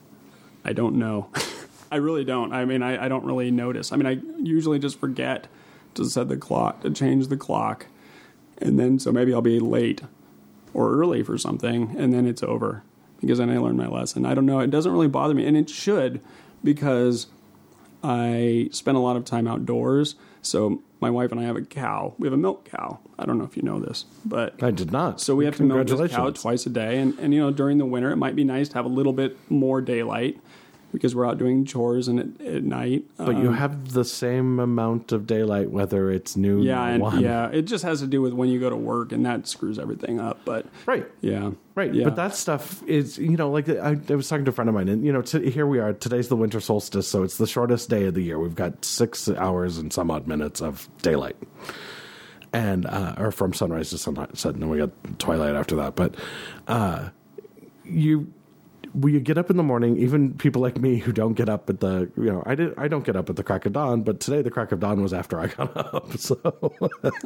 I 0.64 0.72
don't 0.72 0.96
know. 0.96 1.30
I 1.92 1.96
really 1.96 2.24
don't. 2.24 2.52
I 2.52 2.64
mean 2.64 2.82
I, 2.82 3.06
I 3.06 3.08
don't 3.08 3.24
really 3.24 3.50
notice. 3.50 3.92
I 3.92 3.96
mean 3.96 4.06
I 4.06 4.20
usually 4.42 4.78
just 4.78 5.00
forget 5.00 5.46
to 5.94 6.04
set 6.04 6.28
the 6.28 6.36
clock 6.36 6.82
to 6.82 6.90
change 6.90 7.28
the 7.28 7.36
clock. 7.36 7.86
And 8.58 8.78
then 8.78 8.98
so 8.98 9.12
maybe 9.12 9.32
I'll 9.32 9.42
be 9.42 9.60
late 9.60 10.02
or 10.74 10.92
early 10.92 11.22
for 11.22 11.38
something 11.38 11.94
and 11.96 12.12
then 12.12 12.26
it's 12.26 12.42
over. 12.42 12.82
Because 13.20 13.38
then 13.38 13.48
I 13.48 13.56
learned 13.56 13.78
my 13.78 13.86
lesson. 13.86 14.26
I 14.26 14.34
don't 14.34 14.44
know. 14.44 14.60
It 14.60 14.70
doesn't 14.70 14.92
really 14.92 15.08
bother 15.08 15.32
me. 15.32 15.46
And 15.46 15.56
it 15.56 15.70
should 15.70 16.20
because 16.66 17.28
I 18.02 18.68
spend 18.72 18.98
a 18.98 19.00
lot 19.00 19.16
of 19.16 19.24
time 19.24 19.48
outdoors. 19.48 20.16
So 20.42 20.82
my 21.00 21.08
wife 21.10 21.32
and 21.32 21.40
I 21.40 21.44
have 21.44 21.56
a 21.56 21.62
cow. 21.62 22.14
We 22.18 22.26
have 22.26 22.34
a 22.34 22.38
milk 22.38 22.68
cow. 22.70 23.00
I 23.18 23.24
don't 23.24 23.38
know 23.38 23.44
if 23.44 23.56
you 23.56 23.62
know 23.62 23.80
this, 23.80 24.04
but 24.24 24.62
I 24.62 24.70
did 24.70 24.92
not. 24.92 25.20
so 25.20 25.34
we 25.34 25.46
have 25.46 25.56
to 25.56 25.62
milk 25.62 25.86
this 25.86 26.12
cow 26.12 26.30
twice 26.30 26.66
a 26.66 26.70
day, 26.70 26.98
and, 26.98 27.18
and 27.18 27.32
you 27.32 27.40
know 27.40 27.50
during 27.50 27.78
the 27.78 27.86
winter 27.86 28.10
it 28.10 28.16
might 28.16 28.36
be 28.36 28.44
nice 28.44 28.68
to 28.68 28.74
have 28.74 28.84
a 28.84 28.90
little 28.90 29.12
bit 29.14 29.36
more 29.50 29.80
daylight 29.80 30.38
because 30.96 31.14
we're 31.14 31.26
out 31.26 31.36
doing 31.36 31.64
chores 31.66 32.08
and 32.08 32.40
at, 32.40 32.46
at 32.46 32.64
night. 32.64 33.04
But 33.18 33.36
you 33.36 33.52
have 33.52 33.92
the 33.92 34.04
same 34.04 34.58
amount 34.58 35.12
of 35.12 35.26
daylight 35.26 35.70
whether 35.70 36.10
it's 36.10 36.36
noon 36.36 36.62
yeah, 36.62 36.82
or 36.82 36.88
and 36.88 37.02
one. 37.02 37.20
yeah, 37.20 37.48
it 37.48 37.62
just 37.62 37.84
has 37.84 38.00
to 38.00 38.06
do 38.06 38.22
with 38.22 38.32
when 38.32 38.48
you 38.48 38.58
go 38.58 38.70
to 38.70 38.76
work, 38.76 39.12
and 39.12 39.26
that 39.26 39.46
screws 39.46 39.78
everything 39.78 40.18
up. 40.20 40.40
But 40.44 40.66
Right. 40.86 41.06
yeah, 41.20 41.50
Right, 41.74 41.92
yeah. 41.92 42.04
but 42.04 42.16
that 42.16 42.34
stuff 42.34 42.82
is, 42.88 43.18
you 43.18 43.36
know, 43.36 43.50
like 43.50 43.68
I, 43.68 43.96
I 44.08 44.14
was 44.14 44.26
talking 44.28 44.46
to 44.46 44.50
a 44.50 44.54
friend 44.54 44.68
of 44.70 44.74
mine, 44.74 44.88
and 44.88 45.04
you 45.04 45.12
know, 45.12 45.20
t- 45.20 45.50
here 45.50 45.66
we 45.66 45.78
are. 45.78 45.92
Today's 45.92 46.28
the 46.28 46.36
winter 46.36 46.60
solstice, 46.60 47.06
so 47.06 47.22
it's 47.22 47.36
the 47.36 47.46
shortest 47.46 47.90
day 47.90 48.04
of 48.06 48.14
the 48.14 48.22
year. 48.22 48.38
We've 48.38 48.54
got 48.54 48.84
six 48.84 49.28
hours 49.28 49.76
and 49.76 49.92
some 49.92 50.10
odd 50.10 50.26
minutes 50.26 50.62
of 50.62 50.88
daylight, 51.02 51.36
and 52.52 52.86
uh, 52.86 53.14
or 53.18 53.30
from 53.30 53.52
sunrise 53.52 53.90
to 53.90 53.98
sunset, 53.98 54.54
and 54.54 54.62
then 54.62 54.68
we 54.70 54.78
got 54.78 54.90
twilight 55.18 55.54
after 55.54 55.76
that. 55.76 55.94
But 55.96 56.14
uh, 56.66 57.10
you, 57.84 58.32
you 59.04 59.20
get 59.20 59.36
up 59.36 59.50
in 59.50 59.56
the 59.56 59.62
morning, 59.62 59.96
even 59.98 60.34
people 60.34 60.62
like 60.62 60.78
me 60.80 60.96
who 60.98 61.12
don't 61.12 61.34
get 61.34 61.48
up 61.48 61.68
at 61.68 61.80
the, 61.80 62.10
you 62.16 62.24
know, 62.24 62.42
I 62.46 62.54
did, 62.54 62.74
I 62.78 62.88
don't 62.88 63.04
get 63.04 63.14
up 63.16 63.28
at 63.28 63.36
the 63.36 63.42
crack 63.42 63.66
of 63.66 63.72
dawn, 63.74 64.02
but 64.02 64.20
today 64.20 64.42
the 64.42 64.50
crack 64.50 64.72
of 64.72 64.80
dawn 64.80 65.02
was 65.02 65.12
after 65.12 65.38
I 65.38 65.48
got 65.48 65.76
up, 65.94 66.16
so 66.16 66.38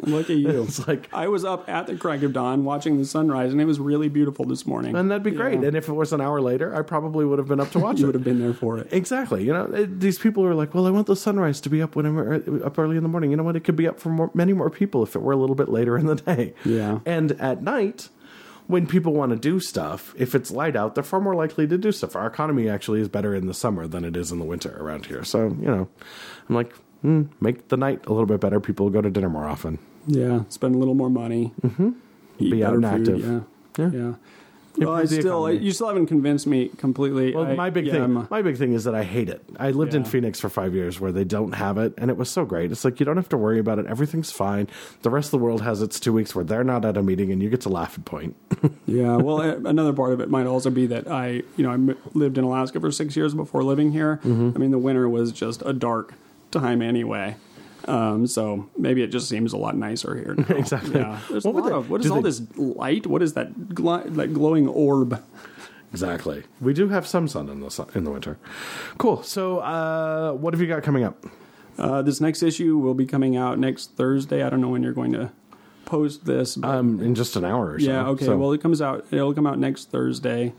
look 0.03 0.31
at 0.31 0.37
you. 0.37 0.63
it's 0.65 0.87
like 0.89 1.09
I 1.13 1.29
was 1.29 1.45
up 1.45 1.69
at 1.69 1.87
the 1.87 1.97
crack 1.97 2.23
of 2.23 2.33
dawn 2.33 2.65
watching 2.65 2.99
the 2.99 3.05
sunrise, 3.05 3.53
and 3.53 3.61
it 3.61 3.67
was 3.67 3.79
really 3.79 4.09
beautiful 4.09 4.45
this 4.45 4.67
morning. 4.67 4.97
and 4.97 5.11
that'd 5.11 5.23
be 5.23 5.31
great. 5.31 5.61
Yeah. 5.61 5.69
And 5.69 5.77
if 5.77 5.89
it 5.89 5.93
was 5.93 6.13
an 6.13 6.21
hour 6.21 6.41
later, 6.41 6.75
I 6.75 6.83
probably 6.83 7.25
would 7.25 7.39
have 7.39 7.49
been 7.49 7.61
up 7.61 7.71
to 7.73 7.79
watch 7.79 7.99
you 7.99 8.05
it. 8.05 8.07
would 8.09 8.15
have 8.17 8.25
been 8.25 8.41
there 8.41 8.55
for 8.55 8.79
it. 8.79 8.89
Exactly. 8.93 9.45
You 9.45 9.53
know, 9.53 9.65
it, 9.67 10.01
these 10.01 10.19
people 10.19 10.45
are 10.45 10.55
like, 10.55 10.75
well, 10.75 10.87
I 10.87 10.91
want 10.91 11.07
the 11.07 11.17
sunrise 11.17 11.61
to 11.63 11.71
be 11.71 11.81
up 11.83 11.95
when 11.97 12.07
I'm 12.07 12.19
uh, 12.19 12.67
up 12.67 12.79
early 12.79 12.97
in 12.97 13.03
the 13.03 13.09
morning. 13.09 13.31
You 13.31 13.37
know 13.37 13.45
what? 13.45 13.57
It 13.57 13.61
could 13.61 13.77
be 13.77 13.87
up 13.87 14.01
for 14.01 14.09
more, 14.11 14.31
many 14.35 14.53
more 14.53 14.71
people 14.71 15.03
if 15.03 15.15
it 15.15 15.23
were 15.23 15.33
a 15.33 15.37
little 15.37 15.55
bit 15.57 15.69
later 15.69 15.97
in 15.97 16.07
the 16.07 16.17
day. 16.17 16.55
Yeah. 16.65 17.01
And 17.07 17.33
at 17.33 17.63
night, 17.63 18.09
when 18.71 18.87
people 18.87 19.13
want 19.13 19.31
to 19.31 19.37
do 19.37 19.61
stuff, 19.61 20.15
if 20.17 20.35
it's 20.35 20.51
light 20.51 20.77
out, 20.77 20.95
they're 20.95 21.05
far 21.05 21.21
more 21.21 21.35
likely 21.35 21.67
to 21.67 21.77
do 21.79 21.93
stuff. 21.93 22.17
Our 22.17 22.27
economy 22.27 22.69
actually 22.69 23.01
is 23.01 23.09
better 23.09 23.35
in 23.35 23.47
the 23.47 23.55
summer 23.55 23.87
than 23.87 24.05
it 24.05 24.17
is 24.17 24.31
in 24.33 24.39
the 24.39 24.45
winter 24.45 24.77
around 24.81 25.07
here. 25.07 25.25
So, 25.25 25.49
you 25.61 25.67
know, 25.67 25.89
I'm 26.49 26.55
like, 26.55 26.73
hmm, 27.03 27.25
make 27.41 27.69
the 27.69 27.77
night 27.77 28.07
a 28.07 28.11
little 28.13 28.27
bit 28.27 28.41
better. 28.41 28.61
People 28.61 28.89
go 28.91 29.01
to 29.01 29.11
dinner 29.11 29.29
more 29.29 29.47
often. 29.47 29.79
Yeah, 30.07 30.45
spend 30.49 30.75
a 30.75 30.79
little 30.79 30.95
more 30.95 31.11
money. 31.11 31.53
Mm-hmm. 31.63 31.91
Be 32.39 32.65
out 32.65 32.75
and 32.75 32.87
active. 32.87 33.21
Yeah, 33.21 33.41
Yeah. 33.79 33.91
yeah. 33.93 34.15
Well, 34.77 34.93
I 34.93 35.05
still, 35.05 35.47
economy. 35.47 35.65
you 35.67 35.73
still 35.73 35.89
haven't 35.89 36.07
convinced 36.07 36.47
me 36.47 36.69
completely. 36.79 37.35
Well, 37.35 37.47
I- 37.47 37.55
my 37.55 37.71
big 37.71 37.87
yeah, 37.87 37.93
thing, 37.95 38.27
my 38.31 38.41
big 38.43 38.57
thing 38.57 38.73
is 38.73 38.85
that 38.85 38.95
I 38.95 39.03
hate 39.03 39.29
it. 39.29 39.43
I 39.59 39.71
lived 39.73 39.95
in 39.95 40.05
Phoenix 40.05 40.39
for 40.39 40.49
five 40.49 40.75
years 40.75 41.01
where 41.01 41.11
they 41.13 41.25
don't 41.25 41.53
have 41.53 41.77
it, 41.79 41.93
and 41.99 42.11
it 42.11 42.17
was 42.17 42.31
so 42.31 42.45
great. 42.45 42.71
It's 42.71 42.85
like 42.85 43.01
you 43.01 43.07
don't 43.07 43.17
have 43.17 43.29
to 43.31 43.37
worry 43.37 43.59
about 43.59 43.79
it. 43.79 43.87
Everything's 43.87 44.31
fine. 44.31 44.69
The 45.03 45.11
rest 45.11 45.27
of 45.29 45.33
the 45.33 45.39
world 45.45 45.63
has 45.63 45.83
its 45.83 45.99
two 45.99 46.13
weeks 46.13 46.35
where 46.35 46.45
they're 46.45 46.65
not 46.65 46.85
at 46.85 46.97
a 46.97 47.03
meeting, 47.03 47.33
and 47.33 47.43
you 47.43 47.51
get 47.51 47.63
to 47.63 47.69
laugh 47.69 47.97
and 47.97 48.07
point. 48.07 48.37
Yeah, 48.87 49.17
well, 49.17 49.41
another 49.41 49.93
part 49.93 50.13
of 50.13 50.21
it 50.21 50.29
might 50.31 50.47
also 50.47 50.69
be 50.69 50.87
that 50.87 51.07
I, 51.09 51.43
you 51.57 51.63
know, 51.63 51.71
I 51.71 51.95
lived 52.19 52.39
in 52.39 52.45
Alaska 52.45 52.81
for 52.81 52.91
six 52.91 53.17
years 53.17 53.35
before 53.35 53.63
living 53.63 53.93
here. 53.93 54.17
Mm-hmm. 54.25 54.51
I 54.55 54.59
mean, 54.59 54.71
the 54.73 54.79
winter 54.79 55.09
was 55.09 55.31
just 55.31 55.63
a 55.65 55.73
dark 55.73 56.15
time 56.51 56.83
anyway. 56.83 57.37
Um, 57.89 58.27
so 58.27 58.69
maybe 58.77 59.03
it 59.03 59.09
just 59.09 59.29
seems 59.29 59.53
a 59.53 59.57
lot 59.57 59.77
nicer 59.77 60.15
here. 60.17 60.35
Now. 60.37 60.57
Exactly. 60.57 61.01
Yeah. 61.01 61.19
There's 61.31 61.45
What 61.45 61.55
a 61.55 61.59
lot 61.61 61.73
of 61.73 61.91
what 61.91 62.05
is 62.05 62.11
all 62.11 62.19
they- 62.23 62.29
this 62.29 62.43
light? 62.57 63.07
What 63.07 63.23
is 63.23 63.33
that 63.35 63.53
gl- 63.71 64.15
that 64.17 64.33
glowing 64.35 64.69
orb? 64.69 65.23
exactly. 65.93 66.45
We 66.61 66.73
do 66.75 66.89
have 66.89 67.07
some 67.07 67.27
sun 67.29 67.49
in 67.49 67.61
the 67.61 67.71
sun, 67.71 67.89
in 67.95 68.05
the 68.05 68.11
winter. 68.11 68.39
Cool. 68.99 69.23
So, 69.23 69.59
uh, 69.59 70.33
what 70.33 70.55
have 70.55 70.61
you 70.61 70.67
got 70.67 70.83
coming 70.83 71.05
up? 71.05 71.25
Uh, 71.79 72.03
this 72.03 72.21
next 72.21 72.43
issue 72.43 72.77
will 72.79 72.95
be 72.95 73.07
coming 73.07 73.37
out 73.37 73.59
next 73.59 73.97
Thursday. 73.97 74.43
I 74.43 74.51
don't 74.51 74.61
know 74.61 74.69
when 74.69 74.83
you're 74.83 74.93
going 74.93 75.13
to 75.13 75.33
post 75.87 76.27
this. 76.27 76.57
But 76.57 76.69
Um, 76.71 77.01
in 77.01 77.15
just 77.15 77.35
an 77.37 77.45
hour 77.45 77.73
or 77.73 77.81
so. 77.81 77.87
yeah. 77.87 78.07
Okay. 78.09 78.27
So- 78.27 78.37
well, 78.37 78.53
it 78.53 78.61
comes 78.61 78.81
out. 78.83 79.07
It'll 79.11 79.35
come 79.35 79.47
out 79.47 79.59
next 79.59 79.91
Thursday. 79.91 80.53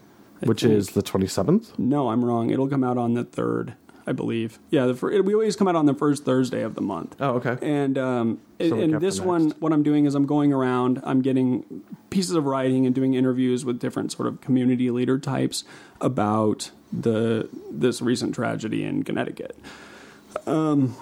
I 0.43 0.47
which 0.47 0.61
think. 0.63 0.73
is 0.73 0.89
the 0.89 1.03
twenty 1.03 1.27
seventh. 1.27 1.77
No, 1.77 2.09
I'm 2.09 2.25
wrong. 2.25 2.49
It'll 2.49 2.67
come 2.67 2.83
out 2.83 2.97
on 2.97 3.13
the 3.13 3.23
third, 3.23 3.75
I 4.07 4.11
believe. 4.13 4.59
Yeah, 4.69 4.85
the 4.85 4.95
fir- 4.95 5.21
we 5.21 5.33
always 5.33 5.55
come 5.55 5.67
out 5.67 5.75
on 5.75 5.85
the 5.85 5.93
first 5.93 6.25
Thursday 6.25 6.61
of 6.61 6.75
the 6.75 6.81
month. 6.81 7.15
Oh, 7.19 7.35
okay. 7.35 7.57
And 7.61 7.97
um, 7.97 8.41
So 8.59 8.79
and 8.79 8.99
this 8.99 9.19
one, 9.19 9.51
what 9.59 9.71
I'm 9.73 9.83
doing 9.83 10.05
is 10.05 10.15
I'm 10.15 10.25
going 10.25 10.51
around. 10.53 11.01
I'm 11.03 11.21
getting 11.21 11.83
pieces 12.09 12.35
of 12.35 12.45
writing 12.45 12.85
and 12.85 12.93
doing 12.95 13.13
interviews 13.13 13.63
with 13.65 13.79
different 13.79 14.11
sort 14.11 14.27
of 14.27 14.41
community 14.41 14.89
leader 14.91 15.17
types 15.19 15.63
about 15.99 16.71
the 16.91 17.47
this 17.71 18.01
recent 18.01 18.35
tragedy 18.35 18.83
in 18.83 19.03
Connecticut. 19.03 19.55
Um, 20.47 20.95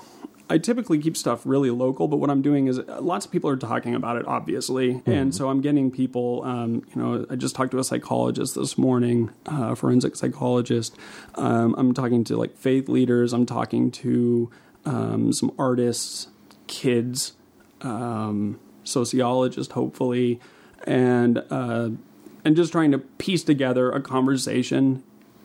I 0.49 0.57
typically 0.57 0.97
keep 0.97 1.15
stuff 1.15 1.41
really 1.45 1.69
local, 1.69 2.07
but 2.07 2.17
what 2.17 2.31
I'm 2.31 2.41
doing 2.41 2.67
is 2.67 2.79
uh, 2.79 2.99
lots 3.01 3.25
of 3.25 3.31
people 3.31 3.49
are 3.51 3.57
talking 3.57 3.93
about 3.93 4.17
it, 4.17 4.27
obviously, 4.27 5.01
and 5.05 5.33
so 5.33 5.49
I'm 5.49 5.61
getting 5.61 5.91
people. 5.91 6.41
Um, 6.43 6.83
you 6.93 7.01
know, 7.01 7.25
I 7.29 7.35
just 7.35 7.55
talked 7.55 7.71
to 7.71 7.79
a 7.79 7.83
psychologist 7.83 8.55
this 8.55 8.77
morning, 8.77 9.29
uh, 9.45 9.75
forensic 9.75 10.15
psychologist. 10.15 10.95
Um, 11.35 11.75
I'm 11.77 11.93
talking 11.93 12.23
to 12.25 12.37
like 12.37 12.57
faith 12.57 12.89
leaders. 12.89 13.31
I'm 13.31 13.45
talking 13.45 13.91
to 13.91 14.49
um, 14.85 15.31
some 15.33 15.53
artists, 15.59 16.29
kids, 16.65 17.33
um, 17.81 18.59
sociologists, 18.83 19.73
hopefully, 19.73 20.39
and 20.85 21.43
uh, 21.51 21.89
and 22.43 22.55
just 22.55 22.71
trying 22.71 22.91
to 22.91 22.97
piece 22.97 23.43
together 23.43 23.91
a 23.91 24.01
conversation 24.01 25.03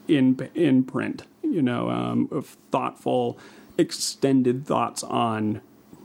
in 0.09 0.48
in 0.55 0.85
print. 0.85 1.24
You 1.43 1.62
know, 1.62 1.90
um, 1.90 2.28
of 2.32 2.56
thoughtful, 2.72 3.39
extended 3.79 4.67
thoughts 4.67 5.03
on 5.03 5.61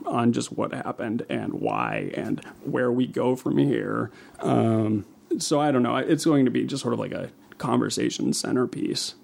on 0.06 0.34
just 0.34 0.52
what 0.52 0.74
happened 0.74 1.26
and 1.30 1.54
why 1.54 2.12
and 2.16 2.44
where 2.64 2.92
we 2.92 3.06
go 3.06 3.36
from 3.36 3.58
here. 3.58 4.12
Um, 4.40 5.06
so 5.38 5.60
I 5.60 5.72
don't 5.72 5.84
know. 5.84 5.96
It's 5.98 6.26
going 6.26 6.46
to 6.46 6.52
be 6.52 6.66
just 6.66 6.82
sort 6.82 6.94
of 6.94 7.00
like 7.00 7.12
a 7.12 7.30
conversation 7.58 8.34
centerpiece. 8.34 9.16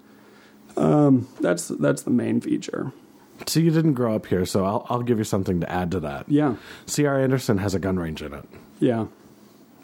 Um, 0.76 1.28
that's 1.40 1.68
that's 1.68 2.02
the 2.02 2.10
main 2.10 2.40
feature. 2.40 2.92
So 3.46 3.60
you 3.60 3.70
didn't 3.70 3.94
grow 3.94 4.14
up 4.14 4.26
here, 4.26 4.46
so 4.46 4.64
I'll 4.64 4.86
I'll 4.88 5.02
give 5.02 5.18
you 5.18 5.24
something 5.24 5.60
to 5.60 5.70
add 5.70 5.90
to 5.92 6.00
that. 6.00 6.28
Yeah, 6.28 6.56
C.R. 6.86 7.20
Anderson 7.20 7.58
has 7.58 7.74
a 7.74 7.78
gun 7.78 7.98
range 7.98 8.22
in 8.22 8.32
it. 8.32 8.44
yeah, 8.78 9.06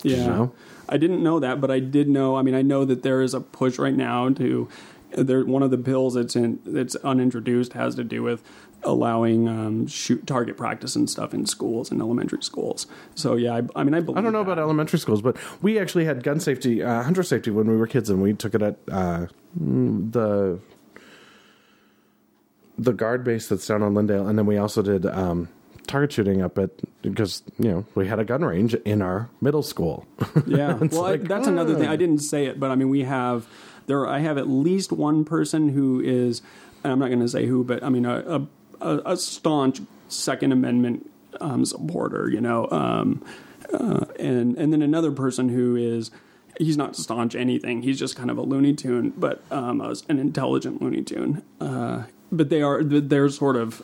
yeah. 0.03 0.17
you 0.17 0.27
know? 0.27 0.55
I 0.89 0.99
didn't 0.99 1.23
know 1.23 1.41
that, 1.41 1.61
but 1.61 1.71
I 1.71 1.79
did 1.79 2.09
know. 2.09 2.37
I 2.37 2.43
mean, 2.43 2.55
I 2.55 2.63
know 2.63 2.85
that 2.85 3.03
there 3.03 3.23
is 3.23 3.35
a 3.35 3.41
push 3.41 3.79
right 3.79 3.95
now 3.95 4.29
to 4.31 4.69
There, 5.17 5.45
one 5.45 5.63
of 5.63 5.71
the 5.71 5.77
bills 5.77 6.15
that's 6.15 6.37
in 6.37 6.61
that's 6.65 6.97
unintroduced 6.97 7.73
has 7.75 7.95
to 7.97 8.05
do 8.05 8.23
with 8.23 8.43
allowing 8.85 9.49
um, 9.49 9.87
shoot 9.87 10.27
target 10.27 10.57
practice 10.57 10.97
and 10.97 11.09
stuff 11.09 11.33
in 11.33 11.47
schools 11.47 11.91
and 11.91 12.01
elementary 12.01 12.43
schools. 12.43 12.87
So 13.15 13.37
yeah, 13.37 13.55
I, 13.55 13.81
I 13.81 13.85
mean, 13.85 13.95
I, 13.95 13.99
I 13.99 14.01
don't 14.01 14.33
know 14.33 14.33
that. 14.33 14.53
about 14.53 14.59
elementary 14.59 14.99
schools, 14.99 15.23
but 15.23 15.37
we 15.63 15.79
actually 15.79 16.05
had 16.05 16.23
gun 16.23 16.41
safety, 16.41 16.83
uh, 16.83 17.03
hunter 17.03 17.23
safety 17.23 17.51
when 17.51 17.69
we 17.71 17.77
were 17.77 17.87
kids, 17.87 18.11
and 18.11 18.23
we 18.23 18.33
took 18.33 18.55
it 18.55 18.63
at 18.63 18.79
uh, 18.91 19.27
the 19.55 20.59
the 22.79 22.93
guard 22.93 23.25
base 23.25 23.49
that's 23.49 23.67
down 23.67 23.83
on 23.83 23.95
Lyndale, 23.95 24.27
and 24.27 24.39
then 24.39 24.47
we 24.47 24.57
also 24.57 24.83
did 24.83 25.07
um, 25.07 25.49
target 25.87 26.13
shooting 26.13 26.43
up 26.43 26.59
at 26.59 26.71
because 27.03 27.43
you 27.59 27.71
know 27.71 27.87
we 27.95 28.07
had 28.09 28.19
a 28.19 28.25
gun 28.25 28.45
range 28.45 28.75
in 28.75 29.03
our 29.03 29.29
middle 29.41 29.63
school. 29.63 30.07
Yeah, 30.47 30.75
well, 30.75 31.03
like, 31.03 31.21
I, 31.23 31.25
that's 31.25 31.47
another 31.47 31.77
thing. 31.77 31.89
I 31.89 31.97
didn't 31.97 32.19
say 32.19 32.47
it, 32.47 32.59
but 32.59 32.71
I 32.71 32.75
mean, 32.75 32.89
we 32.89 33.03
have 33.05 33.47
there. 33.87 34.07
I 34.07 34.21
have 34.21 34.39
at 34.39 34.49
least 34.49 34.93
one 34.93 35.25
person 35.25 35.71
who 35.71 36.01
is, 36.01 36.43
and 36.83 36.93
I'm 36.93 36.99
not 36.99 37.09
going 37.09 37.21
to 37.21 37.29
say 37.29 37.47
who, 37.47 37.65
but 37.65 37.83
I 37.83 37.89
mean 37.89 38.05
a 38.05 38.47
a, 38.81 39.03
a 39.05 39.17
staunch 39.17 39.81
Second 40.09 40.53
Amendment 40.53 41.11
um, 41.41 41.65
supporter. 41.65 42.31
You 42.31 42.41
know, 42.41 42.69
um, 42.71 43.25
uh, 43.73 44.07
and 44.19 44.57
and 44.57 44.73
then 44.73 44.83
another 44.83 45.13
person 45.13 45.49
who 45.49 45.77
is. 45.77 46.11
He's 46.59 46.77
not 46.77 46.97
staunch 46.97 47.35
anything. 47.35 47.81
He's 47.81 47.99
just 47.99 48.15
kind 48.15 48.31
of 48.31 48.37
a 48.37 48.43
Looney 48.43 48.75
Tune, 48.75 49.15
but 49.17 49.43
um, 49.51 49.81
an 49.81 50.19
intelligent 50.19 50.83
Looney 50.83 51.03
Tune. 51.03 51.43
Uh, 51.59 52.03
but 52.31 52.51
they 52.51 52.61
are 52.61 52.85
they're 52.85 53.31
sort 53.31 53.57
of 53.57 53.83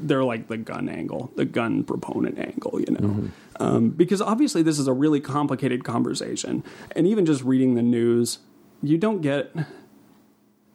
they're 0.00 0.24
like 0.24 0.48
the 0.48 0.56
gun 0.56 0.88
angle, 0.88 1.30
the 1.36 1.44
gun 1.44 1.84
proponent 1.84 2.38
angle, 2.38 2.80
you 2.80 2.92
know, 2.92 3.00
mm-hmm. 3.00 3.62
um, 3.62 3.90
because 3.90 4.20
obviously 4.20 4.62
this 4.62 4.78
is 4.78 4.86
a 4.86 4.92
really 4.92 5.20
complicated 5.20 5.84
conversation, 5.84 6.64
and 6.96 7.06
even 7.06 7.26
just 7.26 7.42
reading 7.42 7.74
the 7.74 7.82
news, 7.82 8.38
you 8.82 8.98
don't 8.98 9.20
get 9.20 9.50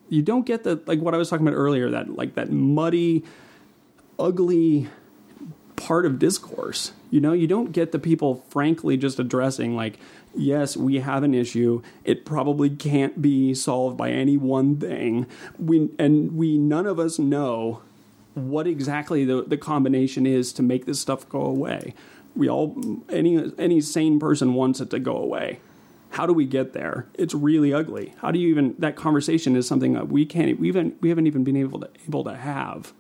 you 0.09 0.21
don't 0.21 0.45
get 0.45 0.63
the 0.63 0.81
like 0.85 0.99
what 0.99 1.13
I 1.13 1.17
was 1.17 1.29
talking 1.29 1.47
about 1.47 1.57
earlier 1.57 1.89
that 1.91 2.09
like 2.09 2.35
that 2.35 2.51
muddy, 2.51 3.23
ugly 4.19 4.87
part 5.75 6.05
of 6.05 6.19
discourse. 6.19 6.93
You 7.09 7.21
know, 7.21 7.33
you 7.33 7.47
don't 7.47 7.71
get 7.71 7.91
the 7.91 7.99
people 7.99 8.43
frankly 8.49 8.97
just 8.97 9.19
addressing 9.19 9.75
like 9.75 9.99
yes, 10.35 10.75
we 10.75 10.99
have 10.99 11.23
an 11.23 11.33
issue. 11.33 11.81
It 12.03 12.25
probably 12.25 12.69
can't 12.69 13.21
be 13.21 13.53
solved 13.53 13.97
by 13.97 14.11
any 14.11 14.37
one 14.37 14.77
thing. 14.77 15.25
We 15.57 15.89
and 15.97 16.35
we 16.35 16.57
none 16.57 16.85
of 16.85 16.99
us 16.99 17.17
know 17.17 17.81
what 18.33 18.67
exactly 18.67 19.23
the, 19.23 19.43
the 19.43 19.57
combination 19.57 20.25
is 20.25 20.51
to 20.53 20.61
make 20.61 20.85
this 20.85 20.99
stuff 20.99 21.27
go 21.29 21.41
away. 21.41 21.93
We 22.35 22.49
all 22.49 22.75
any 23.09 23.51
any 23.57 23.81
sane 23.81 24.19
person 24.19 24.53
wants 24.53 24.81
it 24.81 24.89
to 24.91 24.99
go 24.99 25.15
away. 25.15 25.59
How 26.15 26.25
do 26.25 26.31
we 26.31 26.45
get 26.45 26.71
there? 26.71 27.07
It's 27.15 27.33
really 27.33 27.73
ugly. 27.73 28.13
How 28.19 28.31
do 28.31 28.39
you 28.39 28.47
even 28.47 28.73
that 28.79 28.95
conversation 28.95 29.57
is 29.57 29.67
something 29.67 29.91
that 29.95 30.07
we 30.07 30.25
can't 30.25 30.57
we 30.57 30.69
even 30.69 30.95
we 31.01 31.09
haven't 31.09 31.27
even 31.27 31.43
been 31.43 31.57
able 31.57 31.81
to 31.81 31.89
able 32.07 32.23
to 32.23 32.37
have 32.37 32.93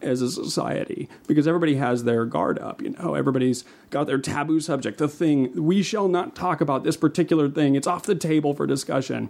as 0.00 0.22
a 0.22 0.30
society 0.30 1.10
because 1.26 1.46
everybody 1.46 1.74
has 1.74 2.04
their 2.04 2.24
guard 2.24 2.58
up. 2.58 2.80
You 2.80 2.90
know, 2.90 3.12
everybody's 3.12 3.64
got 3.90 4.06
their 4.06 4.16
taboo 4.16 4.60
subject, 4.60 4.96
the 4.96 5.08
thing 5.08 5.62
we 5.62 5.82
shall 5.82 6.08
not 6.08 6.34
talk 6.34 6.62
about 6.62 6.84
this 6.84 6.96
particular 6.96 7.50
thing. 7.50 7.74
It's 7.74 7.86
off 7.86 8.04
the 8.04 8.14
table 8.14 8.54
for 8.54 8.66
discussion. 8.66 9.28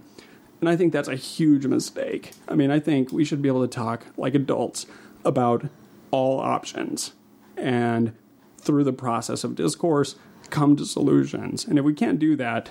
And 0.61 0.69
I 0.69 0.77
think 0.77 0.93
that's 0.93 1.09
a 1.09 1.17
huge 1.17 1.65
mistake. 1.65 2.31
I 2.47 2.55
mean, 2.55 2.71
I 2.71 2.79
think 2.79 3.11
we 3.11 3.25
should 3.25 3.41
be 3.41 3.49
able 3.49 3.67
to 3.67 3.75
talk 3.75 4.05
like 4.15 4.33
adults 4.33 4.85
about 5.25 5.65
all 6.11 6.39
options 6.39 7.11
and 7.57 8.13
through 8.61 8.85
the 8.85 8.93
process 8.93 9.43
of 9.43 9.55
discourse 9.55 10.15
come 10.49 10.77
to 10.77 10.85
solutions. 10.85 11.65
And 11.65 11.77
if 11.77 11.83
we 11.83 11.93
can't 11.93 12.17
do 12.17 12.37
that, 12.37 12.69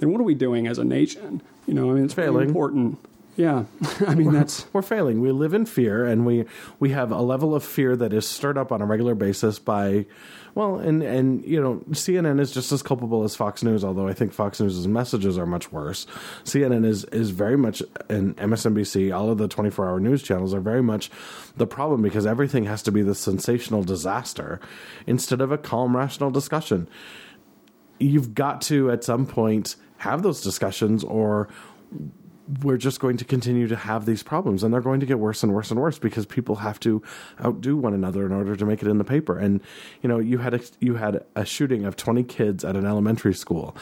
then 0.00 0.10
what 0.10 0.20
are 0.20 0.24
we 0.24 0.34
doing 0.34 0.66
as 0.66 0.78
a 0.78 0.84
nation? 0.84 1.40
You 1.66 1.74
know, 1.74 1.90
I 1.90 1.94
mean, 1.94 2.04
it's 2.04 2.14
failing. 2.14 2.48
important 2.48 2.98
yeah, 3.40 3.64
I 4.06 4.14
mean 4.14 4.32
that's 4.32 4.66
we're 4.72 4.82
failing. 4.82 5.20
We 5.20 5.32
live 5.32 5.54
in 5.54 5.64
fear, 5.64 6.04
and 6.04 6.26
we 6.26 6.44
we 6.78 6.90
have 6.90 7.10
a 7.10 7.22
level 7.22 7.54
of 7.54 7.64
fear 7.64 7.96
that 7.96 8.12
is 8.12 8.28
stirred 8.28 8.58
up 8.58 8.70
on 8.70 8.82
a 8.82 8.86
regular 8.86 9.14
basis 9.14 9.58
by, 9.58 10.04
well, 10.54 10.76
and 10.76 11.02
and 11.02 11.42
you 11.44 11.58
know 11.58 11.76
CNN 11.90 12.38
is 12.38 12.50
just 12.50 12.70
as 12.70 12.82
culpable 12.82 13.22
as 13.22 13.34
Fox 13.34 13.62
News. 13.62 13.82
Although 13.82 14.08
I 14.08 14.12
think 14.12 14.34
Fox 14.34 14.60
News's 14.60 14.86
messages 14.86 15.38
are 15.38 15.46
much 15.46 15.72
worse. 15.72 16.06
CNN 16.44 16.84
is 16.84 17.04
is 17.06 17.30
very 17.30 17.56
much 17.56 17.82
and 18.10 18.36
MSNBC, 18.36 19.16
all 19.16 19.30
of 19.30 19.38
the 19.38 19.48
twenty 19.48 19.70
four 19.70 19.88
hour 19.88 20.00
news 20.00 20.22
channels 20.22 20.52
are 20.52 20.60
very 20.60 20.82
much 20.82 21.10
the 21.56 21.66
problem 21.66 22.02
because 22.02 22.26
everything 22.26 22.64
has 22.64 22.82
to 22.82 22.92
be 22.92 23.00
the 23.00 23.14
sensational 23.14 23.82
disaster 23.82 24.60
instead 25.06 25.40
of 25.40 25.50
a 25.50 25.58
calm, 25.58 25.96
rational 25.96 26.30
discussion. 26.30 26.88
You've 27.98 28.34
got 28.34 28.60
to 28.62 28.90
at 28.90 29.04
some 29.04 29.24
point 29.24 29.76
have 30.00 30.22
those 30.22 30.40
discussions 30.40 31.04
or 31.04 31.48
we're 32.62 32.78
just 32.78 33.00
going 33.00 33.18
to 33.18 33.24
continue 33.24 33.68
to 33.68 33.76
have 33.76 34.06
these 34.06 34.22
problems 34.22 34.62
and 34.62 34.72
they're 34.72 34.80
going 34.80 34.98
to 34.98 35.06
get 35.06 35.18
worse 35.18 35.42
and 35.42 35.54
worse 35.54 35.70
and 35.70 35.78
worse 35.78 35.98
because 35.98 36.24
people 36.24 36.56
have 36.56 36.80
to 36.80 37.02
outdo 37.44 37.76
one 37.76 37.92
another 37.92 38.24
in 38.24 38.32
order 38.32 38.56
to 38.56 38.64
make 38.64 38.82
it 38.82 38.88
in 38.88 38.96
the 38.96 39.04
paper. 39.04 39.38
And 39.38 39.60
you 40.02 40.08
know 40.08 40.18
you 40.18 40.38
had 40.38 40.54
a, 40.54 40.60
you 40.80 40.96
had 40.96 41.24
a 41.36 41.44
shooting 41.44 41.84
of 41.84 41.96
20 41.96 42.24
kids 42.24 42.64
at 42.64 42.76
an 42.76 42.86
elementary 42.86 43.34
school. 43.34 43.76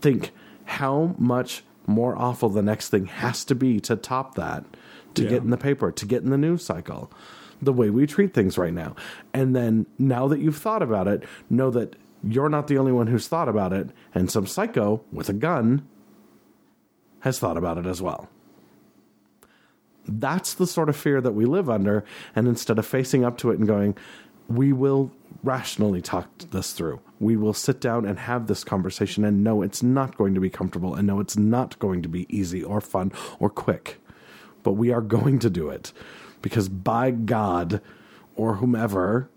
Think 0.00 0.30
how 0.64 1.14
much 1.18 1.64
more 1.86 2.16
awful 2.16 2.48
the 2.48 2.62
next 2.62 2.90
thing 2.90 3.06
has 3.06 3.44
to 3.46 3.54
be 3.54 3.80
to 3.80 3.96
top 3.96 4.36
that 4.36 4.64
to 5.14 5.24
yeah. 5.24 5.30
get 5.30 5.42
in 5.42 5.50
the 5.50 5.56
paper 5.56 5.90
to 5.90 6.06
get 6.06 6.22
in 6.22 6.30
the 6.30 6.38
news 6.38 6.64
cycle 6.64 7.10
the 7.60 7.72
way 7.72 7.90
we 7.90 8.06
treat 8.06 8.32
things 8.32 8.56
right 8.58 8.72
now. 8.72 8.94
And 9.32 9.56
then 9.56 9.86
now 9.98 10.28
that 10.28 10.40
you've 10.40 10.56
thought 10.56 10.82
about 10.82 11.08
it 11.08 11.24
know 11.50 11.70
that 11.70 11.96
you're 12.26 12.48
not 12.48 12.68
the 12.68 12.78
only 12.78 12.92
one 12.92 13.06
who's 13.06 13.28
thought 13.28 13.48
about 13.48 13.72
it 13.72 13.90
and 14.14 14.30
some 14.30 14.46
psycho 14.46 15.04
with 15.12 15.28
a 15.28 15.32
gun 15.32 15.86
has 17.20 17.38
thought 17.38 17.56
about 17.56 17.78
it 17.78 17.86
as 17.86 18.02
well. 18.02 18.28
That's 20.06 20.54
the 20.54 20.66
sort 20.66 20.88
of 20.88 20.96
fear 20.96 21.20
that 21.20 21.32
we 21.32 21.46
live 21.46 21.70
under. 21.70 22.04
And 22.36 22.46
instead 22.46 22.78
of 22.78 22.86
facing 22.86 23.24
up 23.24 23.38
to 23.38 23.50
it 23.50 23.58
and 23.58 23.66
going, 23.66 23.96
we 24.48 24.72
will 24.72 25.10
rationally 25.42 26.02
talk 26.02 26.28
this 26.50 26.72
through. 26.72 27.00
We 27.18 27.36
will 27.36 27.54
sit 27.54 27.80
down 27.80 28.04
and 28.04 28.18
have 28.18 28.46
this 28.46 28.64
conversation 28.64 29.24
and 29.24 29.42
know 29.42 29.62
it's 29.62 29.82
not 29.82 30.18
going 30.18 30.34
to 30.34 30.40
be 30.40 30.50
comfortable 30.50 30.94
and 30.94 31.06
know 31.06 31.20
it's 31.20 31.36
not 31.36 31.78
going 31.78 32.02
to 32.02 32.08
be 32.08 32.26
easy 32.28 32.62
or 32.62 32.80
fun 32.80 33.12
or 33.38 33.48
quick. 33.48 34.00
But 34.62 34.72
we 34.72 34.92
are 34.92 35.00
going 35.00 35.38
to 35.40 35.50
do 35.50 35.70
it 35.70 35.92
because 36.42 36.68
by 36.68 37.10
God 37.10 37.80
or 38.36 38.56
whomever, 38.56 39.30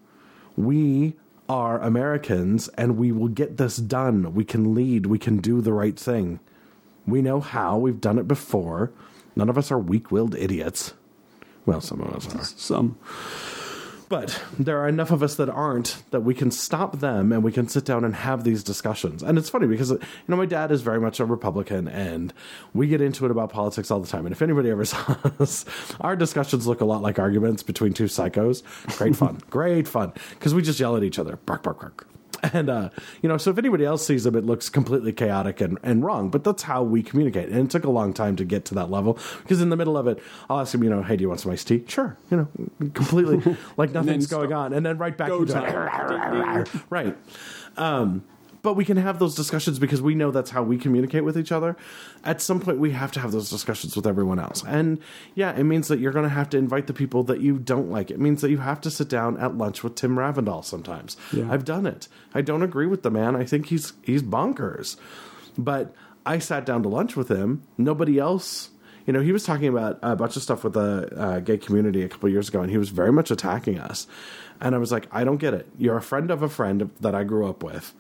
we 0.58 1.16
are 1.50 1.80
Americans 1.82 2.68
and 2.70 2.98
we 2.98 3.12
will 3.12 3.28
get 3.28 3.58
this 3.58 3.78
done. 3.78 4.34
We 4.34 4.44
can 4.44 4.74
lead, 4.74 5.06
we 5.06 5.20
can 5.20 5.38
do 5.38 5.62
the 5.62 5.74
right 5.74 5.98
thing. 5.98 6.40
We 7.06 7.22
know 7.22 7.40
how. 7.40 7.78
We've 7.78 8.02
done 8.02 8.20
it 8.20 8.28
before. 8.28 8.92
None 9.36 9.50
of 9.50 9.58
us 9.58 9.72
are 9.72 9.80
weak 9.80 10.12
willed 10.12 10.36
idiots. 10.36 10.94
Well, 11.66 11.82
some 11.82 12.02
of 12.02 12.14
us 12.14 12.34
are. 12.34 12.44
Some. 12.44 12.98
But 14.10 14.42
there 14.58 14.80
are 14.80 14.88
enough 14.88 15.12
of 15.12 15.22
us 15.22 15.36
that 15.36 15.50
aren't 15.50 16.02
that 16.12 16.22
we 16.22 16.34
can 16.34 16.50
stop 16.50 17.00
them 17.00 17.32
and 17.34 17.44
we 17.44 17.52
can 17.52 17.68
sit 17.68 17.84
down 17.84 18.06
and 18.06 18.16
have 18.16 18.44
these 18.44 18.64
discussions. 18.64 19.22
And 19.22 19.38
it's 19.38 19.50
funny 19.50 19.68
because, 19.68 19.92
you 19.92 20.00
know, 20.28 20.38
my 20.38 20.46
dad 20.46 20.72
is 20.72 20.82
very 20.82 21.02
much 21.02 21.20
a 21.20 21.26
Republican 21.26 21.88
and 21.88 22.34
we 22.74 22.88
get 22.88 23.02
into 23.02 23.26
it 23.26 23.32
about 23.32 23.50
politics 23.50 23.92
all 23.92 24.00
the 24.00 24.08
time. 24.08 24.26
And 24.26 24.34
if 24.34 24.42
anybody 24.42 24.70
ever 24.70 24.86
saw 24.86 25.18
us, 25.40 25.66
our 26.00 26.16
discussions 26.16 26.68
look 26.68 26.80
a 26.80 26.86
lot 26.86 27.02
like 27.02 27.20
arguments 27.20 27.64
between 27.64 27.94
two 27.94 28.06
psychos. 28.06 28.64
Great 28.98 29.16
fun. 29.16 29.40
Great 29.50 29.88
fun. 29.88 30.14
Because 30.32 30.54
we 30.54 30.62
just 30.62 30.80
yell 30.80 30.96
at 30.96 31.04
each 31.04 31.20
other. 31.20 31.36
Bark, 31.46 31.64
bark, 31.64 31.80
bark. 31.82 32.08
And 32.54 32.70
uh, 32.70 32.90
you 33.22 33.30
know, 33.30 33.38
so 33.38 33.52
if 33.52 33.58
anybody 33.58 33.84
else 33.86 34.06
sees 34.06 34.24
them, 34.24 34.36
it 34.36 34.46
looks 34.46 34.70
completely 34.70 35.12
chaotic 35.12 35.62
and, 35.62 35.78
and 35.84 36.04
wrong. 36.04 36.30
But 36.30 36.44
that's 36.44 36.64
how 36.64 36.82
we 36.84 37.04
communicate. 37.04 37.50
And 37.50 37.66
it 37.66 37.70
took 37.70 37.84
a 37.84 37.90
long 37.90 38.14
time 38.14 38.36
to 38.38 38.46
get 38.46 38.66
to 38.66 38.76
that 38.76 38.90
level 38.90 39.20
because 39.42 39.62
in 39.62 39.70
the 39.70 39.76
middle 39.76 39.98
of 39.98 40.08
it, 40.08 40.22
I'll 40.50 40.60
ask 40.60 40.74
him, 40.74 40.84
you 40.84 40.90
know, 40.90 41.04
hey, 41.04 41.18
do 41.18 41.24
you 41.24 41.28
want 41.28 41.42
some 41.42 41.52
iced 41.52 41.68
tea? 41.68 41.84
Sure. 41.88 42.18
You 42.32 42.38
know, 42.38 42.90
completely 42.92 43.58
like 43.76 43.92
nothing's 43.94 44.28
going 44.28 44.54
on, 44.54 44.74
and 44.74 44.86
then 44.86 44.98
right 44.98 45.18
back 45.18 45.32
into 45.32 46.66
right. 46.90 47.18
Um, 47.76 48.24
but 48.68 48.76
we 48.76 48.84
can 48.84 48.98
have 48.98 49.18
those 49.18 49.34
discussions 49.34 49.80
because 49.80 50.02
we 50.02 50.14
know 50.14 50.30
that's 50.30 50.50
how 50.50 50.62
we 50.62 50.78
communicate 50.78 51.24
with 51.24 51.38
each 51.38 51.54
other. 51.54 51.78
At 52.26 52.42
some 52.42 52.60
point, 52.60 52.80
we 52.80 52.92
have 52.92 53.14
to 53.14 53.22
have 53.22 53.32
those 53.32 53.50
discussions 53.50 53.96
with 53.96 54.06
everyone 54.06 54.40
else. 54.40 54.62
And 54.68 55.00
yeah, 55.36 55.58
it 55.58 55.64
means 55.64 55.88
that 55.88 56.00
you're 56.00 56.12
going 56.12 56.28
to 56.28 56.36
have 56.36 56.50
to 56.50 56.58
invite 56.58 56.88
the 56.88 56.94
people 56.94 57.24
that 57.24 57.40
you 57.40 57.60
don't 57.60 57.90
like. 57.90 58.12
It 58.12 58.20
means 58.20 58.42
that 58.42 58.50
you 58.50 58.58
have 58.58 58.82
to 58.82 58.92
sit 58.92 59.08
down 59.08 59.38
at 59.38 59.58
lunch 59.58 59.84
with 59.86 59.96
Tim 59.96 60.18
Ravndal 60.18 60.66
sometimes. 60.66 61.16
Yeah. 61.32 61.48
I've 61.50 61.64
done 61.64 61.86
it. 61.86 62.10
I 62.34 62.42
don't 62.42 62.62
agree 62.62 62.88
with 62.88 63.04
the 63.04 63.10
man. 63.10 63.38
I 63.38 63.46
think 63.46 63.68
he's 63.68 63.94
he's 64.04 64.22
bonkers. 64.22 64.98
But 65.58 65.96
I 66.26 66.40
sat 66.40 66.66
down 66.66 66.84
to 66.84 66.90
lunch 66.90 67.16
with 67.16 67.30
him. 67.30 67.64
Nobody 67.78 68.20
else 68.20 68.72
you 69.06 69.14
know, 69.14 69.22
he 69.22 69.32
was 69.32 69.46
talking 69.46 69.70
about 69.70 70.00
a 70.04 70.18
bunch 70.18 70.36
of 70.36 70.44
stuff 70.44 70.66
with 70.66 70.74
the 70.74 71.10
uh, 71.18 71.40
gay 71.40 71.58
community 71.58 72.04
a 72.04 72.10
couple 72.10 72.28
years 72.28 72.50
ago, 72.50 72.60
and 72.60 72.70
he 72.70 72.78
was 72.78 72.90
very 72.90 73.14
much 73.14 73.32
attacking 73.32 73.80
us. 73.80 74.06
And 74.60 74.76
I 74.76 74.80
was 74.80 74.92
like, 74.92 75.08
I 75.14 75.24
don't 75.24 75.38
get 75.38 75.54
it. 75.54 75.66
You're 75.78 75.96
a 75.96 76.02
friend 76.02 76.30
of 76.30 76.44
a 76.44 76.50
friend 76.50 76.92
that 77.00 77.16
I 77.16 77.24
grew 77.24 77.48
up 77.48 77.64
with. 77.64 77.94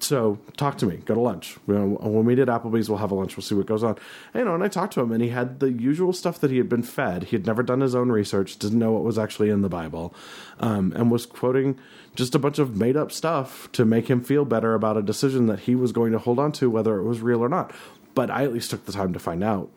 So 0.00 0.38
talk 0.58 0.76
to 0.78 0.86
me. 0.86 0.96
Go 0.98 1.14
to 1.14 1.20
lunch. 1.20 1.56
When 1.66 2.24
we 2.26 2.34
did 2.34 2.48
Applebee's, 2.48 2.90
we'll 2.90 2.98
have 2.98 3.10
a 3.10 3.14
lunch. 3.14 3.36
We'll 3.36 3.44
see 3.44 3.54
what 3.54 3.64
goes 3.66 3.82
on. 3.82 3.96
And, 4.34 4.40
you 4.40 4.44
know, 4.44 4.54
and 4.54 4.62
I 4.62 4.68
talked 4.68 4.92
to 4.94 5.00
him, 5.00 5.12
and 5.12 5.22
he 5.22 5.30
had 5.30 5.60
the 5.60 5.70
usual 5.72 6.12
stuff 6.12 6.40
that 6.40 6.50
he 6.50 6.58
had 6.58 6.68
been 6.68 6.82
fed. 6.82 7.24
He 7.24 7.36
had 7.36 7.46
never 7.46 7.62
done 7.62 7.80
his 7.80 7.94
own 7.94 8.10
research, 8.12 8.58
didn't 8.58 8.78
know 8.78 8.92
what 8.92 9.02
was 9.02 9.18
actually 9.18 9.48
in 9.48 9.62
the 9.62 9.68
Bible, 9.70 10.14
um, 10.60 10.92
and 10.94 11.10
was 11.10 11.24
quoting 11.24 11.78
just 12.14 12.34
a 12.34 12.38
bunch 12.38 12.58
of 12.58 12.76
made 12.76 12.96
up 12.96 13.10
stuff 13.12 13.70
to 13.72 13.84
make 13.86 14.08
him 14.08 14.20
feel 14.22 14.44
better 14.44 14.74
about 14.74 14.96
a 14.98 15.02
decision 15.02 15.46
that 15.46 15.60
he 15.60 15.74
was 15.74 15.90
going 15.90 16.12
to 16.12 16.18
hold 16.18 16.38
on 16.38 16.52
to, 16.52 16.68
whether 16.68 16.98
it 16.98 17.04
was 17.04 17.20
real 17.20 17.40
or 17.42 17.48
not. 17.48 17.72
But 18.14 18.30
I 18.30 18.44
at 18.44 18.52
least 18.52 18.70
took 18.70 18.84
the 18.84 18.92
time 18.92 19.12
to 19.14 19.18
find 19.18 19.42
out. 19.42 19.70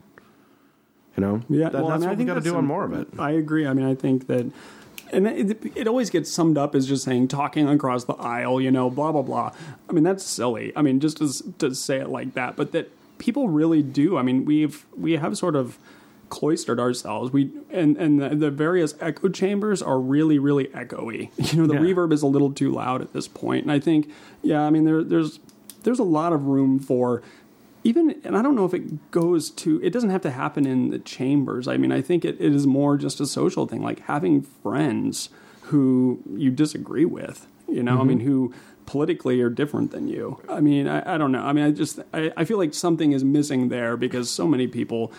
You 1.15 1.21
know, 1.21 1.41
Yeah, 1.49 1.69
That- 1.69 1.81
well, 1.81 1.87
that's 1.89 1.93
I 1.93 1.97
mean, 1.99 2.03
I 2.03 2.11
what 2.11 2.11
we 2.11 2.15
think 2.17 2.27
got 2.27 2.33
to 2.35 2.41
do 2.41 2.55
on 2.55 2.65
more 2.65 2.83
of 2.83 2.93
it. 2.93 3.07
I 3.17 3.31
agree. 3.31 3.65
I 3.65 3.73
mean, 3.73 3.87
I 3.87 3.95
think 3.95 4.27
that, 4.27 4.51
and 5.11 5.27
it, 5.27 5.57
it 5.75 5.87
always 5.87 6.09
gets 6.09 6.29
summed 6.31 6.57
up 6.57 6.75
as 6.75 6.87
just 6.87 7.03
saying 7.03 7.27
talking 7.29 7.67
across 7.67 8.03
the 8.05 8.13
aisle, 8.15 8.59
you 8.61 8.71
know, 8.71 8.89
blah 8.89 9.11
blah 9.11 9.21
blah. 9.21 9.51
I 9.89 9.93
mean, 9.93 10.03
that's 10.03 10.23
silly. 10.23 10.71
I 10.75 10.81
mean, 10.81 10.99
just 10.99 11.17
to, 11.17 11.53
to 11.59 11.75
say 11.75 11.97
it 11.99 12.09
like 12.09 12.33
that, 12.35 12.55
but 12.55 12.71
that 12.73 12.89
people 13.17 13.49
really 13.49 13.81
do. 13.81 14.17
I 14.17 14.21
mean, 14.21 14.45
we've 14.45 14.85
we 14.97 15.13
have 15.13 15.37
sort 15.37 15.55
of 15.55 15.77
cloistered 16.29 16.79
ourselves. 16.79 17.31
We 17.31 17.51
and 17.71 17.95
and 17.97 18.21
the, 18.21 18.29
the 18.29 18.51
various 18.51 18.95
echo 18.99 19.29
chambers 19.29 19.81
are 19.81 19.99
really 19.99 20.39
really 20.39 20.65
echoey. 20.67 21.29
You 21.53 21.61
know, 21.61 21.67
the 21.67 21.75
Yeah. 21.75 21.93
reverb 21.93 22.11
is 22.11 22.21
a 22.21 22.27
little 22.27 22.51
too 22.51 22.71
loud 22.71 23.01
at 23.01 23.13
this 23.13 23.27
point, 23.27 23.63
and 23.63 23.71
I 23.71 23.79
think, 23.79 24.09
yeah, 24.41 24.61
I 24.61 24.69
mean, 24.69 24.83
there 24.85 25.03
there's 25.03 25.39
there's 25.83 25.99
a 25.99 26.03
lot 26.03 26.33
of 26.33 26.47
room 26.47 26.79
for 26.79 27.21
even 27.87 28.19
and 28.23 28.37
i 28.37 28.41
don't 28.41 28.55
know 28.55 28.65
if 28.65 28.73
it 28.73 29.11
goes 29.11 29.49
to 29.49 29.81
it 29.81 29.91
doesn't 29.91 30.09
have 30.09 30.21
to 30.21 30.31
happen 30.31 30.65
in 30.65 30.89
the 30.89 30.99
chambers 30.99 31.67
i 31.67 31.77
mean 31.77 31.91
i 31.91 32.01
think 32.01 32.25
it, 32.25 32.35
it 32.39 32.53
is 32.53 32.67
more 32.67 32.97
just 32.97 33.19
a 33.19 33.25
social 33.25 33.65
thing 33.65 33.81
like 33.81 33.99
having 34.01 34.41
friends 34.41 35.29
who 35.63 36.21
you 36.35 36.51
disagree 36.51 37.05
with 37.05 37.47
you 37.67 37.81
know 37.81 37.93
i 37.93 37.97
mm-hmm. 37.97 38.07
mean 38.07 38.19
who 38.19 38.53
politically 38.85 39.41
are 39.41 39.49
different 39.49 39.91
than 39.91 40.07
you 40.07 40.39
i 40.49 40.59
mean 40.59 40.87
i, 40.87 41.15
I 41.15 41.17
don't 41.17 41.31
know 41.31 41.43
i 41.43 41.53
mean 41.53 41.65
i 41.65 41.71
just 41.71 41.99
I, 42.13 42.31
I 42.35 42.45
feel 42.45 42.57
like 42.57 42.73
something 42.73 43.11
is 43.11 43.23
missing 43.23 43.69
there 43.69 43.95
because 43.97 44.29
so 44.29 44.47
many 44.47 44.67
people 44.67 45.11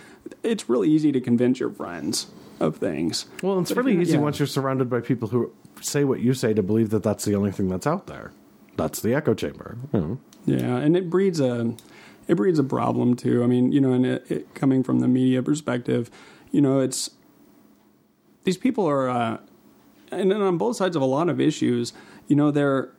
it's 0.43 0.69
really 0.69 0.89
easy 0.89 1.13
to 1.13 1.21
convince 1.21 1.61
your 1.61 1.71
friends 1.71 2.27
of 2.61 2.77
things 2.77 3.27
Well, 3.43 3.61
it's 3.61 3.73
But 3.73 3.85
really 3.85 4.01
easy 4.01 4.15
yeah. 4.15 4.19
once 4.19 4.39
you're 4.39 4.47
surrounded 4.47 4.91
by 4.91 5.01
people 5.01 5.29
who 5.29 5.53
say 5.81 6.05
what 6.05 6.21
you 6.21 6.35
say 6.35 6.53
to 6.55 6.63
believe 6.63 6.91
that 6.91 7.03
that's 7.03 7.25
the 7.25 7.35
only 7.35 7.53
thing 7.53 7.69
that's 7.69 7.87
out 7.87 8.07
there. 8.07 8.33
That's 8.77 9.01
the 9.01 9.15
echo 9.15 9.35
chamber. 9.35 9.79
you 9.93 10.01
know. 10.01 10.19
Yeah, 10.45 10.77
and 10.77 10.97
it 10.97 11.11
breeds 11.11 11.41
a 11.41 11.75
it 12.29 12.37
breeds 12.37 12.59
a 12.59 12.65
problem 12.65 13.17
too. 13.17 13.43
I 13.43 13.47
mean, 13.47 13.73
you 13.73 13.81
know, 13.81 13.93
and 13.93 14.07
it, 14.07 14.31
it 14.31 14.55
coming 14.55 14.85
from 14.85 15.01
the 15.01 15.09
media 15.09 15.43
perspective, 15.43 16.11
you 16.53 16.61
know, 16.61 16.79
it's 16.81 17.11
these 18.45 18.59
people 18.59 18.87
are, 18.87 19.09
uh, 19.09 19.39
and 20.13 20.31
then 20.31 20.41
on 20.41 20.59
both 20.59 20.77
sides 20.77 20.95
of 20.95 21.03
a 21.03 21.07
lot 21.07 21.29
of 21.29 21.41
issues, 21.41 21.93
you 22.29 22.37
know, 22.37 22.51
they're 22.51 22.91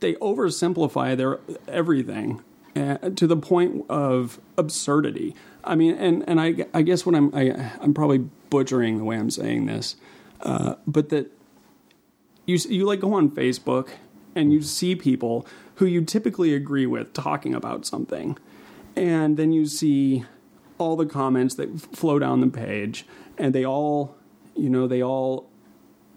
they 0.00 0.14
oversimplify 0.14 1.16
their 1.16 1.40
everything 1.66 2.42
uh, 2.76 2.96
to 3.10 3.26
the 3.26 3.36
point 3.36 3.84
of 3.88 4.40
absurdity. 4.56 5.34
I 5.64 5.74
mean, 5.74 5.94
and 5.94 6.24
and 6.28 6.40
I 6.40 6.66
I 6.74 6.82
guess 6.82 7.04
what 7.06 7.14
I'm 7.14 7.34
I, 7.34 7.72
I'm 7.80 7.94
probably 7.94 8.18
butchering 8.50 8.98
the 8.98 9.04
way 9.04 9.16
I'm 9.16 9.30
saying 9.30 9.66
this, 9.66 9.96
uh, 10.42 10.74
but 10.86 11.08
that 11.08 11.30
you 12.46 12.58
you 12.68 12.84
like 12.84 13.00
go 13.00 13.14
on 13.14 13.30
Facebook 13.30 13.90
and 14.34 14.52
you 14.52 14.62
see 14.62 14.94
people 14.94 15.46
who 15.76 15.86
you 15.86 16.02
typically 16.04 16.54
agree 16.54 16.86
with 16.86 17.12
talking 17.12 17.54
about 17.54 17.86
something, 17.86 18.36
and 18.96 19.36
then 19.36 19.52
you 19.52 19.66
see 19.66 20.24
all 20.78 20.96
the 20.96 21.06
comments 21.06 21.54
that 21.54 21.80
flow 21.80 22.18
down 22.18 22.40
the 22.40 22.48
page, 22.48 23.06
and 23.38 23.54
they 23.54 23.64
all, 23.64 24.16
you 24.54 24.68
know, 24.68 24.86
they 24.86 25.02
all 25.02 25.48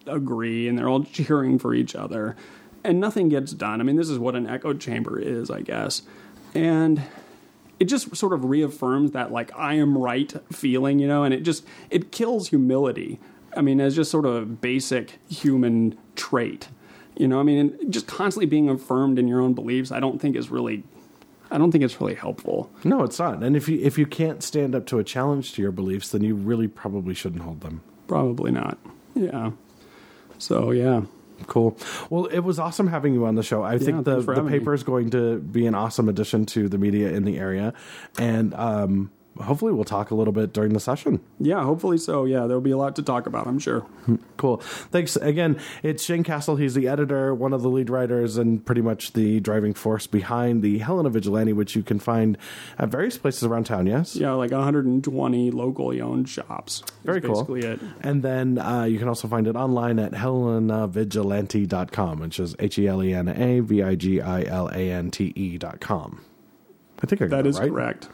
agree 0.08 0.68
and 0.68 0.78
they're 0.78 0.90
all 0.90 1.04
cheering 1.04 1.58
for 1.58 1.74
each 1.74 1.96
other, 1.96 2.36
and 2.84 3.00
nothing 3.00 3.30
gets 3.30 3.52
done. 3.52 3.80
I 3.82 3.84
mean, 3.84 3.96
this 3.96 4.10
is 4.10 4.20
what 4.20 4.36
an 4.36 4.48
echo 4.48 4.74
chamber 4.74 5.20
is, 5.20 5.50
I 5.50 5.62
guess, 5.62 6.02
and 6.54 7.02
it 7.80 7.86
just 7.86 8.16
sort 8.16 8.34
of 8.34 8.46
reaffirms 8.46 9.12
that 9.12 9.32
like 9.32 9.52
I 9.58 9.74
am 9.76 9.98
right 9.98 10.34
feeling, 10.52 11.00
you 11.00 11.08
know, 11.08 11.24
and 11.24 11.34
it 11.34 11.42
just 11.42 11.66
it 11.90 12.12
kills 12.12 12.50
humility. 12.50 13.20
I 13.56 13.62
mean, 13.62 13.80
as 13.80 13.96
just 13.96 14.12
sort 14.12 14.26
of 14.26 14.36
a 14.36 14.46
basic 14.46 15.20
human 15.30 15.98
trait, 16.16 16.68
you 17.18 17.28
know. 17.28 17.40
I 17.40 17.44
mean, 17.44 17.78
just 17.90 18.08
constantly 18.08 18.46
being 18.46 18.70
affirmed 18.70 19.20
in 19.20 19.28
your 19.28 19.42
own 19.42 19.54
beliefs, 19.54 19.92
I 19.92 20.00
don't 20.00 20.20
think 20.20 20.36
is 20.36 20.50
really, 20.50 20.84
I 21.52 21.58
don't 21.58 21.72
think 21.72 21.84
it's 21.84 22.00
really 22.00 22.16
helpful. 22.16 22.70
No, 22.84 23.04
it's 23.04 23.20
not. 23.20 23.44
And 23.44 23.56
if 23.56 23.68
you 23.68 23.80
if 23.82 23.98
you 23.98 24.06
can't 24.06 24.44
stand 24.44 24.76
up 24.76 24.86
to 24.88 25.00
a 25.00 25.04
challenge 25.04 25.54
to 25.54 25.62
your 25.62 25.72
beliefs, 25.72 26.10
then 26.10 26.24
you 26.24 26.36
really 26.36 26.68
probably 26.68 27.14
shouldn't 27.14 27.42
hold 27.42 27.62
them. 27.62 27.82
Probably 28.08 28.52
not. 28.52 28.78
Yeah. 29.16 29.52
So 30.38 30.72
yeah, 30.72 31.04
Cool. 31.48 31.78
Well, 32.10 32.26
it 32.26 32.40
was 32.40 32.60
awesome 32.60 32.88
having 32.88 33.14
you 33.14 33.26
on 33.26 33.36
the 33.36 33.44
show. 33.44 33.64
I 33.64 33.78
think 33.78 34.06
the, 34.06 34.22
the 34.22 34.34
having 34.34 34.52
me. 34.52 34.60
paper 34.60 34.74
is 34.74 34.84
going 34.84 35.12
to 35.12 35.38
be 35.40 35.68
an 35.68 35.76
awesome 35.76 36.10
addition 36.10 36.46
to 36.48 36.70
the 36.70 36.78
media 36.78 37.10
in 37.10 37.26
the 37.26 37.38
area. 37.38 37.74
And 38.18 38.54
um, 38.54 39.12
hopefully 39.42 39.74
we'll 39.74 39.84
talk 39.84 40.12
a 40.12 40.16
little 40.16 40.34
bit 40.34 40.54
during 40.54 40.74
the 40.74 40.80
session. 40.80 41.20
yeah. 41.40 41.64
Hopefully 41.64 41.98
so. 41.98 42.26
Yeah, 42.26 42.46
there'll 42.48 42.62
be 42.62 42.72
a 42.72 42.78
lot 42.78 42.96
to 42.98 43.04
talk 43.04 43.26
about. 43.28 43.48
I'm 43.48 43.60
sure. 43.60 43.86
Cool. 44.38 44.58
Thanks 44.58 45.16
again. 45.16 45.58
It's 45.82 46.04
Shane 46.04 46.24
Castle. 46.24 46.58
He's 46.58 46.74
the 46.74 46.90
editor, 46.90 47.34
one 47.34 47.54
of 47.54 47.62
the 47.62 47.70
lead 47.70 47.90
writers, 47.90 48.38
and 48.38 48.64
pretty 48.64 48.82
much 48.82 49.14
the 49.14 49.40
driving 49.40 49.74
force 49.74 50.08
behind 50.08 50.62
the 50.62 50.80
Helena 50.80 51.10
Vigilante, 51.10 51.54
which 51.54 51.74
you 51.76 51.82
can 51.84 52.00
find 52.00 52.38
at 52.78 52.90
various 52.90 53.18
places 53.18 53.44
around 53.46 53.64
town. 53.64 53.88
Yes. 53.88 54.14
Yeah, 54.16 54.34
like 54.34 54.52
120 54.52 55.52
locally 55.52 56.02
owned 56.02 56.28
shops. 56.28 56.84
Very 57.06 57.22
cool. 57.22 57.46
Basically 57.46 57.62
it. 57.62 57.80
And 58.02 58.22
then 58.24 58.60
uh, 58.60 58.84
you 58.84 59.00
can 59.00 59.08
also 59.08 59.28
find 59.30 59.48
it 59.48 59.56
online 59.56 60.00
at 60.00 60.12
helenavigilante.com, 60.12 62.20
which 62.20 62.40
is 62.40 62.56
H 62.60 62.78
E 62.78 62.88
L 62.88 63.02
E 63.04 63.14
N 63.14 63.28
A 63.30 63.60
V 63.62 63.82
I 63.84 63.96
G 63.96 64.20
I 64.22 64.44
L 64.44 64.68
A 64.70 64.92
N 64.92 65.12
T 65.12 65.32
E.com. 65.36 66.22
I 67.02 67.06
think 67.08 67.22
I 67.22 67.28
got 67.28 67.38
That 67.38 67.48
is 67.48 67.60
right. 67.60 67.70
correct. 67.70 68.10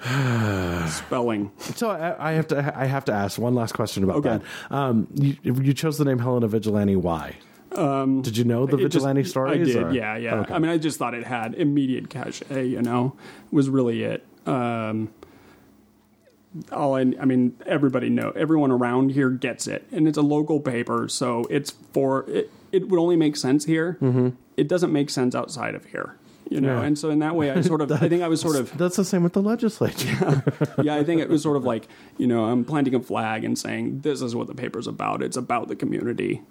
Spelling. 0.88 1.50
So 1.58 1.90
I, 1.90 2.30
I 2.30 2.32
have 2.32 2.46
to 2.48 2.72
I 2.78 2.84
have 2.86 3.04
to 3.06 3.12
ask 3.12 3.38
one 3.38 3.54
last 3.54 3.72
question 3.74 4.04
about 4.04 4.16
Okay. 4.16 4.38
that. 4.38 4.74
Um, 4.74 5.08
you, 5.14 5.36
you 5.42 5.74
chose 5.74 5.98
the 5.98 6.04
name 6.04 6.18
Helena 6.18 6.48
Vigilante. 6.48 6.96
Why? 6.96 7.36
Um, 7.72 8.22
did 8.22 8.36
you 8.36 8.44
know 8.44 8.64
the 8.66 8.76
just- 8.78 8.94
vigilante 8.94 9.24
stories? 9.24 9.68
I 9.68 9.72
did, 9.72 9.82
or- 9.88 9.92
yeah, 9.92 10.16
yeah. 10.16 10.34
Okay. 10.40 10.54
I 10.54 10.58
mean, 10.58 10.70
I 10.70 10.78
just 10.78 10.98
thought 10.98 11.14
it 11.14 11.24
had 11.26 11.54
immediate 11.54 12.08
cachet. 12.10 12.66
You 12.66 12.80
know, 12.82 13.16
was 13.50 13.68
really 13.68 14.04
it. 14.04 14.24
Um, 14.46 15.10
all 16.72 16.94
I, 16.96 17.00
I 17.00 17.24
mean, 17.26 17.56
everybody 17.66 18.08
know, 18.08 18.30
everyone 18.30 18.70
around 18.70 19.10
here 19.12 19.28
gets 19.30 19.66
it, 19.66 19.86
and 19.92 20.08
it's 20.08 20.16
a 20.16 20.22
local 20.22 20.60
paper, 20.60 21.08
so 21.08 21.44
it's 21.50 21.72
for 21.92 22.24
it. 22.30 22.50
It 22.72 22.88
would 22.88 22.98
only 22.98 23.16
make 23.16 23.36
sense 23.36 23.64
here. 23.66 23.98
Mm-hmm. 24.00 24.30
It 24.56 24.66
doesn't 24.68 24.92
make 24.92 25.10
sense 25.10 25.34
outside 25.34 25.74
of 25.74 25.84
here. 25.86 26.16
You 26.50 26.60
know, 26.62 26.80
Yeah. 26.80 26.86
and 26.86 26.98
so 26.98 27.10
in 27.10 27.18
that 27.18 27.34
way, 27.36 27.50
I 27.50 27.60
sort 27.60 27.80
of, 27.82 27.92
I 27.92 28.08
think 28.08 28.22
I 28.22 28.28
was 28.28 28.40
sort 28.40 28.56
of, 28.60 28.76
That's 28.78 28.96
the 28.96 29.04
same 29.04 29.22
with 29.22 29.34
the 29.34 29.42
legislature. 29.42 30.16
yeah, 30.78 30.82
yeah, 30.82 30.94
I 30.96 31.04
think 31.04 31.20
it 31.20 31.28
was 31.28 31.42
sort 31.42 31.56
of 31.56 31.64
like, 31.64 31.86
you 32.16 32.26
know, 32.26 32.44
I'm 32.46 32.64
planting 32.64 32.94
a 32.94 33.00
flag 33.00 33.44
and 33.44 33.58
saying 33.58 34.00
this 34.00 34.22
is 34.22 34.34
what 34.34 34.46
the 34.46 34.54
paper's 34.54 34.86
about. 34.86 35.22
It's 35.22 35.36
about 35.36 35.68
the 35.68 35.76
community. 35.76 36.42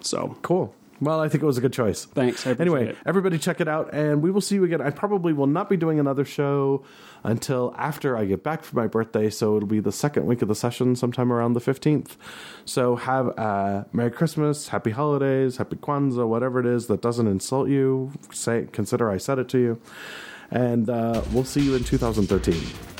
So 0.00 0.36
cool. 0.42 0.74
Well, 1.00 1.18
I 1.20 1.28
think 1.28 1.42
it 1.42 1.46
was 1.46 1.58
a 1.58 1.60
good 1.60 1.72
choice. 1.72 2.04
thanks. 2.04 2.46
Anyway, 2.46 2.90
it. 2.90 2.96
everybody 3.04 3.36
check 3.36 3.60
it 3.60 3.66
out, 3.66 3.92
and 3.92 4.22
we 4.22 4.30
will 4.30 4.40
see 4.40 4.54
you 4.54 4.62
again. 4.62 4.80
I 4.80 4.90
probably 4.90 5.32
will 5.32 5.48
not 5.48 5.68
be 5.68 5.76
doing 5.76 5.98
another 5.98 6.24
show 6.24 6.84
until 7.24 7.74
after 7.78 8.16
I 8.16 8.24
get 8.24 8.42
back 8.42 8.64
for 8.64 8.76
my 8.76 8.86
birthday, 8.86 9.30
so 9.30 9.56
it'll 9.56 9.68
be 9.68 9.80
the 9.80 9.92
second 9.92 10.26
week 10.26 10.42
of 10.42 10.48
the 10.48 10.54
session, 10.54 10.96
sometime 10.96 11.32
around 11.32 11.52
the 11.52 11.60
15th. 11.60 12.16
So 12.64 12.96
have 12.96 13.28
a 13.28 13.86
Merry 13.92 14.10
Christmas, 14.10 14.68
Happy 14.68 14.90
Holidays, 14.90 15.56
Happy 15.56 15.76
Kwanzaa, 15.76 16.26
whatever 16.26 16.60
it 16.60 16.66
is 16.66 16.86
that 16.86 17.00
doesn't 17.00 17.26
insult 17.26 17.68
you. 17.68 18.12
Say, 18.32 18.68
consider 18.72 19.10
I 19.10 19.18
said 19.18 19.38
it 19.38 19.48
to 19.50 19.58
you. 19.58 19.80
And 20.50 20.90
uh, 20.90 21.22
we'll 21.32 21.44
see 21.44 21.62
you 21.62 21.74
in 21.74 21.84
2013. 21.84 22.91